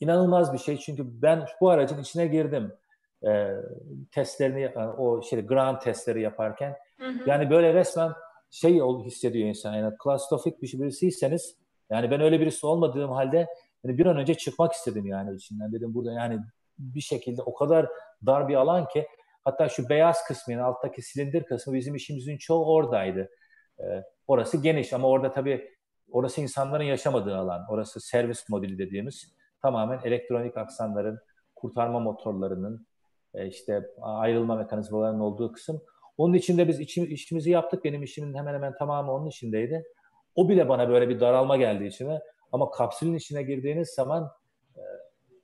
inanılmaz 0.00 0.52
bir 0.52 0.58
şey. 0.58 0.76
Çünkü 0.76 1.22
ben 1.22 1.46
bu 1.60 1.70
aracın 1.70 1.98
içine 1.98 2.26
girdim. 2.26 2.72
E, 3.26 3.50
testlerini 4.12 4.62
e, 4.62 4.78
o 4.78 5.22
şey 5.22 5.40
ground 5.40 5.80
testleri 5.80 6.22
yaparken 6.22 6.76
hı 6.98 7.04
yani 7.26 7.50
böyle 7.50 7.74
resmen 7.74 8.12
şey 8.50 8.80
hissediyor 9.04 9.48
insan 9.48 9.74
yani 9.74 9.94
klastrofik 10.04 10.62
bir 10.62 10.66
şey 10.66 10.80
birisiyseniz 10.80 11.56
yani 11.90 12.10
ben 12.10 12.20
öyle 12.20 12.40
birisi 12.40 12.66
olmadığım 12.66 13.10
halde 13.10 13.46
yani 13.84 13.98
bir 13.98 14.06
an 14.06 14.16
önce 14.16 14.34
çıkmak 14.34 14.72
istedim 14.72 15.06
yani 15.06 15.36
içinden 15.36 15.72
dedim 15.72 15.94
burada 15.94 16.12
yani 16.12 16.38
bir 16.78 17.00
şekilde 17.00 17.42
o 17.42 17.54
kadar 17.54 17.88
dar 18.26 18.48
bir 18.48 18.54
alan 18.54 18.88
ki 18.88 19.06
Hatta 19.44 19.68
şu 19.68 19.88
beyaz 19.88 20.24
kısmı 20.24 20.52
yani 20.52 20.62
alttaki 20.62 21.02
silindir 21.02 21.44
kısmı 21.44 21.74
bizim 21.74 21.94
işimizin 21.94 22.38
çoğu 22.38 22.74
oradaydı. 22.74 23.30
Ee, 23.80 24.02
orası 24.26 24.56
geniş 24.56 24.92
ama 24.92 25.08
orada 25.08 25.32
tabii 25.32 25.70
orası 26.10 26.40
insanların 26.40 26.84
yaşamadığı 26.84 27.36
alan. 27.36 27.66
Orası 27.70 28.00
servis 28.00 28.48
modeli 28.48 28.78
dediğimiz 28.78 29.34
tamamen 29.62 30.00
elektronik 30.04 30.56
aksanların, 30.56 31.18
kurtarma 31.54 32.00
motorlarının, 32.00 32.86
e, 33.34 33.46
işte 33.46 33.86
ayrılma 34.00 34.56
mekanizmalarının 34.56 35.20
olduğu 35.20 35.52
kısım. 35.52 35.82
Onun 36.18 36.34
içinde 36.34 36.68
biz 36.68 36.80
içim, 36.80 37.04
işimizi 37.10 37.50
yaptık. 37.50 37.84
Benim 37.84 38.02
işimin 38.02 38.34
hemen 38.34 38.54
hemen 38.54 38.74
tamamı 38.74 39.12
onun 39.12 39.26
içindeydi. 39.26 39.84
O 40.34 40.48
bile 40.48 40.68
bana 40.68 40.88
böyle 40.88 41.08
bir 41.08 41.20
daralma 41.20 41.56
geldi 41.56 41.84
içime. 41.84 42.20
Ama 42.52 42.70
kapsülün 42.70 43.14
içine 43.14 43.42
girdiğiniz 43.42 43.88
zaman 43.88 44.30
e, 44.76 44.82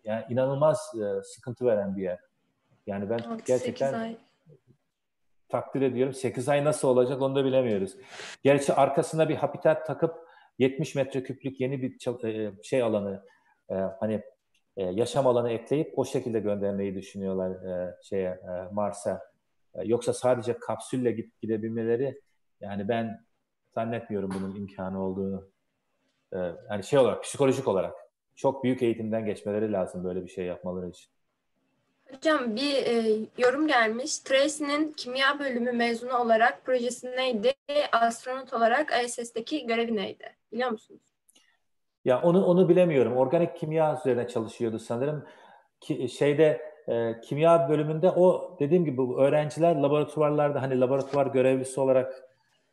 yani 0.04 0.24
inanılmaz 0.30 0.92
e, 0.94 1.22
sıkıntı 1.22 1.64
veren 1.64 1.96
bir 1.96 2.02
yer. 2.02 2.18
Yani 2.86 3.10
ben 3.10 3.18
6, 3.18 3.44
gerçekten 3.46 4.16
takdir 5.48 5.82
ediyorum. 5.82 6.14
8 6.14 6.48
ay 6.48 6.64
nasıl 6.64 6.88
olacak 6.88 7.22
onu 7.22 7.34
da 7.34 7.44
bilemiyoruz. 7.44 7.96
Gerçi 8.42 8.72
arkasına 8.72 9.28
bir 9.28 9.34
habitat 9.34 9.86
takıp 9.86 10.14
70 10.58 10.94
metreküplük 10.94 11.60
yeni 11.60 11.82
bir 11.82 12.24
e, 12.24 12.52
şey 12.62 12.82
alanı 12.82 13.24
e, 13.70 13.74
hani 13.74 14.22
e, 14.76 14.84
yaşam 14.84 15.26
alanı 15.26 15.50
ekleyip 15.50 15.98
o 15.98 16.04
şekilde 16.04 16.40
göndermeyi 16.40 16.94
düşünüyorlar 16.94 17.58
şeye 18.02 18.40
Mars'a. 18.72 19.20
Yoksa 19.84 20.12
sadece 20.12 20.58
kapsülle 20.58 21.12
gidip 21.12 21.40
gidebilmeleri 21.40 22.20
yani 22.60 22.88
ben 22.88 23.26
zannetmiyorum 23.74 24.30
bunun 24.34 24.54
imkanı 24.54 25.02
olduğunu. 25.02 25.50
Yani 26.70 26.84
şey 26.84 26.98
olarak 26.98 27.22
psikolojik 27.22 27.68
olarak 27.68 27.94
çok 28.36 28.64
büyük 28.64 28.82
eğitimden 28.82 29.26
geçmeleri 29.26 29.72
lazım 29.72 30.04
böyle 30.04 30.24
bir 30.24 30.28
şey 30.28 30.44
yapmaları 30.44 30.88
için. 30.88 31.15
Hocam 32.14 32.56
bir 32.56 32.74
e, 32.74 33.26
yorum 33.38 33.68
gelmiş. 33.68 34.18
Tracy'nin 34.18 34.92
kimya 34.92 35.38
bölümü 35.38 35.72
mezunu 35.72 36.18
olarak 36.18 36.64
projesi 36.64 37.10
neydi? 37.10 37.52
Astronot 37.92 38.52
olarak 38.52 38.92
ISS'teki 39.04 39.66
görevi 39.66 39.96
neydi? 39.96 40.24
Biliyor 40.52 40.70
musunuz? 40.70 41.02
Ya 42.04 42.22
onu 42.22 42.44
onu 42.44 42.68
bilemiyorum. 42.68 43.16
Organik 43.16 43.56
kimya 43.56 43.98
üzerine 44.00 44.28
çalışıyordu 44.28 44.78
sanırım. 44.78 45.26
Ki, 45.80 46.08
şeyde 46.08 46.62
e, 46.88 47.20
kimya 47.20 47.68
bölümünde 47.68 48.10
o 48.10 48.56
dediğim 48.60 48.84
gibi 48.84 49.02
öğrenciler 49.16 49.76
laboratuvarlarda 49.76 50.62
hani 50.62 50.80
laboratuvar 50.80 51.26
görevlisi 51.26 51.80
olarak 51.80 52.24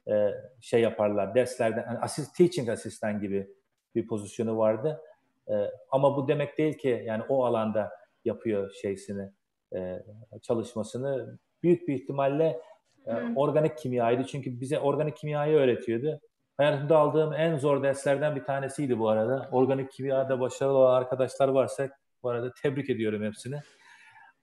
e, 0.07 0.29
şey 0.61 0.81
yaparlar 0.81 1.35
derslerde 1.35 1.81
hani 1.81 1.99
asist 1.99 2.37
teaching 2.37 2.69
asistan 2.69 3.19
gibi 3.19 3.47
bir 3.95 4.07
pozisyonu 4.07 4.57
vardı. 4.57 5.01
E, 5.47 5.53
ama 5.91 6.17
bu 6.17 6.27
demek 6.27 6.57
değil 6.57 6.77
ki 6.77 7.03
yani 7.05 7.23
o 7.29 7.45
alanda 7.45 8.02
yapıyor 8.25 8.71
şeysini 8.81 9.31
e, 9.75 10.03
çalışmasını 10.41 11.39
büyük 11.63 11.87
bir 11.87 11.95
ihtimalle 11.95 12.61
e, 13.05 13.13
organik 13.35 13.77
kimyaydı 13.77 14.23
çünkü 14.23 14.61
bize 14.61 14.79
organik 14.79 15.17
kimyayı 15.17 15.57
öğretiyordu. 15.57 16.19
Hayatımda 16.57 16.97
aldığım 16.97 17.33
en 17.33 17.57
zor 17.57 17.83
derslerden 17.83 18.35
bir 18.35 18.43
tanesiydi 18.43 18.99
bu 18.99 19.09
arada. 19.09 19.49
Organik 19.51 19.91
kimyada 19.91 20.39
başarılı 20.39 20.77
olan 20.77 20.95
arkadaşlar 20.95 21.47
varsa 21.47 21.89
bu 22.23 22.29
arada 22.29 22.53
tebrik 22.61 22.89
ediyorum 22.89 23.23
hepsini. 23.23 23.59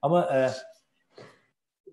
Ama 0.01 0.35
e, 0.35 0.49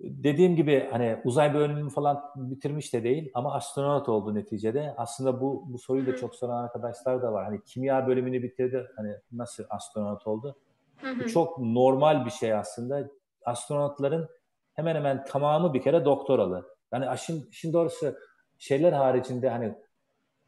dediğim 0.01 0.57
gibi 0.57 0.89
hani 0.91 1.19
uzay 1.25 1.55
bölümünü 1.55 1.91
falan 1.91 2.25
bitirmiş 2.37 2.95
de 2.95 3.05
değil 3.05 3.31
ama 3.35 3.55
astronot 3.55 4.09
oldu 4.09 4.35
neticede. 4.35 4.95
Aslında 4.97 5.41
bu 5.41 5.65
bu 5.69 5.79
soruyu 5.79 6.07
da 6.07 6.17
çok 6.17 6.35
soran 6.35 6.65
arkadaşlar 6.65 7.23
da 7.23 7.33
var. 7.33 7.45
Hani 7.45 7.65
kimya 7.65 8.07
bölümünü 8.07 8.43
bitirdi. 8.43 8.89
Hani 8.97 9.15
nasıl 9.33 9.65
astronot 9.71 10.27
oldu? 10.27 10.57
Bu 11.03 11.29
çok 11.29 11.59
normal 11.59 12.25
bir 12.27 12.31
şey 12.31 12.55
aslında. 12.55 13.09
Astronotların 13.45 14.29
hemen 14.75 14.95
hemen 14.95 15.25
tamamı 15.25 15.75
bir 15.75 15.83
kere 15.83 16.05
doktoralı. 16.05 16.69
Yani 16.93 17.09
aşın, 17.09 17.49
işin 17.51 17.73
doğrusu 17.73 18.15
şeyler 18.59 18.93
haricinde 18.93 19.49
hani 19.49 19.75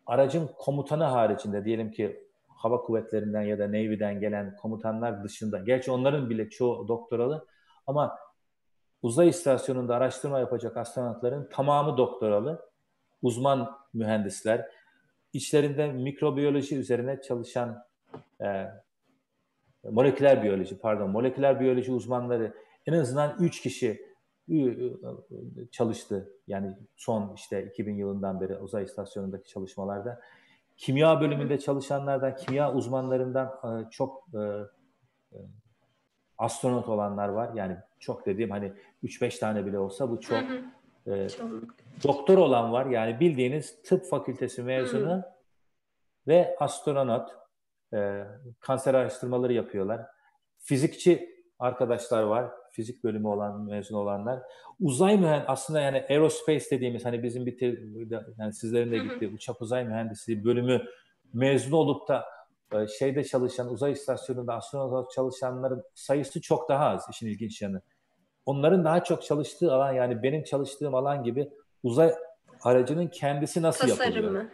aracın 0.06 0.50
komutanı 0.58 1.04
haricinde 1.04 1.64
diyelim 1.64 1.90
ki 1.90 2.30
hava 2.48 2.80
kuvvetlerinden 2.80 3.42
ya 3.42 3.58
da 3.58 3.68
Navy'den 3.68 4.20
gelen 4.20 4.56
komutanlar 4.56 5.24
dışında. 5.24 5.58
Gerçi 5.58 5.90
onların 5.90 6.30
bile 6.30 6.50
çoğu 6.50 6.88
doktoralı 6.88 7.46
ama 7.86 8.18
uzay 9.02 9.28
istasyonunda 9.28 9.96
araştırma 9.96 10.38
yapacak 10.38 10.76
astronotların 10.76 11.48
tamamı 11.52 11.96
doktoralı. 11.96 12.70
Uzman 13.22 13.78
mühendisler. 13.94 14.68
İçlerinde 15.32 15.92
mikrobiyoloji 15.92 16.76
üzerine 16.76 17.20
çalışan 17.20 17.84
e, 18.40 18.66
moleküler 19.84 20.42
biyoloji 20.42 20.78
pardon 20.78 21.10
moleküler 21.10 21.60
biyoloji 21.60 21.92
uzmanları 21.92 22.54
en 22.86 22.92
azından 22.92 23.36
3 23.40 23.60
kişi 23.60 24.10
çalıştı. 25.70 26.32
Yani 26.46 26.76
son 26.96 27.32
işte 27.36 27.66
2000 27.66 27.96
yılından 27.96 28.40
beri 28.40 28.56
uzay 28.56 28.84
istasyonundaki 28.84 29.48
çalışmalarda. 29.48 30.20
Kimya 30.76 31.20
bölümünde 31.20 31.58
çalışanlardan, 31.58 32.36
kimya 32.36 32.74
uzmanlarından 32.74 33.46
e, 33.46 33.90
çok 33.90 34.26
e, 34.34 34.38
e, 35.32 35.38
astronot 36.38 36.88
olanlar 36.88 37.28
var. 37.28 37.54
Yani 37.54 37.76
çok 37.98 38.26
dediğim 38.26 38.50
hani 38.50 38.72
3-5 39.04 39.40
tane 39.40 39.66
bile 39.66 39.78
olsa 39.78 40.10
bu 40.10 40.20
çok. 40.20 40.38
Hı 40.38 40.62
hı. 41.04 41.28
çok. 41.28 41.50
Doktor 42.04 42.38
olan 42.38 42.72
var. 42.72 42.86
Yani 42.86 43.20
bildiğiniz 43.20 43.82
tıp 43.82 44.04
fakültesi 44.04 44.62
mezunu 44.62 45.10
hı 45.10 45.14
hı. 45.14 45.24
ve 46.28 46.56
astronot 46.60 47.39
e, 47.94 48.24
kanser 48.60 48.94
araştırmaları 48.94 49.52
yapıyorlar. 49.52 50.00
Fizikçi 50.58 51.30
arkadaşlar 51.58 52.22
var. 52.22 52.50
Fizik 52.72 53.04
bölümü 53.04 53.28
olan, 53.28 53.60
mezun 53.60 53.96
olanlar. 53.96 54.42
Uzay 54.80 55.16
mühendisi 55.16 55.48
aslında 55.48 55.80
yani 55.80 56.04
aerospace 56.08 56.64
dediğimiz 56.70 57.04
hani 57.04 57.22
bizim 57.22 57.46
bitir 57.46 57.80
yani 58.38 58.52
sizlerin 58.52 58.92
de 58.92 58.98
gittiği 58.98 59.28
uçak 59.28 59.62
uzay 59.62 59.84
mühendisliği 59.84 60.44
bölümü 60.44 60.82
mezun 61.32 61.72
olup 61.72 62.08
da 62.08 62.24
e, 62.72 62.86
şeyde 62.86 63.24
çalışan, 63.24 63.72
uzay 63.72 63.92
istasyonunda 63.92 64.54
astronot 64.54 65.12
çalışanların 65.12 65.82
sayısı 65.94 66.40
çok 66.40 66.68
daha 66.68 66.86
az 66.86 67.06
işin 67.10 67.26
ilginç 67.26 67.62
yanı. 67.62 67.82
Onların 68.46 68.84
daha 68.84 69.04
çok 69.04 69.22
çalıştığı 69.22 69.72
alan 69.72 69.92
yani 69.92 70.22
benim 70.22 70.44
çalıştığım 70.44 70.94
alan 70.94 71.22
gibi 71.22 71.50
uzay 71.82 72.14
aracının 72.62 73.08
kendisi 73.08 73.62
nasıl 73.62 73.88
Tasarımı. 73.88 74.16
yapılıyor? 74.16 74.44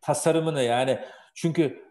Tasarımını 0.00 0.62
yani 0.62 0.98
çünkü 1.34 1.89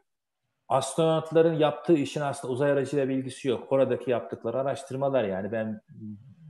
astronotların 0.69 1.53
yaptığı 1.53 1.93
işin 1.93 2.21
aslında 2.21 2.53
uzay 2.53 2.71
aracıyla 2.71 3.09
bilgisi 3.09 3.47
yok. 3.47 3.71
Oradaki 3.71 4.11
yaptıkları 4.11 4.59
araştırmalar 4.59 5.23
yani 5.23 5.51
ben 5.51 5.81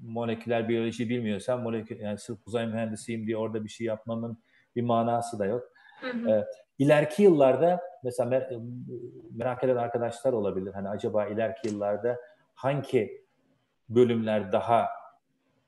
moleküler 0.03 0.69
biyoloji 0.69 1.09
bilmiyorsam 1.09 1.61
molekül 1.61 1.99
yani 1.99 2.17
sırf 2.17 2.39
uzay 2.47 2.67
mühendisiyim 2.67 3.27
diye 3.27 3.37
orada 3.37 3.63
bir 3.63 3.69
şey 3.69 3.87
yapmamın 3.87 4.43
bir 4.75 4.81
manası 4.81 5.39
da 5.39 5.45
yok. 5.45 5.63
Hı 6.01 6.09
hı. 6.09 6.29
Ee, 6.29 6.45
ileriki 6.79 7.23
yıllarda 7.23 7.81
mesela 8.03 8.29
mer- 8.29 8.61
merak 9.31 9.63
eden 9.63 9.75
arkadaşlar 9.75 10.33
olabilir. 10.33 10.73
Hani 10.73 10.89
acaba 10.89 11.25
ileriki 11.25 11.67
yıllarda 11.67 12.17
hangi 12.53 13.25
bölümler 13.89 14.51
daha 14.51 14.87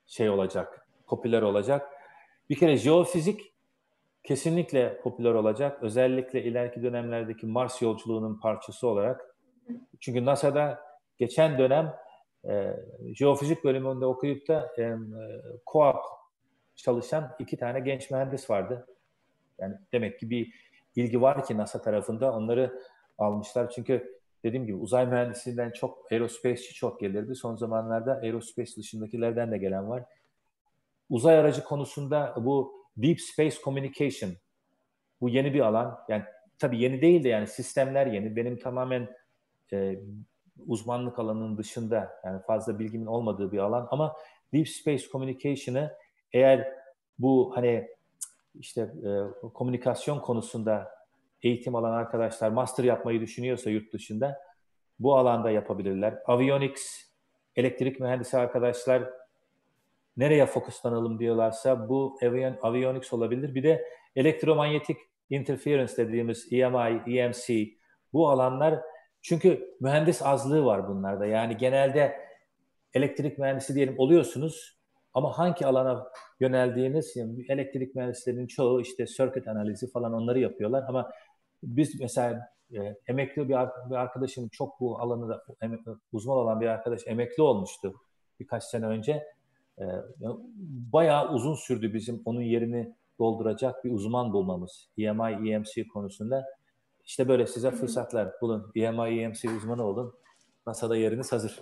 şey 0.08 0.30
olacak, 0.30 0.88
popüler 1.08 1.42
olacak. 1.42 1.90
Bir 2.50 2.56
kere 2.56 2.78
jeofizik 2.78 3.51
kesinlikle 4.24 5.02
popüler 5.02 5.34
olacak. 5.34 5.84
Özellikle 5.84 6.44
ileriki 6.44 6.84
dönemlerdeki 6.84 7.46
Mars 7.46 7.82
yolculuğunun 7.82 8.40
parçası 8.40 8.88
olarak. 8.88 9.36
Çünkü 10.00 10.26
NASA'da 10.26 10.80
geçen 11.18 11.58
dönem 11.58 11.94
e, 12.50 12.74
jeofizik 13.16 13.64
bölümünde 13.64 14.06
okuyup 14.06 14.48
da 14.48 14.72
e, 14.78 14.96
co 15.72 15.94
çalışan 16.76 17.36
iki 17.40 17.58
tane 17.58 17.80
genç 17.80 18.12
mühendis 18.12 18.50
vardı. 18.50 18.88
Yani 19.60 19.76
demek 19.92 20.20
ki 20.20 20.30
bir 20.30 20.54
ilgi 20.96 21.22
var 21.22 21.46
ki 21.46 21.58
NASA 21.58 21.82
tarafında 21.82 22.34
onları 22.34 22.82
almışlar. 23.18 23.70
Çünkü 23.70 24.22
dediğim 24.44 24.66
gibi 24.66 24.78
uzay 24.78 25.06
mühendisliğinden 25.08 25.72
çok 25.72 26.12
aerospace'çi 26.12 26.74
çok 26.74 27.00
gelirdi. 27.00 27.36
Son 27.36 27.56
zamanlarda 27.56 28.14
aerospace 28.14 28.76
dışındakilerden 28.78 29.52
de 29.52 29.58
gelen 29.58 29.90
var. 29.90 30.04
Uzay 31.10 31.38
aracı 31.38 31.64
konusunda 31.64 32.36
bu 32.38 32.81
Deep 32.98 33.22
Space 33.22 33.56
Communication 33.64 34.32
bu 35.22 35.30
yeni 35.30 35.54
bir 35.54 35.60
alan. 35.60 36.00
Yani 36.10 36.24
tabii 36.60 36.82
yeni 36.82 37.02
değil 37.02 37.24
de 37.24 37.30
yani 37.30 37.48
sistemler 37.48 38.08
yeni. 38.08 38.36
Benim 38.36 38.60
tamamen 38.60 39.10
e, 39.74 40.00
uzmanlık 40.68 41.20
alanının 41.20 41.58
dışında 41.58 42.22
yani 42.26 42.42
fazla 42.42 42.80
bilgimin 42.80 43.06
olmadığı 43.06 43.52
bir 43.52 43.58
alan 43.58 43.88
ama 43.92 44.16
Deep 44.54 44.70
Space 44.70 45.08
Communication'ı 45.12 45.98
eğer 46.34 46.74
bu 47.20 47.52
hani 47.56 47.88
işte 48.56 48.82
e, 48.82 49.12
komünikasyon 49.54 50.20
konusunda 50.20 50.92
eğitim 51.44 51.76
alan 51.76 51.94
arkadaşlar 51.94 52.50
master 52.50 52.84
yapmayı 52.84 53.22
düşünüyorsa 53.22 53.70
yurt 53.70 53.94
dışında 53.94 54.40
bu 55.00 55.18
alanda 55.18 55.52
yapabilirler. 55.52 56.20
Avionics, 56.26 56.82
elektrik 57.56 58.00
mühendisi 58.00 58.38
arkadaşlar 58.38 59.21
nereye 60.18 60.46
fokuslanalım 60.46 61.20
diyorlarsa 61.20 61.90
bu 61.90 62.18
avion, 62.22 62.58
avionics 62.62 63.14
olabilir. 63.14 63.56
Bir 63.56 63.64
de 63.64 63.86
elektromanyetik 64.16 64.98
interference 65.30 65.98
dediğimiz 65.98 66.48
EMI, 66.54 67.18
EMC 67.18 67.70
bu 68.14 68.30
alanlar 68.30 68.80
çünkü 69.22 69.76
mühendis 69.82 70.22
azlığı 70.22 70.66
var 70.66 70.88
bunlarda. 70.88 71.26
Yani 71.26 71.58
genelde 71.58 72.16
elektrik 72.94 73.38
mühendisi 73.38 73.76
diyelim 73.76 74.00
oluyorsunuz 74.00 74.82
ama 75.14 75.38
hangi 75.38 75.66
alana 75.66 76.08
yöneldiğiniz 76.40 77.16
yani 77.16 77.46
elektrik 77.50 77.96
mühendislerinin 77.96 78.48
çoğu 78.48 78.82
işte 78.82 79.06
circuit 79.06 79.48
analizi 79.48 79.92
falan 79.92 80.14
onları 80.14 80.40
yapıyorlar 80.40 80.84
ama 80.88 81.12
biz 81.64 82.00
mesela 82.00 82.40
e, 82.74 82.96
emekli 83.08 83.50
bir, 83.50 83.56
bir 83.90 83.96
arkadaşım 83.96 84.50
çok 84.50 84.80
bu 84.80 85.00
alanında 85.00 85.44
uzman 86.12 86.38
olan 86.38 86.62
bir 86.62 86.68
arkadaş 86.68 87.02
emekli 87.08 87.44
olmuştu 87.44 87.94
birkaç 88.40 88.64
sene 88.64 88.86
önce. 88.86 89.24
E, 89.80 89.86
bayağı 90.94 91.34
uzun 91.34 91.56
sürdü 91.56 91.94
bizim 91.94 92.22
onun 92.26 92.42
yerini 92.42 92.96
dolduracak 93.20 93.86
bir 93.86 93.92
uzman 93.92 94.34
bulmamız 94.34 94.90
EMI, 94.98 95.52
EMC 95.52 95.88
konusunda. 95.88 96.46
İşte 97.06 97.28
böyle 97.28 97.48
size 97.48 97.72
fırsatlar 97.72 98.42
bulun. 98.42 98.72
EMI, 98.76 99.22
EMC 99.22 99.50
uzmanı 99.50 99.84
olun. 99.84 100.14
NASA'da 100.68 100.96
yeriniz 100.96 101.32
hazır. 101.32 101.60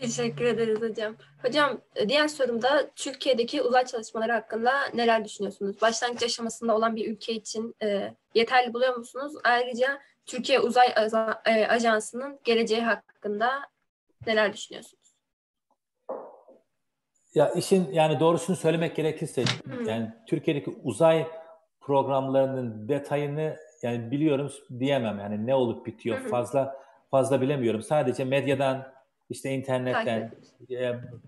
Teşekkür 0.00 0.44
ederiz 0.44 0.80
hocam. 0.80 1.16
Hocam 1.42 1.80
diğer 2.08 2.28
sorumda 2.28 2.90
Türkiye'deki 2.96 3.62
uzay 3.62 3.84
çalışmaları 3.84 4.32
hakkında 4.32 4.70
neler 4.94 5.24
düşünüyorsunuz? 5.24 5.82
Başlangıç 5.82 6.22
aşamasında 6.22 6.76
olan 6.76 6.96
bir 6.96 7.10
ülke 7.10 7.32
için 7.32 7.74
e, 7.82 8.14
yeterli 8.34 8.74
buluyor 8.74 8.96
musunuz? 8.96 9.32
Ayrıca 9.44 10.00
Türkiye 10.26 10.60
Uzay 10.60 10.94
e, 11.46 11.66
Ajansı'nın 11.66 12.38
geleceği 12.44 12.80
hakkında 12.80 13.50
neler 14.26 14.52
düşünüyorsunuz? 14.52 15.14
Ya 17.34 17.50
işin 17.50 17.92
yani 17.92 18.20
doğrusunu 18.20 18.56
söylemek 18.56 18.96
gerekirse 18.96 19.44
hmm. 19.44 19.84
yani 19.88 20.12
Türkiye'deki 20.26 20.70
uzay 20.70 21.26
programlarının 21.80 22.88
detayını 22.88 23.56
yani 23.82 24.10
biliyorum 24.10 24.52
diyemem 24.78 25.18
yani 25.18 25.46
ne 25.46 25.54
olup 25.54 25.86
bitiyor 25.86 26.20
hmm. 26.20 26.28
fazla 26.28 26.82
fazla 27.10 27.40
bilemiyorum. 27.40 27.82
Sadece 27.82 28.24
medyadan 28.24 28.92
işte 29.30 29.50
internetten 29.50 30.32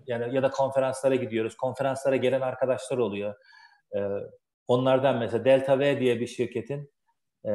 yani 0.07 0.35
ya 0.35 0.43
da 0.43 0.51
konferanslara 0.51 1.15
gidiyoruz. 1.15 1.57
Konferanslara 1.57 2.16
gelen 2.16 2.41
arkadaşlar 2.41 2.99
oluyor. 2.99 3.35
Ee, 3.97 4.09
onlardan 4.69 5.19
mesela 5.19 5.45
Delta 5.45 5.79
V 5.79 6.01
diye 6.01 6.21
bir 6.21 6.27
şirketin 6.27 6.91
e, 7.47 7.51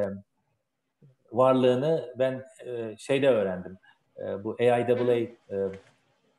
varlığını 1.32 2.14
ben 2.18 2.44
e, 2.66 2.96
şeyde 2.98 3.28
öğrendim. 3.28 3.78
E, 4.20 4.44
bu 4.44 4.56
AIAA 4.60 5.14
e, 5.14 5.28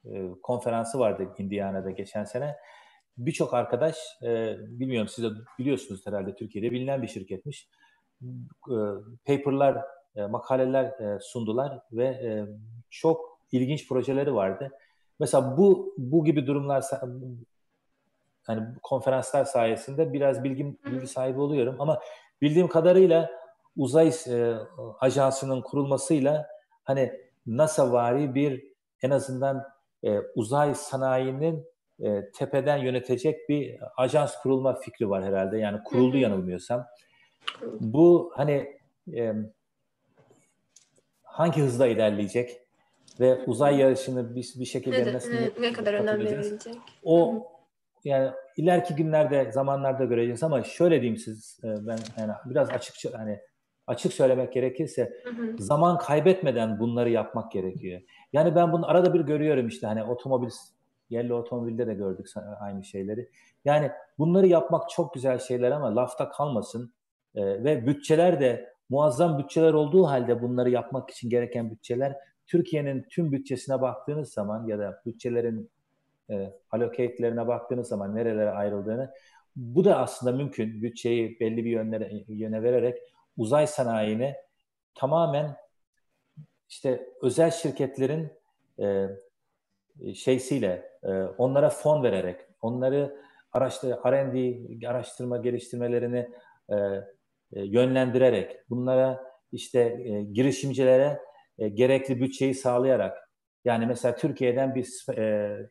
e, 0.06 0.32
konferansı 0.44 1.00
vardı 1.00 1.28
Indiana'da 1.38 1.92
geçen 1.92 2.24
sene. 2.24 2.58
Birçok 3.18 3.54
arkadaş, 3.54 3.98
e, 4.24 4.58
bilmiyorum 4.60 5.08
siz 5.08 5.24
de 5.24 5.30
biliyorsunuz 5.60 6.08
herhalde 6.08 6.36
Türkiye'de 6.36 6.72
bilinen 6.72 7.02
bir 7.02 7.08
şirketmiş. 7.08 7.70
E, 8.70 8.76
paperlar, 9.26 9.86
e, 10.16 10.26
makaleler 10.26 10.86
e, 10.86 11.20
sundular 11.20 11.80
ve 11.92 12.06
e, 12.06 12.46
çok 12.90 13.40
ilginç 13.52 13.88
projeleri 13.90 14.36
vardı. 14.36 14.72
Mesela 15.20 15.58
bu 15.58 15.96
bu 15.98 16.26
gibi 16.26 16.48
durumlar 16.48 16.84
hani 18.44 18.68
konferanslar 18.84 19.46
sayesinde 19.46 20.14
biraz 20.14 20.44
bilgi 20.44 20.78
bilgi 20.86 21.08
sahibi 21.08 21.40
oluyorum 21.40 21.76
ama 21.80 22.00
bildiğim 22.42 22.68
kadarıyla 22.68 23.32
uzay 23.78 24.12
e, 24.28 24.56
ajansının 25.00 25.62
kurulmasıyla 25.62 26.48
hani 26.84 27.31
NASA 27.48 27.92
vari 27.92 28.36
bir 28.36 28.64
en 29.02 29.10
azından 29.10 29.64
e, 30.04 30.20
uzay 30.20 30.76
sanayinin 30.76 31.66
e, 32.00 32.32
tepeden 32.32 32.78
yönetecek 32.78 33.50
bir 33.50 33.80
ajans 33.98 34.36
kurulma 34.36 34.74
fikri 34.74 35.10
var 35.10 35.24
herhalde. 35.24 35.58
Yani 35.58 35.84
kuruldu 35.84 36.18
yanılmıyorsam. 36.18 36.88
Bu 37.80 38.32
hani 38.36 38.80
e, 39.14 39.34
hangi 41.24 41.62
hızla 41.62 41.88
ilerleyecek? 41.88 42.62
ve 43.20 43.44
uzay 43.46 43.78
yarışını 43.78 44.36
bir, 44.36 44.54
bir 44.56 44.66
şekilde 44.66 45.06
ne, 45.06 45.14
nasıl 45.14 45.32
ne, 45.32 45.52
ne 45.60 45.74
kadar 45.74 45.94
önem 45.94 46.20
verilecek? 46.20 46.78
O 47.04 47.48
yani 48.04 48.32
ileriki 48.58 48.96
günlerde 48.96 49.52
zamanlarda 49.52 50.06
göreceğiz 50.06 50.44
ama 50.44 50.64
şöyle 50.64 51.02
diyeyim 51.02 51.18
siz 51.18 51.60
e, 51.64 51.68
ben 51.68 51.98
yani 52.18 52.32
biraz 52.46 52.70
açıkça 52.70 53.10
hani 53.14 53.40
açık 53.92 54.14
söylemek 54.14 54.54
gerekirse 54.54 55.14
hı 55.24 55.30
hı. 55.30 55.64
zaman 55.64 55.98
kaybetmeden 55.98 56.80
bunları 56.80 57.10
yapmak 57.10 57.52
gerekiyor. 57.52 58.02
Yani 58.34 58.56
ben 58.56 58.72
bunu 58.72 58.90
arada 58.90 59.14
bir 59.14 59.20
görüyorum 59.20 59.68
işte 59.68 59.88
hani 59.88 60.04
otomobil 60.04 60.50
yerli 61.10 61.34
otomobilde 61.34 61.88
de 61.88 61.94
gördük 61.94 62.28
aynı 62.60 62.84
şeyleri. 62.84 63.30
Yani 63.66 63.92
bunları 64.18 64.48
yapmak 64.48 64.90
çok 64.90 65.14
güzel 65.14 65.40
şeyler 65.40 65.72
ama 65.72 65.96
lafta 65.96 66.30
kalmasın 66.30 66.94
ee, 67.36 67.64
ve 67.64 67.88
bütçeler 67.88 68.40
de 68.40 68.74
muazzam 68.90 69.40
bütçeler 69.40 69.74
olduğu 69.74 70.04
halde 70.08 70.42
bunları 70.42 70.70
yapmak 70.70 71.10
için 71.10 71.30
gereken 71.30 71.72
bütçeler 71.72 72.16
Türkiye'nin 72.48 73.06
tüm 73.10 73.32
bütçesine 73.32 73.82
baktığınız 73.82 74.34
zaman 74.34 74.68
ya 74.68 74.80
da 74.80 75.02
bütçelerin 75.06 75.70
e, 76.30 76.54
allocate'lerine 76.72 77.48
baktığınız 77.48 77.88
zaman 77.88 78.16
nerelere 78.16 78.52
ayrıldığını 78.52 79.12
bu 79.56 79.86
da 79.86 79.98
aslında 79.98 80.38
mümkün. 80.38 80.82
Bütçeyi 80.82 81.40
belli 81.40 81.66
bir 81.66 81.70
yönlere, 81.70 82.12
yöne 82.28 82.64
vererek 82.64 82.98
uzay 83.38 83.68
sanayini 83.68 84.36
tamamen 84.96 85.56
işte 86.70 87.08
özel 87.22 87.52
şirketlerin 87.52 88.32
e, 88.80 89.08
şeysiyle 90.16 90.92
e, 91.04 91.12
onlara 91.38 91.70
fon 91.70 92.04
vererek 92.04 92.40
onları 92.62 93.18
araştır 93.52 93.90
R&D 93.90 94.88
araştırma 94.88 95.38
geliştirmelerini 95.38 96.30
e, 96.70 96.76
e, 96.76 97.02
yönlendirerek 97.54 98.70
bunlara 98.70 99.24
işte 99.52 99.80
e, 99.80 100.24
girişimcilere 100.24 101.20
e, 101.60 101.70
gerekli 101.70 102.22
bütçeyi 102.22 102.56
sağlayarak 102.56 103.32
yani 103.66 103.86
mesela 103.86 104.16
Türkiye'den 104.16 104.76
bir 104.76 105.06
e, 105.18 105.24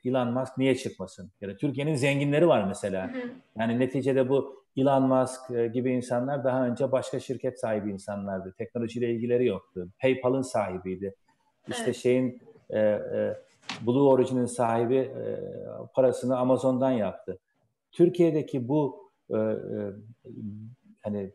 Elon 0.05 0.33
Musk 0.33 0.59
niye 0.59 0.77
çıkmasın? 0.77 1.33
Ya 1.41 1.49
da 1.49 1.57
Türkiye'nin 1.57 1.95
zenginleri 1.95 2.49
var 2.49 2.65
mesela. 2.65 3.09
Hı 3.15 3.19
hı. 3.19 3.31
Yani 3.59 3.79
neticede 3.79 4.29
bu 4.29 4.60
Elon 4.77 5.03
Musk 5.03 5.51
e, 5.51 5.67
gibi 5.67 5.93
insanlar 5.93 6.45
daha 6.45 6.67
önce 6.67 6.93
başka 6.93 7.21
şirket 7.21 7.61
sahibi 7.61 7.91
insanlardı. 7.91 8.55
Teknolojiyle 8.59 9.11
ilgileri 9.11 9.47
yoktu. 9.47 9.89
PayPal'ın 10.01 10.43
sahibiydi. 10.43 11.15
İşte 11.69 11.85
evet. 11.85 11.97
şeyin 11.97 12.43
e, 12.71 12.79
e, 12.81 13.37
Blue 13.87 14.09
Origin'in 14.09 14.47
sahibi 14.47 14.97
e, 14.97 15.41
parasını 15.95 16.39
Amazon'dan 16.39 16.91
yaptı. 16.91 17.39
Türkiye'deki 17.93 18.69
bu 18.69 19.11
e, 19.31 19.37
e, 19.37 19.57
hani 21.03 21.33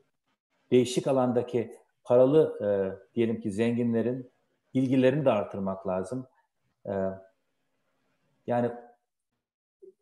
değişik 0.72 1.08
alandaki 1.08 1.76
paralı 2.04 2.60
e, 2.66 2.70
diyelim 3.16 3.40
ki 3.40 3.52
zenginlerin 3.52 4.32
ilgilerini 4.76 5.26
de 5.26 5.32
artırmak 5.32 5.88
lazım. 5.88 6.28
Ee, 6.88 6.92
yani 8.48 8.72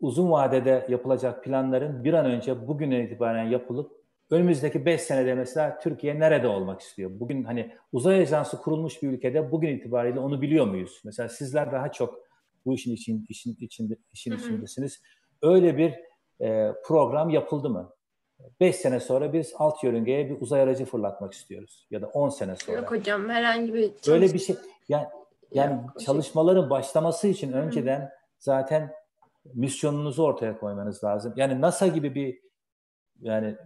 uzun 0.03 0.31
vadede 0.31 0.85
yapılacak 0.89 1.43
planların 1.43 2.03
bir 2.03 2.13
an 2.13 2.25
önce 2.25 2.67
bugün 2.67 2.91
itibaren 2.91 3.43
yapılıp 3.43 3.91
önümüzdeki 4.30 4.85
5 4.85 5.01
senede 5.01 5.35
mesela 5.35 5.80
Türkiye 5.80 6.19
nerede 6.19 6.47
olmak 6.47 6.81
istiyor? 6.81 7.11
Bugün 7.19 7.43
hani 7.43 7.71
uzay 7.91 8.21
ajansı 8.21 8.57
kurulmuş 8.57 9.03
bir 9.03 9.09
ülkede 9.09 9.51
bugün 9.51 9.77
itibariyle 9.77 10.19
onu 10.19 10.41
biliyor 10.41 10.67
muyuz? 10.67 11.01
Mesela 11.05 11.30
sizler 11.30 11.71
daha 11.71 11.91
çok 11.91 12.19
bu 12.65 12.73
işin 12.73 12.93
için 12.93 13.25
işin 13.30 13.57
içinde 13.59 13.97
işin 14.13 14.31
hı 14.31 14.35
hı. 14.35 14.39
içindesiniz. 14.39 15.01
Öyle 15.41 15.77
bir 15.77 15.93
e, 16.45 16.71
program 16.85 17.30
yapıldı 17.30 17.69
mı? 17.69 17.93
5 18.59 18.75
sene 18.75 18.99
sonra 18.99 19.34
biz 19.34 19.53
alt 19.57 19.84
yörüngeye 19.84 20.30
bir 20.30 20.41
uzay 20.41 20.61
aracı 20.61 20.85
fırlatmak 20.85 21.34
istiyoruz 21.34 21.88
ya 21.91 22.01
da 22.01 22.07
10 22.07 22.30
sene 22.30 22.55
sonra. 22.55 22.77
Yok 22.77 22.91
hocam 22.91 23.30
herhangi 23.30 23.73
bir 23.73 23.88
çalışma... 23.88 24.13
Öyle 24.13 24.34
bir 24.34 24.39
şey 24.39 24.55
yani 24.89 25.07
yani 25.51 25.73
Yok, 25.73 25.99
çalışmaların 26.05 26.61
şey... 26.61 26.69
başlaması 26.69 27.27
için 27.27 27.51
önceden 27.51 27.99
hı. 27.99 28.09
zaten 28.39 29.02
misyonunuzu 29.53 30.24
ortaya 30.24 30.60
koymanız 30.60 31.03
lazım. 31.03 31.34
Yani 31.36 31.61
NASA 31.61 31.88
gibi 31.88 32.15
bir 32.15 32.40
yani 33.22 33.57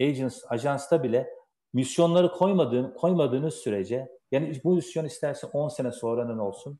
agents, 0.00 0.42
ajansta 0.48 1.02
bile 1.02 1.30
misyonları 1.72 2.32
koymadığın, 2.32 2.94
koymadığınız 2.94 3.54
sürece 3.54 4.08
yani 4.32 4.60
bu 4.64 4.74
misyon 4.74 5.04
isterse 5.04 5.46
10 5.46 5.68
sene 5.68 5.92
sonranın 5.92 6.38
olsun 6.38 6.78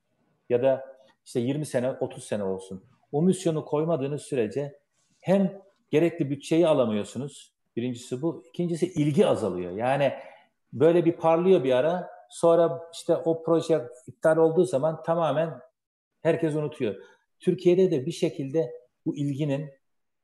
ya 0.49 0.63
da 0.63 0.97
işte 1.25 1.41
20 1.41 1.67
sene, 1.67 1.91
30 1.91 2.25
sene 2.25 2.45
olsun. 2.45 2.85
O 3.13 3.23
misyonu 3.23 3.65
koymadığınız 3.65 4.23
sürece 4.23 4.81
hem 5.21 5.63
gerekli 5.91 6.31
bütçeyi 6.31 6.69
alamıyorsunuz. 6.69 7.55
Birincisi 7.77 8.23
bu. 8.23 8.45
İkincisi 8.49 8.87
ilgi 8.87 9.27
azalıyor. 9.27 9.73
Yani 9.73 10.13
böyle 10.73 11.05
bir 11.05 11.13
parlıyor 11.13 11.65
bir 11.65 11.73
ara. 11.73 12.11
Sonra 12.31 12.91
işte 12.93 13.17
o 13.17 13.43
proje 13.43 13.89
iptal 14.07 14.37
olduğu 14.37 14.65
zaman 14.65 15.03
tamamen 15.03 15.61
herkes 16.23 16.55
unutuyor. 16.55 16.95
Türkiye'de 17.41 17.91
de 17.91 18.07
bir 18.07 18.13
şekilde 18.13 18.73
bu 19.07 19.17
ilginin 19.17 19.71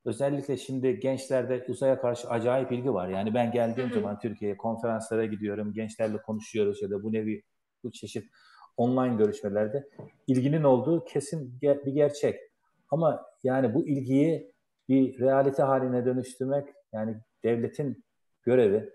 özellikle 0.04 0.56
şimdi 0.56 1.00
gençlerde 1.00 1.64
uzaya 1.68 2.00
karşı 2.00 2.28
acayip 2.28 2.72
ilgi 2.72 2.94
var. 2.94 3.08
Yani 3.08 3.34
ben 3.34 3.52
geldiğim 3.52 3.92
zaman 3.92 4.18
Türkiye'ye 4.18 4.56
konferanslara 4.56 5.26
gidiyorum, 5.26 5.72
gençlerle 5.72 6.22
konuşuyoruz 6.22 6.82
ya 6.82 6.90
da 6.90 7.02
bu 7.02 7.12
nevi 7.12 7.42
bu 7.84 7.92
çeşit 7.92 8.30
online 8.76 9.16
görüşmelerde 9.16 9.88
ilginin 10.26 10.62
olduğu 10.62 11.04
kesin 11.04 11.60
bir 11.62 11.92
gerçek. 11.92 12.40
Ama 12.90 13.26
yani 13.42 13.74
bu 13.74 13.88
ilgiyi 13.88 14.52
bir 14.88 15.20
realite 15.20 15.62
haline 15.62 16.04
dönüştürmek 16.04 16.68
yani 16.92 17.16
devletin 17.44 18.04
görevi. 18.42 18.90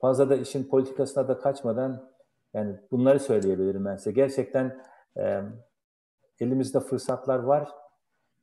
Fazla 0.00 0.30
da 0.30 0.36
işin 0.36 0.64
politikasına 0.64 1.28
da 1.28 1.38
kaçmadan 1.38 2.12
yani 2.54 2.76
bunları 2.90 3.20
söyleyebilirim 3.20 3.84
ben 3.84 3.96
size. 3.96 4.12
Gerçekten 4.12 4.82
e, 5.18 5.40
elimizde 6.40 6.80
fırsatlar 6.80 7.38
var 7.38 7.68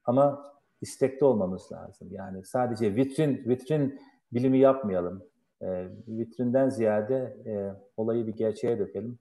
ama 0.05 0.53
istekli 0.81 1.26
olmamız 1.26 1.72
lazım. 1.72 2.07
Yani 2.11 2.45
sadece 2.45 2.95
vitrin 2.95 3.43
vitrin 3.47 4.01
bilimi 4.34 4.59
yapmayalım. 4.59 5.23
E, 5.61 5.88
vitrinden 6.07 6.69
ziyade 6.69 7.38
e, 7.45 7.53
olayı 7.97 8.27
bir 8.27 8.34
gerçeğe 8.34 8.80
dökelim. 8.80 9.19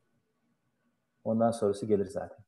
Ondan 1.25 1.51
sonrası 1.51 1.87
gelir 1.87 2.07
zaten. 2.07 2.39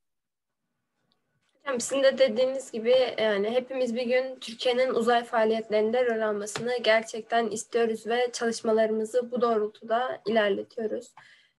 Hocam 1.62 1.81
sizin 1.81 2.03
de 2.03 2.19
dediğiniz 2.19 2.73
gibi 2.73 2.94
yani 3.19 3.51
hepimiz 3.51 3.94
bir 3.94 4.07
gün 4.07 4.39
Türkiye'nin 4.40 4.94
uzay 4.94 5.24
faaliyetlerinde 5.24 6.07
rol 6.07 6.20
almasını 6.20 6.73
gerçekten 6.82 7.47
istiyoruz 7.47 8.07
ve 8.07 8.32
çalışmalarımızı 8.32 9.31
bu 9.31 9.40
doğrultuda 9.40 10.20
ilerletiyoruz. 10.27 11.15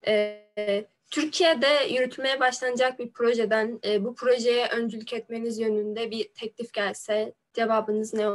Ee, 0.06 0.86
Türkiye'de 1.14 1.94
yürütmeye 1.94 2.40
başlanacak 2.40 2.98
bir 2.98 3.12
projeden 3.12 3.80
e, 3.84 4.04
bu 4.04 4.14
projeye 4.14 4.68
öncülük 4.68 5.12
etmeniz 5.12 5.58
yönünde 5.58 6.10
bir 6.10 6.32
teklif 6.34 6.72
gelse 6.72 7.34
cevabınız 7.52 8.14
ne 8.14 8.28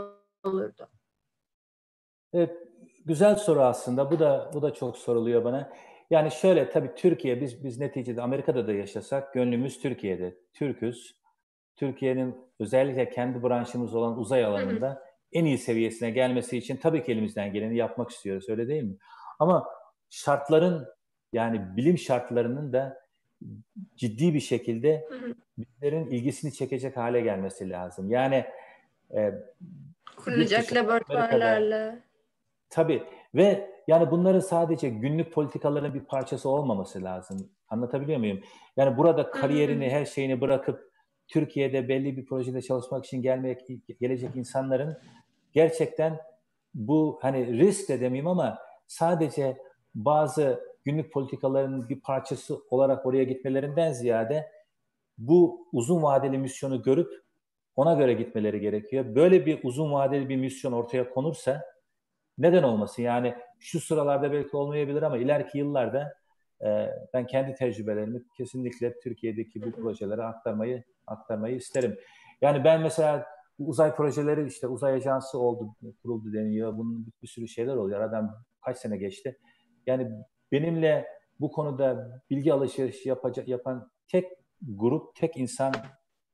olurdu? 0.43 0.87
Evet, 2.33 2.51
güzel 3.05 3.35
soru 3.35 3.61
aslında. 3.61 4.11
Bu 4.11 4.19
da 4.19 4.51
bu 4.53 4.61
da 4.61 4.73
çok 4.73 4.97
soruluyor 4.97 5.43
bana. 5.43 5.73
Yani 6.09 6.31
şöyle 6.31 6.69
tabii 6.69 6.95
Türkiye 6.95 7.41
biz 7.41 7.63
biz 7.63 7.79
neticede 7.79 8.21
Amerika'da 8.21 8.67
da 8.67 8.73
yaşasak 8.73 9.33
gönlümüz 9.33 9.79
Türkiye'de. 9.79 10.37
Türküz. 10.53 11.19
Türkiye'nin 11.75 12.35
özellikle 12.59 13.09
kendi 13.09 13.43
branşımız 13.43 13.95
olan 13.95 14.17
uzay 14.17 14.45
alanında 14.45 15.03
en 15.31 15.45
iyi 15.45 15.57
seviyesine 15.57 16.11
gelmesi 16.11 16.57
için 16.57 16.75
tabii 16.75 17.03
ki 17.03 17.11
elimizden 17.11 17.53
geleni 17.53 17.77
yapmak 17.77 18.09
istiyoruz. 18.09 18.49
Öyle 18.49 18.67
değil 18.67 18.83
mi? 18.83 18.97
Ama 19.39 19.67
şartların 20.09 20.98
yani 21.33 21.77
bilim 21.77 21.97
şartlarının 21.97 22.73
da 22.73 23.01
ciddi 23.95 24.33
bir 24.33 24.39
şekilde 24.39 25.07
bizlerin 25.57 26.09
ilgisini 26.09 26.53
çekecek 26.53 26.97
hale 26.97 27.21
gelmesi 27.21 27.69
lazım. 27.69 28.11
Yani 28.11 28.45
e, 29.15 29.33
kurulacak 30.17 30.73
laboratuvarlarla. 30.73 31.99
Tabii 32.69 33.03
ve 33.35 33.69
yani 33.87 34.11
bunların 34.11 34.39
sadece 34.39 34.89
günlük 34.89 35.33
politikaların 35.33 35.93
bir 35.93 35.99
parçası 35.99 36.49
olmaması 36.49 37.03
lazım. 37.03 37.49
Anlatabiliyor 37.69 38.19
muyum? 38.19 38.39
Yani 38.77 38.97
burada 38.97 39.31
kariyerini, 39.31 39.89
her 39.89 40.05
şeyini 40.05 40.41
bırakıp 40.41 40.89
Türkiye'de 41.27 41.87
belli 41.87 42.17
bir 42.17 42.25
projede 42.25 42.61
çalışmak 42.61 43.05
için 43.05 43.21
gelmek 43.21 43.61
gelecek 44.01 44.35
insanların 44.35 44.97
gerçekten 45.53 46.19
bu 46.73 47.19
hani 47.21 47.57
risk 47.57 47.89
de 47.89 48.01
demeyeyim 48.01 48.27
ama 48.27 48.57
sadece 48.87 49.57
bazı 49.95 50.68
günlük 50.89 51.13
politikaların 51.13 51.89
bir 51.89 51.99
parçası 52.01 52.59
olarak 52.69 53.05
oraya 53.05 53.23
gitmelerinden 53.23 53.91
ziyade 53.91 54.51
bu 55.17 55.67
uzun 55.71 56.03
vadeli 56.03 56.37
misyonu 56.37 56.81
görüp 56.81 57.13
ona 57.75 57.93
göre 57.93 58.13
gitmeleri 58.13 58.59
gerekiyor. 58.59 59.15
Böyle 59.15 59.45
bir 59.45 59.59
uzun 59.63 59.91
vadeli 59.91 60.29
bir 60.29 60.35
misyon 60.35 60.71
ortaya 60.71 61.09
konursa 61.09 61.61
neden 62.37 62.63
olmasın? 62.63 63.03
Yani 63.03 63.35
şu 63.59 63.79
sıralarda 63.79 64.31
belki 64.31 64.57
olmayabilir 64.57 65.01
ama 65.01 65.17
ileriki 65.17 65.57
yıllarda 65.57 66.13
e, 66.65 66.89
ben 67.13 67.27
kendi 67.27 67.53
tecrübelerimi 67.53 68.21
kesinlikle 68.37 68.99
Türkiye'deki 68.99 69.61
bu 69.61 69.71
projelere 69.71 70.23
aktarmayı 70.23 70.83
aktarmayı 71.07 71.55
isterim. 71.55 71.99
Yani 72.41 72.63
ben 72.63 72.81
mesela 72.81 73.25
uzay 73.59 73.95
projeleri 73.95 74.47
işte 74.47 74.67
uzay 74.67 74.93
ajansı 74.93 75.39
oldu, 75.39 75.75
kuruldu 76.01 76.33
deniyor. 76.33 76.77
Bunun 76.77 77.07
bir, 77.21 77.27
sürü 77.27 77.47
şeyler 77.47 77.75
oluyor. 77.75 78.01
Aradan 78.01 78.35
kaç 78.65 78.77
sene 78.77 78.97
geçti. 78.97 79.39
Yani 79.87 80.11
benimle 80.51 81.07
bu 81.39 81.51
konuda 81.51 82.21
bilgi 82.29 82.53
alışverişi 82.53 83.09
yapacak 83.09 83.47
yapan 83.47 83.91
tek 84.07 84.25
grup, 84.61 85.15
tek 85.15 85.37
insan 85.37 85.73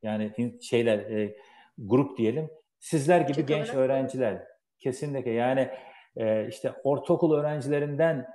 yani 0.04 0.58
şeyler 0.62 1.00
e, 1.00 1.36
grup 1.78 2.18
diyelim. 2.18 2.50
Sizler 2.80 3.22
gibi 3.22 3.34
Çok 3.34 3.48
genç 3.48 3.74
öğrenciler. 3.74 4.48
Kesinlikle 4.80 5.32
yani 5.32 5.70
e, 6.16 6.48
işte 6.48 6.74
ortaokul 6.84 7.34
öğrencilerinden 7.34 8.28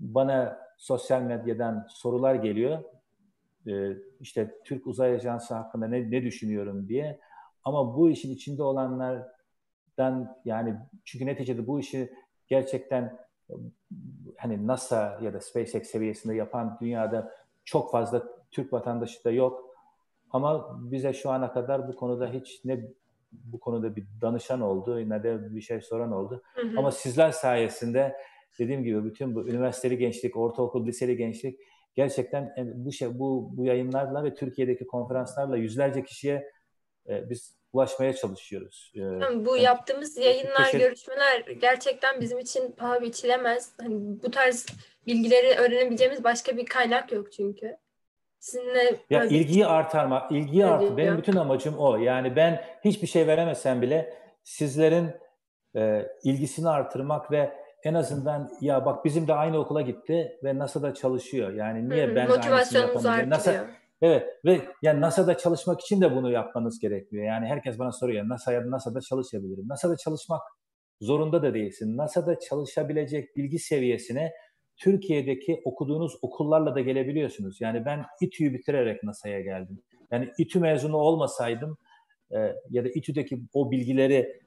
bana 0.00 0.58
sosyal 0.78 1.22
medyadan 1.22 1.86
sorular 1.88 2.34
geliyor. 2.34 2.84
E, 3.66 3.72
işte 4.20 4.54
Türk 4.64 4.86
Uzay 4.86 5.14
Ajansı 5.14 5.54
hakkında 5.54 5.88
ne, 5.88 6.10
ne 6.10 6.22
düşünüyorum 6.22 6.88
diye. 6.88 7.20
Ama 7.64 7.96
bu 7.96 8.10
işin 8.10 8.34
içinde 8.34 8.62
olanlardan 8.62 10.36
yani 10.44 10.76
çünkü 11.04 11.26
neticede 11.26 11.66
bu 11.66 11.80
işi 11.80 12.12
gerçekten 12.48 13.18
hani 14.40 14.66
NASA 14.66 15.18
ya 15.22 15.34
da 15.34 15.40
SpaceX 15.40 15.90
seviyesinde 15.90 16.34
yapan 16.34 16.78
dünyada 16.80 17.32
çok 17.64 17.90
fazla 17.90 18.22
Türk 18.50 18.72
vatandaşı 18.72 19.24
da 19.24 19.30
yok. 19.30 19.74
Ama 20.30 20.78
bize 20.90 21.12
şu 21.12 21.30
ana 21.30 21.52
kadar 21.52 21.88
bu 21.88 21.96
konuda 21.96 22.32
hiç 22.32 22.64
ne 22.64 22.88
bu 23.32 23.60
konuda 23.60 23.96
bir 23.96 24.06
danışan 24.20 24.60
oldu 24.60 25.08
ne 25.08 25.22
de 25.22 25.54
bir 25.54 25.60
şey 25.60 25.80
soran 25.80 26.12
oldu. 26.12 26.42
Hı 26.54 26.60
hı. 26.60 26.78
Ama 26.78 26.90
sizler 26.90 27.30
sayesinde 27.30 28.16
dediğim 28.58 28.84
gibi 28.84 29.04
bütün 29.04 29.34
bu 29.34 29.48
üniversiteli 29.48 29.98
gençlik, 29.98 30.36
ortaokul, 30.36 30.86
liseli 30.86 31.16
gençlik 31.16 31.60
gerçekten 31.94 32.54
bu 32.74 32.92
şey 32.92 33.18
bu 33.18 33.56
bu 33.56 33.64
yayınlarla 33.64 34.24
ve 34.24 34.34
Türkiye'deki 34.34 34.86
konferanslarla 34.86 35.56
yüzlerce 35.56 36.04
kişiye 36.04 36.50
e, 37.08 37.30
biz 37.30 37.59
ulaşmaya 37.72 38.12
çalışıyoruz. 38.14 38.92
Ee, 38.96 39.00
bu 39.46 39.56
yani, 39.56 39.62
yaptığımız 39.62 40.16
yayınlar, 40.16 40.56
teşekkür... 40.56 40.78
görüşmeler 40.78 41.40
gerçekten 41.60 42.20
bizim 42.20 42.38
için 42.38 42.72
paha 42.72 43.02
biçilemez. 43.02 43.72
Hani 43.80 43.94
bu 44.22 44.30
tarz 44.30 44.66
bilgileri 45.06 45.58
öğrenebileceğimiz 45.58 46.24
başka 46.24 46.56
bir 46.56 46.66
kaynak 46.66 47.12
yok 47.12 47.32
çünkü. 47.32 47.76
Sizinle 48.38 48.96
ya 49.10 49.24
ilgiyi 49.24 49.66
artırma, 49.66 50.28
ilgiyi 50.30 50.66
artır. 50.66 50.96
Benim 50.96 51.18
bütün 51.18 51.36
amacım 51.36 51.78
o. 51.78 51.96
Yani 51.96 52.36
ben 52.36 52.64
hiçbir 52.84 53.06
şey 53.06 53.26
veremesem 53.26 53.82
bile 53.82 54.14
sizlerin 54.42 55.10
e, 55.76 56.06
ilgisini 56.24 56.68
artırmak 56.68 57.30
ve 57.30 57.52
en 57.84 57.94
azından 57.94 58.52
ya 58.60 58.84
bak 58.86 59.04
bizim 59.04 59.28
de 59.28 59.34
aynı 59.34 59.58
okula 59.58 59.80
gitti 59.80 60.38
ve 60.44 60.58
NASA'da 60.58 60.94
çalışıyor. 60.94 61.52
Yani 61.52 61.88
niye 61.88 62.06
Hı-hı. 62.06 62.16
ben 62.16 62.28
de 62.28 62.32
aynısını 62.32 62.78
yapamayacağım? 62.78 63.30
NASA, 63.30 63.66
evet 64.02 64.26
ve 64.44 64.60
yani 64.82 65.00
NASA'da 65.00 65.36
çalışmak 65.36 65.80
için 65.80 66.00
de 66.00 66.16
bunu 66.16 66.32
yapmanız 66.32 66.78
gerekiyor. 66.78 67.24
Yani 67.24 67.46
herkes 67.46 67.78
bana 67.78 67.92
soruyor 67.92 68.28
NASA'ya 68.28 68.70
NASA'da 68.70 69.00
çalışabilirim. 69.00 69.68
NASA'da 69.68 69.96
çalışmak 69.96 70.40
zorunda 71.00 71.42
da 71.42 71.54
değilsin. 71.54 71.96
NASA'da 71.96 72.38
çalışabilecek 72.38 73.36
bilgi 73.36 73.58
seviyesine 73.58 74.32
Türkiye'deki 74.76 75.60
okuduğunuz 75.64 76.18
okullarla 76.22 76.74
da 76.74 76.80
gelebiliyorsunuz. 76.80 77.60
Yani 77.60 77.84
ben 77.84 78.04
İTÜ'yü 78.20 78.52
bitirerek 78.52 79.02
NASA'ya 79.02 79.40
geldim. 79.40 79.82
Yani 80.10 80.32
İTÜ 80.38 80.60
mezunu 80.60 80.96
olmasaydım 80.96 81.78
e, 82.30 82.38
ya 82.70 82.84
da 82.84 82.88
İTÜ'deki 82.88 83.42
o 83.52 83.70
bilgileri 83.70 84.40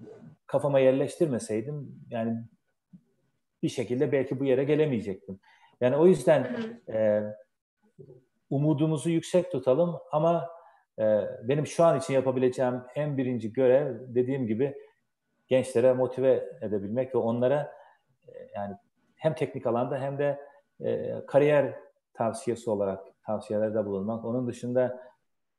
kafama 0.45 0.79
yerleştirmeseydim 0.79 2.05
yani 2.09 2.37
bir 3.63 3.69
şekilde 3.69 4.11
belki 4.11 4.39
bu 4.39 4.45
yere 4.45 4.63
gelemeyecektim. 4.63 5.39
Yani 5.81 5.97
o 5.97 6.07
yüzden 6.07 6.57
e, 6.93 7.21
umudumuzu 8.53 9.09
yüksek 9.09 9.51
tutalım 9.51 9.99
ama 10.11 10.49
e, 10.99 11.03
benim 11.43 11.67
şu 11.67 11.83
an 11.83 11.97
için 11.97 12.13
yapabileceğim 12.13 12.81
en 12.95 13.17
birinci 13.17 13.53
görev 13.53 14.15
dediğim 14.15 14.47
gibi 14.47 14.75
gençlere 15.47 15.93
motive 15.93 16.49
edebilmek 16.61 17.15
ve 17.15 17.17
onlara 17.17 17.73
e, 18.27 18.31
yani 18.55 18.75
hem 19.15 19.35
teknik 19.35 19.67
alanda 19.67 19.99
hem 19.99 20.17
de 20.17 20.39
e, 20.81 21.13
kariyer 21.27 21.75
tavsiyesi 22.13 22.69
olarak 22.69 23.07
tavsiyelerde 23.25 23.85
bulunmak. 23.85 24.25
Onun 24.25 24.47
dışında 24.47 25.03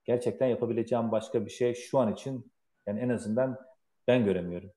gerçekten 0.05 0.47
yapabileceğim 0.47 1.13
başka 1.13 1.47
bir 1.47 1.51
şey 1.51 1.75
şu 1.75 1.99
an 1.99 2.13
için 2.13 2.53
yani 2.87 3.01
en 3.01 3.09
azından 3.09 3.59
ben 4.09 4.25
göremiyorum. 4.25 4.71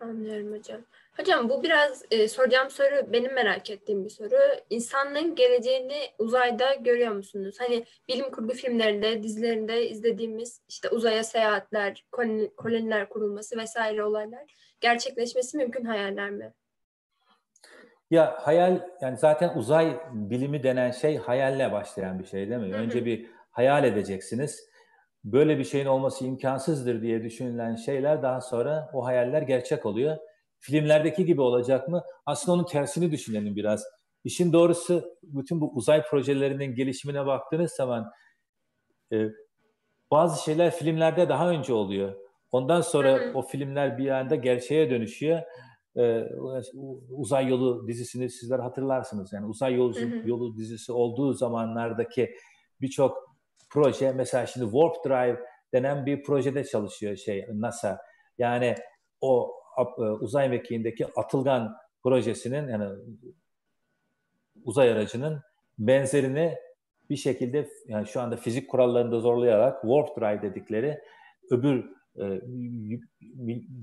Anlıyorum 0.00 0.52
hocam. 0.52 0.80
Hocam 1.16 1.48
bu 1.48 1.62
biraz 1.62 2.04
e, 2.10 2.28
soracağım 2.28 2.70
soru 2.70 3.12
benim 3.12 3.34
merak 3.34 3.70
ettiğim 3.70 4.04
bir 4.04 4.10
soru. 4.10 4.36
İnsanlığın 4.70 5.34
geleceğini 5.34 6.00
uzayda 6.18 6.74
görüyor 6.74 7.12
musunuz? 7.12 7.56
Hani 7.58 7.84
bilim 8.08 8.30
kurgu 8.30 8.52
filmlerinde, 8.52 9.22
dizilerinde 9.22 9.88
izlediğimiz 9.88 10.62
işte 10.68 10.88
uzaya 10.88 11.24
seyahatler, 11.24 12.04
koloni, 12.12 12.54
koloniler 12.56 13.08
kurulması 13.08 13.58
vesaire 13.58 14.04
olaylar 14.04 14.42
gerçekleşmesi 14.80 15.56
mümkün 15.56 15.84
hayaller 15.84 16.30
mi? 16.30 16.52
Ya 18.10 18.38
hayal 18.40 18.80
yani 19.00 19.18
zaten 19.18 19.52
uzay 19.56 20.00
bilimi 20.12 20.62
denen 20.62 20.90
şey 20.90 21.16
hayalle 21.16 21.72
başlayan 21.72 22.18
bir 22.18 22.24
şey 22.24 22.50
değil 22.50 22.60
mi? 22.60 22.74
Önce 22.74 23.04
bir 23.04 23.26
hayal 23.50 23.84
edeceksiniz 23.84 24.69
böyle 25.24 25.58
bir 25.58 25.64
şeyin 25.64 25.86
olması 25.86 26.26
imkansızdır 26.26 27.02
diye 27.02 27.22
düşünülen 27.22 27.76
şeyler 27.76 28.22
daha 28.22 28.40
sonra 28.40 28.90
o 28.92 29.04
hayaller 29.04 29.42
gerçek 29.42 29.86
oluyor. 29.86 30.16
Filmlerdeki 30.58 31.24
gibi 31.24 31.40
olacak 31.40 31.88
mı? 31.88 32.02
Aslında 32.26 32.54
onun 32.56 32.64
tersini 32.64 33.12
düşünelim 33.12 33.56
biraz. 33.56 33.84
İşin 34.24 34.52
doğrusu 34.52 35.04
bütün 35.22 35.60
bu 35.60 35.72
uzay 35.74 36.02
projelerinin 36.02 36.74
gelişimine 36.74 37.26
baktığınız 37.26 37.72
zaman 37.72 38.10
e, 39.12 39.28
bazı 40.10 40.44
şeyler 40.44 40.70
filmlerde 40.70 41.28
daha 41.28 41.50
önce 41.50 41.72
oluyor. 41.72 42.14
Ondan 42.52 42.80
sonra 42.80 43.12
hı 43.12 43.30
hı. 43.30 43.32
o 43.34 43.42
filmler 43.42 43.98
bir 43.98 44.10
anda 44.10 44.36
gerçeğe 44.36 44.90
dönüşüyor. 44.90 45.42
Ee, 45.96 46.24
uzay 47.10 47.48
Yolu 47.48 47.88
dizisini 47.88 48.30
sizler 48.30 48.58
hatırlarsınız. 48.58 49.32
Yani 49.32 49.46
Uzay 49.46 49.74
Yolu, 49.74 49.96
hı 49.96 50.04
hı. 50.04 50.28
Yolu 50.28 50.56
dizisi 50.56 50.92
olduğu 50.92 51.32
zamanlardaki 51.32 52.34
birçok 52.80 53.29
proje 53.70 54.12
mesela 54.12 54.46
şimdi 54.46 54.64
Warp 54.64 55.04
Drive 55.04 55.40
denen 55.72 56.06
bir 56.06 56.22
projede 56.22 56.64
çalışıyor 56.64 57.16
şey 57.16 57.46
NASA. 57.52 57.98
Yani 58.38 58.74
o 59.20 59.54
e, 59.98 60.02
uzay 60.02 60.48
mekiğindeki 60.48 61.06
Atılgan 61.16 61.76
projesinin 62.02 62.68
yani 62.68 62.98
uzay 64.64 64.90
aracının 64.92 65.40
benzerini 65.78 66.56
bir 67.10 67.16
şekilde 67.16 67.68
yani 67.86 68.06
şu 68.06 68.20
anda 68.20 68.36
fizik 68.36 68.70
kurallarında 68.70 69.20
zorlayarak 69.20 69.82
Warp 69.82 70.20
Drive 70.20 70.42
dedikleri 70.42 71.00
öbür 71.50 71.84
e, 72.16 72.40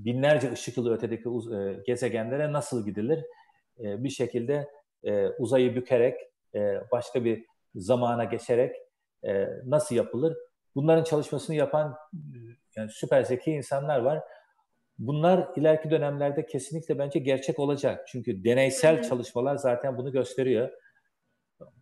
binlerce 0.04 0.52
ışık 0.52 0.76
yılı 0.76 0.94
ötedeki 0.94 1.28
e, 1.28 1.82
gezegenlere 1.86 2.52
nasıl 2.52 2.84
gidilir? 2.84 3.24
Bir 3.78 4.08
şekilde 4.08 4.68
uzayı 5.38 5.76
bükerek 5.76 6.20
başka 6.92 7.24
bir 7.24 7.44
zamana 7.74 8.24
geçerek 8.24 8.76
e, 9.26 9.48
nasıl 9.64 9.94
yapılır? 9.94 10.36
Bunların 10.74 11.04
çalışmasını 11.04 11.56
yapan 11.56 11.96
yani 12.76 12.90
süper 12.90 13.22
zeki 13.22 13.50
insanlar 13.50 13.98
var. 13.98 14.22
Bunlar 14.98 15.48
ileriki 15.56 15.90
dönemlerde 15.90 16.46
kesinlikle 16.46 16.98
bence 16.98 17.18
gerçek 17.18 17.58
olacak. 17.58 18.08
Çünkü 18.08 18.44
deneysel 18.44 18.96
Hı-hı. 18.96 19.08
çalışmalar 19.08 19.56
zaten 19.56 19.96
bunu 19.96 20.12
gösteriyor. 20.12 20.70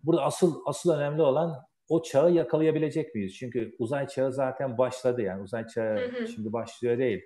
Burada 0.03 0.23
asıl 0.23 0.63
asıl 0.67 0.93
önemli 0.93 1.23
olan 1.23 1.67
o 1.89 2.03
çağı 2.03 2.33
yakalayabilecek 2.33 3.15
miyiz? 3.15 3.35
Çünkü 3.35 3.77
uzay 3.79 4.07
çağı 4.09 4.33
zaten 4.33 4.79
başladı 4.79 5.23
yani 5.23 5.43
uzay 5.43 5.67
çağı 5.67 5.97
Hı-hı. 5.97 6.29
şimdi 6.29 6.53
başlıyor 6.53 6.99
değil. 6.99 7.23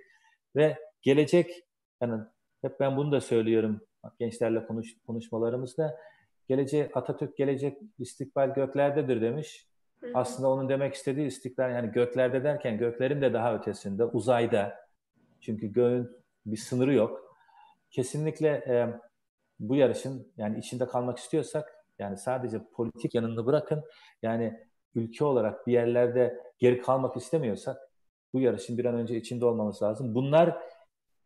Ve 0.56 0.78
gelecek 1.02 1.50
yani 2.00 2.22
hep 2.62 2.80
ben 2.80 2.96
bunu 2.96 3.12
da 3.12 3.20
söylüyorum 3.20 3.80
gençlerle 4.18 4.66
konuş, 4.66 4.98
konuşmalarımızda. 5.06 6.00
Gelecek 6.48 6.96
Atatürk 6.96 7.36
gelecek 7.36 7.78
istikbal 7.98 8.54
göklerdedir 8.54 9.22
demiş. 9.22 9.69
Aslında 10.14 10.48
onun 10.48 10.68
demek 10.68 10.94
istediği 10.94 11.26
istiklal 11.26 11.70
yani 11.70 11.92
göklerde 11.92 12.44
derken 12.44 12.78
göklerin 12.78 13.22
de 13.22 13.32
daha 13.32 13.54
ötesinde, 13.54 14.04
uzayda. 14.04 14.74
Çünkü 15.40 15.72
göğün 15.72 16.10
bir 16.46 16.56
sınırı 16.56 16.94
yok. 16.94 17.36
Kesinlikle 17.90 18.48
e, 18.48 18.88
bu 19.58 19.76
yarışın 19.76 20.32
yani 20.36 20.58
içinde 20.58 20.86
kalmak 20.86 21.18
istiyorsak 21.18 21.74
yani 21.98 22.16
sadece 22.16 22.60
politik 22.72 23.14
yanını 23.14 23.46
bırakın 23.46 23.84
yani 24.22 24.60
ülke 24.94 25.24
olarak 25.24 25.66
bir 25.66 25.72
yerlerde 25.72 26.40
geri 26.58 26.82
kalmak 26.82 27.16
istemiyorsak 27.16 27.76
bu 28.32 28.40
yarışın 28.40 28.78
bir 28.78 28.84
an 28.84 28.94
önce 28.94 29.16
içinde 29.16 29.44
olmamız 29.44 29.82
lazım. 29.82 30.14
Bunlar 30.14 30.58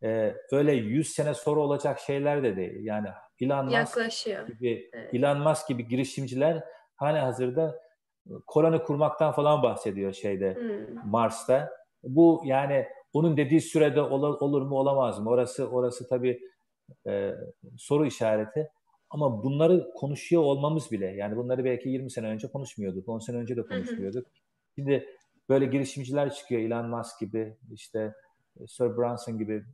e, 0.03 0.35
öyle 0.53 0.73
100 0.73 1.13
sene 1.13 1.35
sonra 1.35 1.61
olacak 1.61 2.01
şeyler 2.01 2.43
de 2.43 2.57
değil. 2.57 2.85
Yani 2.85 3.09
Elon 3.41 3.65
Musk 3.65 3.99
gibi 4.47 4.91
evet. 4.93 5.15
Elon 5.15 5.39
Musk 5.39 5.69
gibi 5.69 5.89
girişimciler 5.89 6.65
hani 6.97 7.19
hazırda 7.19 7.84
koloni 8.47 8.83
kurmaktan 8.83 9.33
falan 9.33 9.63
bahsediyor 9.63 10.13
şeyde 10.13 10.55
hmm. 10.55 11.11
Mars'ta. 11.11 11.71
Bu 12.03 12.43
yani 12.45 12.87
onun 13.13 13.37
dediği 13.37 13.61
sürede 13.61 14.03
ol, 14.03 14.23
olur 14.23 14.63
mu 14.63 14.79
olamaz 14.79 15.19
mı? 15.19 15.31
Orası 15.31 15.69
orası 15.69 16.09
tabii 16.09 16.41
e, 17.07 17.35
soru 17.79 18.07
işareti. 18.07 18.71
Ama 19.11 19.43
bunları 19.43 19.91
konuşuyor 19.95 20.43
olmamız 20.43 20.91
bile 20.93 21.07
yani 21.07 21.37
bunları 21.37 21.65
belki 21.65 21.89
20 21.89 22.11
sene 22.11 22.27
önce 22.27 22.49
konuşmuyorduk, 22.49 23.09
10 23.09 23.19
sene 23.19 23.37
önce 23.37 23.57
de 23.57 23.63
konuşmuyorduk. 23.63 24.27
Şimdi 24.75 25.09
böyle 25.49 25.67
girişimciler 25.67 26.35
çıkıyor 26.35 26.61
Elon 26.61 26.89
Musk 26.89 27.21
gibi 27.21 27.57
işte 27.73 28.15
Sir 28.67 28.97
Branson 28.97 29.39
gibi 29.39 29.65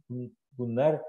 bunlar 0.59 1.01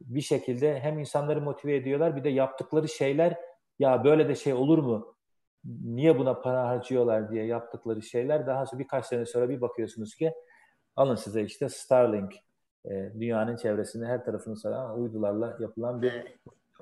bir 0.00 0.20
şekilde 0.20 0.80
hem 0.80 0.98
insanları 0.98 1.40
motive 1.40 1.76
ediyorlar 1.76 2.16
bir 2.16 2.24
de 2.24 2.28
yaptıkları 2.28 2.88
şeyler 2.88 3.36
ya 3.78 4.04
böyle 4.04 4.28
de 4.28 4.34
şey 4.34 4.54
olur 4.54 4.78
mu 4.78 5.14
niye 5.64 6.18
buna 6.18 6.40
para 6.40 6.68
harcıyorlar 6.68 7.30
diye 7.30 7.46
yaptıkları 7.46 8.02
şeyler 8.02 8.46
daha 8.46 8.66
sonra 8.66 8.78
birkaç 8.78 9.06
sene 9.06 9.26
sonra 9.26 9.48
bir 9.48 9.60
bakıyorsunuz 9.60 10.14
ki 10.14 10.34
alın 10.96 11.14
size 11.14 11.42
işte 11.42 11.68
Starlink 11.68 12.34
e, 12.84 13.12
dünyanın 13.20 13.56
çevresinde 13.56 14.06
her 14.06 14.24
tarafını 14.24 14.56
saran 14.56 15.00
uydularla 15.00 15.56
yapılan 15.60 16.02
bir 16.02 16.12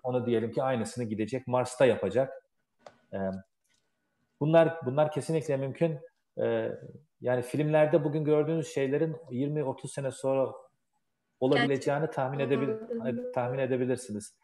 onu 0.02 0.26
diyelim 0.26 0.52
ki 0.52 0.62
aynısını 0.62 1.04
gidecek 1.04 1.46
Mars'ta 1.46 1.86
yapacak. 1.86 2.42
E, 3.12 3.18
bunlar 4.40 4.86
bunlar 4.86 5.12
kesinlikle 5.12 5.56
mümkün. 5.56 5.98
E, 6.38 6.72
yani 7.20 7.42
filmlerde 7.42 8.04
bugün 8.04 8.24
gördüğünüz 8.24 8.68
şeylerin 8.68 9.16
20-30 9.30 9.88
sene 9.88 10.10
sonra 10.10 10.52
olabileceğini 11.40 12.10
tahmin 12.10 12.38
edebil 12.38 12.68
tahmin 13.34 13.58
edebilirsiniz. 13.58 14.34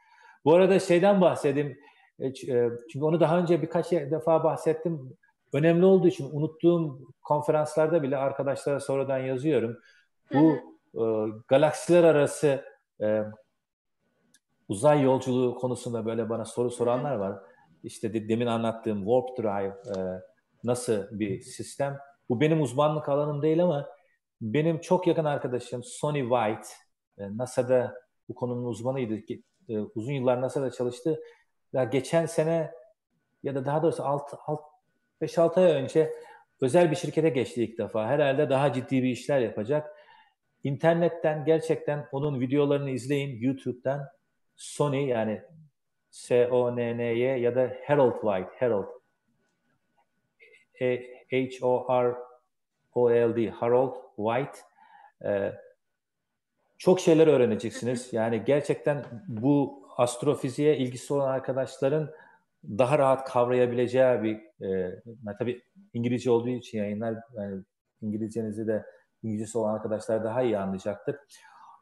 Bu 0.45 0.55
arada 0.55 0.79
şeyden 0.79 1.21
bahsedeyim. 1.21 1.79
E, 2.19 2.27
e, 2.27 2.71
çünkü 2.93 3.05
onu 3.05 3.21
daha 3.21 3.39
önce 3.39 3.63
birkaç 3.63 3.93
defa 3.93 4.45
bahsettim. 4.45 5.17
Önemli 5.53 5.85
olduğu 5.85 6.09
için 6.09 6.31
unuttuğum 6.33 6.99
konferanslarda 7.23 8.03
bile 8.03 8.17
arkadaşlara 8.17 8.81
sonradan 8.81 9.19
yazıyorum. 9.19 9.77
Bu 10.35 10.57
e, 10.95 11.05
galaksiler 11.49 12.05
arası 12.05 12.65
uzay 14.69 15.03
yolculuğu 15.03 15.55
konusunda 15.55 16.07
böyle 16.07 16.29
bana 16.29 16.45
soru 16.45 16.71
soranlar 16.71 17.15
var. 17.15 17.39
İşte 17.83 18.15
de, 18.15 18.29
demin 18.29 18.47
anlattığım 18.47 18.99
Warp 18.99 19.39
Drive 19.39 19.75
e, 19.97 20.21
nasıl 20.65 21.19
bir 21.19 21.41
sistem? 21.41 21.99
Bu 22.29 22.41
benim 22.41 22.63
uzmanlık 22.63 23.09
alanım 23.09 23.43
değil 23.43 23.63
ama 23.63 23.89
benim 24.41 24.81
çok 24.81 25.07
yakın 25.07 25.25
arkadaşım 25.25 25.83
Sonny 25.85 26.21
White, 26.21 26.69
e, 27.19 27.37
NASA'da 27.37 27.95
bu 28.29 28.35
konunun 28.35 28.65
uzmanıydı. 28.65 29.15
E, 29.69 29.79
uzun 29.79 30.13
yıllar 30.13 30.41
NASA'da 30.41 30.71
çalıştı 30.71 31.21
ya 31.73 31.85
geçen 31.85 32.27
sene 32.27 32.71
ya 33.43 33.55
da 33.55 33.65
daha 33.65 33.83
doğrusu 33.83 34.05
6 34.05 34.37
5-6 35.23 35.61
ay 35.61 35.73
önce 35.73 36.13
özel 36.61 36.91
bir 36.91 36.97
şirkete 36.97 37.29
geçti 37.29 37.65
ilk 37.65 37.79
defa. 37.79 38.07
Herhalde 38.07 38.51
daha 38.51 38.73
ciddi 38.73 39.03
bir 39.03 39.09
işler 39.09 39.41
yapacak. 39.41 39.97
İnternetten 40.65 41.45
gerçekten 41.45 42.09
onun 42.13 42.41
videolarını 42.41 42.91
izleyin 42.91 43.41
YouTube'dan. 43.41 44.09
Sony 44.57 45.09
yani 45.09 45.43
S-O-N-N-Y 46.11 47.39
ya 47.39 47.55
da 47.55 47.77
Harold 47.87 48.21
White, 48.21 48.51
Harold 48.59 48.89
e, 50.81 50.97
H-O-R-O-L-D, 51.31 52.31
Harold 53.51 53.95
White. 54.17 54.59
Ee, 55.25 55.53
çok 56.79 57.01
şeyler 57.01 57.27
öğreneceksiniz. 57.27 58.13
Yani 58.13 58.43
gerçekten 58.45 59.05
bu 59.29 59.82
astrofiziğe 59.97 60.79
ilgisi 60.79 61.15
olan 61.15 61.29
arkadaşların 61.29 62.11
daha 62.65 62.99
rahat 62.99 63.25
kavrayabileceği 63.25 64.23
bir 64.23 64.67
e, 64.67 65.03
tabii 65.39 65.63
İngilizce 65.95 66.31
olduğu 66.31 66.49
için 66.49 66.79
yayınlar 66.79 67.15
yani 67.35 67.63
İngilizcenizi 68.03 68.67
de 68.67 68.85
İngilizcesi 69.23 69.59
olan 69.59 69.75
arkadaşlar 69.75 70.25
daha 70.25 70.43
iyi 70.43 70.59
anlayacaktır. 70.59 71.17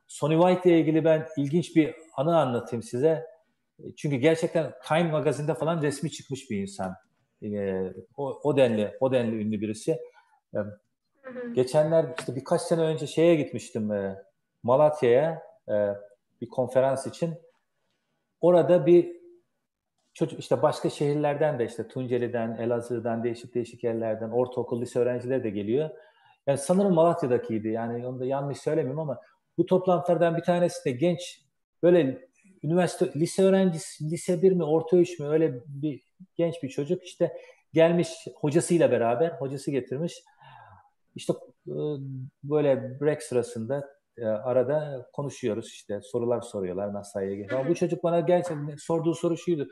Sonny 0.07 0.41
White 0.41 0.70
ile 0.70 0.81
ilgili 0.81 1.05
ben 1.05 1.27
ilginç 1.37 1.77
bir 1.77 1.95
anı 2.16 2.39
anlatayım 2.39 2.82
size. 2.82 3.27
Çünkü 3.97 4.16
gerçekten 4.16 4.73
Time 4.89 5.11
magazinde 5.11 5.55
falan 5.55 5.82
resmi 5.82 6.11
çıkmış 6.11 6.51
bir 6.51 6.62
insan. 6.62 6.95
Ee, 7.43 7.93
o, 8.16 8.41
o 8.43 8.57
denli, 8.57 8.97
o 9.01 9.12
denli 9.12 9.37
ünlü 9.37 9.61
birisi. 9.61 9.99
Ee, 10.55 10.59
geçenler 11.53 12.07
işte 12.19 12.37
birkaç 12.37 12.61
sene 12.61 12.81
önce 12.81 13.07
şeye 13.07 13.35
gitmiştim 13.35 13.93
e, 13.93 14.23
Malatya'ya 14.62 15.43
e, 15.69 15.74
bir 16.41 16.49
konferans 16.49 17.07
için. 17.07 17.35
Orada 18.40 18.86
bir 18.86 19.20
çocuk 20.14 20.40
işte 20.40 20.62
başka 20.62 20.90
şehirlerden 20.90 21.58
de 21.58 21.66
işte 21.66 21.88
Tunceli'den, 21.88 22.56
Elazığ'dan, 22.56 23.24
değişik 23.24 23.54
değişik 23.54 23.84
yerlerden 23.84 24.30
ortaokul, 24.30 24.80
lise 24.80 24.98
öğrencileri 24.98 25.44
de 25.44 25.50
geliyor. 25.50 25.90
Yani 26.46 26.58
sanırım 26.58 26.94
Malatya'dakiydi. 26.94 27.68
Yani 27.68 28.06
onu 28.06 28.20
da 28.20 28.26
yanlış 28.26 28.58
söylemiyorum 28.58 29.00
ama 29.00 29.18
bu 29.58 29.66
toplantılardan 29.66 30.36
bir 30.36 30.42
tanesi 30.42 30.84
de 30.84 30.90
genç 30.90 31.40
böyle 31.82 32.28
üniversite 32.62 33.20
lise 33.20 33.42
öğrencisi 33.42 34.10
lise 34.10 34.42
bir 34.42 34.52
mi 34.52 34.64
orta 34.64 34.96
üç 34.96 35.18
mü 35.18 35.26
öyle 35.26 35.54
bir 35.66 36.02
genç 36.36 36.62
bir 36.62 36.68
çocuk 36.68 37.04
işte 37.04 37.32
gelmiş 37.72 38.08
hocasıyla 38.34 38.90
beraber 38.90 39.30
hocası 39.30 39.70
getirmiş 39.70 40.22
işte 41.14 41.32
e, 41.66 41.74
böyle 42.42 43.00
break 43.00 43.22
sırasında 43.22 43.99
e, 44.20 44.26
arada 44.26 45.06
konuşuyoruz 45.12 45.66
işte 45.66 46.01
sorular 46.02 46.40
soruyorlar 46.40 47.22
ilgili. 47.22 47.55
Ama 47.55 47.68
bu 47.68 47.74
çocuk 47.74 48.05
bana 48.05 48.20
gerçekten 48.20 48.76
sorduğu 48.78 49.14
soru 49.14 49.36
şuydu. 49.36 49.68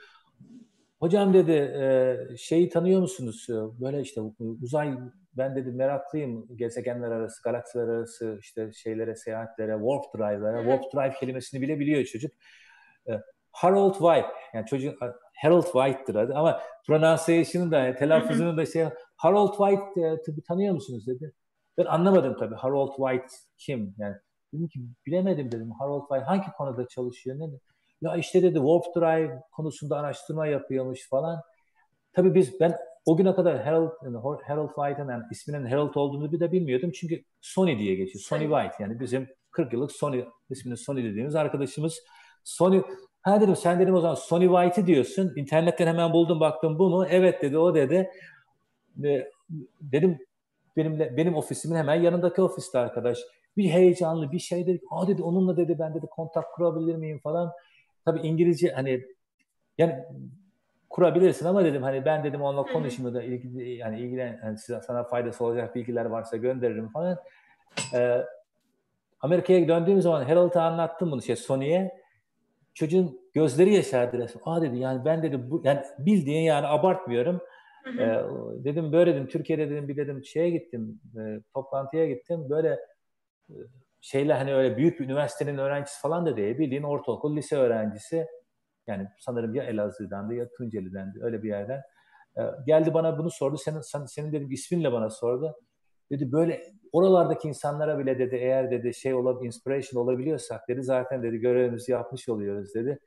Hocam 1.00 1.34
dedi 1.34 1.52
e, 1.52 2.16
şeyi 2.36 2.68
tanıyor 2.68 3.00
musunuz? 3.00 3.46
Böyle 3.80 4.00
işte 4.00 4.20
uzay 4.62 4.98
ben 5.36 5.56
dedi 5.56 5.70
meraklıyım 5.70 6.56
gezegenler 6.56 7.10
arası, 7.10 7.42
galaksiler 7.42 7.88
arası 7.88 8.38
işte 8.40 8.72
şeylere, 8.72 9.16
seyahatlere, 9.16 9.72
warp 9.72 10.14
drive'lara. 10.14 10.62
Warp 10.62 10.94
drive 10.94 11.18
kelimesini 11.20 11.60
bile 11.60 11.78
biliyor 11.78 12.04
çocuk. 12.04 12.32
E, 13.08 13.12
Harold 13.52 13.92
White 13.92 14.28
yani 14.54 14.66
çocuk 14.66 14.98
Harold 15.42 15.64
White'dır 15.64 16.14
adı 16.14 16.34
ama 16.34 16.60
pronunciation'ı 16.86 17.70
da 17.70 17.94
telaffuzunu 17.94 18.56
da 18.56 18.66
şey 18.66 18.86
Harold 19.16 19.54
White 19.56 20.00
e, 20.00 20.42
tanıyor 20.48 20.74
musunuz 20.74 21.06
dedi. 21.06 21.32
Ben 21.78 21.84
anlamadım 21.84 22.36
tabii 22.38 22.54
Harold 22.54 22.96
White 22.96 23.34
kim 23.58 23.94
yani 23.98 24.16
dedim 24.52 24.68
ki 24.68 24.80
bilemedim 25.06 25.52
dedim 25.52 25.70
Harold 25.70 26.00
White 26.00 26.24
hangi 26.24 26.52
konuda 26.56 26.88
çalışıyor 26.88 27.38
ne 27.38 27.44
ya 28.00 28.16
işte 28.16 28.42
dedi 28.42 28.54
Warp 28.54 28.96
Drive 28.96 29.42
konusunda 29.52 29.96
araştırma 29.96 30.46
yapıyormuş 30.46 31.08
falan. 31.08 31.42
Tabii 32.12 32.34
biz 32.34 32.60
ben 32.60 32.76
o 33.06 33.16
güne 33.16 33.34
kadar 33.34 33.62
Harold, 33.64 33.92
Harold 34.46 34.68
White'ın 34.68 35.08
yani 35.08 35.24
isminin 35.30 35.66
Harold 35.66 35.94
olduğunu 35.94 36.32
bir 36.32 36.40
de 36.40 36.52
bilmiyordum. 36.52 36.90
Çünkü 36.94 37.24
Sony 37.40 37.78
diye 37.78 37.94
geçiyor. 37.94 38.24
Sony 38.24 38.42
White 38.42 38.82
yani 38.82 39.00
bizim 39.00 39.28
40 39.50 39.72
yıllık 39.72 39.92
Sony 39.92 40.24
ismini 40.50 40.76
Sony 40.76 41.04
dediğimiz 41.04 41.34
arkadaşımız. 41.34 41.98
Sony 42.44 42.82
ha 43.22 43.40
dedim 43.40 43.56
sen 43.56 43.80
dedim 43.80 43.94
o 43.94 44.00
zaman 44.00 44.14
Sony 44.14 44.46
White'ı 44.46 44.86
diyorsun. 44.86 45.32
İnternetten 45.36 45.86
hemen 45.86 46.12
buldum 46.12 46.40
baktım 46.40 46.78
bu 46.78 46.90
mu? 46.90 47.06
Evet 47.10 47.42
dedi 47.42 47.58
o 47.58 47.74
dedi. 47.74 48.10
E, 49.04 49.30
dedim 49.80 50.18
benimle 50.76 51.16
benim 51.16 51.36
ofisimin 51.36 51.76
hemen 51.76 51.94
yanındaki 51.94 52.42
ofiste 52.42 52.78
arkadaş. 52.78 53.18
Bir 53.59 53.70
heyecanlı 53.70 54.32
bir 54.32 54.39
şey 54.39 54.66
dedi. 54.66 54.80
Aa 54.90 55.09
dedi 55.09 55.22
onunla 55.22 55.56
dedi 55.56 55.78
ben 55.78 55.94
dedi 55.94 56.06
kontak 56.06 56.52
kurabilir 56.55 56.97
miyim 56.97 57.18
falan. 57.18 57.52
Tabii 58.05 58.20
İngilizce 58.20 58.72
hani 58.72 59.05
yani 59.78 60.05
kurabilirsin 60.90 61.47
ama 61.47 61.64
dedim 61.64 61.82
hani 61.82 62.05
ben 62.05 62.24
dedim 62.24 62.43
onunla 62.43 62.62
konuşayım 62.62 63.14
da 63.14 63.22
ilgili 63.22 63.70
yani 63.70 64.01
ilgilen 64.01 64.40
yani 64.44 64.59
sana 64.59 65.05
faydası 65.05 65.44
olacak 65.44 65.74
bilgiler 65.74 66.05
varsa 66.05 66.36
gönderirim 66.36 66.89
falan. 66.89 67.18
Ee, 67.94 68.24
Amerika'ya 69.20 69.68
döndüğüm 69.68 70.02
zaman 70.02 70.24
Harold'a 70.24 70.62
anlattım 70.62 71.10
bunu 71.10 71.22
şey 71.22 71.36
Sony'ye. 71.36 71.98
Çocuğun 72.74 73.20
gözleri 73.35 73.74
yaşardı 73.74 74.18
resmen. 74.18 74.43
Aa 74.47 74.62
dedi 74.62 74.78
yani 74.78 75.05
ben 75.05 75.22
dedi 75.22 75.51
bu 75.51 75.62
yani 75.64 75.80
bildiğin 75.98 76.43
yani 76.43 76.66
abartmıyorum. 76.66 77.40
Ee, 77.98 78.20
dedim 78.64 78.93
böyle 78.93 79.14
dedim 79.14 79.26
Türkiye'de 79.26 79.70
dedim 79.70 79.89
bir 79.89 79.97
dedim 79.97 80.24
şeye 80.24 80.51
gittim 80.51 81.01
e, 81.16 81.40
toplantıya 81.55 82.06
gittim 82.06 82.47
böyle 82.51 82.78
şeyle 84.00 84.34
hani 84.34 84.54
öyle 84.54 84.76
büyük 84.76 85.00
bir 85.00 85.04
üniversitenin 85.04 85.58
öğrencisi 85.58 86.00
falan 86.00 86.26
da 86.26 86.36
değil 86.36 86.58
bildiğin 86.58 86.82
ortaokul 86.82 87.36
lise 87.36 87.56
öğrencisi 87.56 88.26
yani 88.86 89.08
sanırım 89.18 89.54
ya 89.54 89.64
Elazığ'dandı 89.64 90.34
ya 90.34 90.48
Tunceli'dendi 90.50 91.18
öyle 91.22 91.42
bir 91.42 91.48
yerden. 91.48 91.82
E, 92.36 92.42
geldi 92.66 92.94
bana 92.94 93.18
bunu 93.18 93.30
sordu. 93.30 93.56
Senin, 93.56 93.80
sen, 93.80 94.04
senin 94.04 94.32
dedim 94.32 94.50
isminle 94.50 94.92
bana 94.92 95.10
sordu. 95.10 95.54
Dedi 96.10 96.32
böyle 96.32 96.62
oralardaki 96.92 97.48
insanlara 97.48 97.98
bile 97.98 98.18
dedi 98.18 98.36
eğer 98.36 98.70
dedi 98.70 98.94
şey 98.94 99.14
olabilir, 99.14 99.46
inspiration 99.46 100.02
olabiliyorsak 100.02 100.68
dedi 100.68 100.82
zaten 100.82 101.22
dedi 101.22 101.36
görevimizi 101.38 101.92
yapmış 101.92 102.28
oluyoruz 102.28 102.74
dedi. 102.74 102.98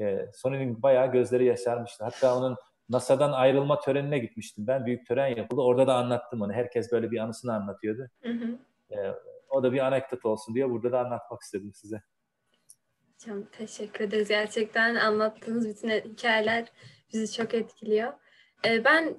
E, 0.00 0.26
Sony'nin 0.34 0.82
bayağı 0.82 1.12
gözleri 1.12 1.44
yaşarmıştı. 1.44 2.04
Hatta 2.04 2.38
onun 2.38 2.56
NASA'dan 2.88 3.32
ayrılma 3.32 3.80
törenine 3.80 4.18
gitmiştim. 4.18 4.66
Ben 4.66 4.86
büyük 4.86 5.06
tören 5.06 5.36
yapıldı. 5.36 5.60
Orada 5.60 5.86
da 5.86 5.94
anlattım 5.94 6.42
onu. 6.42 6.52
Herkes 6.52 6.92
böyle 6.92 7.10
bir 7.10 7.18
anısını 7.18 7.54
anlatıyordu. 7.54 8.08
Hı 8.22 8.28
hı. 8.28 8.58
E, 8.90 9.14
o 9.48 9.62
da 9.62 9.72
bir 9.72 9.86
anekdot 9.86 10.24
olsun 10.24 10.54
diye 10.54 10.70
burada 10.70 10.92
da 10.92 11.00
anlatmak 11.00 11.42
istedim 11.42 11.72
size. 11.74 12.02
Çok 13.24 13.52
teşekkür 13.52 14.04
ederiz. 14.04 14.28
Gerçekten 14.28 14.94
anlattığınız 14.94 15.68
bütün 15.68 15.88
hikayeler 15.88 16.72
bizi 17.12 17.32
çok 17.32 17.54
etkiliyor. 17.54 18.12
Ee, 18.66 18.84
ben 18.84 19.16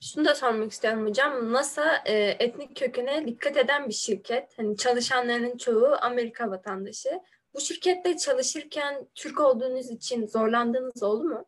şunu 0.00 0.24
da 0.24 0.34
sormak 0.34 0.72
istiyorum 0.72 1.06
hocam. 1.06 1.52
NASA 1.52 2.02
e, 2.06 2.14
etnik 2.14 2.76
kökene 2.76 3.26
dikkat 3.26 3.56
eden 3.56 3.88
bir 3.88 3.94
şirket. 3.94 4.58
Hani 4.58 4.76
çalışanların 4.76 5.56
çoğu 5.56 5.96
Amerika 6.00 6.50
vatandaşı. 6.50 7.20
Bu 7.54 7.60
şirkette 7.60 8.16
çalışırken 8.16 9.08
Türk 9.14 9.40
olduğunuz 9.40 9.90
için 9.90 10.26
zorlandığınız 10.26 11.02
oldu 11.02 11.24
mu? 11.24 11.44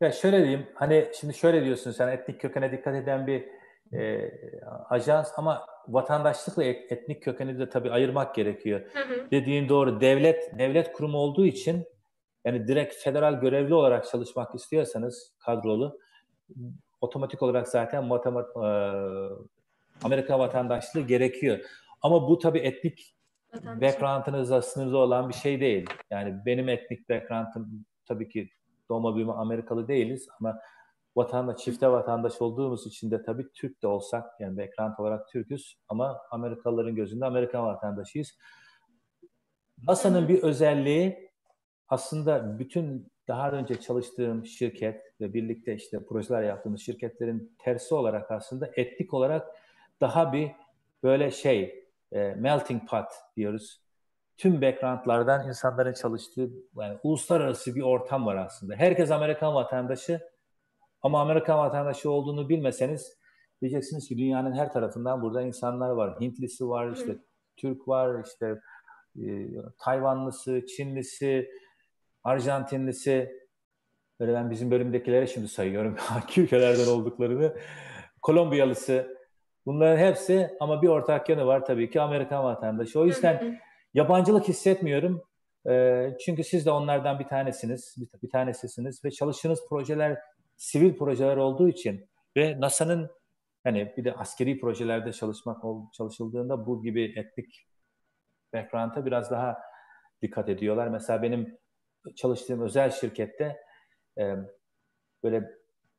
Ya 0.00 0.12
şöyle 0.12 0.38
diyeyim. 0.38 0.66
Hani 0.74 1.10
şimdi 1.20 1.34
şöyle 1.34 1.64
diyorsun 1.64 1.90
sen 1.90 2.08
etnik 2.08 2.40
kökene 2.40 2.72
dikkat 2.72 2.94
eden 2.94 3.26
bir 3.26 3.48
e, 3.92 4.30
ajans 4.88 5.32
ama 5.36 5.66
vatandaşlıkla 5.88 6.64
etnik 6.64 7.22
kökeni 7.22 7.58
de 7.58 7.68
tabii 7.68 7.90
ayırmak 7.90 8.34
gerekiyor. 8.34 8.80
Hı 8.92 9.14
hı. 9.14 9.30
Dediğin 9.30 9.68
doğru. 9.68 10.00
Devlet 10.00 10.58
devlet 10.58 10.92
kurumu 10.92 11.18
olduğu 11.18 11.46
için 11.46 11.84
yani 12.44 12.68
direkt 12.68 12.94
federal 12.94 13.40
görevli 13.40 13.74
olarak 13.74 14.06
çalışmak 14.06 14.54
istiyorsanız 14.54 15.32
kadrolu 15.38 15.98
otomatik 17.00 17.42
olarak 17.42 17.68
zaten 17.68 18.04
matematik, 18.04 18.56
e, 18.56 18.68
Amerika 20.02 20.38
vatandaşlığı 20.38 21.00
gerekiyor. 21.00 21.58
Ama 22.02 22.28
bu 22.28 22.38
tabii 22.38 22.58
etnik 22.58 23.14
background'ınızla 23.64 24.62
sınırlı 24.62 24.98
olan 24.98 25.28
bir 25.28 25.34
şey 25.34 25.60
değil. 25.60 25.90
Yani 26.10 26.36
benim 26.46 26.68
etnik 26.68 27.08
background'ım 27.08 27.84
tabii 28.08 28.28
ki 28.28 28.50
doğma 28.88 29.16
büyüme 29.16 29.32
Amerikalı 29.32 29.88
değiliz 29.88 30.28
ama 30.40 30.58
vatandaş, 31.18 31.58
çifte 31.58 31.88
vatandaş 31.88 32.42
olduğumuz 32.42 32.86
için 32.86 33.10
de 33.10 33.22
tabii 33.22 33.52
Türk 33.52 33.82
de 33.82 33.86
olsak 33.86 34.40
yani 34.40 34.58
background 34.58 34.94
olarak 34.98 35.28
Türk'üz 35.28 35.76
ama 35.88 36.20
Amerikalıların 36.30 36.94
gözünde 36.94 37.26
Amerikan 37.26 37.64
vatandaşıyız. 37.64 38.38
NASA'nın 39.86 40.28
bir 40.28 40.42
özelliği 40.42 41.30
aslında 41.88 42.58
bütün 42.58 43.12
daha 43.28 43.50
önce 43.50 43.80
çalıştığım 43.80 44.46
şirket 44.46 45.02
ve 45.20 45.34
birlikte 45.34 45.74
işte 45.74 46.04
projeler 46.04 46.42
yaptığımız 46.42 46.80
şirketlerin 46.80 47.56
tersi 47.58 47.94
olarak 47.94 48.30
aslında 48.30 48.70
etnik 48.76 49.14
olarak 49.14 49.46
daha 50.00 50.32
bir 50.32 50.50
böyle 51.02 51.30
şey 51.30 51.84
e, 52.12 52.34
melting 52.34 52.88
pot 52.88 53.06
diyoruz. 53.36 53.82
Tüm 54.36 54.62
backgroundlardan 54.62 55.48
insanların 55.48 55.92
çalıştığı 55.92 56.50
yani 56.76 56.98
uluslararası 57.02 57.74
bir 57.74 57.82
ortam 57.82 58.26
var 58.26 58.36
aslında. 58.36 58.74
Herkes 58.74 59.10
Amerikan 59.10 59.54
vatandaşı 59.54 60.20
ama 61.02 61.20
Amerikan 61.20 61.58
vatandaşı 61.58 62.10
olduğunu 62.10 62.48
bilmeseniz 62.48 63.18
diyeceksiniz 63.60 64.08
ki 64.08 64.18
dünyanın 64.18 64.52
her 64.52 64.72
tarafından 64.72 65.22
burada 65.22 65.42
insanlar 65.42 65.90
var. 65.90 66.20
Hintlisi 66.20 66.68
var, 66.68 66.92
işte 66.92 67.12
Hı. 67.12 67.18
Türk 67.56 67.88
var, 67.88 68.24
işte 68.24 68.60
e, 69.16 69.48
Tayvanlısı, 69.78 70.66
Çinlisi, 70.66 71.48
Arjantinlisi. 72.24 73.38
Böyle 74.20 74.34
ben 74.34 74.50
bizim 74.50 74.70
bölümdekilere 74.70 75.26
şimdi 75.26 75.48
sayıyorum 75.48 75.96
hangi 75.98 76.40
ülkelerden 76.40 76.86
olduklarını. 76.86 77.56
Kolombiyalısı. 78.22 79.18
Bunların 79.66 79.98
hepsi 79.98 80.56
ama 80.60 80.82
bir 80.82 80.88
ortak 80.88 81.28
yanı 81.28 81.46
var 81.46 81.66
tabii 81.66 81.90
ki 81.90 82.00
Amerikan 82.00 82.44
vatandaşı. 82.44 83.00
O 83.00 83.06
yüzden 83.06 83.60
yabancılık 83.94 84.48
hissetmiyorum. 84.48 85.22
E, 85.68 86.06
çünkü 86.24 86.44
siz 86.44 86.66
de 86.66 86.70
onlardan 86.70 87.18
bir 87.18 87.24
tanesiniz, 87.24 87.94
bir, 87.98 88.22
bir 88.22 88.30
tanesisiniz 88.30 89.04
ve 89.04 89.10
çalıştığınız 89.10 89.60
projeler 89.68 90.18
sivil 90.58 90.96
projeler 90.96 91.36
olduğu 91.36 91.68
için 91.68 92.08
ve 92.36 92.60
NASA'nın 92.60 93.10
hani 93.64 93.92
bir 93.96 94.04
de 94.04 94.14
askeri 94.14 94.60
projelerde 94.60 95.12
çalışmak 95.12 95.62
çalışıldığında 95.92 96.66
bu 96.66 96.82
gibi 96.82 97.14
etnik 97.16 97.66
background'a 98.54 99.06
biraz 99.06 99.30
daha 99.30 99.58
dikkat 100.22 100.48
ediyorlar. 100.48 100.88
Mesela 100.88 101.22
benim 101.22 101.58
çalıştığım 102.16 102.60
özel 102.62 102.90
şirkette 102.90 103.56
e, 104.18 104.34
böyle 105.22 105.50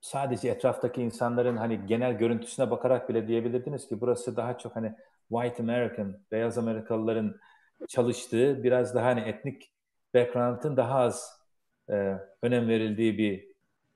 sadece 0.02 0.50
etraftaki 0.50 1.02
insanların 1.02 1.58
hani 1.58 1.86
genel 1.86 2.18
görüntüsüne 2.18 2.72
bakarak 2.72 3.10
bile 3.10 3.28
diyebilirdiniz 3.28 3.88
ki 3.88 4.02
burası 4.02 4.36
daha 4.36 4.58
çok 4.58 4.76
hani 4.76 4.94
white 5.30 5.64
American, 5.64 6.18
beyaz 6.32 6.58
Amerikalıların 6.58 7.40
çalıştığı 7.88 8.64
biraz 8.64 8.96
daha 8.96 9.06
hani 9.06 9.20
etnik 9.20 9.72
background'ın 10.16 10.78
daha 10.78 11.00
az 11.00 11.42
e, 11.90 12.16
önem 12.42 12.68
verildiği 12.68 13.18
bir 13.18 13.48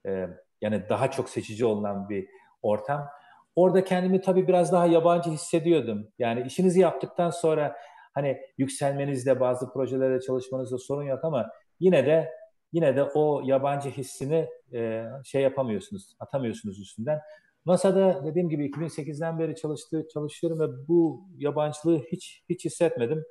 e, 0.06 0.30
yani 0.64 0.90
daha 0.90 1.12
çok 1.12 1.30
seçici 1.30 1.66
olunan 1.66 2.10
bir 2.10 2.28
ortam. 2.62 3.08
Orada 3.56 3.84
kendimi 3.84 4.22
tabii 4.22 4.48
biraz 4.48 4.72
daha 4.72 4.86
yabancı 4.86 5.30
hissediyordum. 5.30 6.08
Yani 6.20 6.42
işinizi 6.42 6.80
yaptıktan 6.80 7.30
sonra 7.30 7.76
hani 8.14 8.38
yükselmenizde 8.58 9.40
bazı 9.40 9.74
projelerde 9.74 10.20
çalışmanızda 10.20 10.78
sorun 10.78 11.04
yok 11.04 11.24
ama 11.24 11.50
yine 11.80 12.06
de 12.06 12.30
yine 12.72 12.96
de 12.96 13.04
o 13.04 13.42
yabancı 13.46 13.90
hissini 13.90 14.48
e, 14.74 15.06
şey 15.26 15.42
yapamıyorsunuz, 15.42 16.16
atamıyorsunuz 16.20 16.80
üstünden. 16.80 17.20
NASA'da 17.66 18.26
dediğim 18.26 18.50
gibi 18.50 18.70
2008'den 18.70 19.40
beri 19.40 19.56
çalıştığı 19.56 20.08
çalışıyorum 20.14 20.60
ve 20.60 20.88
bu 20.88 21.28
yabancılığı 21.38 22.00
hiç 22.12 22.44
hiç 22.50 22.66
hissetmedim. 22.66 23.24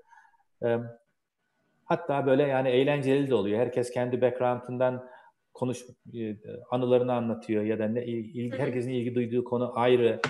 E, 0.64 0.78
hatta 1.84 2.26
böyle 2.26 2.42
yani 2.42 2.68
eğlenceli 2.68 3.30
de 3.30 3.34
oluyor. 3.34 3.60
Herkes 3.60 3.90
kendi 3.90 4.20
background'ından 4.20 5.08
konuş 5.54 5.84
e, 6.14 6.36
anılarını 6.70 7.12
anlatıyor 7.12 7.64
ya 7.64 7.78
da 7.78 7.88
ne 7.88 8.04
ilgi, 8.04 8.58
herkesin 8.58 8.90
ilgi 8.90 9.14
duyduğu 9.14 9.44
konu 9.44 9.72
ayrı. 9.74 10.20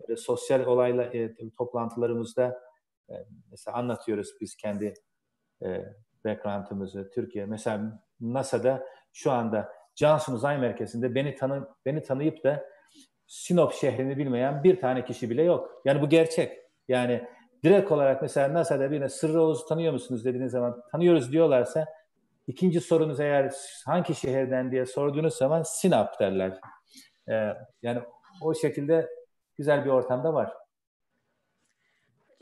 Böyle 0.00 0.16
sosyal 0.16 0.66
olayla 0.66 1.04
e, 1.04 1.34
toplantılarımızda 1.58 2.60
e, 3.10 3.14
mesela 3.50 3.76
anlatıyoruz 3.76 4.28
biz 4.40 4.56
kendi 4.56 4.94
e, 5.62 5.84
background'ımızı 6.24 7.10
Türkiye. 7.14 7.46
Mesela 7.46 8.02
NASA'da 8.20 8.84
şu 9.12 9.30
anda 9.30 9.72
Johnson 9.94 10.34
Uzay 10.34 10.58
Merkezi'nde 10.58 11.14
beni 11.14 11.34
tanı 11.34 11.68
beni 11.86 12.02
tanıyıp 12.02 12.44
da 12.44 12.64
Sinop 13.26 13.72
şehrini 13.72 14.18
bilmeyen 14.18 14.64
bir 14.64 14.80
tane 14.80 15.04
kişi 15.04 15.30
bile 15.30 15.42
yok. 15.42 15.82
Yani 15.84 16.02
bu 16.02 16.08
gerçek. 16.08 16.58
Yani 16.88 17.28
direkt 17.64 17.92
olarak 17.92 18.22
mesela 18.22 18.54
NASA'da 18.54 18.90
birine 18.90 19.08
Sırrı 19.08 19.42
Oğuz'u 19.42 19.66
tanıyor 19.66 19.92
musunuz 19.92 20.24
dediğiniz 20.24 20.52
zaman 20.52 20.82
tanıyoruz 20.92 21.32
diyorlarsa 21.32 21.86
ikinci 22.48 22.80
sorunuz 22.80 23.20
eğer 23.20 23.54
hangi 23.86 24.14
şehirden 24.14 24.70
diye 24.70 24.86
sorduğunuz 24.86 25.34
zaman 25.34 25.62
Sinop 25.62 26.20
derler. 26.20 26.60
Ee, 27.28 27.54
yani 27.82 28.02
o 28.40 28.54
şekilde 28.54 29.10
güzel 29.56 29.84
bir 29.84 29.90
ortamda 29.90 30.34
var. 30.34 30.52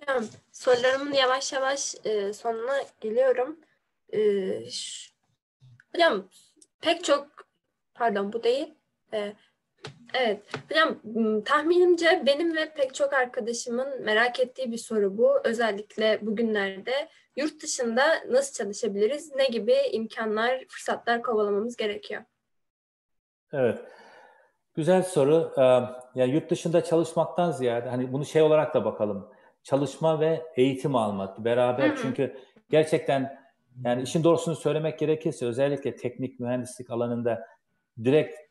Hocam 0.01 0.24
sorularımın 0.53 1.12
yavaş 1.12 1.53
yavaş 1.53 1.95
e, 2.05 2.33
sonuna 2.33 2.83
geliyorum. 3.01 3.61
E, 4.12 4.20
hocam 5.95 6.28
pek 6.81 7.05
çok 7.05 7.28
pardon 7.95 8.33
bu 8.33 8.43
değil. 8.43 8.74
E, 9.12 9.33
evet 10.15 10.43
hocam 10.71 10.99
tahminimce 11.45 12.23
benim 12.27 12.57
ve 12.57 12.73
pek 12.75 12.95
çok 12.95 13.13
arkadaşımın 13.13 14.03
merak 14.03 14.41
ettiği 14.41 14.73
bir 14.73 14.77
soru 14.77 15.19
bu. 15.19 15.39
Özellikle 15.45 16.19
bugünlerde 16.23 17.09
yurt 17.37 17.63
dışında 17.63 18.05
nasıl 18.31 18.65
çalışabiliriz? 18.65 19.35
Ne 19.35 19.47
gibi 19.47 19.77
imkanlar, 19.93 20.65
fırsatlar 20.69 21.23
kovalamamız 21.23 21.77
gerekiyor? 21.77 22.23
Evet. 23.53 23.79
Güzel 24.75 25.03
soru. 25.03 25.53
Yani 26.15 26.33
yurt 26.33 26.51
dışında 26.51 26.85
çalışmaktan 26.85 27.51
ziyade 27.51 27.89
hani 27.89 28.13
bunu 28.13 28.25
şey 28.25 28.43
olarak 28.43 28.75
da 28.75 28.85
bakalım. 28.85 29.33
Çalışma 29.63 30.21
ve 30.21 30.43
eğitim 30.57 30.97
almak 30.97 31.45
beraber. 31.45 31.89
Hı 31.89 31.93
hı. 31.93 31.97
Çünkü 32.03 32.37
gerçekten 32.71 33.47
yani 33.85 34.03
işin 34.03 34.25
doğrusunu 34.25 34.57
söylemek 34.57 34.99
gerekirse 34.99 35.47
özellikle 35.47 35.97
teknik 35.97 36.41
mühendislik 36.41 36.91
alanında 36.91 37.47
direkt 38.05 38.45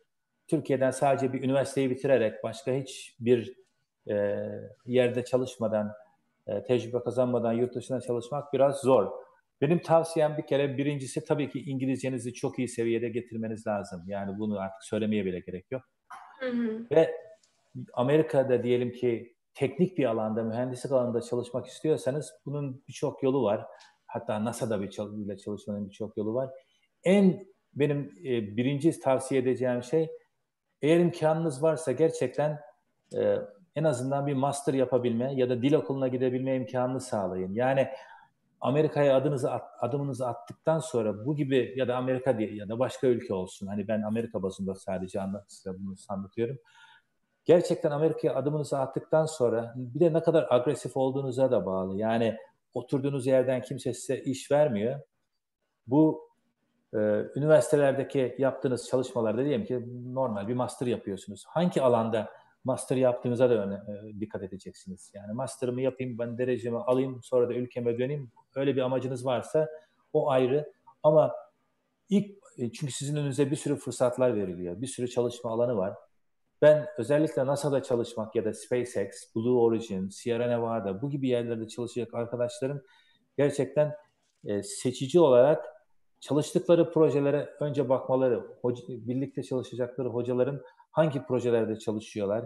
Türkiye'den 0.47 0.91
sadece 0.91 1.34
bir 1.34 1.43
üniversiteyi 1.43 1.89
bitirerek 1.89 2.43
başka 2.43 2.72
hiçbir 2.72 3.55
e, 4.09 4.15
yerde 4.85 5.23
çalışmadan, 5.26 5.91
e, 6.47 6.63
tecrübe 6.63 6.99
kazanmadan 6.99 7.53
yurt 7.53 7.76
dışına 7.76 8.01
çalışmak 8.01 8.53
biraz 8.53 8.81
zor. 8.81 9.11
Benim 9.61 9.80
tavsiyem 9.80 10.38
bir 10.38 10.47
kere 10.47 10.77
birincisi 10.77 11.26
tabii 11.26 11.49
ki 11.49 11.59
İngilizcenizi 11.59 12.34
çok 12.34 12.59
iyi 12.59 12.67
seviyede 12.67 13.09
getirmeniz 13.09 13.67
lazım. 13.67 14.03
Yani 14.07 14.39
bunu 14.39 14.59
artık 14.59 14.84
söylemeye 14.84 15.26
bile 15.26 15.39
gerek 15.39 15.72
yok. 15.72 15.81
Hı 16.39 16.49
hı. 16.49 16.88
Ve 16.91 17.11
Amerika'da 17.93 18.63
diyelim 18.63 18.91
ki 18.91 19.35
teknik 19.53 19.97
bir 19.97 20.05
alanda, 20.05 20.43
mühendislik 20.43 20.91
alanında 20.91 21.22
çalışmak 21.22 21.65
istiyorsanız 21.65 22.34
bunun 22.45 22.84
birçok 22.88 23.23
yolu 23.23 23.43
var. 23.43 23.65
Hatta 24.05 24.45
NASA'da 24.45 24.81
bir 24.81 24.89
çalışmanın 25.38 25.89
birçok 25.89 26.17
yolu 26.17 26.34
var. 26.34 26.49
En 27.03 27.45
benim 27.73 28.11
e, 28.26 28.57
birinci 28.57 28.99
tavsiye 28.99 29.41
edeceğim 29.41 29.84
şey 29.84 30.09
eğer 30.81 30.99
imkanınız 30.99 31.64
varsa 31.64 31.91
gerçekten 31.91 32.60
e, 33.18 33.35
en 33.76 33.84
azından 33.84 34.27
bir 34.27 34.34
master 34.34 34.73
yapabilme 34.73 35.34
ya 35.35 35.49
da 35.49 35.61
dil 35.61 35.73
okuluna 35.73 36.07
gidebilme 36.07 36.56
imkanını 36.56 37.02
sağlayın. 37.02 37.53
Yani 37.53 37.88
Amerika'ya 38.61 39.18
adınızı 39.18 39.52
at, 39.52 39.64
adımınızı 39.80 40.27
attıktan 40.27 40.80
sonra 40.80 41.26
bu 41.26 41.35
gibi 41.35 41.73
ya 41.76 41.88
da 41.88 41.95
Amerika 41.95 42.38
diye 42.38 42.56
ya 42.56 42.69
da 42.69 42.80
başka 42.80 43.07
ülke 43.07 43.34
olsun. 43.34 43.68
Hani 43.68 43.88
ben 43.88 44.02
Amerika 44.02 44.43
bazında 44.43 44.76
sadece 44.76 45.22
anlat, 45.22 45.45
size 45.47 45.80
bunu 45.80 45.95
anlatıyorum. 46.10 46.57
Gerçekten 47.45 47.91
Amerika'ya 47.91 48.35
adımınızı 48.35 48.80
attıktan 48.80 49.26
sonra 49.26 49.73
bir 49.76 49.99
de 49.99 50.14
ne 50.14 50.23
kadar 50.23 50.47
agresif 50.49 50.97
olduğunuza 50.97 51.52
da 51.52 51.65
bağlı. 51.65 51.97
Yani 51.97 52.38
oturduğunuz 52.73 53.27
yerden 53.27 53.61
kimse 53.61 53.93
size 53.93 54.18
iş 54.18 54.52
vermiyor. 54.52 54.99
Bu 55.88 56.24
üniversitelerdeki 57.35 58.35
yaptığınız 58.38 58.88
çalışmalarda 58.88 59.45
diyelim 59.45 59.65
ki 59.65 59.85
normal 60.13 60.47
bir 60.47 60.53
master 60.53 60.88
yapıyorsunuz. 60.88 61.43
Hangi 61.47 61.81
alanda 61.81 62.30
master 62.63 62.97
yaptığınıza 62.97 63.49
da 63.49 63.53
öne, 63.53 63.73
e, 63.73 64.19
dikkat 64.19 64.43
edeceksiniz. 64.43 65.11
Yani 65.13 65.34
master'ımı 65.34 65.81
yapayım, 65.81 66.19
ben 66.19 66.38
derecemi 66.38 66.77
alayım, 66.77 67.19
sonra 67.23 67.49
da 67.49 67.53
ülkeme 67.53 67.99
döneyim. 67.99 68.31
Öyle 68.55 68.76
bir 68.76 68.81
amacınız 68.81 69.26
varsa 69.26 69.69
o 70.13 70.30
ayrı. 70.30 70.73
Ama 71.03 71.34
ilk 72.09 72.31
e, 72.57 72.72
çünkü 72.72 72.93
sizin 72.93 73.15
önünüze 73.15 73.51
bir 73.51 73.55
sürü 73.55 73.76
fırsatlar 73.76 74.35
veriliyor. 74.35 74.81
Bir 74.81 74.88
sürü 74.88 75.07
çalışma 75.07 75.51
alanı 75.51 75.77
var. 75.77 75.93
Ben 76.61 76.85
özellikle 76.97 77.45
NASA'da 77.45 77.84
çalışmak 77.84 78.35
ya 78.35 78.45
da 78.45 78.53
SpaceX, 78.53 79.35
Blue 79.35 79.59
Origin, 79.59 80.09
Sierra 80.09 80.47
Nevada 80.47 81.01
bu 81.01 81.09
gibi 81.09 81.27
yerlerde 81.27 81.67
çalışacak 81.67 82.13
arkadaşlarım 82.13 82.81
gerçekten 83.38 83.95
e, 84.45 84.63
seçici 84.63 85.19
olarak 85.19 85.74
çalıştıkları 86.27 86.91
projelere 86.91 87.49
önce 87.60 87.89
bakmaları, 87.89 88.43
birlikte 88.88 89.43
çalışacakları 89.43 90.10
hocaların 90.10 90.61
hangi 90.91 91.26
projelerde 91.26 91.80
çalışıyorlar, 91.80 92.45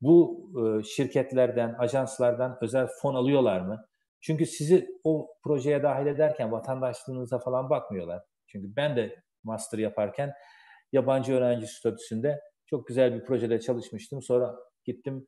bu 0.00 0.50
e, 0.58 0.82
şirketlerden, 0.82 1.74
ajanslardan 1.78 2.58
özel 2.60 2.88
fon 3.02 3.14
alıyorlar 3.14 3.60
mı? 3.60 3.86
Çünkü 4.20 4.46
sizi 4.46 5.00
o 5.04 5.28
projeye 5.42 5.82
dahil 5.82 6.06
ederken 6.06 6.52
vatandaşlığınıza 6.52 7.38
falan 7.38 7.70
bakmıyorlar. 7.70 8.22
Çünkü 8.46 8.76
ben 8.76 8.96
de 8.96 9.16
master 9.44 9.78
yaparken 9.78 10.32
yabancı 10.92 11.34
öğrenci 11.34 11.66
statüsünde 11.66 12.40
çok 12.66 12.86
güzel 12.86 13.14
bir 13.14 13.24
projede 13.24 13.60
çalışmıştım. 13.60 14.22
Sonra 14.22 14.56
gittim 14.84 15.26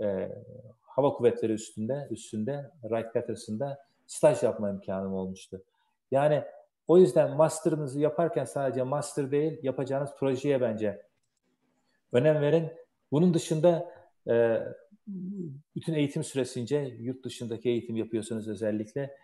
e, 0.00 0.28
hava 0.82 1.12
kuvvetleri 1.12 1.52
üstünde, 1.52 2.08
üstünde 2.10 2.70
Wright 2.82 3.14
Patterson'da 3.14 3.78
staj 4.06 4.42
yapma 4.42 4.70
imkanım 4.70 5.12
olmuştu. 5.12 5.62
Yani 6.10 6.44
o 6.88 6.98
yüzden 6.98 7.36
master'ınızı 7.36 8.00
yaparken 8.00 8.44
sadece 8.44 8.82
master 8.82 9.30
değil, 9.30 9.58
yapacağınız 9.62 10.10
projeye 10.18 10.60
bence 10.60 11.02
önem 12.12 12.40
verin. 12.40 12.72
Bunun 13.12 13.34
dışında 13.34 13.92
e, 14.28 14.58
bütün 15.76 15.94
eğitim 15.94 16.24
süresince 16.24 16.96
yurt 16.98 17.24
dışındaki 17.24 17.68
eğitim 17.68 17.96
yapıyorsanız 17.96 18.48
özellikle 18.48 19.16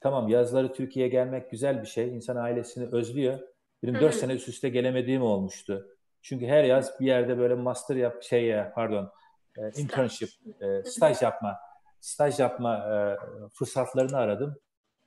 tamam 0.00 0.28
yazları 0.28 0.72
Türkiye'ye 0.72 1.10
gelmek 1.10 1.50
güzel 1.50 1.82
bir 1.82 1.86
şey. 1.86 2.16
İnsan 2.16 2.36
ailesini 2.36 2.88
özlüyor. 2.92 3.38
Benim 3.82 4.00
dört 4.00 4.14
sene 4.14 4.32
üst 4.32 4.48
üste 4.48 4.68
gelemediğim 4.68 5.22
olmuştu. 5.22 5.96
Çünkü 6.22 6.46
her 6.46 6.64
yaz 6.64 7.00
bir 7.00 7.06
yerde 7.06 7.38
böyle 7.38 7.54
master 7.54 7.96
yap 7.96 8.22
şey 8.22 8.56
pardon 8.74 9.10
e, 9.58 9.80
internship 9.80 10.28
e, 10.60 10.82
staj 10.84 11.22
yapma 11.22 11.56
staj 12.00 12.38
yapma 12.38 12.76
e, 12.76 13.16
fırsatlarını 13.54 14.16
aradım. 14.16 14.56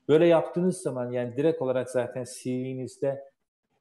Böyle 0.08 0.28
yaptığınız 0.28 0.78
zaman 0.78 1.12
yani 1.12 1.38
direkt 1.38 1.62
olarak 1.62 1.90
zaten 1.90 2.24
CV'nizde 2.24 3.24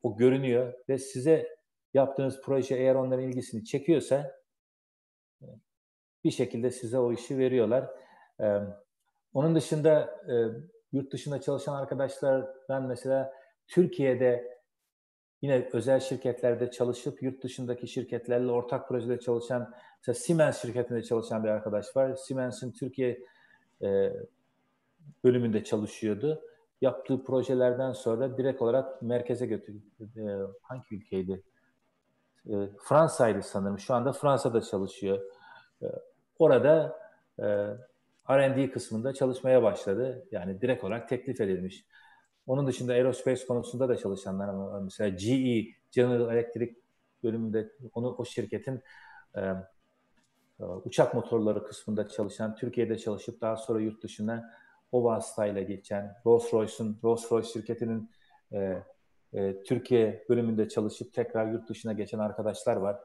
o 0.02 0.16
görünüyor 0.16 0.72
ve 0.88 0.98
size 0.98 1.56
yaptığınız 1.94 2.40
proje 2.44 2.74
eğer 2.74 2.94
onların 2.94 3.24
ilgisini 3.24 3.64
çekiyorsa 3.64 4.42
bir 6.24 6.30
şekilde 6.30 6.70
size 6.70 6.98
o 6.98 7.12
işi 7.12 7.38
veriyorlar. 7.38 7.90
Ee, 8.40 8.60
onun 9.34 9.54
dışında 9.54 10.20
e, 10.28 10.34
yurt 10.92 11.12
dışında 11.12 11.40
çalışan 11.40 11.74
arkadaşlardan 11.74 12.82
mesela 12.86 13.32
Türkiye'de 13.68 14.58
yine 15.42 15.68
özel 15.72 16.00
şirketlerde 16.00 16.70
çalışıp 16.70 17.22
yurt 17.22 17.42
dışındaki 17.42 17.88
şirketlerle 17.88 18.52
ortak 18.52 18.88
projede 18.88 19.20
çalışan 19.20 19.74
mesela 20.00 20.14
Siemens 20.14 20.62
şirketinde 20.62 21.02
çalışan 21.02 21.44
bir 21.44 21.48
arkadaş 21.48 21.96
var. 21.96 22.14
Siemens'in 22.14 22.72
Türkiye 22.72 23.20
e, 23.82 24.12
bölümünde 25.24 25.64
çalışıyordu. 25.64 26.42
Yaptığı 26.80 27.24
projelerden 27.24 27.92
sonra 27.92 28.38
direkt 28.38 28.62
olarak 28.62 29.02
merkeze 29.02 29.46
götürdü. 29.46 29.82
E, 30.16 30.24
hangi 30.62 30.84
ülkeydi? 30.90 31.42
e, 32.46 32.54
Fransa'ydı 32.84 33.42
sanırım. 33.42 33.78
Şu 33.78 33.94
anda 33.94 34.12
Fransa'da 34.12 34.60
çalışıyor. 34.60 35.20
E, 35.82 35.86
orada 36.38 36.98
e, 37.38 37.44
R&D 38.30 38.70
kısmında 38.70 39.14
çalışmaya 39.14 39.62
başladı. 39.62 40.26
Yani 40.30 40.60
direkt 40.60 40.84
olarak 40.84 41.08
teklif 41.08 41.40
edilmiş. 41.40 41.86
Onun 42.46 42.66
dışında 42.66 42.92
aerospace 42.92 43.46
konusunda 43.46 43.88
da 43.88 43.96
çalışanlar 43.96 44.48
ama 44.48 44.80
mesela 44.80 45.08
GE, 45.08 45.66
General 45.90 46.32
Electric 46.32 46.74
bölümünde 47.22 47.72
onu 47.94 48.14
o 48.18 48.24
şirketin 48.24 48.82
e, 49.34 49.40
e, 50.60 50.64
uçak 50.84 51.14
motorları 51.14 51.64
kısmında 51.64 52.08
çalışan, 52.08 52.56
Türkiye'de 52.56 52.98
çalışıp 52.98 53.40
daha 53.40 53.56
sonra 53.56 53.80
yurt 53.80 54.02
dışına 54.02 54.50
o 54.92 55.04
vasıtayla 55.04 55.62
geçen 55.62 56.16
Rolls-Royce'un, 56.26 56.98
Rolls-Royce 57.02 57.52
şirketinin 57.52 58.10
e, 58.52 58.82
e, 59.34 59.62
Türkiye 59.62 60.24
bölümünde 60.28 60.68
çalışıp 60.68 61.12
tekrar 61.12 61.52
yurt 61.52 61.68
dışına 61.68 61.92
geçen 61.92 62.18
arkadaşlar 62.18 62.76
var. 62.76 63.00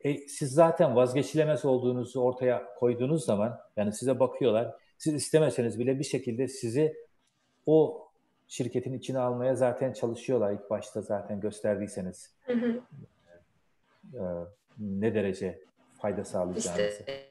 E, 0.00 0.10
e, 0.10 0.28
siz 0.28 0.52
zaten 0.52 0.96
vazgeçilemez 0.96 1.64
olduğunuzu 1.64 2.20
ortaya 2.20 2.74
koyduğunuz 2.74 3.24
zaman, 3.24 3.60
yani 3.76 3.92
size 3.92 4.20
bakıyorlar, 4.20 4.74
siz 4.98 5.14
istemeseniz 5.14 5.78
bile 5.78 5.98
bir 5.98 6.04
şekilde 6.04 6.48
sizi 6.48 6.96
o 7.66 8.08
şirketin 8.46 8.92
içine 8.92 9.18
almaya 9.18 9.54
zaten 9.54 9.92
çalışıyorlar 9.92 10.52
ilk 10.52 10.70
başta 10.70 11.00
zaten 11.00 11.40
gösterdiyseniz. 11.40 12.34
Hı 12.46 12.52
hı. 12.52 12.80
E, 14.14 14.22
ne 14.78 15.14
derece 15.14 15.60
fayda 15.98 16.24
sağlayacağınızı. 16.24 16.82
İşte, 16.82 17.28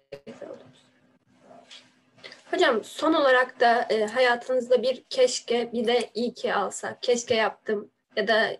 Hocam 2.51 2.83
son 2.83 3.13
olarak 3.13 3.59
da 3.59 3.81
e, 3.89 4.05
hayatınızda 4.05 4.83
bir 4.83 5.03
keşke 5.09 5.71
bir 5.73 5.87
de 5.87 6.09
iyi 6.13 6.33
ki 6.33 6.53
alsak. 6.53 7.01
Keşke 7.01 7.35
yaptım 7.35 7.91
ya 8.15 8.27
da 8.27 8.57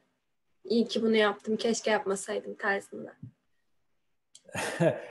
iyi 0.64 0.88
ki 0.88 1.02
bunu 1.02 1.16
yaptım, 1.16 1.58
keşke 1.58 1.92
yapmasaydım 1.92 2.56
tarzında. 2.56 3.14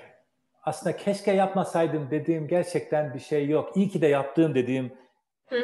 Aslında 0.62 0.96
keşke 0.96 1.32
yapmasaydım 1.32 2.10
dediğim 2.10 2.48
gerçekten 2.48 3.14
bir 3.14 3.18
şey 3.18 3.48
yok. 3.48 3.76
İyi 3.76 3.88
ki 3.88 4.00
de 4.00 4.06
yaptığım 4.06 4.54
dediğim 4.54 4.92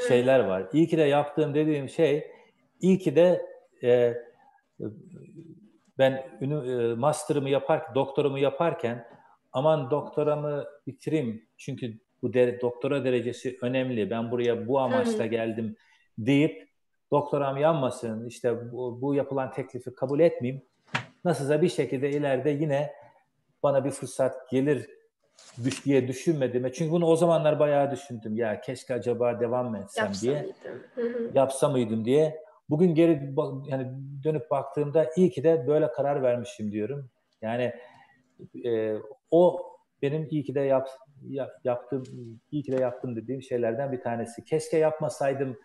şeyler 0.09 0.41
var. 0.41 0.69
İyi 0.73 0.89
ki 0.89 0.99
de 0.99 1.03
yaptığım 1.03 1.55
dediğim 1.55 1.89
şey, 1.89 2.33
iyi 2.81 2.99
ki 2.99 3.17
de 3.17 3.47
e, 3.83 4.15
ben 5.99 6.13
e, 6.41 6.95
master'ımı 6.95 7.51
yapar, 7.51 7.95
doktorumu 7.95 8.39
yaparken 8.39 9.09
aman 9.53 9.91
doktoramı 9.91 10.65
bitireyim 10.87 11.49
çünkü 11.57 11.99
bu 12.23 12.32
de, 12.32 12.61
doktora 12.61 13.05
derecesi 13.05 13.59
önemli. 13.62 14.11
Ben 14.11 14.31
buraya 14.31 14.69
bu 14.69 14.81
amaçla 14.81 15.27
geldim 15.27 15.77
deyip 16.19 16.69
doktoram 17.11 17.57
yanmasın, 17.57 18.27
işte 18.27 18.73
bu, 18.73 19.01
bu 19.01 19.15
yapılan 19.15 19.53
teklifi 19.53 19.94
kabul 19.94 20.20
etmeyeyim. 20.20 20.62
Nasılsa 21.24 21.62
bir 21.62 21.69
şekilde 21.69 22.11
ileride 22.11 22.51
yine 22.51 22.93
bana 23.62 23.85
bir 23.85 23.90
fırsat 23.90 24.51
gelir 24.51 24.90
düş 25.65 25.85
diye 25.85 26.09
düşünmedim. 26.09 26.70
Çünkü 26.74 26.93
bunu 26.93 27.07
o 27.07 27.16
zamanlar 27.16 27.59
bayağı 27.59 27.90
düşündüm. 27.90 28.36
Ya 28.36 28.61
keşke 28.61 28.94
acaba 28.94 29.40
devam 29.40 29.77
etsem 29.77 30.05
Yapsa 30.05 30.27
diye. 30.27 30.47
Mıydım? 30.97 31.31
Yapsa 31.35 31.69
mıydım 31.69 32.05
diye. 32.05 32.43
Bugün 32.70 32.94
geri 32.94 33.35
yani 33.66 33.93
dönüp 34.24 34.51
baktığımda 34.51 35.11
iyi 35.16 35.31
ki 35.31 35.44
de 35.44 35.66
böyle 35.66 35.93
karar 35.93 36.23
vermişim 36.23 36.73
diyorum. 36.73 37.11
Yani 37.43 37.73
e, 38.65 38.94
o 39.31 39.73
benim 40.03 40.28
iyi 40.31 40.44
ki 40.44 40.55
de 40.55 40.61
yap, 40.61 40.89
yaptığım, 41.65 42.03
iyi 42.51 42.62
ki 42.62 42.73
de 42.73 42.82
yaptım 42.82 43.16
dediğim 43.16 43.43
şeylerden 43.43 43.93
bir 43.93 44.01
tanesi. 44.01 44.44
Keşke 44.44 44.77
yapmasaydım 44.77 45.59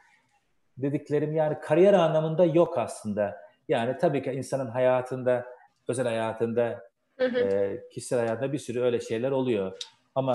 dediklerim 0.77 1.33
yani 1.33 1.59
kariyer 1.59 1.93
anlamında 1.93 2.45
yok 2.45 2.77
aslında. 2.77 3.37
Yani 3.67 3.97
tabii 3.97 4.23
ki 4.23 4.31
insanın 4.31 4.67
hayatında, 4.67 5.45
özel 5.87 6.07
hayatında, 6.07 6.89
hı 7.17 7.25
hı. 7.25 7.39
E, 7.39 7.83
kişisel 7.89 8.19
hayatında 8.19 8.53
bir 8.53 8.57
sürü 8.57 8.81
öyle 8.81 8.99
şeyler 8.99 9.31
oluyor. 9.31 9.77
Ama 10.15 10.33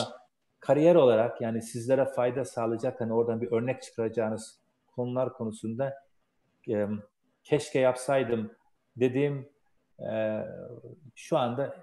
kariyer 0.60 0.94
olarak 0.94 1.40
yani 1.40 1.62
sizlere 1.62 2.04
fayda 2.04 2.44
sağlayacak 2.44 3.00
hani 3.00 3.12
oradan 3.12 3.40
bir 3.40 3.52
örnek 3.52 3.82
çıkaracağınız 3.82 4.60
konular 4.86 5.32
konusunda 5.32 5.94
e, 6.70 6.86
keşke 7.44 7.78
yapsaydım 7.78 8.50
dediğim 8.96 9.48
e, 10.12 10.42
şu 11.14 11.38
anda 11.38 11.76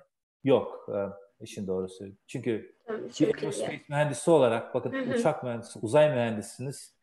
yok. 0.43 0.89
E, 0.89 0.97
işin 1.41 1.67
doğrusu. 1.67 2.05
Çünkü 2.27 2.75
bir 3.19 3.27
aerospace 3.27 3.81
mühendisi 3.89 4.31
olarak 4.31 4.73
bakın 4.73 4.91
Hı-hı. 4.91 5.13
uçak 5.13 5.43
mühendisi, 5.43 5.79
uzay 5.79 6.09
mühendisiniz 6.09 6.95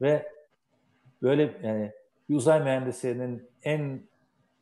ve 0.00 0.32
böyle 1.22 1.60
yani 1.62 1.92
bir 2.28 2.34
uzay 2.34 2.60
mühendisinin 2.60 3.50
en 3.62 4.08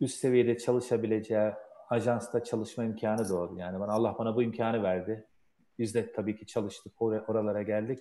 üst 0.00 0.18
seviyede 0.18 0.58
çalışabileceği 0.58 1.52
ajansta 1.90 2.44
çalışma 2.44 2.84
imkanı 2.84 3.28
doğdu. 3.28 3.58
Yani 3.58 3.80
bana 3.80 3.92
Allah 3.92 4.16
bana 4.18 4.36
bu 4.36 4.42
imkanı 4.42 4.82
verdi. 4.82 5.26
Biz 5.78 5.94
de 5.94 6.12
tabii 6.12 6.36
ki 6.36 6.46
çalıştık, 6.46 6.94
or- 6.94 7.24
oralara 7.26 7.62
geldik. 7.62 7.98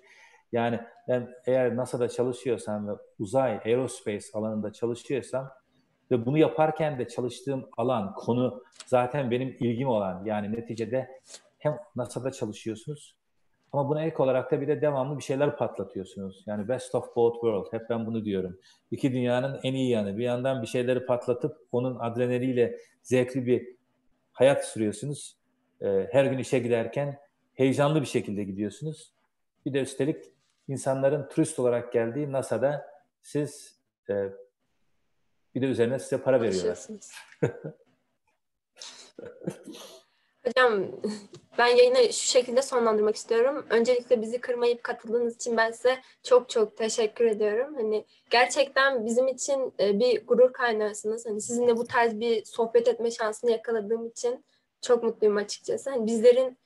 Yani 0.52 0.80
ben 1.08 1.30
eğer 1.46 1.76
NASA'da 1.76 2.10
çalışıyorsam 2.10 2.88
ve 2.88 2.92
uzay, 3.20 3.62
aerospace 3.66 4.26
alanında 4.34 4.74
çalışıyorsam 4.74 5.52
ve 6.12 6.26
bunu 6.26 6.38
yaparken 6.38 7.00
de 7.00 7.08
çalıştığım 7.08 7.70
alan, 7.78 8.14
konu 8.16 8.64
zaten 8.86 9.32
benim 9.32 9.58
ilgim 9.60 9.88
olan. 9.88 10.26
Yani 10.26 10.52
neticede 10.52 11.22
hem 11.58 11.78
NASA'da 11.96 12.32
çalışıyorsunuz 12.32 13.18
ama 13.72 13.90
buna 13.90 14.04
ek 14.04 14.24
olarak 14.24 14.52
da 14.52 14.62
bir 14.62 14.68
de 14.68 14.82
devamlı 14.82 15.18
bir 15.18 15.24
şeyler 15.24 15.58
patlatıyorsunuz. 15.58 16.44
Yani 16.46 16.68
best 16.68 16.96
of 16.96 17.16
both 17.16 17.34
world. 17.34 17.74
Hep 17.74 17.90
ben 17.90 18.06
bunu 18.06 18.26
diyorum. 18.26 18.60
İki 18.92 19.12
dünyanın 19.12 19.60
en 19.64 19.74
iyi 19.74 19.90
yanı. 19.90 20.18
Bir 20.18 20.24
yandan 20.24 20.62
bir 20.62 20.68
şeyleri 20.68 21.06
patlatıp 21.06 21.58
onun 21.72 22.00
adrenaliyle 22.00 22.78
zevkli 23.02 23.46
bir 23.46 23.68
hayat 24.32 24.66
sürüyorsunuz. 24.66 25.38
Ee, 25.82 26.08
her 26.12 26.26
gün 26.26 26.38
işe 26.38 26.60
giderken 26.60 27.20
heyecanlı 27.54 28.02
bir 28.02 28.06
şekilde 28.06 28.44
gidiyorsunuz. 28.44 29.14
Bir 29.66 29.74
de 29.74 29.82
üstelik 29.82 30.24
insanların 30.68 31.28
turist 31.30 31.60
olarak 31.60 31.94
geldiği 31.94 32.32
NASA'da 32.32 32.86
siz 33.22 33.80
e, 34.10 34.14
bir 35.56 35.62
de 35.62 35.66
üzerine 35.66 36.00
size 36.00 36.22
para 36.22 36.42
veriyorlar. 36.42 36.78
Hocam 40.46 40.92
ben 41.58 41.68
yayını 41.68 41.98
şu 41.98 42.28
şekilde 42.28 42.62
sonlandırmak 42.62 43.16
istiyorum. 43.16 43.66
Öncelikle 43.70 44.22
bizi 44.22 44.42
kırmayıp 44.42 44.84
katıldığınız 44.84 45.36
için 45.36 45.58
ben 45.58 45.72
size 45.72 45.98
çok 46.24 46.50
çok 46.50 46.78
teşekkür 46.78 47.26
ediyorum. 47.26 47.76
Hani 47.76 48.06
gerçekten 48.30 49.06
bizim 49.06 49.28
için 49.28 49.74
e, 49.80 50.00
bir 50.00 50.28
gurur 50.28 50.54
kaynağısınız. 50.54 51.26
Hani 51.26 51.42
sizinle 51.42 51.78
bu 51.78 51.88
tarz 51.88 52.20
bir 52.20 52.46
sohbet 52.46 52.88
etme 52.88 53.12
şansını 53.12 53.52
yakaladığım 53.52 54.08
için 54.08 54.46
çok 54.82 55.04
mutluyum 55.04 55.38
açıkçası. 55.38 55.90
Hani 55.90 56.06
bizlerin 56.06 56.58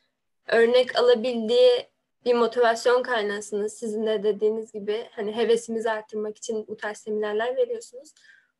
örnek 0.47 0.99
alabildiği 0.99 1.87
bir 2.25 2.33
motivasyon 2.33 3.03
kaynağısınız. 3.03 3.73
Sizin 3.73 4.05
de 4.05 4.23
dediğiniz 4.23 4.71
gibi 4.71 5.07
hani 5.11 5.35
hevesimizi 5.35 5.91
arttırmak 5.91 6.37
için 6.37 6.67
bu 6.67 6.77
tarz 6.77 6.97
seminerler 6.97 7.55
veriyorsunuz. 7.55 8.13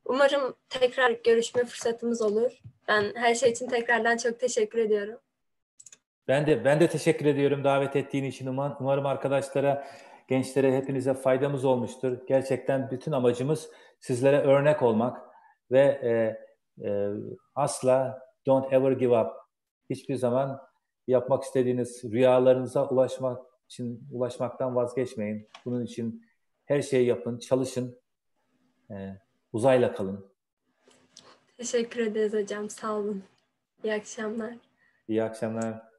Umarım 0.06 0.56
tekrar 0.70 1.12
görüşme 1.12 1.66
fırsatımız 1.66 2.22
olur. 2.22 2.62
Ben 2.88 3.12
her 3.16 3.36
şey 3.36 3.52
için 3.52 3.68
tekrardan 3.68 4.18
çok 4.18 4.40
teşekkür 4.40 4.80
ediyorum. 4.80 5.20
Ben 6.28 6.48
de 6.48 6.66
ben 6.66 6.80
de 6.80 6.88
teşekkür 6.88 7.26
ediyorum 7.26 7.64
davet 7.64 7.96
ettiğin 7.96 8.24
için. 8.24 8.48
Umarım 8.48 9.06
arkadaşlara, 9.06 9.88
gençlere 10.28 10.78
hepinize 10.78 11.14
faydamız 11.14 11.66
olmuştur. 11.66 12.18
Gerçekten 12.28 12.92
bütün 12.92 13.12
amacımız 13.12 13.70
sizlere 14.00 14.40
örnek 14.40 14.82
olmak 14.82 15.18
ve 15.72 15.80
e, 15.80 16.10
e, 16.88 17.10
asla 17.56 18.20
don't 18.46 18.74
ever 18.74 18.92
give 18.92 19.20
up. 19.20 19.32
Hiçbir 19.90 20.16
zaman 20.16 20.62
yapmak 21.08 21.44
istediğiniz 21.44 22.04
rüyalarınıza 22.04 22.90
ulaşmak 22.90 23.46
için 23.70 24.08
ulaşmaktan 24.12 24.76
vazgeçmeyin. 24.76 25.50
Bunun 25.66 25.86
için 25.86 26.26
her 26.66 26.82
şeyi 26.82 27.08
yapın, 27.08 27.40
çalışın. 27.40 28.00
E, 28.92 28.96
uzayla 29.54 29.94
kalın. 29.94 30.32
Teşekkür 31.58 32.00
ederiz 32.00 32.34
hocam. 32.34 32.70
Sağ 32.70 32.94
olun. 32.94 33.24
İyi 33.84 33.94
akşamlar. 33.94 34.54
İyi 35.08 35.24
akşamlar. 35.24 35.91